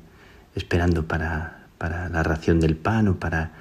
esperando 0.54 1.06
para, 1.06 1.66
para 1.78 2.08
la 2.08 2.22
ración 2.22 2.60
del 2.60 2.76
pan 2.76 3.08
o 3.08 3.16
para 3.16 3.52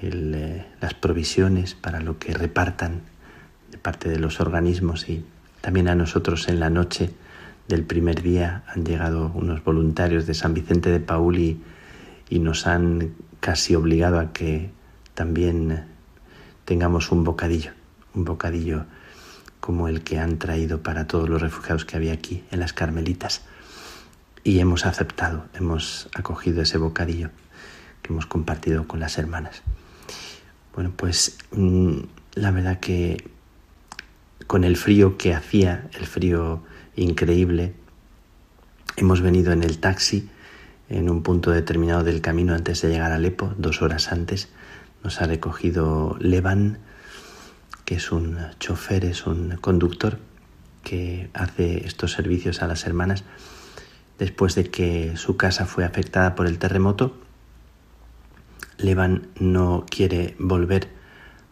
eh, 0.00 0.64
las 0.80 0.94
provisiones, 0.94 1.74
para 1.74 2.00
lo 2.00 2.18
que 2.18 2.32
repartan 2.32 3.02
de 3.70 3.78
parte 3.78 4.08
de 4.08 4.18
los 4.18 4.40
organismos 4.40 5.08
y 5.08 5.24
también 5.60 5.88
a 5.88 5.94
nosotros 5.94 6.48
en 6.48 6.60
la 6.60 6.70
noche 6.70 7.10
del 7.68 7.84
primer 7.84 8.22
día 8.22 8.64
han 8.66 8.84
llegado 8.84 9.30
unos 9.34 9.62
voluntarios 9.62 10.26
de 10.26 10.34
San 10.34 10.54
Vicente 10.54 10.90
de 10.90 11.00
Paul 11.00 11.38
y, 11.38 11.60
y 12.28 12.38
nos 12.38 12.66
han 12.66 13.12
casi 13.40 13.74
obligado 13.74 14.18
a 14.18 14.32
que 14.32 14.70
también 15.14 15.86
tengamos 16.64 17.10
un 17.10 17.24
bocadillo, 17.24 17.72
un 18.14 18.24
bocadillo 18.24 18.84
como 19.60 19.88
el 19.88 20.02
que 20.02 20.18
han 20.18 20.38
traído 20.38 20.82
para 20.82 21.06
todos 21.06 21.28
los 21.28 21.40
refugiados 21.42 21.84
que 21.84 21.96
había 21.96 22.12
aquí 22.12 22.44
en 22.50 22.60
las 22.60 22.72
Carmelitas 22.72 23.42
y 24.42 24.58
hemos 24.60 24.86
aceptado, 24.86 25.44
hemos 25.54 26.08
acogido 26.14 26.62
ese 26.62 26.78
bocadillo 26.78 27.30
que 28.02 28.12
hemos 28.12 28.26
compartido 28.26 28.88
con 28.88 29.00
las 29.00 29.18
hermanas. 29.18 29.62
Bueno, 30.74 30.92
pues 30.96 31.36
mm, 31.52 31.98
la 32.34 32.50
verdad 32.50 32.80
que 32.80 33.28
con 34.46 34.64
el 34.64 34.76
frío 34.76 35.18
que 35.18 35.34
hacía, 35.34 35.88
el 35.98 36.06
frío 36.06 36.62
increíble, 36.96 37.74
hemos 38.96 39.20
venido 39.20 39.52
en 39.52 39.62
el 39.62 39.78
taxi 39.78 40.28
en 40.88 41.08
un 41.08 41.22
punto 41.22 41.50
determinado 41.50 42.02
del 42.02 42.20
camino 42.20 42.54
antes 42.54 42.82
de 42.82 42.88
llegar 42.88 43.12
a 43.12 43.16
Alepo, 43.16 43.54
dos 43.58 43.82
horas 43.82 44.10
antes. 44.10 44.48
Nos 45.02 45.20
ha 45.20 45.26
recogido 45.26 46.16
Levan, 46.20 46.78
que 47.84 47.96
es 47.96 48.12
un 48.12 48.38
chofer, 48.58 49.04
es 49.04 49.26
un 49.26 49.56
conductor 49.56 50.18
que 50.82 51.30
hace 51.34 51.86
estos 51.86 52.12
servicios 52.12 52.62
a 52.62 52.66
las 52.66 52.86
hermanas 52.86 53.24
después 54.20 54.54
de 54.54 54.64
que 54.64 55.16
su 55.16 55.38
casa 55.38 55.64
fue 55.64 55.84
afectada 55.84 56.34
por 56.34 56.46
el 56.46 56.58
terremoto. 56.58 57.16
Levan 58.76 59.28
no 59.38 59.86
quiere 59.88 60.36
volver 60.38 60.88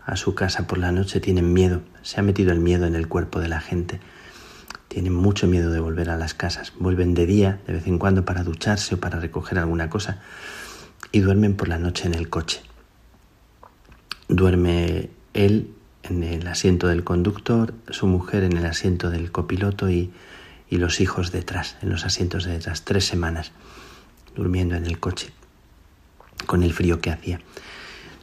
a 0.05 0.17
su 0.17 0.35
casa 0.35 0.67
por 0.67 0.79
la 0.79 0.93
noche, 0.93 1.21
tienen 1.21 1.53
miedo, 1.55 1.81
se 2.03 2.21
ha 2.21 2.23
metido 2.23 2.53
el 2.53 2.61
miedo 2.61 2.87
en 2.87 2.95
el 2.95 3.09
cuerpo 3.09 3.41
de 3.41 3.49
la 3.49 3.61
gente. 3.61 4.01
Tienen 4.89 5.15
mucho 5.15 5.47
miedo 5.47 5.71
de 5.71 5.81
volver 5.81 6.11
a 6.11 6.17
las 6.17 6.35
casas. 6.35 6.73
Vuelven 6.79 7.15
de 7.15 7.27
día, 7.27 7.61
de 7.67 7.75
vez 7.75 7.87
en 7.87 7.99
cuando, 7.99 8.25
para 8.25 8.43
ducharse 8.43 8.95
o 8.95 9.01
para 9.01 9.21
recoger 9.21 9.59
alguna 9.59 9.91
cosa 9.91 10.21
y 11.13 11.21
duermen 11.21 11.57
por 11.57 11.69
la 11.69 11.79
noche 11.79 12.07
en 12.07 12.15
el 12.15 12.29
coche. 12.29 12.68
Duerme 14.29 15.11
él 15.35 15.73
en 16.03 16.23
el 16.23 16.47
asiento 16.47 16.87
del 16.87 17.05
conductor, 17.05 17.75
su 17.91 18.07
mujer 18.07 18.45
en 18.45 18.57
el 18.57 18.67
asiento 18.67 19.11
del 19.11 19.33
copiloto 19.33 19.91
y 19.91 20.11
y 20.71 20.77
los 20.77 21.01
hijos 21.01 21.33
detrás, 21.33 21.77
en 21.83 21.91
los 21.91 22.05
asientos 22.05 22.45
de 22.45 22.53
detrás, 22.53 22.85
tres 22.85 23.07
semanas 23.07 23.53
durmiendo 24.35 24.77
en 24.77 24.87
el 24.87 25.01
coche 25.01 25.33
con 26.47 26.63
el 26.63 26.73
frío 26.73 27.01
que 27.01 27.11
hacía. 27.11 27.41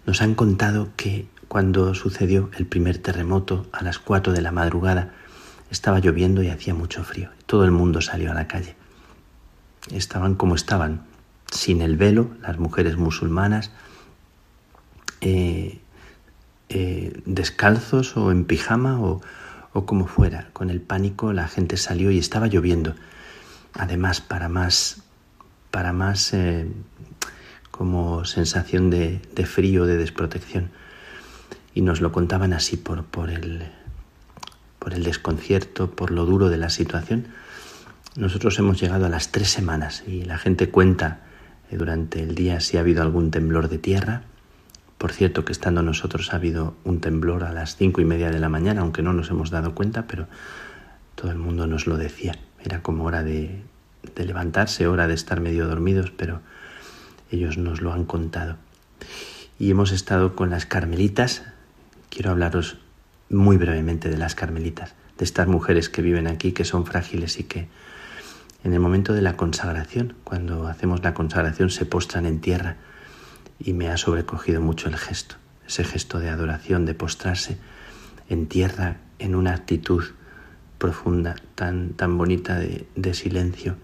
Nos 0.06 0.22
han 0.22 0.36
contado 0.36 0.90
que 0.96 1.28
cuando 1.48 1.94
sucedió 1.96 2.50
el 2.58 2.66
primer 2.66 3.00
terremoto 3.00 3.68
a 3.72 3.84
las 3.84 4.00
cuatro 4.00 4.34
de 4.34 4.42
la 4.42 4.52
madrugada 4.52 5.14
estaba 5.70 6.00
lloviendo 6.00 6.44
y 6.44 6.50
hacía 6.50 6.74
mucho 6.74 7.04
frío. 7.04 7.30
Todo 7.46 7.66
el 7.66 7.72
mundo 7.72 8.02
salió 8.02 8.32
a 8.32 8.36
la 8.36 8.48
calle. 8.48 8.76
Estaban 9.92 10.36
como 10.36 10.56
estaban, 10.56 11.06
sin 11.52 11.82
el 11.82 11.98
velo, 11.98 12.32
las 12.42 12.58
mujeres 12.58 12.98
musulmanas, 12.98 13.72
eh, 15.22 15.80
eh, 16.70 17.22
descalzos 17.26 18.18
o 18.18 18.32
en 18.32 18.46
pijama 18.46 19.00
o, 19.00 19.22
o 19.74 19.86
como 19.86 20.08
fuera. 20.08 20.50
Con 20.54 20.70
el 20.70 20.82
pánico 20.82 21.34
la 21.34 21.48
gente 21.48 21.78
salió 21.78 22.10
y 22.12 22.18
estaba 22.18 22.48
lloviendo. 22.48 22.96
Además, 23.74 24.22
para 24.22 24.48
más, 24.48 25.04
para 25.70 25.92
más 25.92 26.34
eh, 26.34 26.68
como 27.72 28.24
sensación 28.24 28.90
de, 28.90 29.22
de, 29.36 29.46
frío, 29.46 29.86
de 29.86 29.98
desprotección. 29.98 30.72
Y 31.74 31.82
nos 31.82 32.00
lo 32.00 32.14
contaban 32.14 32.54
así 32.54 32.78
por, 32.78 33.04
por, 33.04 33.30
el, 33.30 33.64
por 34.80 34.94
el 34.94 35.04
desconcierto, 35.04 35.92
por 35.92 36.10
lo 36.10 36.26
duro 36.26 36.48
de 36.48 36.58
la 36.58 36.70
situación. 36.70 37.28
Nosotros 38.16 38.58
hemos 38.60 38.80
llegado 38.80 39.06
a 39.06 39.10
las 39.10 39.34
tres 39.34 39.50
semanas 39.50 40.06
y 40.08 40.24
la 40.24 40.38
gente 40.38 40.70
cuenta 40.70 41.20
eh, 41.70 41.76
durante 41.76 42.24
el 42.24 42.34
día 42.34 42.62
si 42.62 42.78
ha 42.78 42.80
habido 42.80 43.02
algún 43.02 43.30
temblor 43.30 43.68
de 43.68 43.78
tierra 43.78 44.24
por 44.98 45.12
cierto 45.12 45.46
que 45.46 45.52
estando 45.52 45.82
nosotros 45.84 46.34
ha 46.34 46.38
habido 46.38 46.76
un 46.84 47.02
temblor 47.02 47.44
a 47.44 47.52
las 47.52 47.76
cinco 47.76 48.02
y 48.02 48.06
media 48.06 48.32
de 48.32 48.40
la 48.40 48.50
mañana, 48.50 48.82
aunque 48.82 49.02
no 49.02 49.14
nos 49.14 49.30
hemos 49.30 49.50
dado 49.50 49.76
cuenta, 49.76 50.08
pero 50.08 50.28
todo 51.16 51.32
el 51.32 51.38
mundo 51.38 51.68
nos 51.68 51.88
lo 51.88 51.98
decía. 51.98 52.38
Era 52.64 52.82
como 52.82 53.04
hora 53.06 53.24
de, 53.24 53.62
de 54.16 54.26
levantarse, 54.26 54.88
hora 54.88 55.08
de 55.08 55.14
estar 55.14 55.42
medio 55.42 55.68
dormidos, 55.68 56.12
pero 56.12 56.42
ellos 57.32 57.58
nos 57.58 57.82
lo 57.82 57.94
han 57.94 58.06
contado. 58.06 58.58
Y 59.60 59.72
hemos 59.72 59.92
estado 59.92 60.36
con 60.36 60.50
las 60.50 60.66
carmelitas. 60.66 61.44
Quiero 62.10 62.32
hablaros 62.32 62.78
muy 63.30 63.58
brevemente 63.58 64.10
de 64.10 64.18
las 64.18 64.36
carmelitas, 64.36 64.96
de 65.18 65.26
estas 65.26 65.48
mujeres 65.48 65.90
que 65.90 66.02
viven 66.02 66.28
aquí, 66.28 66.52
que 66.52 66.66
son 66.66 66.86
frágiles 66.86 67.40
y 67.40 67.44
que 67.44 67.68
en 68.64 68.74
el 68.74 68.80
momento 68.80 69.14
de 69.14 69.22
la 69.22 69.38
consagración, 69.38 70.16
cuando 70.24 70.68
hacemos 70.68 71.04
la 71.04 71.14
consagración, 71.14 71.70
se 71.70 71.86
postran 71.86 72.26
en 72.26 72.42
tierra 72.42 72.78
y 73.60 73.74
me 73.74 73.90
ha 73.90 73.98
sobrecogido 73.98 74.62
mucho 74.62 74.90
el 74.90 74.98
gesto, 74.98 75.36
ese 75.68 75.84
gesto 75.84 76.20
de 76.20 76.30
adoración, 76.30 76.86
de 76.86 76.94
postrarse 76.94 77.58
en 78.30 78.48
tierra 78.48 78.98
en 79.20 79.36
una 79.36 79.54
actitud 79.54 80.04
profunda, 80.78 81.36
tan, 81.56 81.94
tan 81.94 82.18
bonita 82.18 82.60
de, 82.60 83.14
silencio 83.14 83.76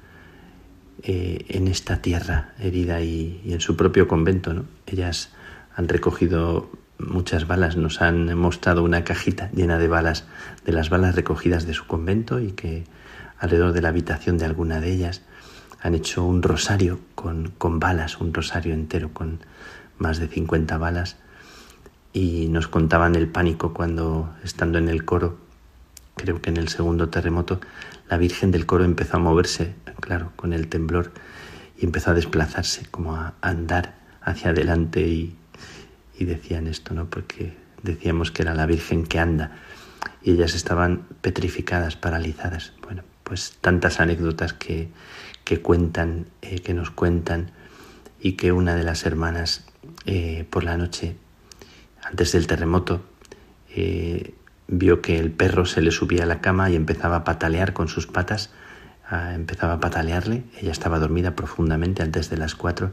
eh, 1.03 1.45
en 1.49 1.67
esta 1.67 2.01
tierra 2.01 2.53
herida 2.59 3.01
y, 3.01 3.41
en 3.45 3.61
su 3.61 3.75
propio 3.75 4.07
convento. 4.07 4.53
¿no? 4.53 4.65
Ellas 4.85 5.31
han 5.75 5.87
recogido 5.87 6.69
muchas 6.99 7.47
balas, 7.47 7.77
nos 7.77 8.01
han 8.01 8.37
mostrado 8.37 8.83
una 8.83 9.03
cajita 9.03 9.49
llena 9.51 9.77
de 9.77 9.87
balas, 9.87 10.25
de 10.65 10.73
las 10.73 10.89
balas 10.89 11.15
recogidas 11.15 11.65
de 11.65 11.73
su 11.73 11.87
convento 11.87 12.39
y 12.39 12.51
que 12.51 12.83
alrededor 13.39 13.73
de 13.73 13.81
la 13.81 13.89
habitación 13.89 14.37
de 14.37 14.45
alguna 14.45 14.79
de 14.79 14.91
ellas 14.91 15.21
han 15.81 15.95
hecho 15.95 16.23
un 16.23 16.43
rosario 16.43 16.99
con, 17.15 17.53
con 17.57 17.79
balas, 17.79 18.19
un 18.19 18.33
rosario 18.33 18.73
entero 18.73 19.11
con 19.13 19.39
más 20.01 20.19
de 20.19 20.27
50 20.27 20.77
balas 20.77 21.15
y 22.11 22.47
nos 22.49 22.67
contaban 22.67 23.15
el 23.15 23.27
pánico 23.27 23.73
cuando, 23.73 24.33
estando 24.43 24.77
en 24.77 24.89
el 24.89 25.05
coro, 25.05 25.37
creo 26.15 26.41
que 26.41 26.49
en 26.49 26.57
el 26.57 26.67
segundo 26.67 27.09
terremoto, 27.09 27.61
la 28.09 28.17
Virgen 28.17 28.51
del 28.51 28.65
coro 28.65 28.83
empezó 28.83 29.17
a 29.17 29.19
moverse, 29.19 29.75
claro, 30.01 30.33
con 30.35 30.51
el 30.51 30.67
temblor, 30.67 31.11
y 31.77 31.85
empezó 31.85 32.11
a 32.11 32.13
desplazarse, 32.13 32.85
como 32.91 33.15
a 33.15 33.35
andar 33.41 33.95
hacia 34.21 34.51
adelante 34.51 35.01
y, 35.01 35.35
y 36.17 36.25
decían 36.25 36.67
esto, 36.67 36.93
¿no? 36.93 37.05
Porque 37.05 37.55
decíamos 37.81 38.31
que 38.31 38.41
era 38.41 38.53
la 38.53 38.65
Virgen 38.65 39.05
que 39.05 39.19
anda 39.19 39.51
y 40.21 40.31
ellas 40.31 40.53
estaban 40.53 41.07
petrificadas, 41.21 41.95
paralizadas. 41.95 42.73
Bueno, 42.83 43.03
pues 43.23 43.57
tantas 43.61 43.99
anécdotas 43.99 44.53
que, 44.53 44.89
que 45.43 45.61
cuentan, 45.61 46.27
eh, 46.41 46.59
que 46.59 46.73
nos 46.73 46.91
cuentan 46.91 47.51
y 48.21 48.33
que 48.33 48.51
una 48.51 48.75
de 48.75 48.83
las 48.83 49.05
hermanas 49.05 49.65
eh, 50.05 50.45
por 50.49 50.63
la 50.63 50.77
noche, 50.77 51.15
antes 52.03 52.31
del 52.31 52.47
terremoto, 52.47 53.01
eh, 53.75 54.35
vio 54.67 55.01
que 55.01 55.19
el 55.19 55.31
perro 55.31 55.65
se 55.65 55.81
le 55.81 55.91
subía 55.91 56.23
a 56.23 56.27
la 56.27 56.39
cama 56.39 56.69
y 56.69 56.75
empezaba 56.75 57.17
a 57.17 57.23
patalear 57.23 57.73
con 57.73 57.87
sus 57.87 58.07
patas, 58.07 58.51
empezaba 59.33 59.73
a 59.73 59.79
patalearle, 59.81 60.43
ella 60.61 60.71
estaba 60.71 60.97
dormida 60.97 61.35
profundamente 61.35 62.01
antes 62.01 62.29
de 62.29 62.37
las 62.37 62.55
cuatro 62.55 62.91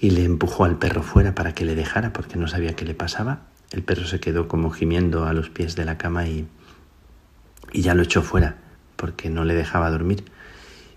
y 0.00 0.10
le 0.10 0.24
empujó 0.24 0.64
al 0.64 0.78
perro 0.78 1.02
fuera 1.02 1.34
para 1.34 1.52
que 1.52 1.64
le 1.64 1.74
dejara 1.74 2.12
porque 2.12 2.36
no 2.36 2.46
sabía 2.46 2.76
qué 2.76 2.84
le 2.84 2.94
pasaba. 2.94 3.40
El 3.72 3.82
perro 3.82 4.06
se 4.06 4.20
quedó 4.20 4.46
como 4.46 4.70
gimiendo 4.70 5.26
a 5.26 5.32
los 5.32 5.50
pies 5.50 5.74
de 5.74 5.84
la 5.84 5.98
cama 5.98 6.28
y, 6.28 6.46
y 7.72 7.82
ya 7.82 7.94
lo 7.94 8.02
echó 8.02 8.22
fuera 8.22 8.56
porque 8.94 9.30
no 9.30 9.44
le 9.44 9.54
dejaba 9.54 9.90
dormir. 9.90 10.24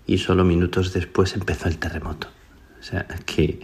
Y 0.06 0.18
solo 0.18 0.44
minutos 0.44 0.92
después 0.92 1.34
empezó 1.34 1.68
el 1.68 1.78
terremoto. 1.78 2.28
O 2.82 2.84
sea, 2.84 3.06
que 3.24 3.60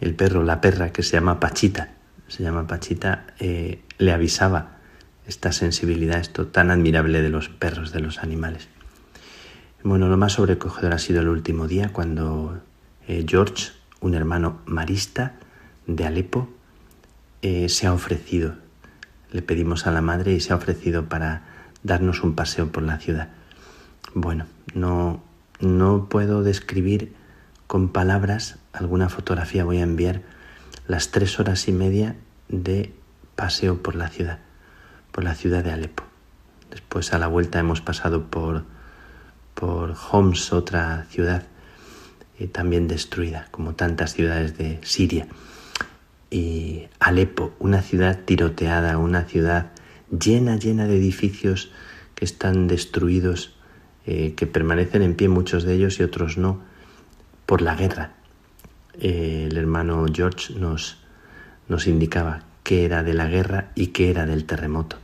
el 0.00 0.14
perro, 0.14 0.44
la 0.44 0.60
perra 0.60 0.92
que 0.92 1.02
se 1.02 1.16
llama 1.16 1.40
Pachita, 1.40 1.94
se 2.28 2.44
llama 2.44 2.68
Pachita, 2.68 3.26
eh, 3.40 3.82
le 3.98 4.12
avisaba 4.12 4.78
esta 5.26 5.50
sensibilidad, 5.50 6.20
esto 6.20 6.46
tan 6.46 6.70
admirable 6.70 7.22
de 7.22 7.28
los 7.28 7.48
perros, 7.48 7.90
de 7.90 7.98
los 7.98 8.18
animales. 8.18 8.68
Bueno, 9.82 10.08
lo 10.08 10.16
más 10.16 10.34
sobrecogedor 10.34 10.94
ha 10.94 10.98
sido 10.98 11.22
el 11.22 11.28
último 11.28 11.66
día 11.66 11.92
cuando 11.92 12.62
eh, 13.08 13.26
George, 13.28 13.72
un 14.00 14.14
hermano 14.14 14.60
marista 14.64 15.34
de 15.88 16.06
Alepo, 16.06 16.48
eh, 17.42 17.68
se 17.68 17.88
ha 17.88 17.92
ofrecido. 17.92 18.54
Le 19.32 19.42
pedimos 19.42 19.88
a 19.88 19.90
la 19.90 20.02
madre 20.02 20.34
y 20.34 20.40
se 20.40 20.52
ha 20.52 20.56
ofrecido 20.56 21.06
para 21.08 21.42
darnos 21.82 22.22
un 22.22 22.36
paseo 22.36 22.70
por 22.70 22.84
la 22.84 22.98
ciudad. 23.00 23.30
Bueno, 24.14 24.46
no, 24.72 25.20
no 25.58 26.08
puedo 26.08 26.44
describir 26.44 27.17
con 27.68 27.90
palabras, 27.90 28.56
alguna 28.72 29.10
fotografía 29.10 29.62
voy 29.62 29.78
a 29.78 29.82
enviar, 29.82 30.22
las 30.88 31.10
tres 31.10 31.38
horas 31.38 31.68
y 31.68 31.72
media 31.72 32.16
de 32.48 32.94
paseo 33.36 33.82
por 33.82 33.94
la 33.94 34.08
ciudad, 34.08 34.38
por 35.12 35.22
la 35.22 35.34
ciudad 35.34 35.62
de 35.62 35.70
Alepo. 35.70 36.02
Después 36.70 37.12
a 37.12 37.18
la 37.18 37.26
vuelta 37.26 37.58
hemos 37.58 37.82
pasado 37.82 38.24
por, 38.24 38.64
por 39.54 39.94
Homs, 40.10 40.52
otra 40.54 41.04
ciudad 41.10 41.44
eh, 42.38 42.46
también 42.46 42.88
destruida, 42.88 43.48
como 43.50 43.74
tantas 43.74 44.14
ciudades 44.14 44.56
de 44.56 44.80
Siria. 44.82 45.26
Y 46.30 46.88
Alepo, 46.98 47.52
una 47.58 47.82
ciudad 47.82 48.20
tiroteada, 48.24 48.96
una 48.96 49.24
ciudad 49.24 49.72
llena, 50.10 50.56
llena 50.56 50.86
de 50.86 50.96
edificios 50.96 51.70
que 52.14 52.24
están 52.24 52.66
destruidos, 52.66 53.54
eh, 54.06 54.32
que 54.34 54.46
permanecen 54.46 55.02
en 55.02 55.16
pie 55.16 55.28
muchos 55.28 55.64
de 55.64 55.74
ellos 55.74 56.00
y 56.00 56.02
otros 56.02 56.38
no, 56.38 56.66
por 57.48 57.62
la 57.62 57.74
guerra. 57.74 58.10
Eh, 59.00 59.46
el 59.50 59.56
hermano 59.56 60.04
George 60.12 60.52
nos, 60.52 60.98
nos 61.66 61.86
indicaba 61.86 62.42
qué 62.62 62.84
era 62.84 63.02
de 63.02 63.14
la 63.14 63.26
guerra 63.26 63.70
y 63.74 63.86
qué 63.86 64.10
era 64.10 64.26
del 64.26 64.44
terremoto. 64.44 64.98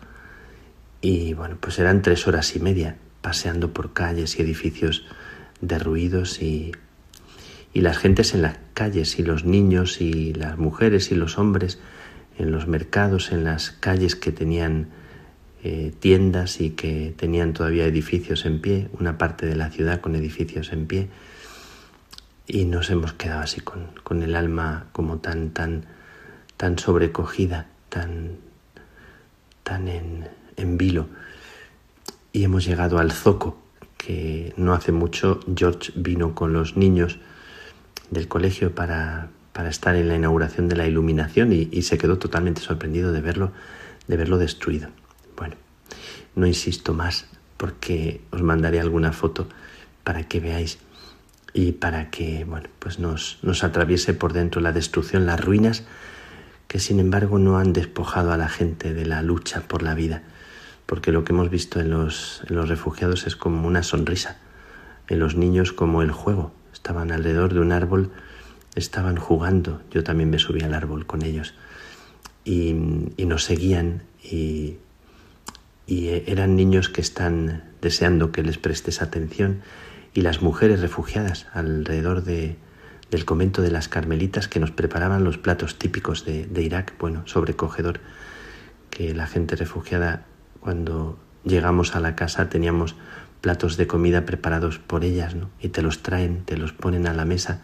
Y 1.01 1.33
bueno, 1.33 1.57
pues 1.59 1.79
eran 1.79 2.03
tres 2.03 2.29
horas 2.29 2.55
y 2.55 2.61
media 2.61 2.99
paseando 3.23 3.73
por 3.73 3.95
calles 3.95 4.39
y 4.39 4.43
edificios 4.43 5.07
derruidos 5.62 6.43
y, 6.43 6.73
y 7.73 7.81
las 7.81 7.97
gentes 7.97 8.35
en 8.35 8.43
las 8.43 8.59
calles 8.75 9.19
y 9.19 9.23
los 9.23 9.47
niños 9.47 10.03
y 10.03 10.35
las 10.35 10.59
mujeres 10.59 11.12
y 11.12 11.15
los 11.15 11.39
hombres 11.39 11.79
en 12.37 12.53
los 12.53 12.66
mercados, 12.66 13.33
en 13.33 13.45
las 13.45 13.71
calles 13.71 14.16
que 14.16 14.33
tenían 14.33 14.89
eh, 15.62 15.95
tiendas 15.99 16.61
y 16.61 16.73
que 16.73 17.15
tenían 17.16 17.55
todavía 17.55 17.87
edificios 17.87 18.45
en 18.45 18.61
pie, 18.61 18.91
una 19.01 19.16
parte 19.16 19.47
de 19.47 19.57
la 19.57 19.71
ciudad 19.71 20.03
con 20.03 20.15
edificios 20.15 20.75
en 20.75 20.85
pie 20.85 21.09
y 22.47 22.65
nos 22.65 22.91
hemos 22.91 23.12
quedado 23.15 23.41
así 23.41 23.61
con, 23.61 23.89
con 24.03 24.23
el 24.23 24.37
alma 24.37 24.87
como 24.93 25.19
tan, 25.19 25.51
tan, 25.51 25.87
tan 26.57 26.79
sobrecogida, 26.79 27.66
tan, 27.89 28.37
tan 29.62 29.89
en, 29.89 30.29
en 30.57 30.77
vilo. 30.77 31.07
Y 32.33 32.45
hemos 32.45 32.65
llegado 32.65 32.99
al 32.99 33.12
Zoco, 33.12 33.59
que 33.97 34.53
no 34.57 34.75
hace 34.75 34.93
mucho 34.93 35.41
George 35.57 35.93
vino 35.95 36.35
con 36.35 36.53
los 36.53 36.77
niños 36.77 37.19
del 38.11 38.29
colegio 38.29 38.75
para, 38.75 39.31
para 39.55 39.71
estar 39.71 39.95
en 39.95 40.09
la 40.09 40.16
inauguración 40.16 40.69
de 40.69 40.77
la 40.77 40.87
iluminación 40.87 41.53
y, 41.53 41.83
se 41.83 41.97
quedó 41.97 42.19
totalmente 42.19 42.61
sorprendido 42.61 43.12
de 43.12 43.21
verlo, 43.21 43.53
de 44.09 44.16
verlo 44.16 44.37
destruido. 44.37 44.89
Bueno, 45.37 45.55
no 46.35 46.47
insisto 46.47 46.93
más 46.93 47.27
porque 47.57 48.21
os 48.31 48.43
mandaré 48.43 48.81
alguna 48.81 49.12
foto 49.12 49.49
para 50.03 50.25
que 50.25 50.41
veáis 50.41 50.79
y 51.55 51.72
para 51.72 52.10
que 52.10 52.44
bueno, 52.44 52.68
pues 52.81 52.98
nos, 52.98 53.39
nos 53.43 53.64
atraviese 53.64 54.12
por 54.12 54.35
dentro 54.35 54.60
la 54.60 54.72
destrucción, 54.72 55.24
las 55.24 55.43
ruinas 55.43 55.85
que 56.66 56.81
sin 56.81 56.98
embargo 56.98 57.39
no 57.39 57.56
han 57.59 57.72
despojado 57.72 58.32
a 58.32 58.36
la 58.36 58.48
gente 58.48 58.93
de 58.93 59.06
la 59.06 59.22
lucha 59.22 59.60
por 59.60 59.82
la 59.82 59.94
vida, 59.94 60.22
porque 60.86 61.12
lo 61.12 61.24
que 61.24 61.32
hemos 61.32 61.48
visto 61.48 61.78
en 61.78 61.90
los, 61.90 62.43
en 62.48 62.56
los 62.56 62.68
refugiados 62.68 63.26
es 63.28 63.36
como 63.36 63.68
una 63.68 63.85
sonrisa, 63.85 64.39
en 65.09 65.20
los 65.20 65.36
niños 65.36 65.72
como 65.72 66.02
el 66.02 66.10
juego, 66.10 66.52
estaban 66.72 67.12
alrededor 67.12 67.55
de 67.55 67.60
un 67.60 67.70
árbol, 67.70 68.10
estaban 68.74 69.16
jugando, 69.16 69.82
yo 69.93 70.02
también 70.02 70.31
me 70.31 70.40
subí 70.40 70.62
al 70.62 70.74
árbol 70.74 71.06
con 71.06 71.22
ellos. 71.22 71.55
Y, 72.44 72.74
y 73.16 73.24
nos 73.26 73.44
seguían 73.44 74.02
y, 74.22 74.78
y 75.86 76.09
eran 76.26 76.56
niños 76.56 76.89
que 76.89 77.01
están 77.01 77.62
deseando 77.81 78.32
que 78.32 78.43
les 78.43 78.59
prestes 78.59 79.01
atención 79.01 79.62
y 80.15 80.23
las 80.23 80.41
mujeres 80.41 80.81
refugiadas 80.81 81.47
alrededor 81.53 82.23
de, 82.23 82.57
del 83.11 83.24
convento 83.24 83.62
de 83.62 83.70
las 83.70 83.89
Carmelitas 83.89 84.49
que 84.49 84.61
nos 84.61 84.70
preparaban 84.70 85.24
los 85.24 85.39
platos 85.39 85.77
típicos 85.77 86.24
de, 86.24 86.62
Irak, 86.62 86.95
bueno, 86.99 87.27
sobrecogedor, 87.27 88.01
que 88.91 89.12
la 89.12 89.27
gente 89.27 89.57
refugiada 89.57 90.24
cuando 90.61 91.19
llegamos 91.45 91.97
a 91.97 92.01
la 92.01 92.15
casa 92.15 92.49
teníamos 92.49 92.95
platos 93.41 93.77
de 93.77 93.86
comida 93.86 94.24
preparados 94.24 94.78
por 94.78 95.05
ellas, 95.05 95.35
¿no? 95.35 95.51
Y 95.61 95.69
te 95.69 95.82
los 95.82 96.03
traen, 96.03 96.45
te 96.45 96.57
los 96.57 96.73
ponen 96.73 97.07
a 97.07 97.12
la 97.12 97.24
mesa 97.24 97.61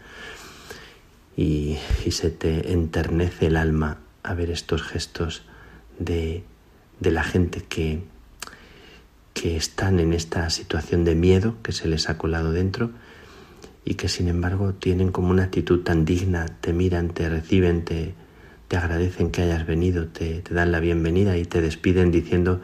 y, 1.36 1.78
y 2.04 2.10
se 2.10 2.30
te 2.30 2.72
enternece 2.72 3.46
el 3.46 3.56
alma 3.56 3.98
a 4.22 4.34
ver 4.34 4.50
estos 4.50 4.82
gestos 4.82 5.44
de, 5.98 6.44
de 6.98 7.10
la 7.10 7.22
gente 7.22 7.62
que, 7.62 8.02
que 9.34 9.56
están 9.56 10.00
en 10.00 10.12
esta 10.12 10.48
situación 10.50 11.04
de 11.04 11.14
miedo 11.14 11.56
que 11.62 11.72
se 11.72 11.88
les 11.88 12.08
ha 12.08 12.18
colado 12.18 12.52
dentro 12.52 12.90
y 13.84 13.94
que 13.94 14.08
sin 14.08 14.28
embargo 14.28 14.74
tienen 14.74 15.10
como 15.10 15.30
una 15.30 15.44
actitud 15.44 15.80
tan 15.82 16.04
digna, 16.04 16.46
te 16.60 16.72
miran, 16.72 17.10
te 17.10 17.28
reciben, 17.28 17.84
te, 17.84 18.14
te 18.68 18.76
agradecen 18.76 19.30
que 19.30 19.42
hayas 19.42 19.66
venido, 19.66 20.08
te, 20.08 20.42
te 20.42 20.54
dan 20.54 20.72
la 20.72 20.80
bienvenida 20.80 21.36
y 21.36 21.44
te 21.44 21.60
despiden 21.60 22.10
diciendo 22.10 22.60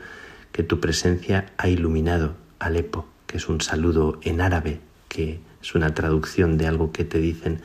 que 0.53 0.63
tu 0.63 0.81
presencia 0.81 1.47
ha 1.57 1.69
iluminado 1.69 2.37
Alepo, 2.59 3.07
que 3.27 3.39
es 3.39 3.49
un 3.49 3.61
saludo 3.61 4.19
en 4.23 4.41
árabe, 4.41 4.81
que 5.09 5.41
es 5.63 5.75
una 5.75 5.95
traducción 5.95 6.59
de 6.59 6.67
algo 6.67 6.93
que 6.93 7.05
te 7.05 7.19
dicen 7.19 7.61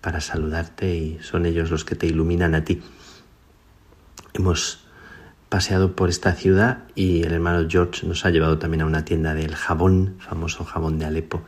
para 0.00 0.20
saludarte 0.20 0.94
y 0.94 1.18
son 1.22 1.46
ellos 1.46 1.70
los 1.70 1.84
que 1.84 1.94
te 1.94 2.06
iluminan 2.06 2.54
a 2.54 2.64
ti. 2.64 2.82
Hemos 4.32 4.84
paseado 5.50 5.96
por 5.96 6.08
esta 6.08 6.32
ciudad 6.32 6.84
y 6.94 7.24
el 7.24 7.32
hermano 7.32 7.68
George 7.68 8.06
nos 8.06 8.24
ha 8.24 8.30
llevado 8.30 8.58
también 8.58 8.82
a 8.82 8.86
una 8.86 9.04
tienda 9.04 9.34
del 9.34 9.56
jabón, 9.56 10.14
famoso 10.20 10.64
jabón 10.64 10.98
de 10.98 11.06
Alepo, 11.06 11.42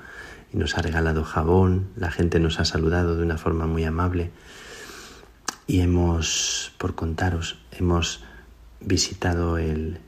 y 0.52 0.56
nos 0.58 0.76
ha 0.76 0.82
regalado 0.82 1.24
jabón, 1.24 1.88
la 1.96 2.10
gente 2.10 2.40
nos 2.40 2.58
ha 2.58 2.64
saludado 2.64 3.16
de 3.16 3.22
una 3.22 3.38
forma 3.38 3.66
muy 3.66 3.84
amable. 3.84 4.32
Y 5.68 5.80
hemos, 5.80 6.72
por 6.78 6.96
contaros, 6.96 7.58
hemos 7.70 8.24
visitado 8.80 9.56
el, 9.56 9.98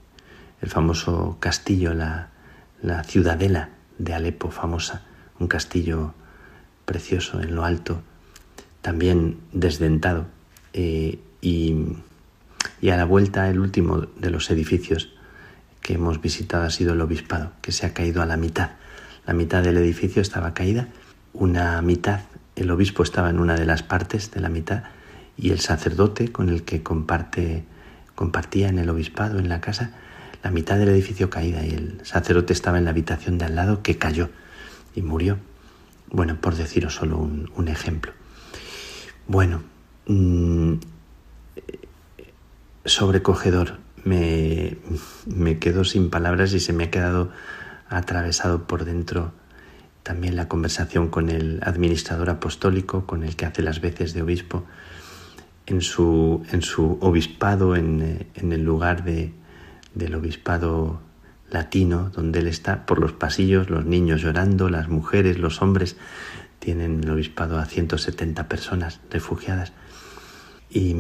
el 0.60 0.68
famoso 0.68 1.36
castillo, 1.38 1.94
la, 1.94 2.30
la, 2.82 3.04
ciudadela 3.04 3.70
de 3.98 4.12
Alepo 4.12 4.50
famosa, 4.50 5.02
un 5.38 5.46
castillo 5.46 6.14
precioso 6.84 7.40
en 7.40 7.54
lo 7.54 7.64
alto, 7.64 8.02
también 8.82 9.38
desdentado. 9.52 10.26
Eh, 10.72 11.20
y 11.40 11.76
y 12.84 12.90
a 12.90 12.98
la 12.98 13.06
vuelta 13.06 13.48
el 13.48 13.60
último 13.60 14.08
de 14.18 14.28
los 14.28 14.50
edificios 14.50 15.08
que 15.80 15.94
hemos 15.94 16.20
visitado 16.20 16.64
ha 16.64 16.70
sido 16.70 16.92
el 16.92 17.00
obispado, 17.00 17.52
que 17.62 17.72
se 17.72 17.86
ha 17.86 17.94
caído 17.94 18.20
a 18.20 18.26
la 18.26 18.36
mitad. 18.36 18.72
La 19.26 19.32
mitad 19.32 19.62
del 19.62 19.78
edificio 19.78 20.20
estaba 20.20 20.52
caída, 20.52 20.88
una 21.32 21.80
mitad, 21.80 22.20
el 22.56 22.70
obispo 22.70 23.02
estaba 23.02 23.30
en 23.30 23.40
una 23.40 23.54
de 23.54 23.64
las 23.64 23.82
partes 23.82 24.30
de 24.32 24.42
la 24.42 24.50
mitad 24.50 24.82
y 25.38 25.52
el 25.52 25.60
sacerdote 25.60 26.30
con 26.30 26.50
el 26.50 26.64
que 26.64 26.82
comparte, 26.82 27.64
compartía 28.14 28.68
en 28.68 28.78
el 28.78 28.90
obispado, 28.90 29.38
en 29.38 29.48
la 29.48 29.62
casa, 29.62 29.92
la 30.42 30.50
mitad 30.50 30.76
del 30.76 30.90
edificio 30.90 31.30
caída 31.30 31.64
y 31.64 31.70
el 31.70 32.00
sacerdote 32.02 32.52
estaba 32.52 32.76
en 32.76 32.84
la 32.84 32.90
habitación 32.90 33.38
de 33.38 33.46
al 33.46 33.56
lado 33.56 33.82
que 33.82 33.96
cayó 33.96 34.28
y 34.94 35.00
murió. 35.00 35.38
Bueno, 36.10 36.38
por 36.38 36.54
deciros 36.54 36.96
solo 36.96 37.16
un, 37.16 37.68
ejemplo. 37.68 38.12
Bueno, 39.26 39.62
mmm, 40.06 40.74
sobrecogedor. 42.84 43.78
Me, 44.04 44.76
me 45.26 45.58
quedo 45.58 45.84
sin 45.84 46.10
palabras 46.10 46.52
y 46.52 46.60
se 46.60 46.72
me 46.72 46.84
ha 46.84 46.90
quedado 46.90 47.30
atravesado 47.88 48.66
por 48.66 48.84
dentro 48.84 49.32
también 50.02 50.36
la 50.36 50.48
conversación 50.48 51.08
con 51.08 51.30
el 51.30 51.60
administrador 51.62 52.28
apostólico, 52.28 53.06
con 53.06 53.24
el 53.24 53.36
que 53.36 53.46
hace 53.46 53.62
las 53.62 53.80
veces 53.80 54.12
de 54.12 54.20
obispo, 54.20 54.64
en 55.66 55.80
su, 55.80 56.44
en 56.52 56.60
su 56.60 56.98
obispado, 57.00 57.74
en, 57.74 58.26
en 58.34 58.52
el 58.52 58.62
lugar 58.62 59.02
de, 59.02 59.32
del 59.94 60.14
obispado 60.14 61.00
latino, 61.50 62.10
donde 62.10 62.40
él 62.40 62.48
está, 62.48 62.84
por 62.84 62.98
los 62.98 63.12
pasillos, 63.12 63.70
los 63.70 63.86
niños 63.86 64.20
llorando, 64.20 64.68
las 64.68 64.88
mujeres, 64.88 65.38
los 65.38 65.62
hombres, 65.62 65.96
tienen 66.58 67.02
el 67.02 67.10
obispado 67.10 67.58
a 67.58 67.64
170 67.64 68.46
personas 68.46 69.00
refugiadas. 69.10 69.72
Y, 70.68 70.94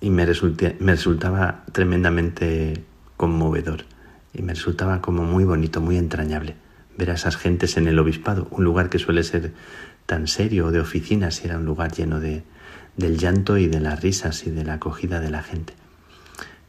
y 0.00 0.10
me, 0.10 0.26
me 0.26 0.92
resultaba 0.92 1.64
tremendamente 1.72 2.84
conmovedor 3.16 3.84
y 4.32 4.42
me 4.42 4.54
resultaba 4.54 5.00
como 5.00 5.24
muy 5.24 5.44
bonito, 5.44 5.80
muy 5.80 5.96
entrañable 5.96 6.56
ver 6.98 7.12
a 7.12 7.14
esas 7.14 7.36
gentes 7.36 7.76
en 7.76 7.86
el 7.86 7.98
obispado, 7.98 8.48
un 8.50 8.64
lugar 8.64 8.90
que 8.90 8.98
suele 8.98 9.22
ser 9.22 9.52
tan 10.04 10.26
serio 10.26 10.70
de 10.72 10.80
oficinas 10.80 11.44
era 11.44 11.56
un 11.56 11.64
lugar 11.64 11.92
lleno 11.92 12.18
de, 12.18 12.42
del 12.96 13.18
llanto 13.18 13.56
y 13.56 13.68
de 13.68 13.80
las 13.80 14.02
risas 14.02 14.46
y 14.46 14.50
de 14.50 14.64
la 14.64 14.74
acogida 14.74 15.20
de 15.20 15.30
la 15.30 15.42
gente. 15.42 15.74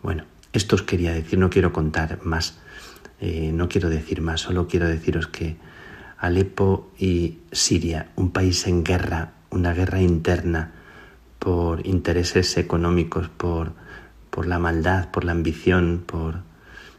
Bueno, 0.04 0.26
esto 0.54 0.76
os 0.76 0.84
quería 0.84 1.14
decir, 1.14 1.40
no 1.40 1.50
quiero 1.50 1.74
contar 1.74 2.20
más, 2.24 2.60
eh, 3.20 3.52
no 3.54 3.68
quiero 3.70 3.90
decir 3.90 4.22
más, 4.22 4.42
solo 4.42 4.68
quiero 4.68 4.88
deciros 4.88 5.28
que 5.28 5.58
Alepo 6.20 6.92
y 6.98 7.40
Siria, 7.52 8.10
un 8.16 8.32
país 8.32 8.68
en 8.68 8.84
guerra, 8.84 9.34
una 9.50 9.74
guerra 9.74 10.02
interna 10.02 10.74
por 11.40 11.88
intereses 11.88 12.58
económicos, 12.58 13.30
por, 13.30 13.72
por 14.30 14.46
la 14.46 14.60
maldad, 14.60 15.10
por 15.10 15.24
la 15.24 15.32
ambición, 15.32 16.04
por, 16.06 16.42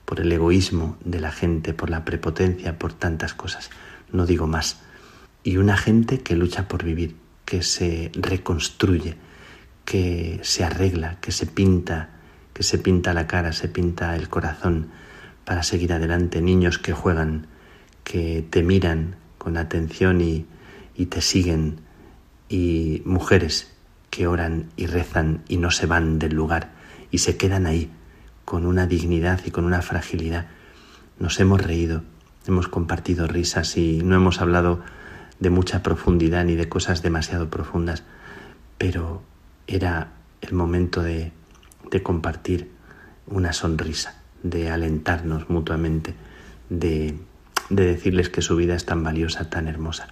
por 0.07 0.21
el 0.21 0.33
egoísmo 0.33 0.97
de 1.05 1.21
la 1.21 1.31
gente, 1.31 1.75
por 1.75 1.91
la 1.91 2.05
prepotencia, 2.05 2.79
por 2.79 2.95
tantas 2.95 3.35
cosas. 3.35 3.71
No 4.11 4.27
digo 4.27 4.47
más. 4.47 4.81
Y 5.45 5.59
una 5.59 5.77
gente 5.77 6.21
que 6.21 6.35
lucha 6.35 6.69
por 6.69 6.85
vivir, 6.85 7.17
que 7.45 7.63
se 7.63 8.11
reconstruye, 8.15 9.17
que 9.85 10.41
se 10.43 10.65
arregla, 10.65 11.21
que 11.21 11.33
se 11.33 11.47
pinta, 11.47 12.11
que 12.55 12.63
se 12.63 12.79
pinta 12.79 13.15
la 13.15 13.27
cara, 13.27 13.53
se 13.53 13.69
pinta 13.69 14.17
el 14.17 14.29
corazón 14.29 14.89
para 15.45 15.63
seguir 15.63 15.93
adelante, 15.93 16.41
niños 16.41 16.79
que 16.79 16.93
juegan, 16.93 17.47
que 18.05 18.45
te 18.49 18.63
miran 18.63 19.17
con 19.39 19.57
atención 19.57 20.21
y, 20.21 20.47
y 20.95 21.07
te 21.07 21.21
siguen, 21.21 21.81
y 22.49 23.03
mujeres 23.05 23.73
que 24.11 24.27
oran 24.27 24.67
y 24.77 24.87
rezan 24.87 25.43
y 25.49 25.57
no 25.57 25.71
se 25.71 25.87
van 25.87 26.19
del 26.19 26.35
lugar 26.35 26.73
y 27.11 27.19
se 27.19 27.37
quedan 27.37 27.67
ahí 27.67 27.91
con 28.45 28.67
una 28.67 28.87
dignidad 28.87 29.41
y 29.45 29.51
con 29.51 29.65
una 29.65 29.83
fragilidad. 29.83 30.47
Nos 31.19 31.39
hemos 31.41 31.63
reído, 31.63 32.03
hemos 32.47 32.69
compartido 32.69 33.27
risas 33.27 33.77
y 33.77 34.03
no 34.03 34.17
hemos 34.17 34.41
hablado 34.41 34.81
de 35.39 35.51
mucha 35.51 35.83
profundidad 35.83 36.45
ni 36.45 36.57
de 36.57 36.69
cosas 36.69 37.03
demasiado 37.03 37.49
profundas, 37.51 38.03
pero 38.79 39.23
era 39.67 40.13
el 40.41 40.53
momento 40.53 41.03
de 41.03 41.33
de 41.91 42.03
compartir 42.03 42.71
una 43.27 43.53
sonrisa, 43.53 44.15
de 44.43 44.71
alentarnos 44.71 45.51
mutuamente, 45.51 46.15
de, 46.69 47.19
de 47.69 47.87
decirles 47.87 48.29
que 48.29 48.43
su 48.43 48.57
vida 48.57 48.75
es 48.75 48.87
tan 48.87 49.03
valiosa, 49.03 49.51
tan 49.51 49.69
hermosa. 49.69 50.09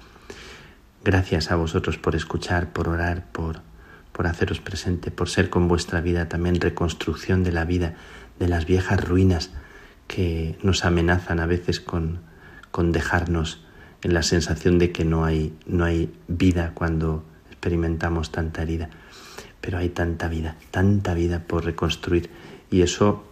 Gracias 1.04 1.50
a 1.50 1.56
vosotros 1.56 1.98
por 1.98 2.16
escuchar, 2.16 2.72
por 2.72 2.88
orar, 2.88 3.26
por, 3.32 3.60
por 4.18 4.26
haceros 4.26 4.60
presente, 4.60 5.12
por 5.12 5.28
ser 5.28 5.48
con 5.48 5.68
vuestra 5.68 6.00
vida 6.00 6.28
también 6.28 6.60
reconstrucción 6.60 7.44
de 7.44 7.52
la 7.52 7.64
vida, 7.64 7.94
de 8.40 8.48
las 8.48 8.66
viejas 8.66 9.00
ruinas 9.00 9.52
que 10.08 10.58
nos 10.60 10.84
amenazan 10.84 11.38
a 11.38 11.46
veces 11.46 11.78
con, 11.78 12.22
con 12.72 12.90
dejarnos 12.90 13.64
en 14.02 14.14
la 14.14 14.24
sensación 14.24 14.80
de 14.80 14.90
que 14.90 15.04
no 15.04 15.24
hay, 15.24 15.56
no 15.66 15.84
hay 15.84 16.12
vida 16.26 16.72
cuando 16.74 17.24
experimentamos 17.48 18.32
tanta 18.32 18.62
herida 18.62 18.90
pero 19.60 19.78
hay 19.78 19.88
tanta 19.88 20.26
vida, 20.26 20.56
tanta 20.72 21.14
vida 21.14 21.44
por 21.44 21.64
reconstruir 21.64 22.28
y 22.72 22.82
eso 22.82 23.24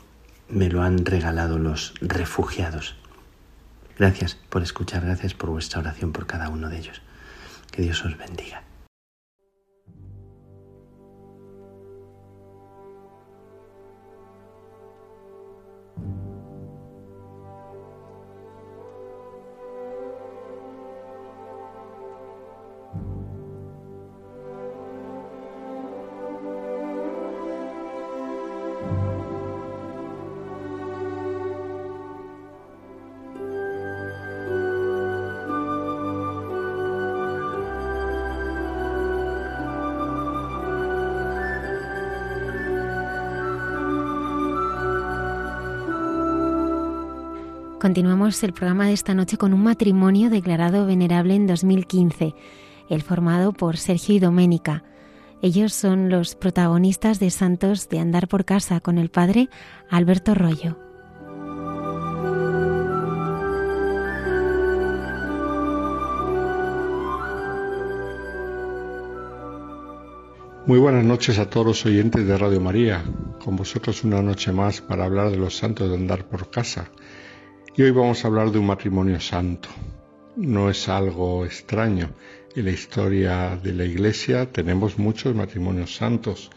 me 0.48 0.68
lo 0.68 0.82
han 0.82 1.04
regalado 1.04 1.58
los 1.58 1.94
refugiados. 2.00 2.94
Gracias 3.98 4.36
por 4.50 4.62
escuchar, 4.62 5.04
gracias 5.04 5.34
por 5.34 5.50
vuestra 5.50 5.80
oración 5.80 6.12
por 6.12 6.26
cada 6.26 6.48
uno 6.48 6.68
de 6.68 6.78
ellos. 6.78 7.02
Que 7.72 7.82
Dios 7.82 8.04
os 8.04 8.16
bendiga. 8.16 8.65
Continuamos 47.86 48.42
el 48.42 48.52
programa 48.52 48.86
de 48.86 48.94
esta 48.94 49.14
noche 49.14 49.36
con 49.36 49.54
un 49.54 49.62
matrimonio 49.62 50.28
declarado 50.28 50.86
venerable 50.86 51.36
en 51.36 51.46
2015, 51.46 52.34
el 52.90 53.02
formado 53.02 53.52
por 53.52 53.76
Sergio 53.76 54.16
y 54.16 54.18
Doménica. 54.18 54.82
Ellos 55.40 55.72
son 55.72 56.10
los 56.10 56.34
protagonistas 56.34 57.20
de 57.20 57.30
Santos 57.30 57.88
de 57.88 58.00
Andar 58.00 58.26
por 58.26 58.44
Casa 58.44 58.80
con 58.80 58.98
el 58.98 59.08
padre 59.08 59.50
Alberto 59.88 60.34
Rollo. 60.34 60.76
Muy 70.66 70.80
buenas 70.80 71.04
noches 71.04 71.38
a 71.38 71.48
todos 71.48 71.64
los 71.64 71.86
oyentes 71.86 72.26
de 72.26 72.36
Radio 72.36 72.60
María. 72.60 73.04
Con 73.44 73.54
vosotros 73.54 74.02
una 74.02 74.20
noche 74.22 74.50
más 74.50 74.80
para 74.80 75.04
hablar 75.04 75.30
de 75.30 75.36
los 75.36 75.56
santos 75.56 75.88
de 75.88 75.94
andar 75.94 76.24
por 76.24 76.50
casa. 76.50 76.90
Y 77.78 77.82
hoy 77.82 77.90
vamos 77.90 78.24
a 78.24 78.28
hablar 78.28 78.52
de 78.52 78.58
un 78.58 78.64
matrimonio 78.68 79.20
santo. 79.20 79.68
No 80.34 80.70
es 80.70 80.88
algo 80.88 81.44
extraño. 81.44 82.08
En 82.54 82.64
la 82.64 82.70
historia 82.70 83.54
de 83.62 83.74
la 83.74 83.84
Iglesia 83.84 84.50
tenemos 84.50 84.98
muchos 84.98 85.34
matrimonios 85.34 85.94
santos. 85.94 86.50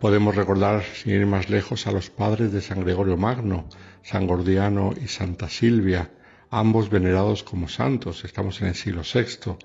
Podemos 0.00 0.34
recordar, 0.34 0.84
sin 0.84 1.12
ir 1.12 1.26
más 1.26 1.50
lejos, 1.50 1.86
a 1.86 1.92
los 1.92 2.08
padres 2.08 2.50
de 2.50 2.62
San 2.62 2.80
Gregorio 2.80 3.18
Magno, 3.18 3.68
San 4.02 4.26
Gordiano 4.26 4.94
y 4.98 5.08
Santa 5.08 5.50
Silvia, 5.50 6.12
ambos 6.48 6.88
venerados 6.88 7.42
como 7.42 7.68
santos. 7.68 8.24
Estamos 8.24 8.62
en 8.62 8.68
el 8.68 8.74
siglo 8.74 9.02
VI. 9.02 9.58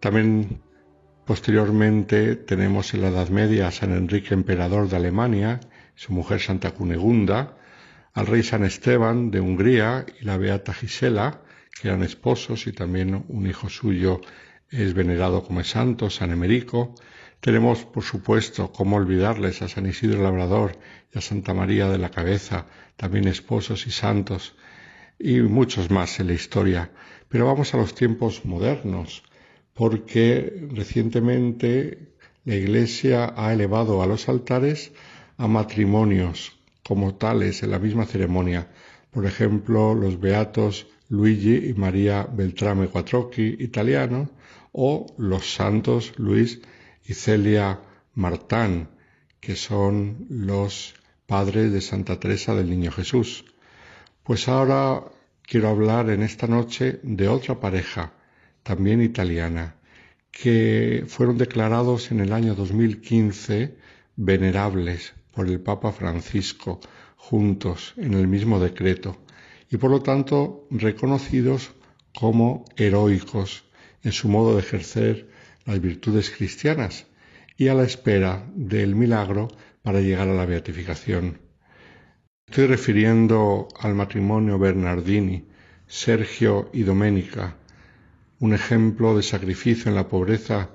También 0.00 0.62
posteriormente 1.26 2.36
tenemos 2.36 2.94
en 2.94 3.02
la 3.02 3.08
Edad 3.08 3.28
Media 3.28 3.68
a 3.68 3.70
San 3.70 3.92
Enrique 3.92 4.32
Emperador 4.32 4.88
de 4.88 4.96
Alemania, 4.96 5.60
su 5.94 6.14
mujer 6.14 6.40
Santa 6.40 6.70
Cunegunda, 6.70 7.55
al 8.16 8.26
rey 8.26 8.42
San 8.42 8.64
Esteban 8.64 9.30
de 9.30 9.40
Hungría 9.40 10.06
y 10.18 10.24
la 10.24 10.38
beata 10.38 10.72
Gisela, 10.72 11.42
que 11.78 11.88
eran 11.88 12.02
esposos 12.02 12.66
y 12.66 12.72
también 12.72 13.26
un 13.28 13.46
hijo 13.46 13.68
suyo 13.68 14.22
es 14.70 14.94
venerado 14.94 15.44
como 15.44 15.62
santo, 15.64 16.08
San 16.08 16.30
Emerico. 16.30 16.94
Tenemos, 17.40 17.84
por 17.84 18.04
supuesto, 18.04 18.72
cómo 18.72 18.96
olvidarles 18.96 19.60
a 19.60 19.68
San 19.68 19.84
Isidro 19.84 20.22
Labrador 20.22 20.78
y 21.14 21.18
a 21.18 21.20
Santa 21.20 21.52
María 21.52 21.90
de 21.90 21.98
la 21.98 22.10
Cabeza, 22.10 22.64
también 22.96 23.28
esposos 23.28 23.86
y 23.86 23.90
santos, 23.90 24.56
y 25.18 25.40
muchos 25.40 25.90
más 25.90 26.18
en 26.18 26.28
la 26.28 26.32
historia. 26.32 26.90
Pero 27.28 27.44
vamos 27.44 27.74
a 27.74 27.76
los 27.76 27.94
tiempos 27.94 28.46
modernos, 28.46 29.24
porque 29.74 30.66
recientemente 30.70 32.14
la 32.46 32.54
Iglesia 32.54 33.34
ha 33.36 33.52
elevado 33.52 34.02
a 34.02 34.06
los 34.06 34.26
altares 34.30 34.92
a 35.36 35.46
matrimonios 35.46 36.55
como 36.86 37.16
tales 37.16 37.64
en 37.64 37.72
la 37.72 37.80
misma 37.80 38.06
ceremonia. 38.06 38.68
Por 39.10 39.26
ejemplo, 39.26 39.92
los 39.92 40.20
beatos 40.20 40.86
Luigi 41.08 41.70
y 41.70 41.74
María 41.74 42.28
Beltrame 42.30 42.86
Quattrocchi, 42.86 43.56
italiano, 43.58 44.30
o 44.70 45.06
los 45.18 45.52
santos 45.52 46.12
Luis 46.16 46.60
y 47.04 47.14
Celia 47.14 47.80
Martán, 48.14 48.90
que 49.40 49.56
son 49.56 50.26
los 50.30 50.94
padres 51.26 51.72
de 51.72 51.80
Santa 51.80 52.20
Teresa 52.20 52.54
del 52.54 52.70
Niño 52.70 52.92
Jesús. 52.92 53.44
Pues 54.22 54.46
ahora 54.46 55.02
quiero 55.42 55.70
hablar 55.70 56.10
en 56.10 56.22
esta 56.22 56.46
noche 56.46 57.00
de 57.02 57.26
otra 57.26 57.58
pareja, 57.58 58.12
también 58.62 59.02
italiana, 59.02 59.74
que 60.30 61.04
fueron 61.08 61.36
declarados 61.36 62.12
en 62.12 62.20
el 62.20 62.32
año 62.32 62.54
2015 62.54 63.76
venerables 64.14 65.15
por 65.36 65.48
el 65.48 65.60
Papa 65.60 65.92
Francisco 65.92 66.80
juntos 67.16 67.92
en 67.98 68.14
el 68.14 68.26
mismo 68.26 68.58
decreto 68.58 69.18
y 69.70 69.76
por 69.76 69.90
lo 69.90 70.00
tanto 70.00 70.66
reconocidos 70.70 71.72
como 72.18 72.64
heroicos 72.76 73.64
en 74.02 74.12
su 74.12 74.28
modo 74.28 74.54
de 74.54 74.60
ejercer 74.60 75.28
las 75.66 75.78
virtudes 75.78 76.30
cristianas 76.30 77.06
y 77.58 77.68
a 77.68 77.74
la 77.74 77.84
espera 77.84 78.46
del 78.54 78.94
milagro 78.94 79.48
para 79.82 80.00
llegar 80.00 80.28
a 80.28 80.34
la 80.34 80.46
beatificación. 80.46 81.38
Estoy 82.48 82.66
refiriendo 82.68 83.68
al 83.78 83.94
matrimonio 83.94 84.58
Bernardini, 84.58 85.44
Sergio 85.86 86.70
y 86.72 86.82
Doménica, 86.82 87.56
un 88.38 88.54
ejemplo 88.54 89.14
de 89.14 89.22
sacrificio 89.22 89.90
en 89.90 89.96
la 89.96 90.08
pobreza 90.08 90.70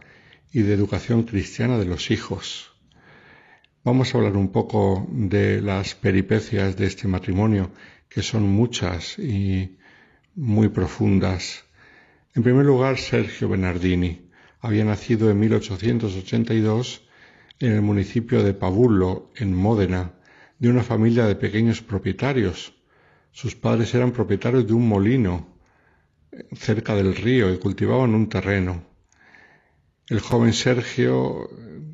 y 0.52 0.62
de 0.62 0.74
educación 0.74 1.24
cristiana 1.24 1.80
de 1.80 1.86
los 1.86 2.12
hijos. 2.12 2.71
Vamos 3.84 4.14
a 4.14 4.20
hablar 4.20 4.38
un 4.38 4.52
poco 4.52 5.08
de 5.10 5.60
las 5.60 5.96
peripecias 5.96 6.78
de 6.78 6.86
este 6.86 7.08
matrimonio, 7.08 7.72
que 8.10 8.22
son 8.22 8.44
muchas 8.44 9.18
y 9.18 9.76
muy 10.36 10.70
profundas. 10.70 11.64
En 12.36 12.44
primer 12.44 12.64
lugar, 12.64 13.00
Sergio 13.00 13.50
Bernardini 13.50 14.30
había 14.60 14.86
nacido 14.86 15.32
en 15.32 15.40
1882 15.40 17.08
en 17.60 17.72
el 17.72 17.82
municipio 17.82 18.44
de 18.44 18.54
Pavullo, 18.54 19.32
en 19.36 19.56
Módena, 19.56 20.14
de 20.60 20.70
una 20.70 20.84
familia 20.84 21.26
de 21.26 21.34
pequeños 21.34 21.82
propietarios. 21.82 22.76
Sus 23.32 23.56
padres 23.56 23.96
eran 23.96 24.12
propietarios 24.12 24.68
de 24.68 24.74
un 24.74 24.88
molino 24.88 25.58
cerca 26.54 26.94
del 26.94 27.16
río 27.16 27.52
y 27.52 27.58
cultivaban 27.58 28.14
un 28.14 28.30
terreno. 28.30 28.84
El 30.08 30.20
joven 30.20 30.54
Sergio 30.54 31.50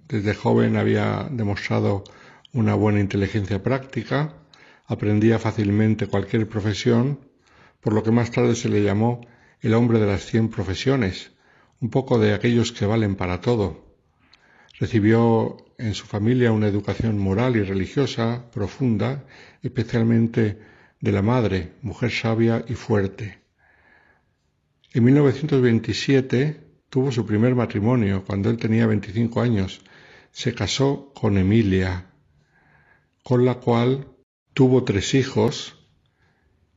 desde 0.08 0.34
joven 0.34 0.78
había 0.78 1.28
demostrado 1.30 2.04
una 2.54 2.76
buena 2.76 3.00
inteligencia 3.00 3.62
práctica, 3.62 4.34
aprendía 4.86 5.40
fácilmente 5.40 6.08
cualquier 6.08 6.48
profesión, 6.48 7.20
por 7.82 7.94
lo 7.94 8.04
que 8.04 8.12
más 8.12 8.32
tarde 8.32 8.56
se 8.56 8.70
le 8.70 8.84
llamó 8.84 9.22
el 9.62 9.74
hombre 9.74 10.00
de 10.00 10.08
las 10.08 10.26
cien 10.26 10.50
profesiones, 10.50 11.32
un 11.82 11.90
poco 11.90 12.20
de 12.20 12.34
aquellos 12.34 12.72
que 12.72 12.86
valen 12.86 13.16
para 13.16 13.42
todo. 13.42 13.86
Recibió 14.80 15.58
en 15.78 15.94
su 15.94 16.06
familia 16.06 16.52
una 16.52 16.68
educación 16.68 17.18
moral 17.18 17.56
y 17.56 17.64
religiosa 17.64 18.50
profunda, 18.52 19.26
especialmente 19.62 20.60
de 21.00 21.12
la 21.12 21.22
madre, 21.22 21.74
mujer 21.82 22.12
sabia 22.12 22.64
y 22.68 22.74
fuerte. 22.74 23.40
En 24.94 25.04
1927 25.04 26.62
tuvo 26.90 27.12
su 27.12 27.26
primer 27.26 27.56
matrimonio 27.56 28.24
cuando 28.26 28.50
él 28.50 28.58
tenía 28.58 28.88
25 28.88 29.42
años. 29.42 29.82
Se 30.38 30.54
casó 30.54 31.12
con 31.16 31.40
Emilia, 31.40 32.12
con 33.24 33.44
la 33.44 33.56
cual 33.56 34.16
tuvo 34.54 34.84
tres 34.84 35.16
hijos 35.16 35.88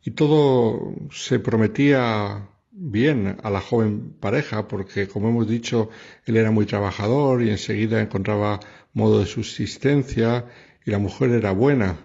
y 0.02 0.12
todo 0.12 0.94
se 1.10 1.40
prometía 1.40 2.48
bien 2.70 3.36
a 3.42 3.50
la 3.50 3.60
joven 3.60 4.14
pareja 4.18 4.66
porque, 4.66 5.08
como 5.08 5.28
hemos 5.28 5.46
dicho, 5.46 5.90
él 6.24 6.38
era 6.38 6.50
muy 6.50 6.64
trabajador 6.64 7.42
y 7.42 7.50
enseguida 7.50 8.00
encontraba 8.00 8.60
modo 8.94 9.20
de 9.20 9.26
subsistencia 9.26 10.46
y 10.86 10.90
la 10.90 10.98
mujer 10.98 11.28
era 11.28 11.52
buena 11.52 11.98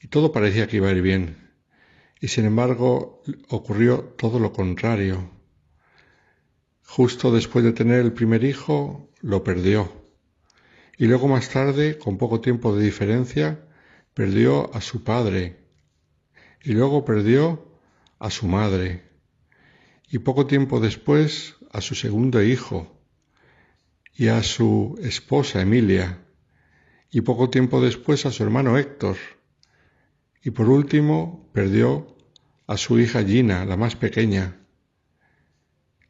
y 0.00 0.08
todo 0.08 0.32
parecía 0.32 0.66
que 0.66 0.78
iba 0.78 0.88
a 0.88 0.92
ir 0.92 1.00
bien. 1.00 1.48
Y 2.20 2.26
sin 2.26 2.44
embargo 2.44 3.22
ocurrió 3.50 4.00
todo 4.18 4.40
lo 4.40 4.52
contrario. 4.52 5.30
Justo 6.84 7.30
después 7.30 7.64
de 7.64 7.72
tener 7.72 8.00
el 8.00 8.12
primer 8.12 8.42
hijo, 8.42 9.12
lo 9.20 9.44
perdió. 9.44 10.05
Y 10.98 11.06
luego 11.06 11.28
más 11.28 11.50
tarde, 11.50 11.98
con 11.98 12.16
poco 12.16 12.40
tiempo 12.40 12.74
de 12.74 12.84
diferencia, 12.84 13.66
perdió 14.14 14.74
a 14.74 14.80
su 14.80 15.04
padre. 15.04 15.56
Y 16.62 16.72
luego 16.72 17.04
perdió 17.04 17.78
a 18.18 18.30
su 18.30 18.46
madre. 18.46 19.04
Y 20.08 20.18
poco 20.18 20.46
tiempo 20.46 20.80
después 20.80 21.56
a 21.70 21.80
su 21.80 21.94
segundo 21.94 22.42
hijo 22.42 22.98
y 24.14 24.28
a 24.28 24.42
su 24.42 24.98
esposa 25.02 25.60
Emilia. 25.60 26.24
Y 27.10 27.20
poco 27.20 27.50
tiempo 27.50 27.80
después 27.80 28.24
a 28.24 28.32
su 28.32 28.42
hermano 28.42 28.78
Héctor. 28.78 29.16
Y 30.42 30.50
por 30.50 30.68
último 30.70 31.50
perdió 31.52 32.16
a 32.66 32.76
su 32.76 32.98
hija 32.98 33.22
Gina, 33.22 33.64
la 33.64 33.76
más 33.76 33.96
pequeña. 33.96 34.60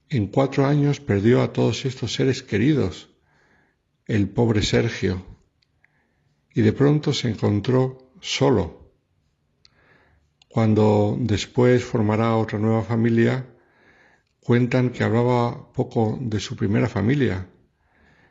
En 0.08 0.28
cuatro 0.28 0.66
años 0.66 1.00
perdió 1.00 1.42
a 1.42 1.52
todos 1.52 1.84
estos 1.84 2.14
seres 2.14 2.42
queridos, 2.42 3.10
el 4.06 4.28
pobre 4.28 4.62
Sergio, 4.62 5.24
y 6.54 6.62
de 6.62 6.72
pronto 6.72 7.12
se 7.12 7.28
encontró 7.28 8.12
solo. 8.20 8.92
Cuando 10.48 11.16
después 11.20 11.84
formará 11.84 12.36
otra 12.36 12.58
nueva 12.58 12.82
familia, 12.82 13.46
cuentan 14.40 14.90
que 14.90 15.04
hablaba 15.04 15.72
poco 15.72 16.18
de 16.20 16.40
su 16.40 16.56
primera 16.56 16.88
familia, 16.88 17.48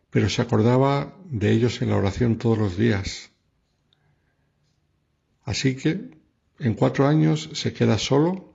pero 0.09 0.29
se 0.29 0.41
acordaba 0.41 1.17
de 1.25 1.51
ellos 1.51 1.81
en 1.81 1.89
la 1.89 1.97
oración 1.97 2.37
todos 2.37 2.57
los 2.57 2.77
días. 2.77 3.31
Así 5.43 5.75
que 5.75 6.17
en 6.59 6.73
cuatro 6.73 7.05
años 7.05 7.49
se 7.53 7.73
queda 7.73 7.97
solo 7.97 8.53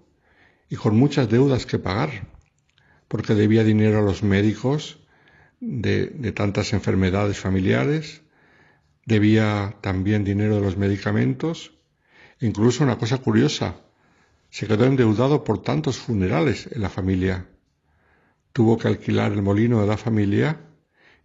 y 0.71 0.77
con 0.77 0.97
muchas 0.97 1.29
deudas 1.29 1.67
que 1.67 1.79
pagar 1.79 2.29
porque 3.09 3.35
debía 3.35 3.63
dinero 3.63 3.99
a 3.99 4.03
los 4.03 4.23
médicos 4.23 5.00
de, 5.61 6.33
tantas 6.33 6.73
enfermedades 6.73 7.39
familiares, 7.39 8.23
debía 9.05 9.77
también 9.81 10.25
dinero 10.25 10.57
de 10.57 10.63
los 10.63 10.77
medicamentos, 10.77 11.73
incluso 12.41 12.83
una 12.85 12.99
cosa 12.99 13.19
curiosa, 13.19 13.77
se 14.49 14.67
quedó 14.67 14.87
endeudado 14.87 15.45
por 15.45 15.63
tantos 15.63 15.99
funerales 15.99 16.69
en 16.73 16.83
la 16.83 16.89
familia. 16.89 17.47
Tuvo 18.53 18.79
que 18.79 18.89
alquilar 18.89 19.33
el 19.33 19.43
molino 19.43 19.81
de 19.81 19.87
la 19.87 19.97
familia 19.97 20.61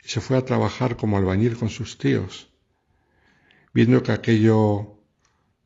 y 0.03 0.10
se 0.10 0.22
fue 0.22 0.38
a 0.38 0.45
trabajar 0.45 0.95
como 0.95 1.18
albañil 1.18 1.57
con 1.57 1.70
sus 1.70 1.98
tíos. 1.98 2.52
Viendo 3.74 4.03
que 4.03 4.12
aquello 4.12 4.99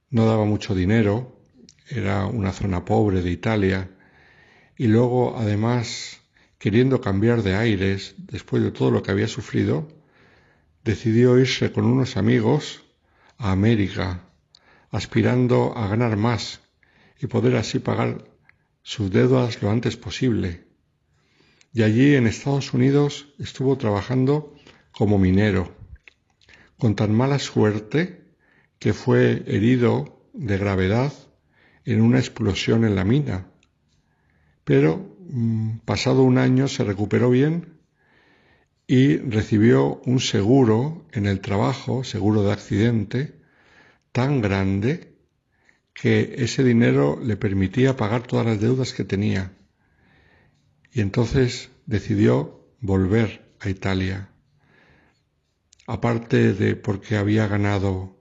no 0.09 0.25
daba 0.25 0.45
mucho 0.45 0.73
dinero, 0.73 1.41
era 1.89 2.25
una 2.25 2.53
zona 2.53 2.85
pobre 2.85 3.21
de 3.21 3.31
Italia, 3.31 3.89
y 4.77 4.87
luego 4.87 5.37
además 5.37 6.18
queriendo 6.59 7.01
cambiar 7.01 7.41
de 7.41 7.55
aires 7.55 8.15
después 8.17 8.61
de 8.61 8.71
todo 8.71 8.91
lo 8.91 9.01
que 9.01 9.11
había 9.11 9.27
sufrido, 9.27 9.87
decidió 10.83 11.39
irse 11.39 11.71
con 11.71 11.85
unos 11.85 12.17
amigos 12.17 12.83
a 13.37 13.51
América, 13.51 14.29
aspirando 14.91 15.75
a 15.75 15.87
ganar 15.87 16.17
más 16.17 16.61
y 17.19 17.27
poder 17.27 17.55
así 17.55 17.79
pagar 17.79 18.25
sus 18.83 19.09
deudas 19.09 19.61
lo 19.61 19.71
antes 19.71 19.97
posible. 19.97 20.67
Y 21.73 21.83
allí 21.83 22.15
en 22.15 22.27
Estados 22.27 22.73
Unidos 22.73 23.33
estuvo 23.39 23.77
trabajando 23.77 24.53
como 24.91 25.17
minero, 25.17 25.73
con 26.77 26.95
tan 26.95 27.13
mala 27.13 27.39
suerte 27.39 28.21
que 28.79 28.93
fue 28.93 29.43
herido 29.47 30.27
de 30.33 30.57
gravedad 30.57 31.13
en 31.85 32.01
una 32.01 32.19
explosión 32.19 32.85
en 32.85 32.95
la 32.95 33.03
mina 33.03 33.49
pero 34.69 35.08
pasado 35.85 36.23
un 36.23 36.37
año 36.37 36.67
se 36.67 36.83
recuperó 36.83 37.29
bien 37.29 37.79
y 38.87 39.17
recibió 39.17 40.01
un 40.05 40.19
seguro 40.19 41.05
en 41.11 41.27
el 41.27 41.41
trabajo, 41.41 42.03
seguro 42.03 42.43
de 42.43 42.51
accidente, 42.51 43.35
tan 44.11 44.41
grande 44.41 45.13
que 45.93 46.35
ese 46.37 46.63
dinero 46.63 47.19
le 47.21 47.37
permitía 47.37 47.95
pagar 47.95 48.23
todas 48.23 48.45
las 48.45 48.59
deudas 48.59 48.93
que 48.93 49.03
tenía. 49.03 49.53
Y 50.91 51.01
entonces 51.01 51.69
decidió 51.85 52.65
volver 52.81 53.53
a 53.59 53.69
Italia. 53.69 54.29
Aparte 55.85 56.53
de 56.53 56.75
porque 56.75 57.17
había 57.17 57.47
ganado 57.47 58.17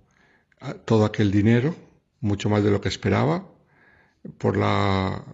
ah, 0.61 0.75
todo 0.75 1.05
aquel 1.05 1.31
dinero, 1.31 1.75
mucho 2.21 2.51
más 2.51 2.63
de 2.65 2.71
lo 2.71 2.81
que 2.81 2.89
esperaba, 2.89 3.49
por 4.39 4.57
la 4.57 5.25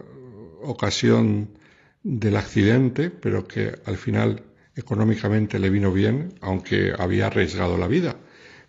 ocasión 0.63 1.59
del 2.05 2.37
accidente, 2.37 3.11
pero 3.11 3.49
que 3.49 3.75
al 3.87 3.97
final 3.97 4.45
económicamente 4.77 5.59
le 5.59 5.71
vino 5.71 5.93
bien, 5.93 6.35
aunque 6.41 6.93
había 6.97 7.27
arriesgado 7.27 7.79
la 7.79 7.89
vida. 7.89 8.17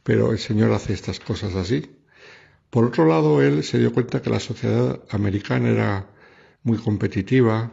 Pero 0.04 0.32
el 0.32 0.40
Señor 0.40 0.72
hace 0.72 0.94
estas 0.94 1.20
cosas 1.20 1.54
así. 1.56 1.98
Por 2.70 2.86
otro 2.86 3.06
lado, 3.06 3.42
él 3.42 3.64
se 3.64 3.78
dio 3.80 3.94
cuenta 3.94 4.22
que 4.22 4.30
la 4.30 4.40
sociedad 4.40 5.04
americana 5.10 5.70
era 5.70 6.10
muy 6.64 6.78
competitiva 6.78 7.72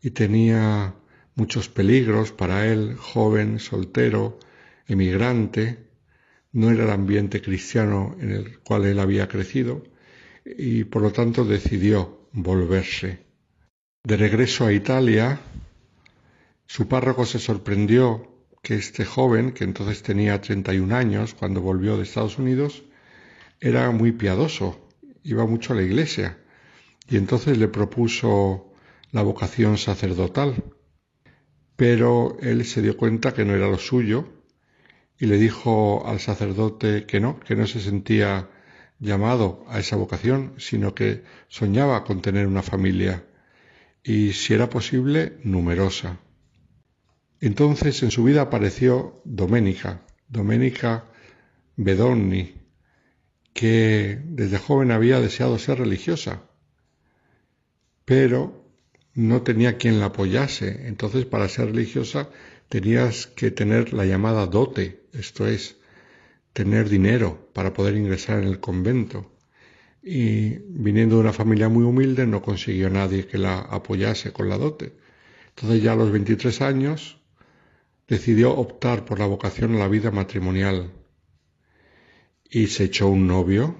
y 0.00 0.10
tenía 0.10 0.94
muchos 1.34 1.68
peligros 1.68 2.32
para 2.32 2.66
él, 2.66 2.96
joven, 2.96 3.58
soltero, 3.58 4.38
emigrante. 4.86 5.78
No 6.52 6.70
era 6.70 6.84
el 6.84 6.90
ambiente 6.90 7.42
cristiano 7.42 8.16
en 8.20 8.32
el 8.32 8.58
cual 8.60 8.84
él 8.86 8.98
había 8.98 9.28
crecido 9.28 9.84
y 10.44 10.84
por 10.84 11.02
lo 11.02 11.12
tanto 11.12 11.44
decidió 11.44 12.28
volverse. 12.32 13.29
De 14.02 14.16
regreso 14.16 14.64
a 14.64 14.72
Italia, 14.72 15.40
su 16.66 16.88
párroco 16.88 17.26
se 17.26 17.38
sorprendió 17.38 18.46
que 18.62 18.74
este 18.74 19.04
joven, 19.04 19.52
que 19.52 19.64
entonces 19.64 20.02
tenía 20.02 20.40
31 20.40 20.96
años 20.96 21.34
cuando 21.34 21.60
volvió 21.60 21.98
de 21.98 22.04
Estados 22.04 22.38
Unidos, 22.38 22.82
era 23.60 23.90
muy 23.90 24.12
piadoso, 24.12 24.88
iba 25.22 25.44
mucho 25.44 25.74
a 25.74 25.76
la 25.76 25.82
iglesia, 25.82 26.38
y 27.10 27.18
entonces 27.18 27.58
le 27.58 27.68
propuso 27.68 28.72
la 29.12 29.20
vocación 29.20 29.76
sacerdotal. 29.76 30.64
Pero 31.76 32.38
él 32.40 32.64
se 32.64 32.80
dio 32.80 32.96
cuenta 32.96 33.34
que 33.34 33.44
no 33.44 33.54
era 33.54 33.68
lo 33.68 33.78
suyo 33.78 34.28
y 35.18 35.26
le 35.26 35.36
dijo 35.36 36.06
al 36.06 36.20
sacerdote 36.20 37.04
que 37.04 37.20
no, 37.20 37.38
que 37.40 37.54
no 37.54 37.66
se 37.66 37.80
sentía 37.80 38.48
llamado 38.98 39.62
a 39.68 39.78
esa 39.78 39.96
vocación, 39.96 40.54
sino 40.56 40.94
que 40.94 41.22
soñaba 41.48 42.02
con 42.04 42.22
tener 42.22 42.46
una 42.46 42.62
familia 42.62 43.26
y, 44.02 44.32
si 44.32 44.54
era 44.54 44.70
posible, 44.70 45.38
numerosa. 45.44 46.18
Entonces 47.40 48.02
en 48.02 48.10
su 48.10 48.24
vida 48.24 48.42
apareció 48.42 49.22
Doménica, 49.24 50.02
Doménica 50.28 51.06
Bedonni, 51.76 52.54
que 53.54 54.20
desde 54.24 54.58
joven 54.58 54.90
había 54.90 55.20
deseado 55.20 55.58
ser 55.58 55.78
religiosa, 55.78 56.42
pero 58.04 58.70
no 59.14 59.42
tenía 59.42 59.78
quien 59.78 60.00
la 60.00 60.06
apoyase. 60.06 60.86
Entonces 60.86 61.24
para 61.24 61.48
ser 61.48 61.66
religiosa 61.66 62.28
tenías 62.68 63.26
que 63.26 63.50
tener 63.50 63.92
la 63.92 64.04
llamada 64.04 64.46
dote, 64.46 65.08
esto 65.12 65.46
es, 65.46 65.76
tener 66.52 66.88
dinero 66.88 67.50
para 67.54 67.72
poder 67.72 67.96
ingresar 67.96 68.42
en 68.42 68.48
el 68.48 68.60
convento. 68.60 69.29
Y 70.02 70.58
viniendo 70.68 71.16
de 71.16 71.22
una 71.22 71.32
familia 71.32 71.68
muy 71.68 71.84
humilde 71.84 72.26
no 72.26 72.40
consiguió 72.40 72.88
nadie 72.88 73.26
que 73.26 73.38
la 73.38 73.60
apoyase 73.60 74.32
con 74.32 74.48
la 74.48 74.56
dote. 74.56 74.96
Entonces 75.50 75.82
ya 75.82 75.92
a 75.92 75.96
los 75.96 76.10
23 76.10 76.60
años 76.62 77.20
decidió 78.08 78.52
optar 78.52 79.04
por 79.04 79.18
la 79.18 79.26
vocación 79.26 79.74
a 79.74 79.78
la 79.78 79.88
vida 79.88 80.10
matrimonial 80.10 80.92
y 82.50 82.66
se 82.66 82.84
echó 82.84 83.08
un 83.08 83.26
novio. 83.26 83.76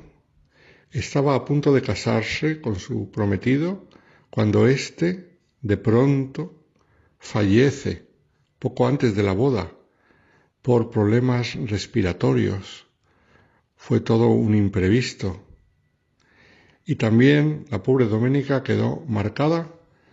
Estaba 0.93 1.35
a 1.35 1.45
punto 1.45 1.73
de 1.73 1.83
casarse 1.83 2.61
con 2.61 2.77
su 2.77 3.11
prometido 3.11 3.89
cuando 4.31 4.67
éste 4.67 5.39
de 5.63 5.77
pronto 5.77 6.65
fallece 7.19 8.09
poco 8.59 8.87
antes 8.87 9.15
de 9.15 9.23
la 9.23 9.33
boda 9.33 9.73
por 10.63 10.91
problemas 10.91 11.55
respiratorios. 11.55 12.87
Fue 13.77 14.01
todo 14.01 14.29
un 14.29 14.55
imprevisto. 14.55 15.50
Y 16.85 16.97
también 16.97 17.67
la 17.71 17.83
pobre 17.83 18.07
Doménica 18.07 18.63
quedó 18.63 19.05
marcada 19.07 19.69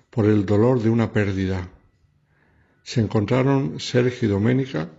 por 0.10 0.26
el 0.26 0.45
dolor 0.45 0.81
de 0.81 0.89
una 0.89 1.11
pérdida. 1.11 1.69
Se 2.84 3.02
encontraron 3.02 3.80
Sergio 3.80 4.27
y 4.27 4.31
Doménica 4.31 4.89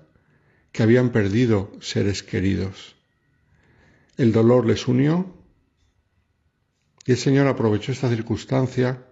que 0.72 0.82
habían 0.82 1.10
perdido 1.10 1.72
seres 1.80 2.22
queridos. 2.22 2.96
El 4.16 4.32
dolor 4.32 4.66
les 4.66 4.88
unió 4.88 5.34
y 7.06 7.12
el 7.12 7.16
Señor 7.16 7.46
aprovechó 7.46 7.92
esta 7.92 8.08
circunstancia 8.08 9.06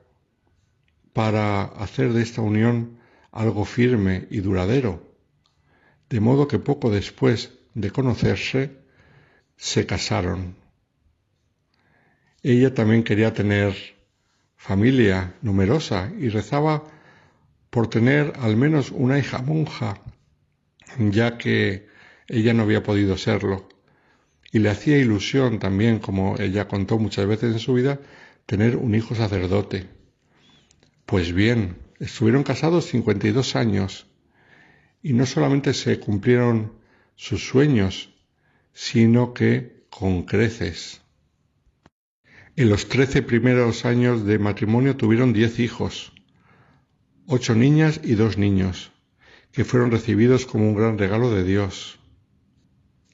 para 1.12 1.64
hacer 1.64 2.12
de 2.12 2.22
esta 2.22 2.42
unión 2.42 2.98
algo 3.30 3.64
firme 3.64 4.26
y 4.30 4.40
duradero 4.40 5.06
de 6.08 6.20
modo 6.20 6.46
que 6.46 6.58
poco 6.58 6.90
después 6.90 7.52
de 7.74 7.90
conocerse 7.90 8.78
se 9.56 9.86
casaron. 9.86 10.56
Ella 12.48 12.72
también 12.72 13.02
quería 13.02 13.32
tener 13.32 13.74
familia 14.54 15.34
numerosa 15.42 16.12
y 16.16 16.28
rezaba 16.28 16.84
por 17.70 17.90
tener 17.90 18.34
al 18.38 18.56
menos 18.56 18.92
una 18.92 19.18
hija 19.18 19.42
monja, 19.42 20.00
ya 20.96 21.38
que 21.38 21.88
ella 22.28 22.54
no 22.54 22.62
había 22.62 22.84
podido 22.84 23.18
serlo. 23.18 23.68
Y 24.52 24.60
le 24.60 24.70
hacía 24.70 24.96
ilusión 24.96 25.58
también, 25.58 25.98
como 25.98 26.36
ella 26.38 26.68
contó 26.68 27.00
muchas 27.00 27.26
veces 27.26 27.52
en 27.52 27.58
su 27.58 27.74
vida, 27.74 27.98
tener 28.46 28.76
un 28.76 28.94
hijo 28.94 29.16
sacerdote. 29.16 29.88
Pues 31.04 31.32
bien, 31.32 31.78
estuvieron 31.98 32.44
casados 32.44 32.86
52 32.86 33.56
años 33.56 34.06
y 35.02 35.14
no 35.14 35.26
solamente 35.26 35.74
se 35.74 35.98
cumplieron 35.98 36.74
sus 37.16 37.44
sueños, 37.44 38.14
sino 38.72 39.34
que 39.34 39.82
con 39.90 40.22
creces. 40.22 41.02
En 42.58 42.70
los 42.70 42.88
trece 42.88 43.20
primeros 43.20 43.84
años 43.84 44.24
de 44.24 44.38
matrimonio 44.38 44.96
tuvieron 44.96 45.34
diez 45.34 45.58
hijos, 45.58 46.14
ocho 47.26 47.54
niñas 47.54 48.00
y 48.02 48.14
dos 48.14 48.38
niños, 48.38 48.92
que 49.52 49.66
fueron 49.66 49.90
recibidos 49.90 50.46
como 50.46 50.66
un 50.66 50.74
gran 50.74 50.96
regalo 50.96 51.30
de 51.30 51.44
Dios. 51.44 51.98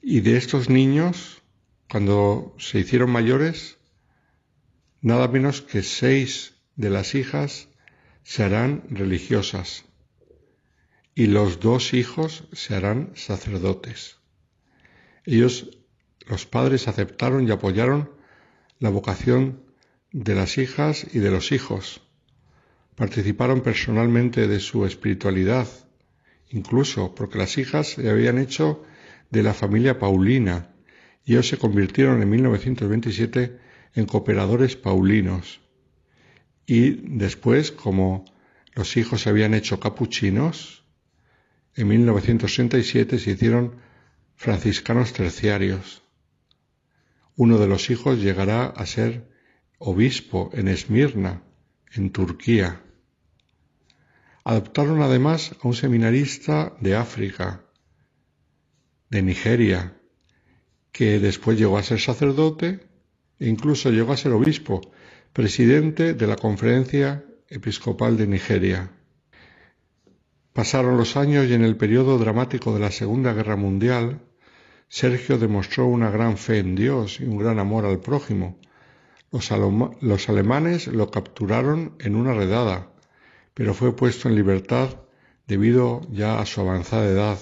Y 0.01 0.21
de 0.21 0.37
estos 0.37 0.69
niños, 0.69 1.41
cuando 1.89 2.55
se 2.57 2.79
hicieron 2.79 3.11
mayores, 3.11 3.79
nada 5.01 5.27
menos 5.27 5.61
que 5.61 5.83
seis 5.83 6.53
de 6.77 6.89
las 6.89 7.13
hijas 7.13 7.67
se 8.23 8.43
harán 8.43 8.85
religiosas 8.89 9.83
y 11.15 11.27
los 11.27 11.59
dos 11.59 11.93
hijos 11.93 12.45
se 12.53 12.75
harán 12.75 13.11
sacerdotes. 13.15 14.19
Ellos, 15.25 15.79
los 16.27 16.45
padres, 16.45 16.87
aceptaron 16.87 17.45
y 17.45 17.51
apoyaron 17.51 18.12
la 18.83 18.89
vocación 18.89 19.63
de 20.11 20.35
las 20.35 20.57
hijas 20.57 21.07
y 21.13 21.19
de 21.19 21.31
los 21.31 21.53
hijos. 21.53 22.01
Participaron 22.95 23.61
personalmente 23.61 24.45
de 24.49 24.59
su 24.59 24.85
espiritualidad, 24.85 25.69
incluso 26.49 27.15
porque 27.15 27.37
las 27.37 27.57
hijas 27.57 27.93
se 27.93 28.09
habían 28.09 28.37
hecho 28.37 28.83
de 29.29 29.41
la 29.41 29.53
familia 29.53 29.99
Paulina 29.99 30.75
y 31.23 31.31
ellos 31.31 31.47
se 31.47 31.57
convirtieron 31.57 32.21
en 32.21 32.29
1927 32.29 33.57
en 33.95 34.05
cooperadores 34.05 34.75
paulinos. 34.75 35.61
Y 36.65 37.17
después, 37.17 37.71
como 37.71 38.25
los 38.75 38.97
hijos 38.97 39.21
se 39.21 39.29
habían 39.29 39.53
hecho 39.53 39.79
capuchinos, 39.79 40.83
en 41.77 41.87
1967 41.87 43.17
se 43.17 43.31
hicieron 43.31 43.75
franciscanos 44.35 45.13
terciarios. 45.13 46.02
Uno 47.35 47.57
de 47.57 47.67
los 47.67 47.89
hijos 47.89 48.19
llegará 48.19 48.65
a 48.65 48.85
ser 48.85 49.29
obispo 49.79 50.51
en 50.53 50.67
Esmirna, 50.67 51.43
en 51.91 52.11
Turquía. 52.11 52.83
Adoptaron 54.43 55.01
además 55.01 55.55
a 55.61 55.67
un 55.67 55.73
seminarista 55.73 56.75
de 56.79 56.95
África, 56.95 57.63
de 59.09 59.21
Nigeria, 59.21 59.97
que 60.91 61.19
después 61.19 61.57
llegó 61.57 61.77
a 61.77 61.83
ser 61.83 61.99
sacerdote 61.99 62.87
e 63.39 63.49
incluso 63.49 63.89
llegó 63.89 64.13
a 64.13 64.17
ser 64.17 64.31
obispo, 64.31 64.81
presidente 65.33 66.13
de 66.13 66.27
la 66.27 66.35
Conferencia 66.35 67.25
Episcopal 67.49 68.15
de 68.15 68.27
Nigeria. 68.27 68.91
Pasaron 70.53 70.97
los 70.97 71.17
años 71.17 71.47
y 71.47 71.53
en 71.53 71.63
el 71.63 71.77
periodo 71.77 72.19
dramático 72.19 72.73
de 72.73 72.79
la 72.79 72.91
Segunda 72.91 73.33
Guerra 73.33 73.55
Mundial, 73.55 74.21
Sergio 74.95 75.39
demostró 75.39 75.87
una 75.87 76.11
gran 76.11 76.37
fe 76.37 76.59
en 76.59 76.75
Dios 76.75 77.19
y 77.19 77.23
un 77.23 77.39
gran 77.39 77.57
amor 77.57 77.83
al 77.83 77.99
prójimo. 77.99 78.59
Los, 79.31 79.51
alemanes 80.29 80.85
lo 80.85 81.09
capturaron 81.09 81.95
en 81.97 82.15
una 82.15 82.35
redada, 82.35 82.91
pero 83.55 83.73
fue 83.73 83.95
puesto 83.95 84.29
en 84.29 84.35
libertad 84.35 84.99
debido 85.47 86.01
ya 86.11 86.39
a 86.39 86.45
su 86.45 86.61
avanzada 86.61 87.07
edad. 87.07 87.39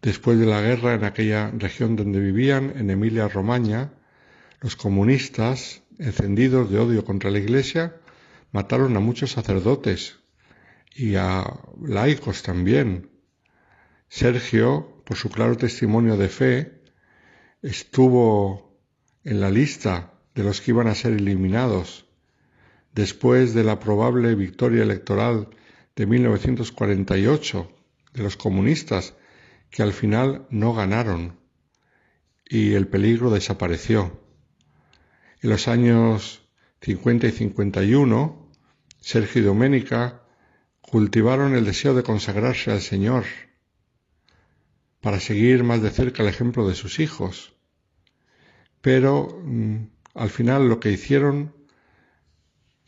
Después 0.00 0.38
de 0.38 0.46
la 0.46 0.60
guerra 0.60 0.94
en 0.94 1.02
aquella 1.02 1.50
región 1.50 1.96
donde 1.96 2.20
vivían, 2.20 2.72
en 2.76 2.90
Emilia-Romaña, 2.90 3.92
los 4.60 4.76
comunistas, 4.76 5.82
encendidos 5.98 6.70
de 6.70 6.78
odio 6.78 7.04
contra 7.04 7.32
la 7.32 7.40
Iglesia, 7.40 7.96
mataron 8.52 8.96
a 8.96 9.00
muchos 9.00 9.32
sacerdotes, 9.32 10.20
y 10.94 11.16
a 11.16 11.44
laicos 11.80 12.44
también. 12.44 13.10
Sergio, 14.08 15.01
por 15.12 15.18
su 15.18 15.28
claro 15.28 15.58
testimonio 15.58 16.16
de 16.16 16.30
fe, 16.30 16.80
estuvo 17.60 18.80
en 19.24 19.42
la 19.42 19.50
lista 19.50 20.14
de 20.34 20.42
los 20.42 20.62
que 20.62 20.70
iban 20.70 20.86
a 20.86 20.94
ser 20.94 21.12
eliminados 21.12 22.06
después 22.94 23.52
de 23.52 23.62
la 23.62 23.78
probable 23.78 24.34
victoria 24.34 24.82
electoral 24.82 25.50
de 25.96 26.06
1948 26.06 27.70
de 28.14 28.22
los 28.22 28.38
comunistas, 28.38 29.12
que 29.68 29.82
al 29.82 29.92
final 29.92 30.46
no 30.48 30.72
ganaron 30.72 31.38
y 32.48 32.72
el 32.72 32.88
peligro 32.88 33.28
desapareció. 33.28 34.18
En 35.42 35.50
los 35.50 35.68
años 35.68 36.40
50 36.80 37.26
y 37.26 37.32
51, 37.32 38.50
Sergio 38.98 39.42
y 39.42 39.44
Doménica 39.44 40.22
cultivaron 40.80 41.54
el 41.54 41.66
deseo 41.66 41.92
de 41.92 42.02
consagrarse 42.02 42.70
al 42.70 42.80
Señor 42.80 43.26
para 45.02 45.18
seguir 45.18 45.64
más 45.64 45.82
de 45.82 45.90
cerca 45.90 46.22
el 46.22 46.28
ejemplo 46.28 46.66
de 46.66 46.76
sus 46.76 47.00
hijos. 47.00 47.52
Pero 48.80 49.42
mm, 49.44 49.76
al 50.14 50.30
final 50.30 50.68
lo 50.68 50.78
que 50.78 50.92
hicieron, 50.92 51.52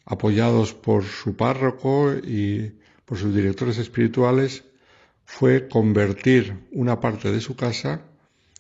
apoyados 0.07 0.75
por 0.75 1.05
su 1.05 1.37
párroco 1.37 2.15
y 2.15 2.79
por 3.05 3.19
sus 3.19 3.35
directores 3.35 3.79
espirituales, 3.79 4.65
fue 5.25 5.69
convertir 5.69 6.69
una 6.71 7.01
parte 7.01 7.33
de 7.33 7.41
su 7.41 7.57
casa 7.57 8.03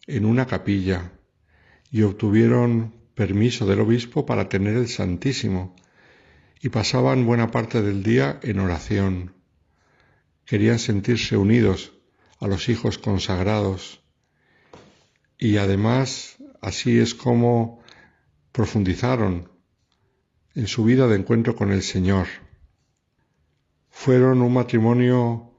en 0.09 0.25
una 0.25 0.47
capilla 0.47 1.13
y 1.93 2.03
obtuvieron 2.03 2.93
permiso 3.15 3.67
del 3.67 3.81
obispo 3.81 4.27
para 4.27 4.49
tener 4.49 4.75
el 4.75 4.89
Santísimo 4.89 5.77
y 6.61 6.71
pasaban 6.71 7.25
buena 7.25 7.53
parte 7.53 7.83
del 7.83 8.03
día 8.03 8.41
en 8.43 8.59
oración. 8.59 9.35
Querían 10.45 10.81
sentirse 10.81 11.37
unidos 11.37 11.94
a 12.41 12.47
los 12.47 12.69
hijos 12.69 12.99
consagrados 12.99 14.01
y 15.39 15.57
además 15.57 16.37
así 16.61 16.99
es 16.99 17.15
como 17.15 17.83
profundizaron 18.53 19.51
en 20.55 20.67
su 20.69 20.85
vida 20.85 21.09
de 21.09 21.17
encuentro 21.17 21.57
con 21.57 21.73
el 21.73 21.83
Señor. 21.83 22.27
Fueron 23.91 24.43
un 24.43 24.55
matrimonio 24.55 25.53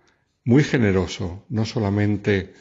muy 0.43 0.63
generoso, 0.63 1.43
no 1.49 1.65
solamente 1.65 2.53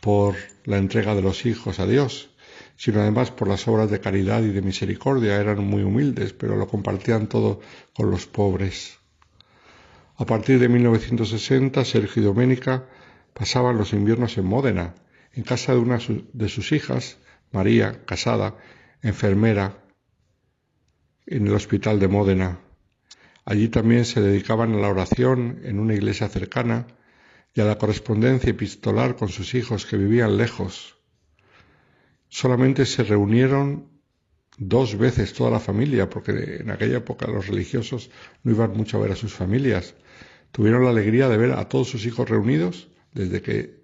por 0.00 0.36
la 0.64 0.78
entrega 0.78 1.14
de 1.14 1.22
los 1.22 1.46
hijos 1.46 1.80
a 1.80 1.86
Dios, 1.86 2.30
sino 2.76 3.00
además 3.00 3.30
por 3.30 3.48
las 3.48 3.66
obras 3.68 3.90
de 3.90 4.00
caridad 4.00 4.42
y 4.42 4.50
de 4.50 4.62
misericordia. 4.62 5.40
Eran 5.40 5.64
muy 5.64 5.82
humildes, 5.82 6.32
pero 6.32 6.56
lo 6.56 6.68
compartían 6.68 7.26
todo 7.28 7.60
con 7.94 8.10
los 8.10 8.26
pobres. 8.26 8.98
A 10.16 10.26
partir 10.26 10.58
de 10.58 10.68
1960, 10.68 11.84
Sergio 11.84 12.22
y 12.22 12.26
Doménica 12.26 12.86
pasaban 13.34 13.78
los 13.78 13.92
inviernos 13.92 14.36
en 14.38 14.46
Módena, 14.46 14.94
en 15.32 15.44
casa 15.44 15.72
de 15.72 15.78
una 15.78 15.98
de 16.32 16.48
sus 16.48 16.72
hijas, 16.72 17.18
María, 17.52 18.04
casada, 18.04 18.56
enfermera, 19.02 19.82
en 21.26 21.46
el 21.46 21.54
hospital 21.54 22.00
de 22.00 22.08
Módena. 22.08 22.60
Allí 23.44 23.68
también 23.68 24.04
se 24.04 24.20
dedicaban 24.20 24.74
a 24.74 24.78
la 24.78 24.88
oración 24.88 25.60
en 25.64 25.78
una 25.78 25.94
iglesia 25.94 26.28
cercana 26.28 26.86
y 27.54 27.60
a 27.60 27.64
la 27.64 27.78
correspondencia 27.78 28.50
epistolar 28.50 29.16
con 29.16 29.28
sus 29.28 29.54
hijos 29.54 29.86
que 29.86 29.96
vivían 29.96 30.36
lejos. 30.36 30.96
Solamente 32.28 32.86
se 32.86 33.02
reunieron 33.02 33.88
dos 34.56 34.96
veces 34.96 35.32
toda 35.32 35.50
la 35.50 35.58
familia, 35.58 36.08
porque 36.10 36.58
en 36.60 36.70
aquella 36.70 36.98
época 36.98 37.26
los 37.26 37.46
religiosos 37.48 38.10
no 38.44 38.52
iban 38.52 38.76
mucho 38.76 38.98
a 38.98 39.00
ver 39.00 39.12
a 39.12 39.16
sus 39.16 39.32
familias. 39.32 39.94
Tuvieron 40.52 40.84
la 40.84 40.90
alegría 40.90 41.28
de 41.28 41.38
ver 41.38 41.52
a 41.52 41.68
todos 41.68 41.88
sus 41.88 42.04
hijos 42.06 42.28
reunidos 42.28 42.89
desde 43.12 43.42
que 43.42 43.80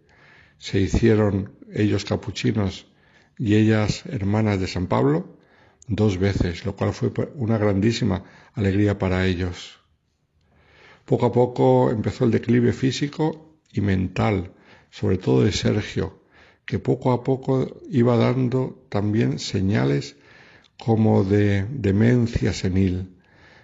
se 0.59 0.81
hicieron 0.81 1.53
ellos 1.73 2.05
capuchinos 2.05 2.87
y 3.39 3.55
ellas 3.57 4.05
hermanas 4.07 4.61
de 4.61 4.67
San 4.67 4.87
Pablo 4.87 5.37
dos 5.89 6.19
veces, 6.19 6.65
lo 6.65 6.75
cual 6.75 6.93
fue 6.93 7.13
una 7.35 7.59
grandísima 7.59 8.25
alegría 8.55 8.99
para 8.99 9.27
ellos. 9.27 9.81
Poco 11.05 11.27
a 11.27 11.33
poco 11.33 11.91
empezó 11.91 12.25
el 12.25 12.33
declive 12.33 12.73
físico 12.73 13.59
y 13.73 13.81
mental, 13.81 14.53
sobre 14.91 15.19
todo 15.19 15.45
de 15.45 15.53
Sergio, 15.53 16.21
que 16.65 16.79
poco 16.81 17.13
a 17.13 17.23
poco 17.23 17.81
iba 17.91 18.17
dando 18.17 18.85
también 18.89 19.39
señales 19.39 20.17
como 20.79 21.23
de 21.23 21.65
demencia 21.71 22.53
senil, 22.53 23.17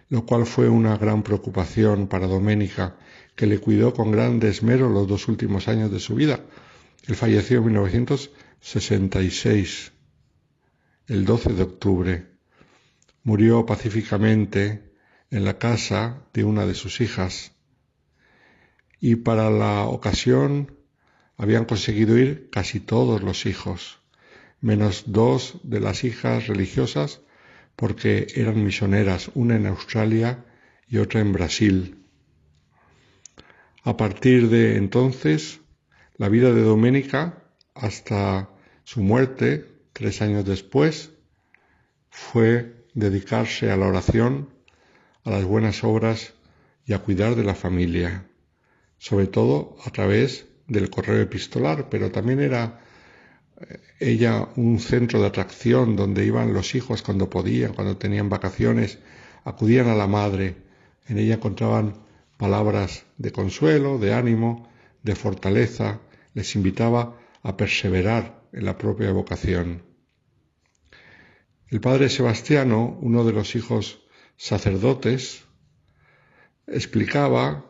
lo 0.09 0.25
cual 0.25 0.47
fue 0.47 0.69
una 0.69 0.97
gran 0.97 1.23
preocupación 1.23 2.07
para 2.07 2.29
Doménica, 2.29 2.97
que 3.35 3.47
le 3.47 3.59
cuidó 3.59 3.95
con 3.95 4.13
gran 4.13 4.41
desmero 4.41 4.89
los 4.89 5.07
dos 5.09 5.29
últimos 5.29 5.69
años 5.69 5.91
de 5.91 6.01
su 6.01 6.15
vida. 6.15 6.41
Él 7.07 7.17
falleció 7.17 7.59
en 7.59 7.67
1966, 7.67 9.93
el 11.07 11.25
12 11.25 11.53
de 11.55 11.63
octubre. 11.63 12.27
Murió 13.25 13.65
pacíficamente 13.67 14.93
en 15.31 15.45
la 15.45 15.59
casa 15.59 16.25
de 16.33 16.45
una 16.45 16.65
de 16.67 16.75
sus 16.75 17.01
hijas 17.01 17.51
y 19.01 19.17
para 19.17 19.51
la 19.51 19.87
ocasión 19.87 20.77
habían 21.37 21.65
conseguido 21.65 22.17
ir 22.19 22.51
casi 22.51 22.79
todos 22.79 23.23
los 23.23 23.47
hijos, 23.47 23.99
menos 24.61 25.05
dos 25.07 25.59
de 25.65 25.81
las 25.81 26.05
hijas 26.05 26.47
religiosas 26.47 27.21
porque 27.75 28.29
eran 28.37 28.63
misioneras, 28.63 29.33
una 29.35 29.57
en 29.57 29.67
Australia 29.67 30.45
y 30.87 30.99
otra 30.99 31.19
en 31.21 31.33
Brasil. 31.33 32.02
A 33.85 33.97
partir 33.97 34.49
de 34.49 34.77
entonces, 34.77 35.61
la 36.17 36.29
vida 36.29 36.53
de 36.53 36.63
Doménica 36.63 37.43
hasta 37.75 38.49
su 38.85 39.03
muerte, 39.03 39.67
tres 39.93 40.23
años 40.23 40.45
después, 40.45 41.11
fue 42.09 42.87
dedicarse 42.95 43.73
a 43.73 43.77
la 43.77 43.89
oración, 43.89 44.51
a 45.25 45.31
las 45.31 45.45
buenas 45.45 45.83
obras 45.83 46.33
y 46.87 46.93
a 46.93 47.01
cuidar 47.01 47.35
de 47.35 47.43
la 47.43 47.57
familia, 47.57 48.27
sobre 48.99 49.27
todo 49.27 49.77
a 49.85 49.91
través 49.91 50.47
del 50.69 50.89
correo 50.89 51.21
epistolar, 51.21 51.89
pero 51.91 52.13
también 52.13 52.39
era 52.39 52.81
eh, 53.61 53.81
ella 53.99 54.49
un 54.55 54.79
centro 54.79 55.21
de 55.21 55.27
atracción 55.27 55.97
donde 55.97 56.25
iban 56.25 56.55
los 56.55 56.77
hijos 56.77 57.03
cuando 57.03 57.29
podían, 57.29 57.73
cuando 57.73 57.97
tenían 57.97 58.29
vacaciones, 58.29 58.99
acudían 59.45 59.89
a 59.89 59.97
la 59.97 60.07
madre, 60.07 60.55
en 61.09 61.19
ella 61.19 61.35
encontraban 61.35 62.12
palabras 62.37 63.05
de 63.19 63.33
consuelo, 63.33 63.99
de 63.99 64.15
ánimo, 64.15 64.69
de 65.03 65.15
fortaleza, 65.15 66.01
les 66.35 66.55
invitaba 66.55 67.19
a 67.43 67.57
perseverar 67.57 68.43
en 68.53 68.65
la 68.65 68.79
propia 68.79 69.13
vocación. 69.13 69.83
El 71.69 71.81
padre 71.81 72.09
Sebastiano, 72.09 72.99
uno 73.01 73.25
de 73.25 73.33
los 73.33 73.55
hijos 73.57 74.03
sacerdotes, 74.37 75.45
explicaba 76.67 77.65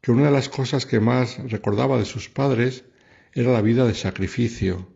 que 0.00 0.12
una 0.12 0.26
de 0.26 0.32
las 0.32 0.48
cosas 0.48 0.86
que 0.86 1.00
más 1.00 1.38
recordaba 1.50 1.98
de 1.98 2.04
sus 2.04 2.28
padres 2.28 2.84
era 3.32 3.52
la 3.52 3.62
vida 3.62 3.86
de 3.86 3.94
sacrificio, 3.94 4.88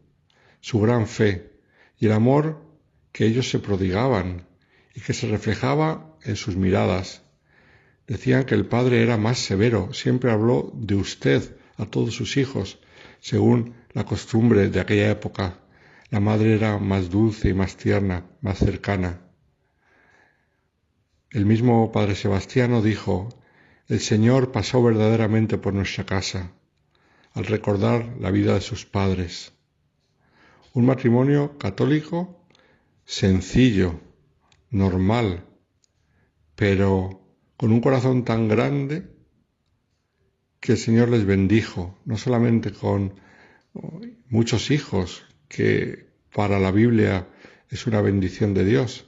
su 0.60 0.80
gran 0.80 1.06
fe 1.06 1.52
y 1.98 2.06
el 2.06 2.12
amor 2.12 2.64
que 3.12 3.26
ellos 3.26 3.50
se 3.50 3.58
prodigaban 3.58 4.46
y 4.94 5.00
que 5.00 5.12
se 5.12 5.28
reflejaba 5.28 6.16
en 6.22 6.36
sus 6.36 6.56
miradas, 6.56 7.22
Decían 8.08 8.44
que 8.44 8.54
el 8.54 8.64
padre 8.64 9.02
era 9.02 9.18
más 9.18 9.38
severo, 9.38 9.92
siempre 9.92 10.32
habló 10.32 10.72
de 10.74 10.94
usted 10.94 11.58
a 11.76 11.84
todos 11.84 12.14
sus 12.14 12.38
hijos, 12.38 12.78
según 13.20 13.74
la 13.92 14.04
costumbre 14.04 14.70
de 14.70 14.80
aquella 14.80 15.10
época. 15.10 15.60
La 16.08 16.18
madre 16.18 16.54
era 16.54 16.78
más 16.78 17.10
dulce 17.10 17.50
y 17.50 17.54
más 17.54 17.76
tierna, 17.76 18.24
más 18.40 18.58
cercana. 18.58 19.20
El 21.30 21.44
mismo 21.44 21.92
padre 21.92 22.14
Sebastiano 22.14 22.80
dijo, 22.80 23.28
el 23.88 24.00
Señor 24.00 24.52
pasó 24.52 24.82
verdaderamente 24.82 25.58
por 25.58 25.74
nuestra 25.74 26.06
casa 26.06 26.52
al 27.34 27.44
recordar 27.44 28.16
la 28.18 28.30
vida 28.30 28.54
de 28.54 28.62
sus 28.62 28.86
padres. 28.86 29.52
Un 30.72 30.86
matrimonio 30.86 31.58
católico 31.58 32.42
sencillo, 33.04 34.00
normal, 34.70 35.44
pero 36.54 37.27
con 37.58 37.72
un 37.72 37.80
corazón 37.80 38.24
tan 38.24 38.46
grande 38.46 39.08
que 40.60 40.72
el 40.72 40.78
Señor 40.78 41.08
les 41.08 41.26
bendijo, 41.26 41.98
no 42.04 42.16
solamente 42.16 42.72
con 42.72 43.20
muchos 44.28 44.70
hijos, 44.70 45.24
que 45.48 46.06
para 46.32 46.60
la 46.60 46.70
Biblia 46.70 47.26
es 47.68 47.88
una 47.88 48.00
bendición 48.00 48.54
de 48.54 48.64
Dios, 48.64 49.06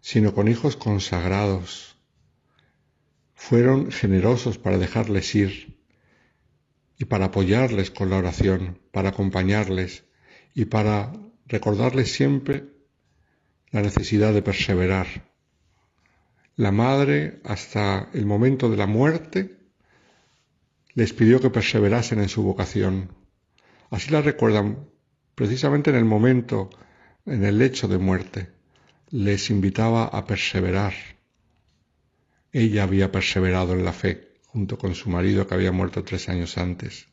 sino 0.00 0.34
con 0.34 0.48
hijos 0.48 0.76
consagrados. 0.76 1.96
Fueron 3.34 3.92
generosos 3.92 4.58
para 4.58 4.76
dejarles 4.76 5.32
ir 5.36 5.78
y 6.98 7.04
para 7.04 7.26
apoyarles 7.26 7.92
con 7.92 8.10
la 8.10 8.18
oración, 8.18 8.80
para 8.90 9.10
acompañarles 9.10 10.04
y 10.52 10.64
para 10.64 11.12
recordarles 11.46 12.10
siempre 12.10 12.64
la 13.70 13.82
necesidad 13.82 14.34
de 14.34 14.42
perseverar 14.42 15.33
la 16.56 16.70
madre, 16.70 17.40
hasta 17.44 18.08
el 18.12 18.26
momento 18.26 18.70
de 18.70 18.76
la 18.76 18.86
muerte, 18.86 19.56
les 20.94 21.12
pidió 21.12 21.40
que 21.40 21.50
perseverasen 21.50 22.20
en 22.20 22.28
su 22.28 22.42
vocación. 22.42 23.10
Así 23.90 24.10
la 24.10 24.22
recuerdan 24.22 24.86
precisamente 25.34 25.90
en 25.90 25.96
el 25.96 26.04
momento, 26.04 26.70
en 27.26 27.44
el 27.44 27.58
lecho 27.58 27.88
de 27.88 27.98
muerte. 27.98 28.50
Les 29.10 29.50
invitaba 29.50 30.04
a 30.04 30.24
perseverar. 30.26 30.94
Ella 32.52 32.84
había 32.84 33.10
perseverado 33.10 33.72
en 33.72 33.84
la 33.84 33.92
fe 33.92 34.34
junto 34.46 34.78
con 34.78 34.94
su 34.94 35.10
marido 35.10 35.48
que 35.48 35.54
había 35.54 35.72
muerto 35.72 36.04
tres 36.04 36.28
años 36.28 36.56
antes. 36.58 37.08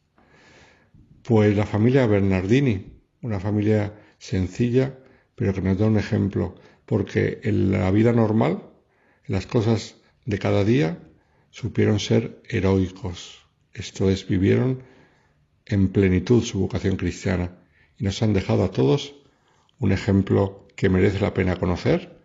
Pues 1.24 1.58
la 1.58 1.66
familia 1.66 2.06
Bernardini, 2.06 3.02
una 3.24 3.40
familia 3.40 3.94
sencilla, 4.20 5.00
pero 5.34 5.52
que 5.54 5.62
nos 5.62 5.80
da 5.80 5.88
un 5.88 5.98
ejemplo, 5.98 6.56
porque 6.86 7.40
en 7.44 7.72
la 7.72 7.90
vida 7.90 8.14
normal 8.14 8.71
las 9.28 9.48
cosas 9.48 9.96
de 10.26 10.40
cada 10.40 10.64
día 10.64 11.00
supieron 11.50 12.00
ser 12.00 12.42
heroicos, 12.50 13.46
esto 13.74 14.10
es, 14.10 14.28
vivieron 14.28 14.84
en 15.66 15.90
plenitud 15.90 16.44
su 16.44 16.60
vocación 16.60 16.98
cristiana 16.98 17.58
y 17.98 18.04
nos 18.04 18.22
han 18.22 18.34
dejado 18.34 18.64
a 18.64 18.72
todos 18.72 19.16
un 19.80 19.92
ejemplo 19.92 20.68
que 20.76 20.90
merece 20.90 21.20
la 21.20 21.34
pena 21.34 21.58
conocer 21.58 22.20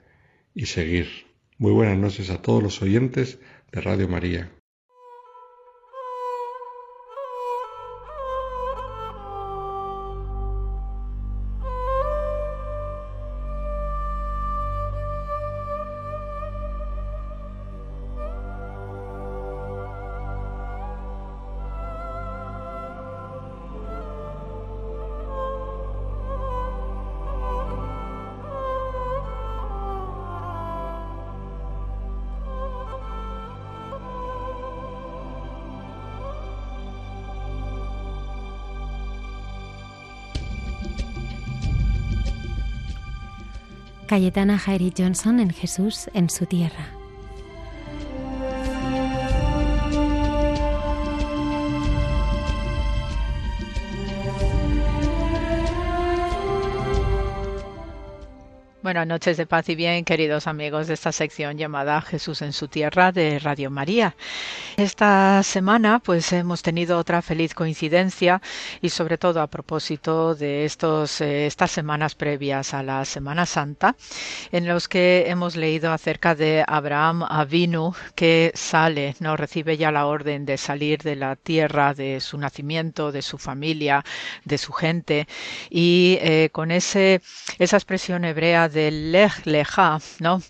y 0.55 0.67
seguir. 0.67 1.27
Muy 1.59 1.73
buenas 1.73 1.99
noches 1.99 2.31
a 2.31 2.43
todos 2.43 2.63
los 2.63 2.83
oyentes 2.83 3.39
de 3.73 3.81
Radio 3.81 4.09
María. 4.09 4.56
Cayetana 44.17 44.59
Jairi 44.59 44.95
Johnson 44.97 45.41
en 45.41 45.51
Jesús 45.51 46.09
en 46.15 46.31
su 46.31 46.47
tierra. 46.47 46.89
Buenas 58.81 59.07
noches 59.07 59.37
de 59.37 59.45
paz 59.45 59.69
y 59.69 59.75
bien, 59.75 60.07
queridos 60.07 60.47
amigos 60.47 60.87
de 60.87 60.95
esta 60.95 61.13
sección 61.13 61.59
llamada 61.59 62.01
Jesús 62.01 62.41
en 62.41 62.55
su 62.55 62.69
tierra 62.69 63.13
de 63.13 63.39
Radio 63.39 63.69
María. 63.69 64.17
Esta 64.77 65.43
semana 65.43 66.01
pues 66.01 66.31
hemos 66.35 66.61
tenido 66.61 66.99
otra 66.99 67.23
feliz 67.23 67.55
coincidencia 67.55 68.43
y 68.83 68.91
sobre 68.91 69.17
todo 69.17 69.41
a 69.41 69.47
propósito 69.47 70.35
de 70.35 70.67
estos 70.67 71.23
eh, 71.23 71.47
estas 71.47 71.71
semanas 71.71 72.15
previas 72.15 72.75
a 72.75 72.83
la 72.83 73.07
Semana 73.07 73.47
Santa 73.47 73.97
en 74.53 74.69
los 74.69 74.87
que 74.87 75.25
hemos 75.29 75.57
leído 75.57 75.93
acerca 75.93 76.35
de 76.35 76.63
Abraham 76.69 77.23
Avinu 77.23 77.95
que 78.15 78.53
sale, 78.55 79.17
no 79.19 79.35
recibe 79.39 79.79
ya 79.79 79.91
la 79.91 80.05
orden 80.07 80.45
de 80.45 80.59
salir 80.59 80.99
de 81.03 81.17
la 81.17 81.37
tierra 81.37 81.95
de 81.95 82.21
su 82.21 82.37
nacimiento, 82.37 83.13
de 83.13 83.23
su 83.23 83.39
familia, 83.39 84.05
de 84.45 84.59
su 84.59 84.75
gente 84.75 85.27
y 85.71 86.19
eh, 86.21 86.51
con 86.53 86.71
ese 86.71 87.23
esa 87.59 87.79
expresión 87.79 88.27
hebrea 88.27 88.69
del 88.69 89.11
lej 89.11 89.47
leja, 89.47 90.01
¿no? 90.21 90.43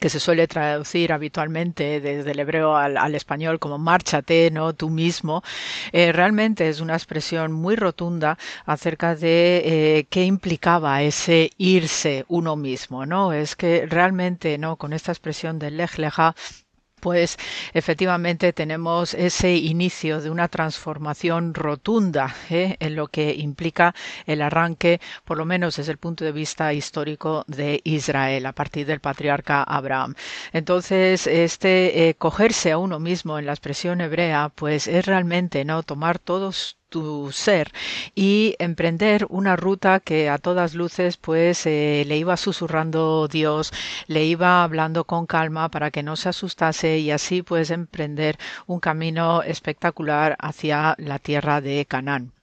Que 0.00 0.08
se 0.10 0.20
suele 0.20 0.46
traducir 0.46 1.12
habitualmente 1.12 2.00
desde 2.00 2.30
el 2.30 2.38
hebreo 2.38 2.76
al, 2.76 3.14
español 3.14 3.58
como 3.58 3.78
márchate, 3.78 4.50
¿no? 4.50 4.72
Tú 4.74 4.90
mismo, 4.90 5.42
eh, 5.92 6.12
realmente 6.12 6.68
es 6.68 6.80
una 6.80 6.94
expresión 6.94 7.52
muy 7.52 7.76
rotunda 7.76 8.38
acerca 8.64 9.14
de 9.14 9.62
eh, 9.98 10.06
qué 10.10 10.24
implicaba 10.24 11.02
ese 11.02 11.50
irse 11.58 12.24
uno 12.28 12.56
mismo, 12.56 13.06
¿no? 13.06 13.32
Es 13.32 13.56
que 13.56 13.86
realmente, 13.86 14.58
¿no? 14.58 14.76
Con 14.76 14.92
esta 14.92 15.12
expresión 15.12 15.58
del 15.58 15.76
lej 15.76 15.98
leja 15.98 16.34
pues 17.00 17.36
efectivamente 17.74 18.52
tenemos 18.52 19.14
ese 19.14 19.56
inicio 19.56 20.20
de 20.20 20.30
una 20.30 20.48
transformación 20.48 21.54
rotunda 21.54 22.34
¿eh? 22.50 22.76
en 22.80 22.96
lo 22.96 23.08
que 23.08 23.34
implica 23.34 23.94
el 24.26 24.42
arranque, 24.42 25.00
por 25.24 25.38
lo 25.38 25.44
menos 25.44 25.76
desde 25.76 25.92
el 25.92 25.98
punto 25.98 26.24
de 26.24 26.32
vista 26.32 26.72
histórico 26.72 27.44
de 27.46 27.80
Israel 27.84 28.46
a 28.46 28.52
partir 28.52 28.86
del 28.86 29.00
patriarca 29.00 29.62
Abraham. 29.62 30.14
Entonces, 30.52 31.26
este 31.26 32.08
eh, 32.08 32.14
cogerse 32.14 32.72
a 32.72 32.78
uno 32.78 32.98
mismo 32.98 33.38
en 33.38 33.46
la 33.46 33.52
expresión 33.52 34.00
hebrea, 34.00 34.50
pues 34.54 34.88
es 34.88 35.04
realmente 35.06 35.64
no 35.64 35.82
tomar 35.82 36.18
todos 36.18 36.77
tu 36.88 37.30
ser 37.32 37.72
y 38.14 38.56
emprender 38.58 39.26
una 39.28 39.56
ruta 39.56 40.00
que 40.00 40.28
a 40.28 40.38
todas 40.38 40.74
luces 40.74 41.16
pues 41.16 41.66
eh, 41.66 42.04
le 42.06 42.16
iba 42.18 42.36
susurrando 42.36 43.28
Dios, 43.28 43.72
le 44.06 44.24
iba 44.24 44.62
hablando 44.62 45.04
con 45.04 45.26
calma 45.26 45.68
para 45.70 45.90
que 45.90 46.02
no 46.02 46.16
se 46.16 46.30
asustase 46.30 46.98
y 46.98 47.10
así 47.10 47.42
pues 47.42 47.70
emprender 47.70 48.38
un 48.66 48.80
camino 48.80 49.42
espectacular 49.42 50.36
hacia 50.40 50.94
la 50.98 51.18
tierra 51.18 51.60
de 51.60 51.86
Canaán. 51.86 52.37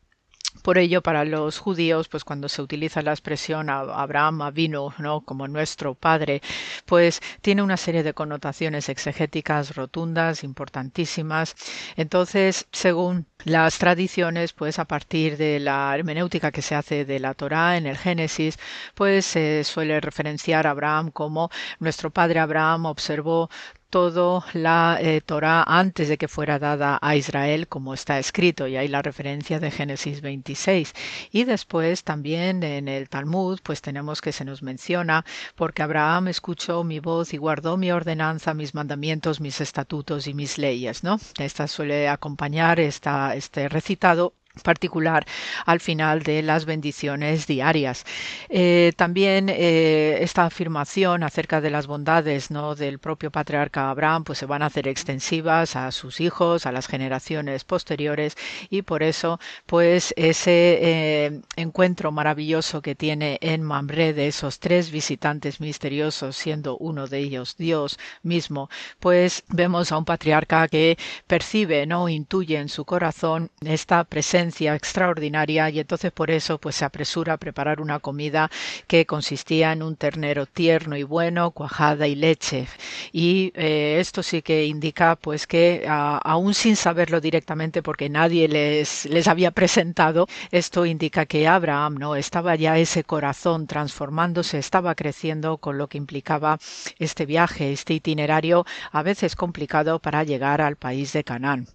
Por 0.65 0.79
ello, 0.79 1.03
para 1.03 1.25
los 1.25 1.59
judíos, 1.59 2.07
pues 2.07 2.23
cuando 2.23 2.49
se 2.49 2.59
utiliza 2.59 3.03
la 3.03 3.11
expresión 3.11 3.69
Abraham 3.69 4.51
vino, 4.51 4.95
¿no? 4.97 5.21
como 5.21 5.47
nuestro 5.47 5.93
padre, 5.93 6.41
pues 6.87 7.21
tiene 7.41 7.61
una 7.61 7.77
serie 7.77 8.01
de 8.01 8.15
connotaciones 8.15 8.89
exegéticas 8.89 9.75
rotundas, 9.75 10.43
importantísimas. 10.43 11.55
Entonces, 11.97 12.65
según 12.71 13.27
las 13.43 13.77
tradiciones, 13.77 14.53
pues 14.53 14.79
a 14.79 14.85
partir 14.85 15.37
de 15.37 15.59
la 15.59 15.93
hermenéutica 15.95 16.51
que 16.51 16.63
se 16.63 16.73
hace 16.73 17.05
de 17.05 17.19
la 17.19 17.35
Torá 17.35 17.77
en 17.77 17.85
el 17.85 17.97
Génesis, 17.99 18.57
pues 18.95 19.23
se 19.27 19.63
suele 19.65 20.01
referenciar 20.01 20.65
a 20.65 20.71
Abraham 20.71 21.11
como 21.11 21.51
nuestro 21.79 22.09
padre 22.09 22.39
Abraham 22.39 22.87
observó 22.87 23.51
todo 23.95 24.43
la 24.51 24.97
eh, 24.99 25.21
antes 25.67 26.09
de 26.09 26.17
que 26.17 26.27
fuera 26.27 26.59
dada 26.59 26.99
a 27.01 27.15
Israel, 27.15 27.69
como 27.69 27.93
está 27.93 28.19
escrito, 28.19 28.67
y 28.67 28.75
hay 28.75 28.89
la 28.89 29.01
referencia 29.01 29.57
de 29.57 29.71
Génesis 29.71 30.19
26. 30.19 30.91
Y 31.31 31.45
después 31.45 32.03
también 32.03 32.61
en 32.63 32.89
el 32.89 33.07
Talmud, 33.07 33.61
pues 33.63 33.81
tenemos 33.81 34.19
que 34.19 34.33
se 34.33 34.43
nos 34.43 34.61
menciona, 34.61 35.23
porque 35.55 35.81
Abraham 35.81 36.27
escuchó 36.27 36.83
mi 36.83 36.99
voz 36.99 37.33
y 37.33 37.37
guardó 37.37 37.77
mi 37.77 37.89
ordenanza, 37.89 38.53
mis 38.53 38.75
mandamientos, 38.75 39.39
mis 39.39 39.61
estatutos 39.61 40.27
y 40.27 40.33
mis 40.33 40.57
leyes, 40.57 41.05
¿no? 41.05 41.17
Esta 41.39 41.65
suele 41.65 42.09
acompañar 42.09 42.81
esta, 42.81 43.33
este 43.33 43.69
recitado 43.69 44.33
particular 44.63 45.25
al 45.65 45.79
final 45.79 46.23
de 46.23 46.41
las 46.41 46.65
bendiciones 46.65 47.47
diarias. 47.47 48.05
Eh, 48.49 48.93
también 48.95 49.49
eh, 49.49 50.17
esta 50.21 50.45
afirmación 50.45 51.23
acerca 51.23 51.61
de 51.61 51.69
las 51.69 51.87
bondades 51.87 52.51
¿no? 52.51 52.75
del 52.75 52.99
propio 52.99 53.31
patriarca 53.31 53.89
Abraham 53.89 54.23
pues 54.23 54.39
se 54.39 54.45
van 54.45 54.61
a 54.61 54.67
hacer 54.67 54.87
extensivas 54.87 55.75
a 55.75 55.91
sus 55.91 56.21
hijos, 56.21 56.65
a 56.65 56.71
las 56.71 56.87
generaciones 56.87 57.63
posteriores 57.63 58.37
y 58.69 58.81
por 58.81 59.03
eso 59.03 59.39
pues 59.65 60.13
ese 60.17 60.79
eh, 60.81 61.41
encuentro 61.55 62.11
maravilloso 62.11 62.81
que 62.81 62.95
tiene 62.95 63.37
en 63.41 63.63
Mamre 63.63 64.13
de 64.13 64.27
esos 64.27 64.59
tres 64.59 64.91
visitantes 64.91 65.59
misteriosos 65.59 66.35
siendo 66.35 66.77
uno 66.77 67.07
de 67.07 67.19
ellos 67.19 67.55
Dios 67.57 67.97
mismo 68.23 68.69
pues 68.99 69.43
vemos 69.49 69.91
a 69.91 69.97
un 69.97 70.05
patriarca 70.05 70.67
que 70.67 70.97
percibe 71.27 71.85
no 71.85 72.09
intuye 72.09 72.57
en 72.57 72.69
su 72.69 72.85
corazón 72.85 73.51
esta 73.61 74.03
presencia 74.03 74.44
extraordinaria 74.75 75.69
y 75.69 75.79
entonces 75.79 76.11
por 76.11 76.31
eso 76.31 76.57
pues 76.59 76.75
se 76.75 76.85
apresura 76.85 77.33
a 77.33 77.37
preparar 77.37 77.81
una 77.81 77.99
comida 77.99 78.49
que 78.87 79.05
consistía 79.05 79.71
en 79.71 79.83
un 79.83 79.95
ternero 79.95 80.45
tierno 80.45 80.95
y 80.97 81.03
bueno, 81.03 81.51
cuajada 81.51 82.07
y 82.07 82.15
leche. 82.15 82.67
Y 83.11 83.51
eh, 83.55 83.97
esto 83.99 84.23
sí 84.23 84.41
que 84.41 84.65
indica 84.65 85.15
pues 85.15 85.47
que 85.47 85.85
aún 85.87 86.53
sin 86.53 86.75
saberlo 86.75 87.21
directamente 87.21 87.81
porque 87.83 88.09
nadie 88.09 88.47
les, 88.47 89.05
les 89.05 89.27
había 89.27 89.51
presentado, 89.51 90.27
esto 90.51 90.85
indica 90.85 91.25
que 91.25 91.47
Abraham 91.47 91.95
no 91.95 92.15
estaba 92.15 92.55
ya 92.55 92.77
ese 92.77 93.03
corazón 93.03 93.67
transformándose, 93.67 94.57
estaba 94.57 94.95
creciendo 94.95 95.57
con 95.57 95.77
lo 95.77 95.87
que 95.87 95.97
implicaba 95.97 96.59
este 96.99 97.25
viaje, 97.25 97.71
este 97.71 97.93
itinerario 97.93 98.65
a 98.91 99.03
veces 99.03 99.35
complicado 99.35 99.99
para 99.99 100.23
llegar 100.23 100.61
al 100.61 100.75
país 100.75 101.13
de 101.13 101.23
Canaán 101.23 101.67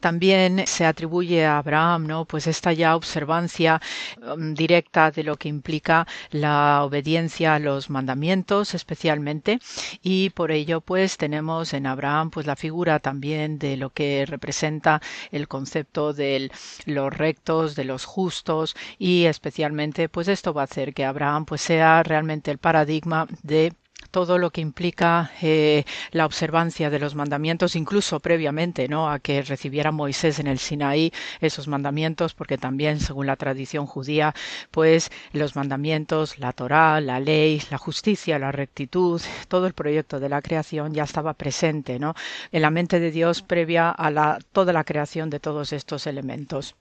también 0.00 0.66
se 0.66 0.86
atribuye 0.86 1.44
a 1.44 1.58
Abraham, 1.58 2.06
¿no? 2.06 2.24
Pues 2.24 2.46
esta 2.46 2.72
ya 2.72 2.96
observancia 2.96 3.80
um, 4.22 4.54
directa 4.54 5.10
de 5.10 5.24
lo 5.24 5.36
que 5.36 5.48
implica 5.48 6.06
la 6.30 6.82
obediencia 6.84 7.54
a 7.54 7.58
los 7.58 7.90
mandamientos, 7.90 8.74
especialmente, 8.74 9.58
y 10.02 10.30
por 10.30 10.50
ello, 10.50 10.80
pues 10.80 11.16
tenemos 11.16 11.72
en 11.74 11.86
Abraham, 11.86 12.30
pues 12.30 12.46
la 12.46 12.56
figura 12.56 12.98
también 12.98 13.58
de 13.58 13.76
lo 13.76 13.90
que 13.90 14.24
representa 14.26 15.00
el 15.30 15.48
concepto 15.48 16.12
de 16.12 16.50
los 16.84 17.12
rectos, 17.12 17.74
de 17.74 17.84
los 17.84 18.04
justos, 18.04 18.76
y 18.98 19.24
especialmente, 19.24 20.08
pues 20.08 20.28
esto 20.28 20.52
va 20.54 20.62
a 20.62 20.64
hacer 20.64 20.94
que 20.94 21.04
Abraham, 21.04 21.44
pues 21.46 21.60
sea 21.62 22.02
realmente 22.02 22.50
el 22.50 22.58
paradigma 22.58 23.26
de 23.42 23.72
todo 24.16 24.38
lo 24.38 24.50
que 24.50 24.62
implica 24.62 25.30
eh, 25.42 25.84
la 26.10 26.24
observancia 26.24 26.88
de 26.88 26.98
los 26.98 27.14
mandamientos, 27.14 27.76
incluso 27.76 28.18
previamente 28.18 28.88
¿no? 28.88 29.10
a 29.10 29.18
que 29.18 29.42
recibiera 29.42 29.92
Moisés 29.92 30.38
en 30.38 30.46
el 30.46 30.58
Sinaí 30.58 31.12
esos 31.42 31.68
mandamientos, 31.68 32.32
porque 32.32 32.56
también, 32.56 32.98
según 32.98 33.26
la 33.26 33.36
tradición 33.36 33.84
judía, 33.84 34.34
pues 34.70 35.10
los 35.34 35.54
mandamientos, 35.54 36.38
la 36.38 36.54
Torá, 36.54 36.98
la 37.02 37.20
ley, 37.20 37.60
la 37.70 37.76
justicia, 37.76 38.38
la 38.38 38.52
rectitud, 38.52 39.20
todo 39.48 39.66
el 39.66 39.74
proyecto 39.74 40.18
de 40.18 40.30
la 40.30 40.40
creación 40.40 40.94
ya 40.94 41.04
estaba 41.04 41.34
presente 41.34 41.98
¿no? 41.98 42.14
en 42.52 42.62
la 42.62 42.70
mente 42.70 43.00
de 43.00 43.10
Dios 43.10 43.42
previa 43.42 43.90
a 43.90 44.10
la, 44.10 44.38
toda 44.52 44.72
la 44.72 44.84
creación 44.84 45.28
de 45.28 45.40
todos 45.40 45.74
estos 45.74 46.06
elementos. 46.06 46.74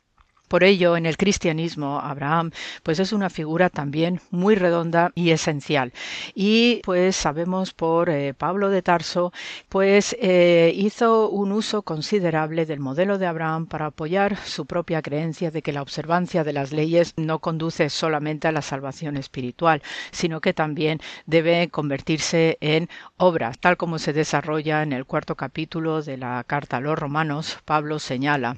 Por 0.47 0.63
ello, 0.63 0.95
en 0.95 1.05
el 1.05 1.17
cristianismo, 1.17 1.99
Abraham, 1.99 2.51
pues 2.83 2.99
es 2.99 3.13
una 3.13 3.29
figura 3.29 3.69
también 3.69 4.21
muy 4.29 4.55
redonda 4.55 5.11
y 5.15 5.31
esencial. 5.31 5.91
Y 6.33 6.81
pues 6.83 7.15
sabemos 7.15 7.73
por 7.73 8.09
eh, 8.09 8.33
Pablo 8.33 8.69
de 8.69 8.81
Tarso, 8.81 9.33
pues 9.69 10.15
eh, 10.21 10.71
hizo 10.75 11.29
un 11.29 11.51
uso 11.51 11.81
considerable 11.81 12.65
del 12.65 12.79
modelo 12.79 13.17
de 13.17 13.25
Abraham 13.25 13.65
para 13.65 13.87
apoyar 13.87 14.37
su 14.37 14.65
propia 14.65 15.01
creencia 15.01 15.51
de 15.51 15.61
que 15.61 15.73
la 15.73 15.81
observancia 15.81 16.43
de 16.43 16.53
las 16.53 16.71
leyes 16.71 17.13
no 17.17 17.39
conduce 17.39 17.89
solamente 17.89 18.47
a 18.47 18.51
la 18.51 18.61
salvación 18.61 19.17
espiritual, 19.17 19.81
sino 20.11 20.41
que 20.41 20.53
también 20.53 20.99
debe 21.25 21.69
convertirse 21.69 22.57
en 22.61 22.89
obra, 23.17 23.51
tal 23.59 23.77
como 23.77 23.99
se 23.99 24.13
desarrolla 24.13 24.83
en 24.83 24.93
el 24.93 25.05
cuarto 25.05 25.35
capítulo 25.35 26.01
de 26.01 26.17
la 26.17 26.43
carta 26.45 26.77
a 26.77 26.81
los 26.81 26.97
romanos, 26.97 27.59
Pablo 27.65 27.99
señala 27.99 28.57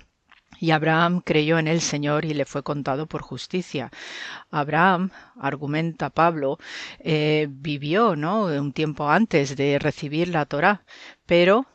y 0.60 0.72
Abraham 0.72 1.22
creyó 1.24 1.60
en 1.60 1.68
el 1.68 1.82
Señor 1.82 2.26
y 2.26 2.34
le 2.34 2.46
fue 2.46 2.64
contado 2.64 3.08
por 3.08 3.22
justicia. 3.22 3.92
Abraham, 4.52 5.12
argumenta 5.40 6.10
Pablo, 6.10 6.58
eh, 7.00 7.48
vivió 7.50 8.16
¿no? 8.16 8.46
un 8.46 8.74
tiempo 8.74 9.10
antes 9.10 9.56
de 9.56 9.80
recibir 9.80 10.30
la 10.30 10.46
Torá, 10.46 10.84
pero 11.26 11.66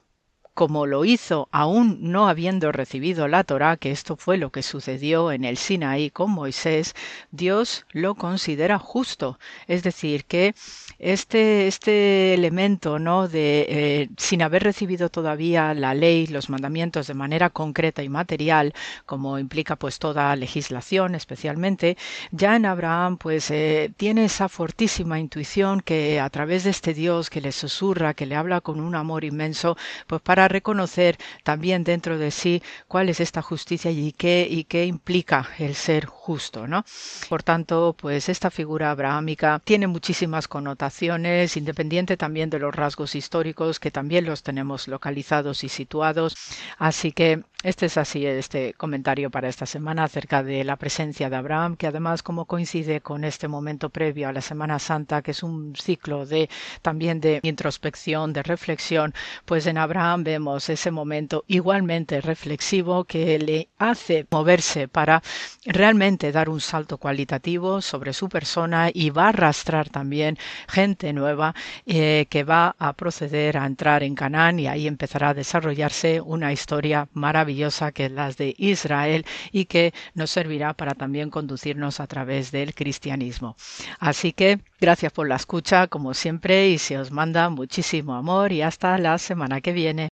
como 0.54 0.86
lo 0.86 1.04
hizo 1.04 1.48
aún 1.50 1.98
no 2.00 2.28
habiendo 2.28 2.72
recibido 2.72 3.26
la 3.28 3.44
Torá, 3.44 3.76
que 3.76 3.90
esto 3.90 4.16
fue 4.16 4.36
lo 4.36 4.50
que 4.50 4.62
sucedió 4.62 5.32
en 5.32 5.44
el 5.44 5.56
Sinaí 5.56 6.10
con 6.10 6.30
Moisés, 6.30 6.94
Dios 7.30 7.86
lo 7.90 8.14
considera 8.14 8.78
justo. 8.78 9.38
Es 9.66 9.82
decir, 9.82 10.24
que 10.26 10.54
este, 10.98 11.66
este 11.66 12.34
elemento 12.34 12.98
¿no? 12.98 13.28
de 13.28 13.66
eh, 13.68 14.08
sin 14.18 14.42
haber 14.42 14.62
recibido 14.62 15.08
todavía 15.08 15.72
la 15.74 15.94
ley, 15.94 16.26
los 16.26 16.50
mandamientos 16.50 17.06
de 17.06 17.14
manera 17.14 17.50
concreta 17.50 18.02
y 18.02 18.08
material, 18.08 18.74
como 19.06 19.38
implica 19.38 19.76
pues 19.76 19.98
toda 19.98 20.36
legislación 20.36 21.14
especialmente, 21.14 21.96
ya 22.30 22.56
en 22.56 22.66
Abraham 22.66 23.16
pues 23.16 23.50
eh, 23.50 23.90
tiene 23.96 24.26
esa 24.26 24.48
fortísima 24.48 25.18
intuición 25.18 25.80
que 25.80 26.20
a 26.20 26.28
través 26.30 26.64
de 26.64 26.70
este 26.70 26.92
Dios 26.94 27.30
que 27.30 27.40
le 27.40 27.52
susurra, 27.52 28.14
que 28.14 28.26
le 28.26 28.36
habla 28.36 28.60
con 28.60 28.80
un 28.80 28.94
amor 28.94 29.24
inmenso, 29.24 29.76
pues 30.06 30.20
para 30.20 30.41
reconocer 30.48 31.18
también 31.44 31.84
dentro 31.84 32.18
de 32.18 32.30
sí 32.30 32.62
cuál 32.88 33.08
es 33.08 33.20
esta 33.20 33.42
justicia 33.42 33.90
y 33.90 34.12
qué, 34.12 34.46
y 34.48 34.64
qué 34.64 34.86
implica 34.86 35.48
el 35.58 35.74
ser 35.74 36.06
justo, 36.06 36.66
¿no? 36.66 36.84
Por 37.28 37.42
tanto, 37.42 37.94
pues 37.98 38.28
esta 38.28 38.50
figura 38.50 38.90
abrahámica 38.90 39.60
tiene 39.64 39.86
muchísimas 39.86 40.48
connotaciones, 40.48 41.56
independiente 41.56 42.16
también 42.16 42.50
de 42.50 42.58
los 42.58 42.74
rasgos 42.74 43.14
históricos 43.14 43.80
que 43.80 43.90
también 43.90 44.24
los 44.24 44.42
tenemos 44.42 44.88
localizados 44.88 45.64
y 45.64 45.68
situados. 45.68 46.36
Así 46.78 47.12
que 47.12 47.42
este 47.62 47.86
es 47.86 47.96
así 47.96 48.26
este 48.26 48.74
comentario 48.74 49.30
para 49.30 49.48
esta 49.48 49.66
semana 49.66 50.02
acerca 50.02 50.42
de 50.42 50.64
la 50.64 50.74
presencia 50.76 51.30
de 51.30 51.36
Abraham, 51.36 51.76
que 51.76 51.86
además 51.86 52.24
como 52.24 52.46
coincide 52.46 53.00
con 53.00 53.22
este 53.22 53.46
momento 53.46 53.88
previo 53.88 54.28
a 54.28 54.32
la 54.32 54.40
Semana 54.40 54.80
Santa, 54.80 55.22
que 55.22 55.30
es 55.30 55.44
un 55.44 55.76
ciclo 55.76 56.26
de 56.26 56.50
también 56.82 57.20
de 57.20 57.38
introspección, 57.44 58.32
de 58.32 58.42
reflexión, 58.42 59.14
pues 59.44 59.66
en 59.66 59.78
Abraham 59.78 60.24
vemos 60.32 60.70
ese 60.70 60.90
momento 60.90 61.44
igualmente 61.46 62.22
reflexivo 62.22 63.04
que 63.04 63.38
le 63.38 63.68
hace 63.76 64.26
moverse 64.30 64.88
para 64.88 65.22
realmente 65.66 66.32
dar 66.32 66.48
un 66.48 66.60
salto 66.60 66.96
cualitativo 66.96 67.82
sobre 67.82 68.14
su 68.14 68.30
persona 68.30 68.90
y 68.92 69.10
va 69.10 69.26
a 69.26 69.28
arrastrar 69.28 69.90
también 69.90 70.38
gente 70.68 71.12
nueva 71.12 71.54
eh, 71.84 72.26
que 72.30 72.44
va 72.44 72.74
a 72.78 72.94
proceder 72.94 73.58
a 73.58 73.66
entrar 73.66 74.02
en 74.02 74.14
Canaán 74.14 74.58
y 74.58 74.68
ahí 74.68 74.86
empezará 74.86 75.30
a 75.30 75.34
desarrollarse 75.34 76.22
una 76.22 76.50
historia 76.50 77.08
maravillosa 77.12 77.92
que 77.92 78.06
es 78.06 78.12
la 78.12 78.30
de 78.30 78.54
Israel 78.56 79.26
y 79.50 79.66
que 79.66 79.92
nos 80.14 80.30
servirá 80.30 80.72
para 80.72 80.94
también 80.94 81.28
conducirnos 81.28 82.00
a 82.00 82.06
través 82.06 82.52
del 82.52 82.74
cristianismo. 82.74 83.54
Así 83.98 84.32
que 84.32 84.60
gracias 84.80 85.12
por 85.12 85.28
la 85.28 85.36
escucha 85.36 85.88
como 85.88 86.14
siempre 86.14 86.68
y 86.70 86.78
se 86.78 86.96
os 86.96 87.10
manda 87.10 87.50
muchísimo 87.50 88.14
amor 88.14 88.52
y 88.52 88.62
hasta 88.62 88.96
la 88.96 89.18
semana 89.18 89.60
que 89.60 89.72
viene. 89.74 90.08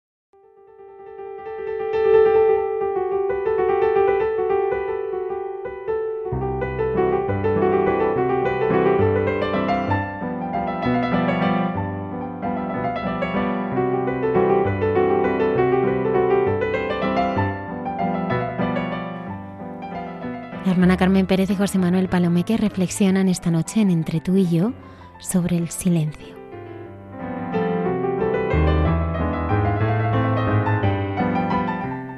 Carmen 20.98 21.28
Pérez 21.28 21.48
y 21.48 21.54
José 21.54 21.78
Manuel 21.78 22.08
Palomeque 22.08 22.56
reflexionan 22.56 23.28
esta 23.28 23.52
noche 23.52 23.80
en 23.80 23.92
Entre 23.92 24.20
tú 24.20 24.36
y 24.36 24.50
yo 24.50 24.72
sobre 25.20 25.56
el 25.56 25.70
silencio. 25.70 26.36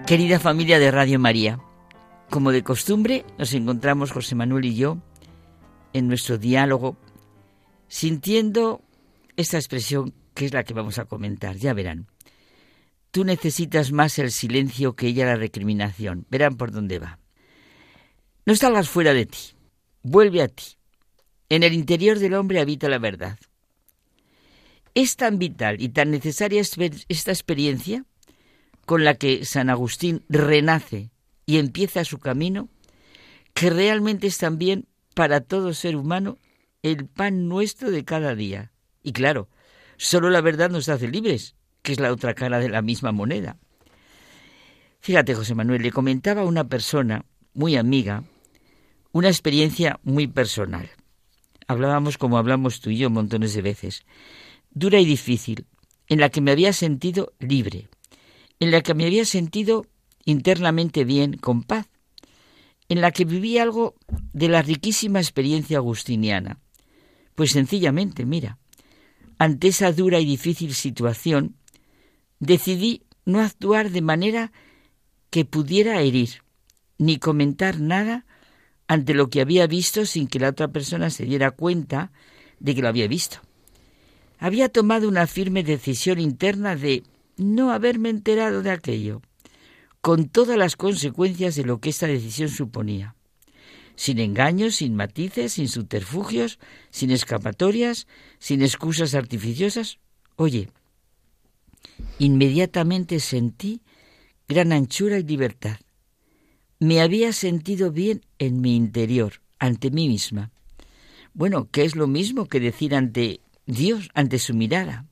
Querida 0.06 0.40
familia 0.40 0.78
de 0.78 0.90
Radio 0.90 1.20
María, 1.20 1.60
como 2.30 2.52
de 2.52 2.62
costumbre 2.62 3.26
nos 3.36 3.52
encontramos 3.52 4.12
José 4.12 4.34
Manuel 4.34 4.64
y 4.64 4.74
yo 4.74 4.96
en 5.92 6.08
nuestro 6.08 6.38
diálogo 6.38 6.96
sintiendo 7.86 8.80
esta 9.36 9.58
expresión 9.58 10.14
que 10.32 10.46
es 10.46 10.54
la 10.54 10.64
que 10.64 10.72
vamos 10.72 10.98
a 10.98 11.04
comentar, 11.04 11.56
ya 11.56 11.74
verán. 11.74 12.06
Tú 13.10 13.24
necesitas 13.24 13.92
más 13.92 14.18
el 14.18 14.30
silencio 14.30 14.96
que 14.96 15.08
ella 15.08 15.26
la 15.26 15.36
recriminación. 15.36 16.24
Verán 16.30 16.56
por 16.56 16.70
dónde 16.72 16.98
va. 16.98 17.19
No 18.46 18.56
salgas 18.56 18.88
fuera 18.88 19.14
de 19.14 19.26
ti, 19.26 19.38
vuelve 20.02 20.42
a 20.42 20.48
ti. 20.48 20.76
En 21.48 21.62
el 21.62 21.72
interior 21.72 22.18
del 22.18 22.34
hombre 22.34 22.60
habita 22.60 22.88
la 22.88 22.98
verdad. 22.98 23.38
Es 24.94 25.16
tan 25.16 25.38
vital 25.38 25.80
y 25.80 25.90
tan 25.90 26.10
necesaria 26.10 26.60
esta 26.60 27.30
experiencia 27.30 28.04
con 28.86 29.04
la 29.04 29.14
que 29.14 29.44
San 29.44 29.70
Agustín 29.70 30.24
renace 30.28 31.10
y 31.46 31.58
empieza 31.58 32.04
su 32.04 32.18
camino, 32.18 32.68
que 33.54 33.70
realmente 33.70 34.26
es 34.26 34.38
también 34.38 34.86
para 35.14 35.40
todo 35.40 35.74
ser 35.74 35.96
humano 35.96 36.38
el 36.82 37.06
pan 37.06 37.48
nuestro 37.48 37.90
de 37.90 38.04
cada 38.04 38.34
día. 38.34 38.72
Y 39.02 39.12
claro, 39.12 39.48
solo 39.96 40.30
la 40.30 40.40
verdad 40.40 40.70
nos 40.70 40.88
hace 40.88 41.08
libres, 41.08 41.54
que 41.82 41.92
es 41.92 42.00
la 42.00 42.12
otra 42.12 42.34
cara 42.34 42.58
de 42.58 42.68
la 42.68 42.82
misma 42.82 43.12
moneda. 43.12 43.58
Fíjate, 45.00 45.34
José 45.34 45.54
Manuel, 45.54 45.82
le 45.82 45.92
comentaba 45.92 46.42
a 46.42 46.46
una 46.46 46.68
persona 46.68 47.24
muy 47.54 47.76
amiga 47.76 48.24
una 49.12 49.28
experiencia 49.28 49.98
muy 50.02 50.26
personal. 50.26 50.90
Hablábamos 51.66 52.18
como 52.18 52.38
hablamos 52.38 52.80
tú 52.80 52.90
y 52.90 52.98
yo 52.98 53.10
montones 53.10 53.54
de 53.54 53.62
veces, 53.62 54.04
dura 54.70 55.00
y 55.00 55.04
difícil, 55.04 55.66
en 56.08 56.20
la 56.20 56.28
que 56.28 56.40
me 56.40 56.50
había 56.50 56.72
sentido 56.72 57.32
libre, 57.38 57.88
en 58.58 58.70
la 58.70 58.82
que 58.82 58.94
me 58.94 59.06
había 59.06 59.24
sentido 59.24 59.86
internamente 60.24 61.04
bien, 61.04 61.36
con 61.36 61.62
paz, 61.62 61.88
en 62.88 63.00
la 63.00 63.12
que 63.12 63.24
viví 63.24 63.58
algo 63.58 63.94
de 64.32 64.48
la 64.48 64.62
riquísima 64.62 65.20
experiencia 65.20 65.78
agustiniana. 65.78 66.58
Pues 67.34 67.52
sencillamente, 67.52 68.26
mira, 68.26 68.58
ante 69.38 69.68
esa 69.68 69.92
dura 69.92 70.18
y 70.18 70.24
difícil 70.24 70.74
situación, 70.74 71.56
decidí 72.40 73.04
no 73.24 73.40
actuar 73.40 73.90
de 73.90 74.02
manera 74.02 74.52
que 75.30 75.44
pudiera 75.44 76.02
herir, 76.02 76.42
ni 76.98 77.18
comentar 77.18 77.80
nada 77.80 78.26
ante 78.90 79.14
lo 79.14 79.30
que 79.30 79.40
había 79.40 79.68
visto 79.68 80.04
sin 80.04 80.26
que 80.26 80.40
la 80.40 80.48
otra 80.48 80.66
persona 80.66 81.10
se 81.10 81.24
diera 81.24 81.52
cuenta 81.52 82.10
de 82.58 82.74
que 82.74 82.82
lo 82.82 82.88
había 82.88 83.06
visto. 83.06 83.38
Había 84.40 84.68
tomado 84.68 85.08
una 85.08 85.28
firme 85.28 85.62
decisión 85.62 86.18
interna 86.18 86.74
de 86.74 87.04
no 87.36 87.70
haberme 87.70 88.08
enterado 88.08 88.62
de 88.62 88.72
aquello, 88.72 89.22
con 90.00 90.28
todas 90.28 90.58
las 90.58 90.74
consecuencias 90.74 91.54
de 91.54 91.62
lo 91.62 91.78
que 91.78 91.90
esta 91.90 92.08
decisión 92.08 92.48
suponía. 92.48 93.14
Sin 93.94 94.18
engaños, 94.18 94.74
sin 94.74 94.96
matices, 94.96 95.52
sin 95.52 95.68
subterfugios, 95.68 96.58
sin 96.90 97.12
escapatorias, 97.12 98.08
sin 98.40 98.60
excusas 98.60 99.14
artificiosas. 99.14 100.00
Oye, 100.34 100.68
inmediatamente 102.18 103.20
sentí 103.20 103.82
gran 104.48 104.72
anchura 104.72 105.20
y 105.20 105.22
libertad. 105.22 105.78
Me 106.80 107.00
había 107.00 107.32
sentido 107.32 107.92
bien 107.92 108.22
en 108.40 108.60
mi 108.60 108.74
interior, 108.74 109.34
ante 109.60 109.92
mí 109.92 110.08
misma. 110.08 110.50
Bueno, 111.32 111.68
¿qué 111.70 111.84
es 111.84 111.94
lo 111.94 112.08
mismo 112.08 112.46
que 112.46 112.58
decir 112.58 112.96
ante 112.96 113.40
Dios, 113.66 114.08
ante 114.14 114.40
su 114.40 114.54
mirada? 114.54 115.06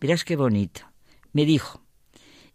Verás 0.00 0.24
qué 0.24 0.34
bonito 0.34 0.90
me 1.36 1.44
dijo, 1.44 1.82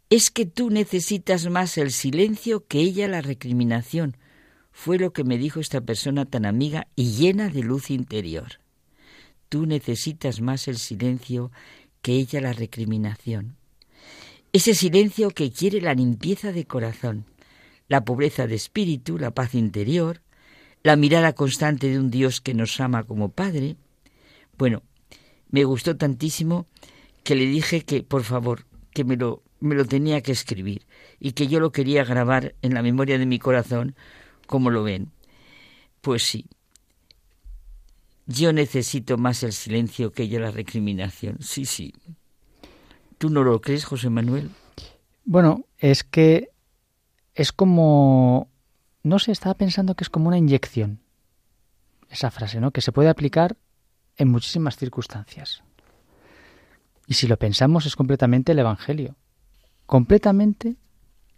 es 0.09 0.31
que 0.31 0.47
tú 0.47 0.71
necesitas 0.71 1.47
más 1.47 1.77
el 1.77 1.91
silencio 1.91 2.65
que 2.65 2.79
ella 2.79 3.07
la 3.07 3.21
recriminación. 3.21 4.17
Fue 4.71 4.97
lo 4.97 5.13
que 5.13 5.23
me 5.23 5.37
dijo 5.37 5.59
esta 5.59 5.81
persona 5.81 6.25
tan 6.25 6.47
amiga 6.47 6.87
y 6.95 7.11
llena 7.11 7.49
de 7.49 7.61
luz 7.61 7.91
interior. 7.91 8.59
Tú 9.49 9.67
necesitas 9.67 10.41
más 10.41 10.67
el 10.67 10.79
silencio 10.79 11.51
que 12.01 12.13
ella 12.13 12.41
la 12.41 12.53
recriminación. 12.53 13.55
Ese 14.51 14.73
silencio 14.73 15.29
que 15.29 15.51
quiere 15.51 15.79
la 15.79 15.93
limpieza 15.93 16.51
de 16.51 16.65
corazón, 16.65 17.25
la 17.91 18.05
pobreza 18.05 18.47
de 18.47 18.55
espíritu, 18.55 19.17
la 19.17 19.31
paz 19.31 19.53
interior, 19.53 20.21
la 20.81 20.95
mirada 20.95 21.33
constante 21.33 21.89
de 21.89 21.99
un 21.99 22.09
Dios 22.09 22.39
que 22.39 22.53
nos 22.53 22.79
ama 22.79 23.03
como 23.03 23.33
Padre. 23.33 23.75
Bueno, 24.57 24.81
me 25.49 25.65
gustó 25.65 25.97
tantísimo 25.97 26.67
que 27.25 27.35
le 27.35 27.45
dije 27.45 27.81
que, 27.81 28.01
por 28.01 28.23
favor, 28.23 28.63
que 28.93 29.03
me 29.03 29.17
lo, 29.17 29.43
me 29.59 29.75
lo 29.75 29.83
tenía 29.83 30.21
que 30.21 30.31
escribir 30.31 30.87
y 31.19 31.33
que 31.33 31.47
yo 31.47 31.59
lo 31.59 31.73
quería 31.73 32.05
grabar 32.05 32.55
en 32.61 32.75
la 32.75 32.81
memoria 32.81 33.19
de 33.19 33.25
mi 33.25 33.39
corazón, 33.39 33.93
como 34.47 34.69
lo 34.69 34.83
ven. 34.83 35.11
Pues 35.99 36.23
sí, 36.23 36.45
yo 38.25 38.53
necesito 38.53 39.17
más 39.17 39.43
el 39.43 39.51
silencio 39.51 40.13
que 40.13 40.29
yo 40.29 40.39
la 40.39 40.51
recriminación. 40.51 41.39
Sí, 41.41 41.65
sí. 41.65 41.93
¿Tú 43.17 43.29
no 43.29 43.43
lo 43.43 43.59
crees, 43.59 43.83
José 43.83 44.09
Manuel? 44.09 44.49
Bueno, 45.25 45.65
es 45.77 46.05
que 46.05 46.50
es 47.33 47.51
como, 47.51 48.49
no 49.03 49.19
sé, 49.19 49.31
estaba 49.31 49.55
pensando 49.55 49.95
que 49.95 50.03
es 50.03 50.09
como 50.09 50.27
una 50.27 50.37
inyección, 50.37 51.01
esa 52.09 52.31
frase, 52.31 52.59
¿no? 52.59 52.71
Que 52.71 52.81
se 52.81 52.91
puede 52.91 53.09
aplicar 53.09 53.57
en 54.17 54.29
muchísimas 54.29 54.75
circunstancias. 54.77 55.63
Y 57.07 57.15
si 57.15 57.27
lo 57.27 57.37
pensamos 57.37 57.85
es 57.85 57.95
completamente 57.95 58.51
el 58.51 58.59
Evangelio. 58.59 59.15
completamente 59.85 60.77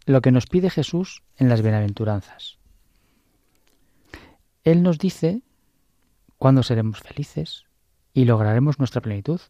lo 0.05 0.21
que 0.21 0.31
nos 0.31 0.45
pide 0.45 0.69
Jesús 0.69 1.23
en 1.37 1.49
las 1.49 1.61
bienaventuranzas. 1.63 2.59
Él 4.63 4.83
nos 4.83 4.99
dice 4.99 5.41
cuándo 6.37 6.61
seremos 6.61 6.99
felices 6.99 7.65
y 8.13 8.25
lograremos 8.25 8.77
nuestra 8.77 9.01
plenitud. 9.01 9.41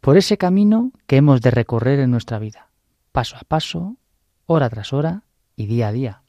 Por 0.00 0.16
ese 0.16 0.36
camino 0.36 0.92
que 1.06 1.16
hemos 1.16 1.40
de 1.40 1.50
recorrer 1.50 2.00
en 2.00 2.10
nuestra 2.10 2.38
vida, 2.38 2.70
paso 3.12 3.36
a 3.36 3.44
paso, 3.44 3.96
hora 4.52 4.68
tras 4.68 4.92
hora 4.92 5.22
y 5.54 5.66
día 5.66 5.88
a 5.88 5.92
día. 5.92 6.22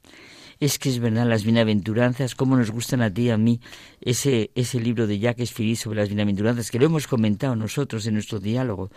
Es 0.60 0.78
que 0.78 0.90
es 0.90 1.00
verdad, 1.00 1.28
las 1.28 1.44
bienaventuranzas, 1.44 2.36
cómo 2.36 2.56
nos 2.56 2.70
gustan 2.70 3.02
a 3.02 3.12
ti 3.12 3.24
y 3.24 3.30
a 3.32 3.38
mí 3.38 3.60
ese, 4.00 4.52
ese 4.54 4.80
libro 4.80 5.08
de 5.08 5.18
Jacques 5.18 5.52
Philly 5.52 5.76
sobre 5.76 6.02
las 6.02 6.10
bienaventuranzas, 6.10 6.70
que 6.70 6.78
lo 6.78 6.86
hemos 6.86 7.08
comentado 7.08 7.56
nosotros 7.56 8.06
en 8.06 8.14
nuestro 8.14 8.40
diálogo. 8.40 8.92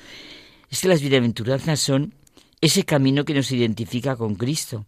Es 0.68 0.82
que 0.82 0.88
las 0.88 1.00
bienaventuranzas 1.00 1.80
son 1.80 2.12
ese 2.60 2.84
camino 2.84 3.24
que 3.24 3.32
nos 3.32 3.50
identifica 3.50 4.14
con 4.14 4.34
Cristo. 4.34 4.84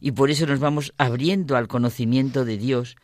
Y 0.00 0.12
por 0.12 0.30
eso 0.30 0.46
nos 0.46 0.60
vamos 0.60 0.92
abriendo 0.98 1.56
al 1.56 1.66
conocimiento 1.66 2.44
de 2.44 2.58
Dios. 2.58 2.96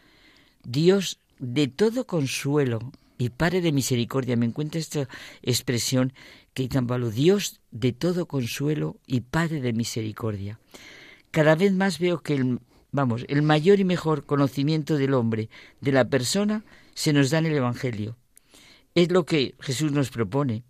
Dios 0.64 1.18
de 1.38 1.66
todo 1.66 2.06
consuelo 2.06 2.92
y 3.16 3.30
Padre 3.30 3.62
de 3.62 3.72
misericordia. 3.72 4.36
Me 4.36 4.46
encuentra 4.46 4.80
esta 4.80 5.08
expresión 5.42 6.12
que 6.54 6.68
tan 6.68 6.86
Dios 7.12 7.60
de 7.70 7.92
todo 7.92 8.26
consuelo 8.26 8.96
y 9.06 9.20
Padre 9.20 9.60
de 9.60 9.72
misericordia. 9.72 10.58
Cada 11.30 11.56
vez 11.56 11.72
más 11.72 11.98
veo 11.98 12.22
que 12.22 12.34
el 12.34 12.60
Vamos, 12.94 13.24
el 13.26 13.42
mayor 13.42 13.80
y 13.80 13.84
mejor 13.84 14.24
conocimiento 14.24 14.96
del 14.96 15.14
hombre, 15.14 15.48
de 15.80 15.90
la 15.90 16.04
persona, 16.04 16.62
se 16.94 17.12
nos 17.12 17.28
da 17.28 17.38
en 17.38 17.46
el 17.46 17.56
Evangelio. 17.56 18.16
Es 18.94 19.10
lo 19.10 19.26
que 19.26 19.56
Jesús 19.58 19.90
nos 19.90 20.10
propone. 20.10 20.62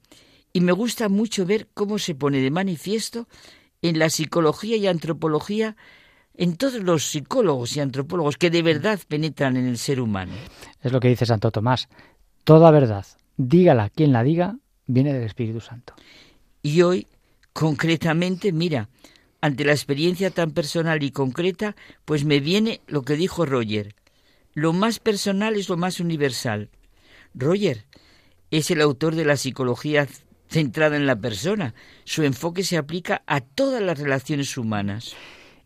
Y 0.51 0.63
me 0.63 0.73
gusta 0.73 1.11
mucho 1.11 1.45
ver 1.45 1.69
cómo 1.75 1.99
se 1.99 2.15
pone 2.15 2.41
de 2.41 2.51
manifiesto 2.51 3.29
en 3.83 3.99
la 3.99 4.09
psicología 4.09 4.79
y 4.79 4.87
antropología, 4.87 5.77
en 6.33 6.57
todos 6.57 6.83
los 6.83 7.05
psicólogos 7.05 7.77
y 7.77 7.81
antropólogos 7.81 8.39
que 8.39 8.49
de 8.49 8.63
verdad 8.63 8.99
penetran 9.07 9.59
en 9.59 9.67
el 9.67 9.77
ser 9.77 10.01
humano. 10.01 10.33
Es 10.81 10.93
lo 10.93 11.01
que 11.01 11.09
dice 11.09 11.27
Santo 11.27 11.51
Tomás. 11.51 11.91
Toda 12.45 12.71
verdad, 12.71 13.05
dígala 13.37 13.91
quien 13.91 14.15
la 14.15 14.23
diga, 14.23 14.57
viene 14.87 15.13
del 15.13 15.25
Espíritu 15.25 15.61
Santo. 15.61 15.95
Y 16.63 16.83
hoy, 16.83 17.07
concretamente, 17.53 18.53
mira, 18.53 18.89
ante 19.41 19.65
la 19.65 19.73
experiencia 19.73 20.31
tan 20.31 20.53
personal 20.53 21.03
y 21.03 21.11
concreta, 21.11 21.77
pues 22.05 22.25
me 22.25 22.41
viene 22.41 22.81
lo 22.87 23.03
que 23.03 23.17
dijo 23.17 23.45
Roger. 23.45 23.95
Lo 24.55 24.73
más 24.73 25.01
personal 25.01 25.57
es 25.57 25.69
lo 25.69 25.77
más 25.77 26.01
universal. 26.01 26.71
Roger 27.35 27.85
es 28.51 28.71
el 28.71 28.81
autor 28.81 29.15
de 29.17 29.25
la 29.25 29.37
psicología 29.37 30.07
centrada 30.49 30.97
en 30.97 31.07
la 31.07 31.17
persona. 31.17 31.75
Su 32.05 32.23
enfoque 32.23 32.63
se 32.63 32.77
aplica 32.77 33.23
a 33.27 33.41
todas 33.41 33.83
las 33.83 33.99
relaciones 33.99 34.57
humanas. 34.57 35.15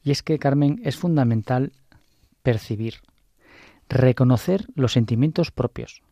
Y 0.03 0.11
es 0.11 0.23
que, 0.23 0.39
Carmen, 0.39 0.81
es 0.85 0.97
fundamental 0.97 1.73
percibir, 2.43 2.95
reconocer 3.89 4.67
los 4.75 4.93
sentimientos 4.93 5.51
propios, 5.51 6.03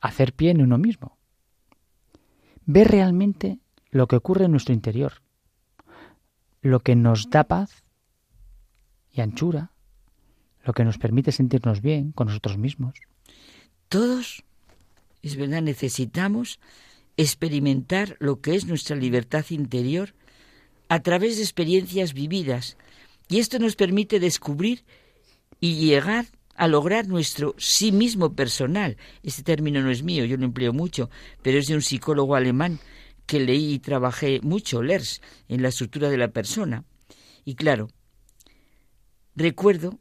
hacer 0.00 0.32
pie 0.32 0.50
en 0.50 0.62
uno 0.62 0.78
mismo, 0.78 1.18
ver 2.72 2.88
realmente 2.88 3.58
lo 3.90 4.06
que 4.06 4.16
ocurre 4.16 4.44
en 4.44 4.52
nuestro 4.52 4.74
interior, 4.74 5.22
lo 6.62 6.80
que 6.80 6.94
nos 6.94 7.28
da 7.28 7.44
paz 7.44 7.82
y 9.12 9.20
anchura, 9.20 9.72
lo 10.64 10.72
que 10.72 10.84
nos 10.84 10.98
permite 10.98 11.32
sentirnos 11.32 11.80
bien 11.80 12.12
con 12.12 12.28
nosotros 12.28 12.58
mismos. 12.58 12.94
Todos, 13.88 14.44
es 15.22 15.36
verdad, 15.36 15.62
necesitamos 15.62 16.60
experimentar 17.16 18.16
lo 18.20 18.40
que 18.40 18.54
es 18.54 18.66
nuestra 18.66 18.94
libertad 18.94 19.44
interior 19.50 20.14
a 20.88 21.00
través 21.00 21.36
de 21.36 21.42
experiencias 21.42 22.14
vividas. 22.14 22.76
Y 23.28 23.40
esto 23.40 23.58
nos 23.58 23.74
permite 23.74 24.20
descubrir 24.20 24.84
y 25.60 25.74
llegar 25.74 26.26
a 26.60 26.68
lograr 26.68 27.08
nuestro 27.08 27.54
sí 27.56 27.90
mismo 27.90 28.34
personal. 28.34 28.98
Este 29.22 29.42
término 29.42 29.80
no 29.80 29.90
es 29.90 30.02
mío, 30.02 30.26
yo 30.26 30.36
lo 30.36 30.44
empleo 30.44 30.74
mucho, 30.74 31.08
pero 31.40 31.58
es 31.58 31.68
de 31.68 31.74
un 31.74 31.80
psicólogo 31.80 32.34
alemán 32.36 32.78
que 33.24 33.40
leí 33.40 33.72
y 33.72 33.78
trabajé 33.78 34.40
mucho, 34.42 34.82
Lers, 34.82 35.22
en 35.48 35.62
la 35.62 35.68
estructura 35.68 36.10
de 36.10 36.18
la 36.18 36.28
persona. 36.28 36.84
Y 37.46 37.54
claro, 37.54 37.88
recuerdo 39.34 40.00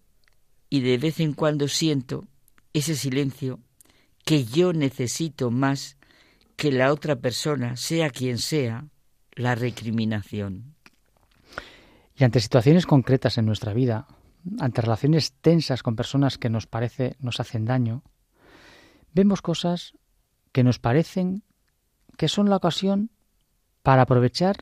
y 0.69 0.81
de 0.81 0.97
vez 0.97 1.21
en 1.21 1.31
cuando 1.31 1.69
siento 1.69 2.27
ese 2.73 2.95
silencio 2.95 3.61
que 4.25 4.43
yo 4.43 4.73
necesito 4.73 5.51
más 5.51 5.95
que 6.57 6.73
la 6.73 6.91
otra 6.91 7.15
persona, 7.15 7.77
sea 7.77 8.09
quien 8.09 8.37
sea, 8.37 8.85
la 9.31 9.55
recriminación. 9.55 10.75
Y 12.17 12.25
ante 12.25 12.41
situaciones 12.41 12.85
concretas 12.85 13.37
en 13.37 13.45
nuestra 13.45 13.73
vida, 13.73 14.07
ante 14.59 14.81
relaciones 14.81 15.33
tensas 15.33 15.83
con 15.83 15.95
personas 15.95 16.37
que 16.37 16.49
nos 16.49 16.67
parece 16.67 17.15
nos 17.19 17.39
hacen 17.39 17.65
daño, 17.65 18.03
vemos 19.13 19.41
cosas 19.41 19.93
que 20.51 20.63
nos 20.63 20.79
parecen 20.79 21.43
que 22.17 22.27
son 22.27 22.49
la 22.49 22.57
ocasión 22.57 23.11
para 23.83 24.03
aprovechar 24.03 24.57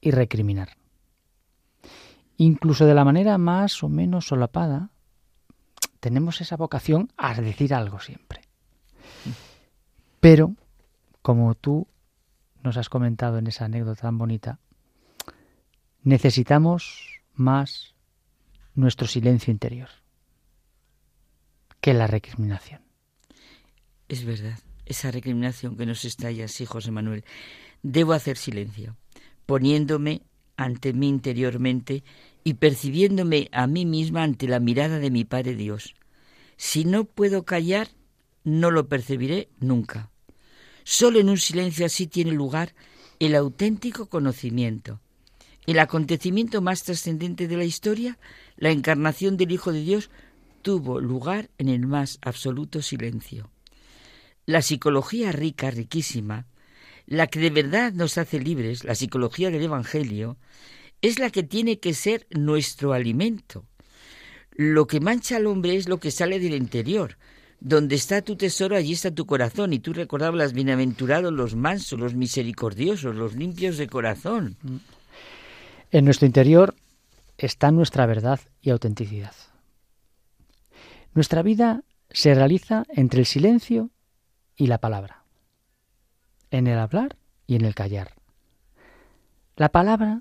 y 0.00 0.10
recriminar. 0.10 0.76
Incluso 2.36 2.86
de 2.86 2.94
la 2.94 3.04
manera 3.04 3.36
más 3.36 3.82
o 3.82 3.88
menos 3.88 4.26
solapada, 4.26 4.90
tenemos 6.00 6.40
esa 6.40 6.56
vocación 6.56 7.12
a 7.16 7.34
decir 7.34 7.74
algo 7.74 8.00
siempre. 8.00 8.40
Pero, 10.20 10.54
como 11.22 11.54
tú 11.54 11.86
nos 12.62 12.76
has 12.76 12.88
comentado 12.88 13.38
en 13.38 13.46
esa 13.46 13.66
anécdota 13.66 14.02
tan 14.02 14.18
bonita, 14.18 14.58
necesitamos 16.02 17.20
más 17.34 17.94
nuestro 18.74 19.06
silencio 19.06 19.50
interior 19.50 19.88
que 21.80 21.94
la 21.94 22.06
recriminación. 22.06 22.82
Es 24.08 24.24
verdad, 24.24 24.58
esa 24.84 25.10
recriminación 25.10 25.76
que 25.76 25.86
nos 25.86 26.04
estalla 26.04 26.44
así, 26.44 26.66
José 26.66 26.90
Manuel. 26.90 27.24
Debo 27.82 28.12
hacer 28.12 28.36
silencio, 28.36 28.96
poniéndome 29.46 30.22
ante 30.56 30.92
mí 30.92 31.08
interiormente 31.08 32.04
y 32.44 32.54
percibiéndome 32.54 33.48
a 33.52 33.66
mí 33.66 33.86
misma 33.86 34.22
ante 34.22 34.46
la 34.46 34.60
mirada 34.60 34.98
de 34.98 35.10
mi 35.10 35.24
Padre 35.24 35.54
Dios. 35.54 35.94
Si 36.56 36.84
no 36.84 37.04
puedo 37.04 37.44
callar, 37.44 37.88
no 38.44 38.70
lo 38.70 38.88
percibiré 38.88 39.48
nunca. 39.58 40.10
Solo 40.84 41.20
en 41.20 41.28
un 41.28 41.38
silencio 41.38 41.86
así 41.86 42.06
tiene 42.06 42.32
lugar 42.32 42.74
el 43.18 43.34
auténtico 43.34 44.06
conocimiento. 44.06 45.00
El 45.66 45.78
acontecimiento 45.78 46.62
más 46.62 46.82
trascendente 46.82 47.48
de 47.48 47.56
la 47.56 47.64
historia, 47.64 48.18
la 48.56 48.70
encarnación 48.70 49.36
del 49.36 49.52
Hijo 49.52 49.72
de 49.72 49.82
Dios, 49.82 50.10
tuvo 50.62 51.00
lugar 51.00 51.50
en 51.58 51.68
el 51.68 51.86
más 51.86 52.18
absoluto 52.22 52.82
silencio. 52.82 53.50
La 54.46 54.62
psicología 54.62 55.32
rica, 55.32 55.70
riquísima, 55.70 56.46
la 57.06 57.26
que 57.26 57.40
de 57.40 57.50
verdad 57.50 57.92
nos 57.92 58.18
hace 58.18 58.40
libres, 58.40 58.84
la 58.84 58.94
psicología 58.94 59.50
del 59.50 59.62
Evangelio, 59.62 60.38
es 61.02 61.18
la 61.18 61.30
que 61.30 61.42
tiene 61.42 61.78
que 61.78 61.94
ser 61.94 62.26
nuestro 62.30 62.92
alimento. 62.92 63.66
Lo 64.52 64.86
que 64.86 65.00
mancha 65.00 65.36
al 65.36 65.46
hombre 65.46 65.76
es 65.76 65.88
lo 65.88 65.98
que 65.98 66.10
sale 66.10 66.38
del 66.38 66.54
interior. 66.54 67.16
Donde 67.60 67.94
está 67.94 68.22
tu 68.22 68.36
tesoro, 68.36 68.76
allí 68.76 68.92
está 68.92 69.10
tu 69.10 69.26
corazón. 69.26 69.72
Y 69.72 69.78
tú 69.78 69.92
recordabas 69.92 70.52
bienaventurados, 70.52 71.32
los 71.32 71.54
mansos, 71.54 71.98
los 71.98 72.14
misericordiosos, 72.14 73.14
los 73.14 73.34
limpios 73.34 73.76
de 73.76 73.86
corazón. 73.86 74.56
En 75.90 76.04
nuestro 76.04 76.26
interior 76.26 76.76
está 77.36 77.70
nuestra 77.70 78.06
verdad 78.06 78.40
y 78.60 78.70
autenticidad. 78.70 79.34
Nuestra 81.14 81.42
vida 81.42 81.82
se 82.10 82.34
realiza 82.34 82.84
entre 82.88 83.20
el 83.20 83.26
silencio 83.26 83.90
y 84.56 84.66
la 84.66 84.78
palabra 84.78 85.20
en 86.50 86.66
el 86.66 86.78
hablar 86.78 87.16
y 87.46 87.56
en 87.56 87.64
el 87.64 87.74
callar. 87.74 88.14
La 89.56 89.70
palabra 89.70 90.20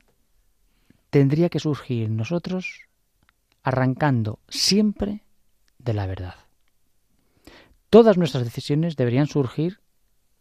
tendría 1.09 1.49
que 1.49 1.59
surgir 1.59 2.05
en 2.05 2.17
nosotros 2.17 2.81
arrancando 3.63 4.39
siempre 4.47 5.23
de 5.77 5.93
la 5.93 6.05
verdad. 6.05 6.35
Todas 7.89 8.17
nuestras 8.17 8.43
decisiones 8.43 8.95
deberían 8.95 9.27
surgir 9.27 9.79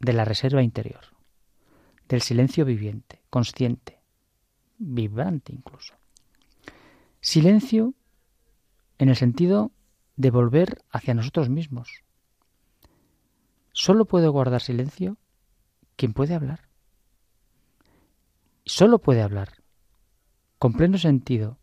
de 0.01 0.13
la 0.13 0.25
reserva 0.25 0.63
interior, 0.63 1.01
del 2.09 2.23
silencio 2.23 2.65
viviente, 2.65 3.23
consciente, 3.31 3.98
vibrante 4.79 5.53
incluso. 5.53 5.95
Silencio 7.21 7.95
en 8.99 9.09
el 9.09 9.17
sentido 9.17 9.73
de 10.17 10.31
volver 10.31 10.83
hacia 10.91 11.15
nosotros 11.15 11.49
mismos. 11.49 12.03
Solo 13.73 14.07
puedo 14.07 14.33
guardar 14.33 14.61
silencio 14.61 15.17
quien 15.97 16.13
puede 16.13 16.35
hablar. 16.35 16.69
Solo 18.65 18.99
puede 18.99 19.23
hablar, 19.23 19.63
con 20.59 20.73
pleno 20.75 20.99
sentido, 20.99 21.59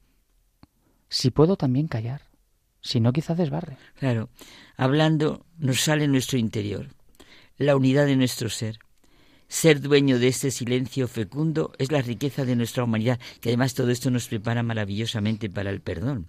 si 1.10 1.30
puedo 1.30 1.56
también 1.56 1.88
callar, 1.88 2.22
si 2.82 3.00
no 3.00 3.14
quizá 3.14 3.36
desbarre. 3.36 3.78
Claro, 3.96 4.30
hablando 4.76 5.46
nos 5.58 5.82
sale 5.82 6.08
nuestro 6.08 6.38
interior, 6.38 6.88
la 7.58 7.76
unidad 7.76 8.06
de 8.06 8.16
nuestro 8.16 8.50
ser. 8.50 8.80
Ser 9.48 9.80
dueño 9.80 10.18
de 10.18 10.28
este 10.28 10.50
silencio 10.50 11.08
fecundo 11.08 11.72
es 11.78 11.92
la 11.92 12.02
riqueza 12.02 12.46
de 12.46 12.56
nuestra 12.56 12.84
humanidad, 12.84 13.20
que 13.42 13.50
además 13.50 13.74
todo 13.76 13.92
esto 13.92 14.10
nos 14.10 14.28
prepara 14.28 14.64
maravillosamente 14.64 15.50
para 15.50 15.70
el 15.70 15.82
perdón. 15.82 16.28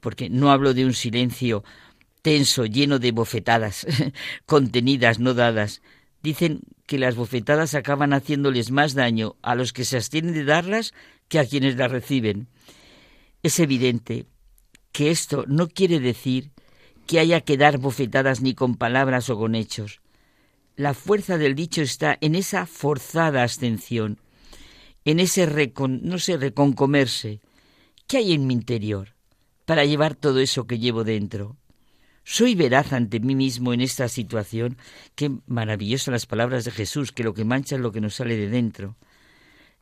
Porque 0.00 0.30
no 0.30 0.50
hablo 0.50 0.72
de 0.72 0.84
un 0.84 0.94
silencio 0.94 1.64
tenso, 2.22 2.64
lleno 2.64 2.98
de 2.98 3.12
bofetadas, 3.12 3.86
contenidas, 4.46 5.18
no 5.18 5.34
dadas. 5.34 5.82
Dicen 6.22 6.60
que 6.86 6.98
las 6.98 7.16
bofetadas 7.16 7.74
acaban 7.74 8.12
haciéndoles 8.12 8.70
más 8.70 8.94
daño 8.94 9.36
a 9.42 9.54
los 9.54 9.72
que 9.72 9.84
se 9.84 9.96
abstienen 9.96 10.32
de 10.32 10.44
darlas 10.44 10.94
que 11.28 11.38
a 11.38 11.46
quienes 11.46 11.76
las 11.76 11.90
reciben. 11.90 12.48
Es 13.42 13.58
evidente 13.60 14.26
que 14.92 15.10
esto 15.10 15.44
no 15.48 15.68
quiere 15.68 16.00
decir 16.00 16.52
que 17.06 17.18
haya 17.18 17.40
que 17.40 17.56
dar 17.56 17.78
bofetadas 17.78 18.40
ni 18.40 18.54
con 18.54 18.76
palabras 18.76 19.28
o 19.28 19.36
con 19.36 19.54
hechos. 19.54 20.00
La 20.76 20.92
fuerza 20.92 21.38
del 21.38 21.54
dicho 21.54 21.82
está 21.82 22.18
en 22.20 22.34
esa 22.34 22.66
forzada 22.66 23.44
abstención, 23.44 24.18
en 25.04 25.20
ese 25.20 25.46
no 26.02 26.18
sé, 26.18 26.36
reconcomerse. 26.36 27.40
¿Qué 28.08 28.16
hay 28.16 28.32
en 28.32 28.48
mi 28.48 28.54
interior 28.54 29.14
para 29.66 29.84
llevar 29.84 30.16
todo 30.16 30.40
eso 30.40 30.66
que 30.66 30.80
llevo 30.80 31.04
dentro? 31.04 31.56
¿Soy 32.24 32.56
veraz 32.56 32.92
ante 32.92 33.20
mí 33.20 33.36
mismo 33.36 33.72
en 33.72 33.82
esta 33.82 34.08
situación? 34.08 34.76
Qué 35.14 35.30
maravillosas 35.46 36.10
las 36.10 36.26
palabras 36.26 36.64
de 36.64 36.72
Jesús, 36.72 37.12
que 37.12 37.22
lo 37.22 37.34
que 37.34 37.44
mancha 37.44 37.76
es 37.76 37.80
lo 37.80 37.92
que 37.92 38.00
nos 38.00 38.16
sale 38.16 38.36
de 38.36 38.48
dentro. 38.48 38.96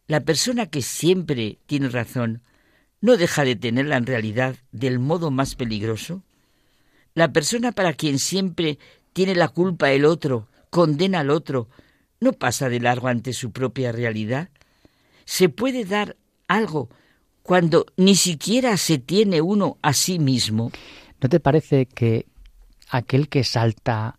La 0.06 0.20
persona 0.20 0.66
que 0.66 0.82
siempre 0.82 1.58
tiene 1.64 1.88
razón, 1.88 2.42
¿no 3.00 3.16
deja 3.16 3.44
de 3.44 3.56
tenerla 3.56 3.96
en 3.96 4.06
realidad 4.06 4.56
del 4.72 4.98
modo 4.98 5.30
más 5.30 5.54
peligroso? 5.54 6.22
La 7.14 7.32
persona 7.32 7.72
para 7.72 7.94
quien 7.94 8.18
siempre 8.18 8.78
tiene 9.14 9.34
la 9.34 9.48
culpa 9.48 9.90
el 9.90 10.04
otro, 10.04 10.48
condena 10.72 11.20
al 11.20 11.28
otro, 11.28 11.68
¿no 12.18 12.32
pasa 12.32 12.70
de 12.70 12.80
largo 12.80 13.08
ante 13.08 13.34
su 13.34 13.52
propia 13.52 13.92
realidad? 13.92 14.48
¿Se 15.26 15.50
puede 15.50 15.84
dar 15.84 16.16
algo 16.48 16.88
cuando 17.42 17.84
ni 17.98 18.16
siquiera 18.16 18.78
se 18.78 18.96
tiene 18.96 19.42
uno 19.42 19.76
a 19.82 19.92
sí 19.92 20.18
mismo? 20.18 20.72
¿No 21.20 21.28
te 21.28 21.40
parece 21.40 21.84
que 21.84 22.24
aquel 22.88 23.28
que 23.28 23.44
salta, 23.44 24.18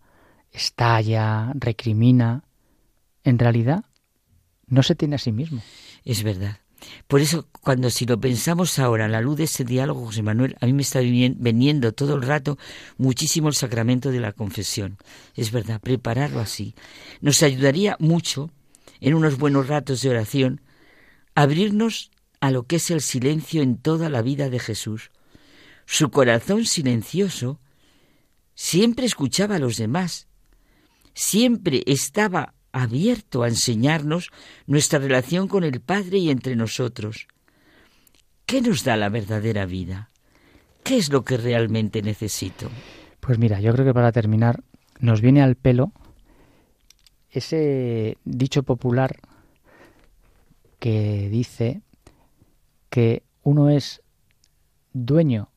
estalla, 0.51 1.51
recrimina, 1.55 2.43
en 3.23 3.39
realidad 3.39 3.85
no 4.67 4.83
se 4.83 4.93
tiene 4.93 5.15
a 5.15 5.19
sí 5.19 5.31
mismo? 5.31 5.63
Es 6.05 6.21
verdad. 6.21 6.59
Por 7.07 7.21
eso, 7.21 7.47
cuando 7.61 7.89
si 7.89 8.05
lo 8.05 8.19
pensamos 8.19 8.79
ahora, 8.79 9.05
a 9.05 9.09
la 9.09 9.21
luz 9.21 9.37
de 9.37 9.43
ese 9.45 9.63
diálogo, 9.63 10.05
José 10.05 10.23
Manuel, 10.23 10.55
a 10.61 10.65
mí 10.65 10.73
me 10.73 10.81
está 10.81 10.99
veniendo 10.99 11.91
todo 11.93 12.15
el 12.15 12.21
rato 12.21 12.57
muchísimo 12.97 13.47
el 13.47 13.55
sacramento 13.55 14.11
de 14.11 14.19
la 14.19 14.33
confesión. 14.33 14.97
Es 15.35 15.51
verdad, 15.51 15.79
prepararlo 15.81 16.39
así. 16.39 16.75
Nos 17.21 17.43
ayudaría 17.43 17.97
mucho, 17.99 18.51
en 18.99 19.13
unos 19.13 19.37
buenos 19.37 19.67
ratos 19.67 20.01
de 20.01 20.09
oración, 20.09 20.61
abrirnos 21.35 22.11
a 22.39 22.51
lo 22.51 22.63
que 22.63 22.77
es 22.77 22.91
el 22.91 23.01
silencio 23.01 23.61
en 23.61 23.77
toda 23.77 24.09
la 24.09 24.21
vida 24.21 24.49
de 24.49 24.59
Jesús. 24.59 25.11
Su 25.85 26.09
corazón 26.09 26.65
silencioso 26.65 27.59
siempre 28.55 29.05
escuchaba 29.05 29.55
a 29.55 29.59
los 29.59 29.77
demás, 29.77 30.27
siempre 31.13 31.83
estaba 31.85 32.53
abierto 32.73 33.43
a 33.43 33.47
enseñarnos 33.47 34.31
nuestra 34.67 34.99
relación 34.99 35.47
con 35.47 35.63
el 35.63 35.79
Padre 35.79 36.17
y 36.17 36.29
entre 36.29 36.57
nosotros. 36.57 37.27
¿Qué 38.45 38.61
nos 38.61 38.83
da 38.83 38.97
la 38.97 39.07
verdadera 39.07 39.65
vida? 39.65 40.09
¿Qué 40.83 40.97
es 40.97 41.09
lo 41.09 41.23
que 41.23 41.37
realmente 41.37 42.01
necesito? 42.01 42.69
Pues 43.21 43.37
mira, 43.37 43.61
yo 43.61 43.71
creo 43.71 43.85
que 43.85 43.93
para 43.93 44.11
terminar 44.11 44.63
nos 44.99 45.21
viene 45.21 45.41
al 45.41 45.55
pelo 45.55 45.93
ese 47.29 48.17
dicho 48.25 48.63
popular 48.63 49.17
que 50.79 51.29
dice 51.29 51.81
que 52.89 53.23
uno 53.43 53.69
es 53.69 54.01
dueño 54.91 55.49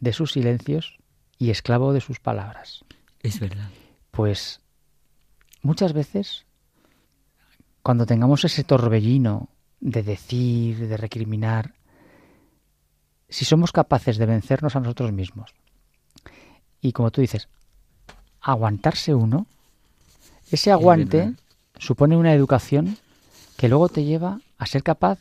de 0.00 0.12
sus 0.12 0.32
silencios 0.32 0.98
y 1.38 1.50
esclavo 1.50 1.92
de 1.92 2.00
sus 2.00 2.18
palabras. 2.20 2.84
Es 3.20 3.38
verdad. 3.38 3.70
Pues 4.10 4.60
muchas 5.62 5.92
veces, 5.92 6.46
cuando 7.82 8.06
tengamos 8.06 8.44
ese 8.44 8.64
torbellino 8.64 9.48
de 9.80 10.02
decir, 10.02 10.88
de 10.88 10.96
recriminar, 10.96 11.74
si 13.28 13.44
somos 13.44 13.72
capaces 13.72 14.16
de 14.18 14.26
vencernos 14.26 14.74
a 14.76 14.80
nosotros 14.80 15.12
mismos 15.12 15.54
y, 16.80 16.92
como 16.92 17.10
tú 17.10 17.20
dices, 17.20 17.48
aguantarse 18.40 19.14
uno, 19.14 19.46
ese 20.50 20.72
aguante 20.72 21.34
supone 21.78 22.16
una 22.16 22.32
educación 22.32 22.96
que 23.56 23.68
luego 23.68 23.88
te 23.88 24.04
lleva 24.04 24.40
a 24.56 24.66
ser 24.66 24.82
capaz 24.82 25.18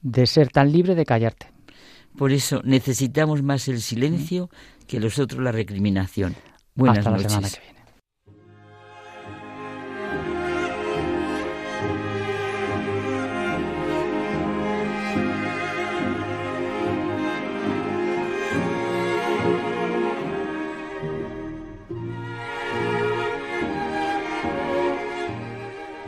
de 0.00 0.26
ser 0.26 0.48
tan 0.50 0.72
libre 0.72 0.94
de 0.94 1.04
callarte. 1.04 1.46
Por 2.16 2.32
eso 2.32 2.60
necesitamos 2.64 3.42
más 3.42 3.68
el 3.68 3.80
silencio 3.80 4.50
que 4.86 4.98
los 4.98 5.18
otros 5.18 5.42
la 5.42 5.52
recriminación. 5.52 6.34
Buenas 6.74 6.98
Hasta 6.98 7.10
noches. 7.10 7.24
la 7.24 7.28
semana 7.28 7.50
que 7.50 7.60
viene. 7.60 7.77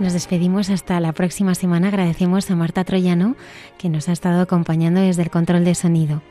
Nos 0.00 0.14
despedimos 0.14 0.70
hasta 0.70 0.98
la 0.98 1.12
próxima 1.12 1.54
semana. 1.54 1.88
Agradecemos 1.88 2.50
a 2.50 2.56
Marta 2.56 2.84
Troyano 2.84 3.36
que 3.76 3.90
nos 3.90 4.08
ha 4.08 4.12
estado 4.12 4.40
acompañando 4.40 5.02
desde 5.02 5.22
el 5.22 5.30
control 5.30 5.62
de 5.64 5.74
sonido. 5.74 6.22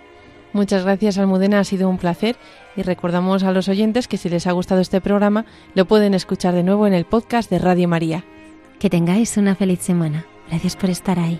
Muchas 0.54 0.84
gracias, 0.84 1.20
Almudena, 1.20 1.60
ha 1.60 1.64
sido 1.64 1.88
un 1.88 2.00
placer 2.00 2.36
y 2.76 2.82
recordamos 2.82 3.44
a 3.44 3.52
los 3.52 3.70
oyentes 3.70 4.08
que 4.08 4.18
si 4.18 4.28
les 4.28 4.48
ha 4.48 4.54
gustado 4.54 4.82
este 4.82 5.02
programa 5.02 5.46
lo 5.76 5.86
pueden 5.86 6.16
escuchar 6.16 6.56
de 6.56 6.64
nuevo 6.64 6.88
en 6.88 6.96
el 6.96 7.06
podcast 7.06 7.52
de 7.52 7.60
Radio 7.60 7.88
María. 7.88 8.26
Que 8.80 8.90
tengáis 8.90 9.38
una 9.38 9.54
feliz 9.54 9.82
semana. 9.82 10.26
Gracias 10.50 10.76
por 10.76 10.90
estar 10.90 11.20
ahí. 11.20 11.40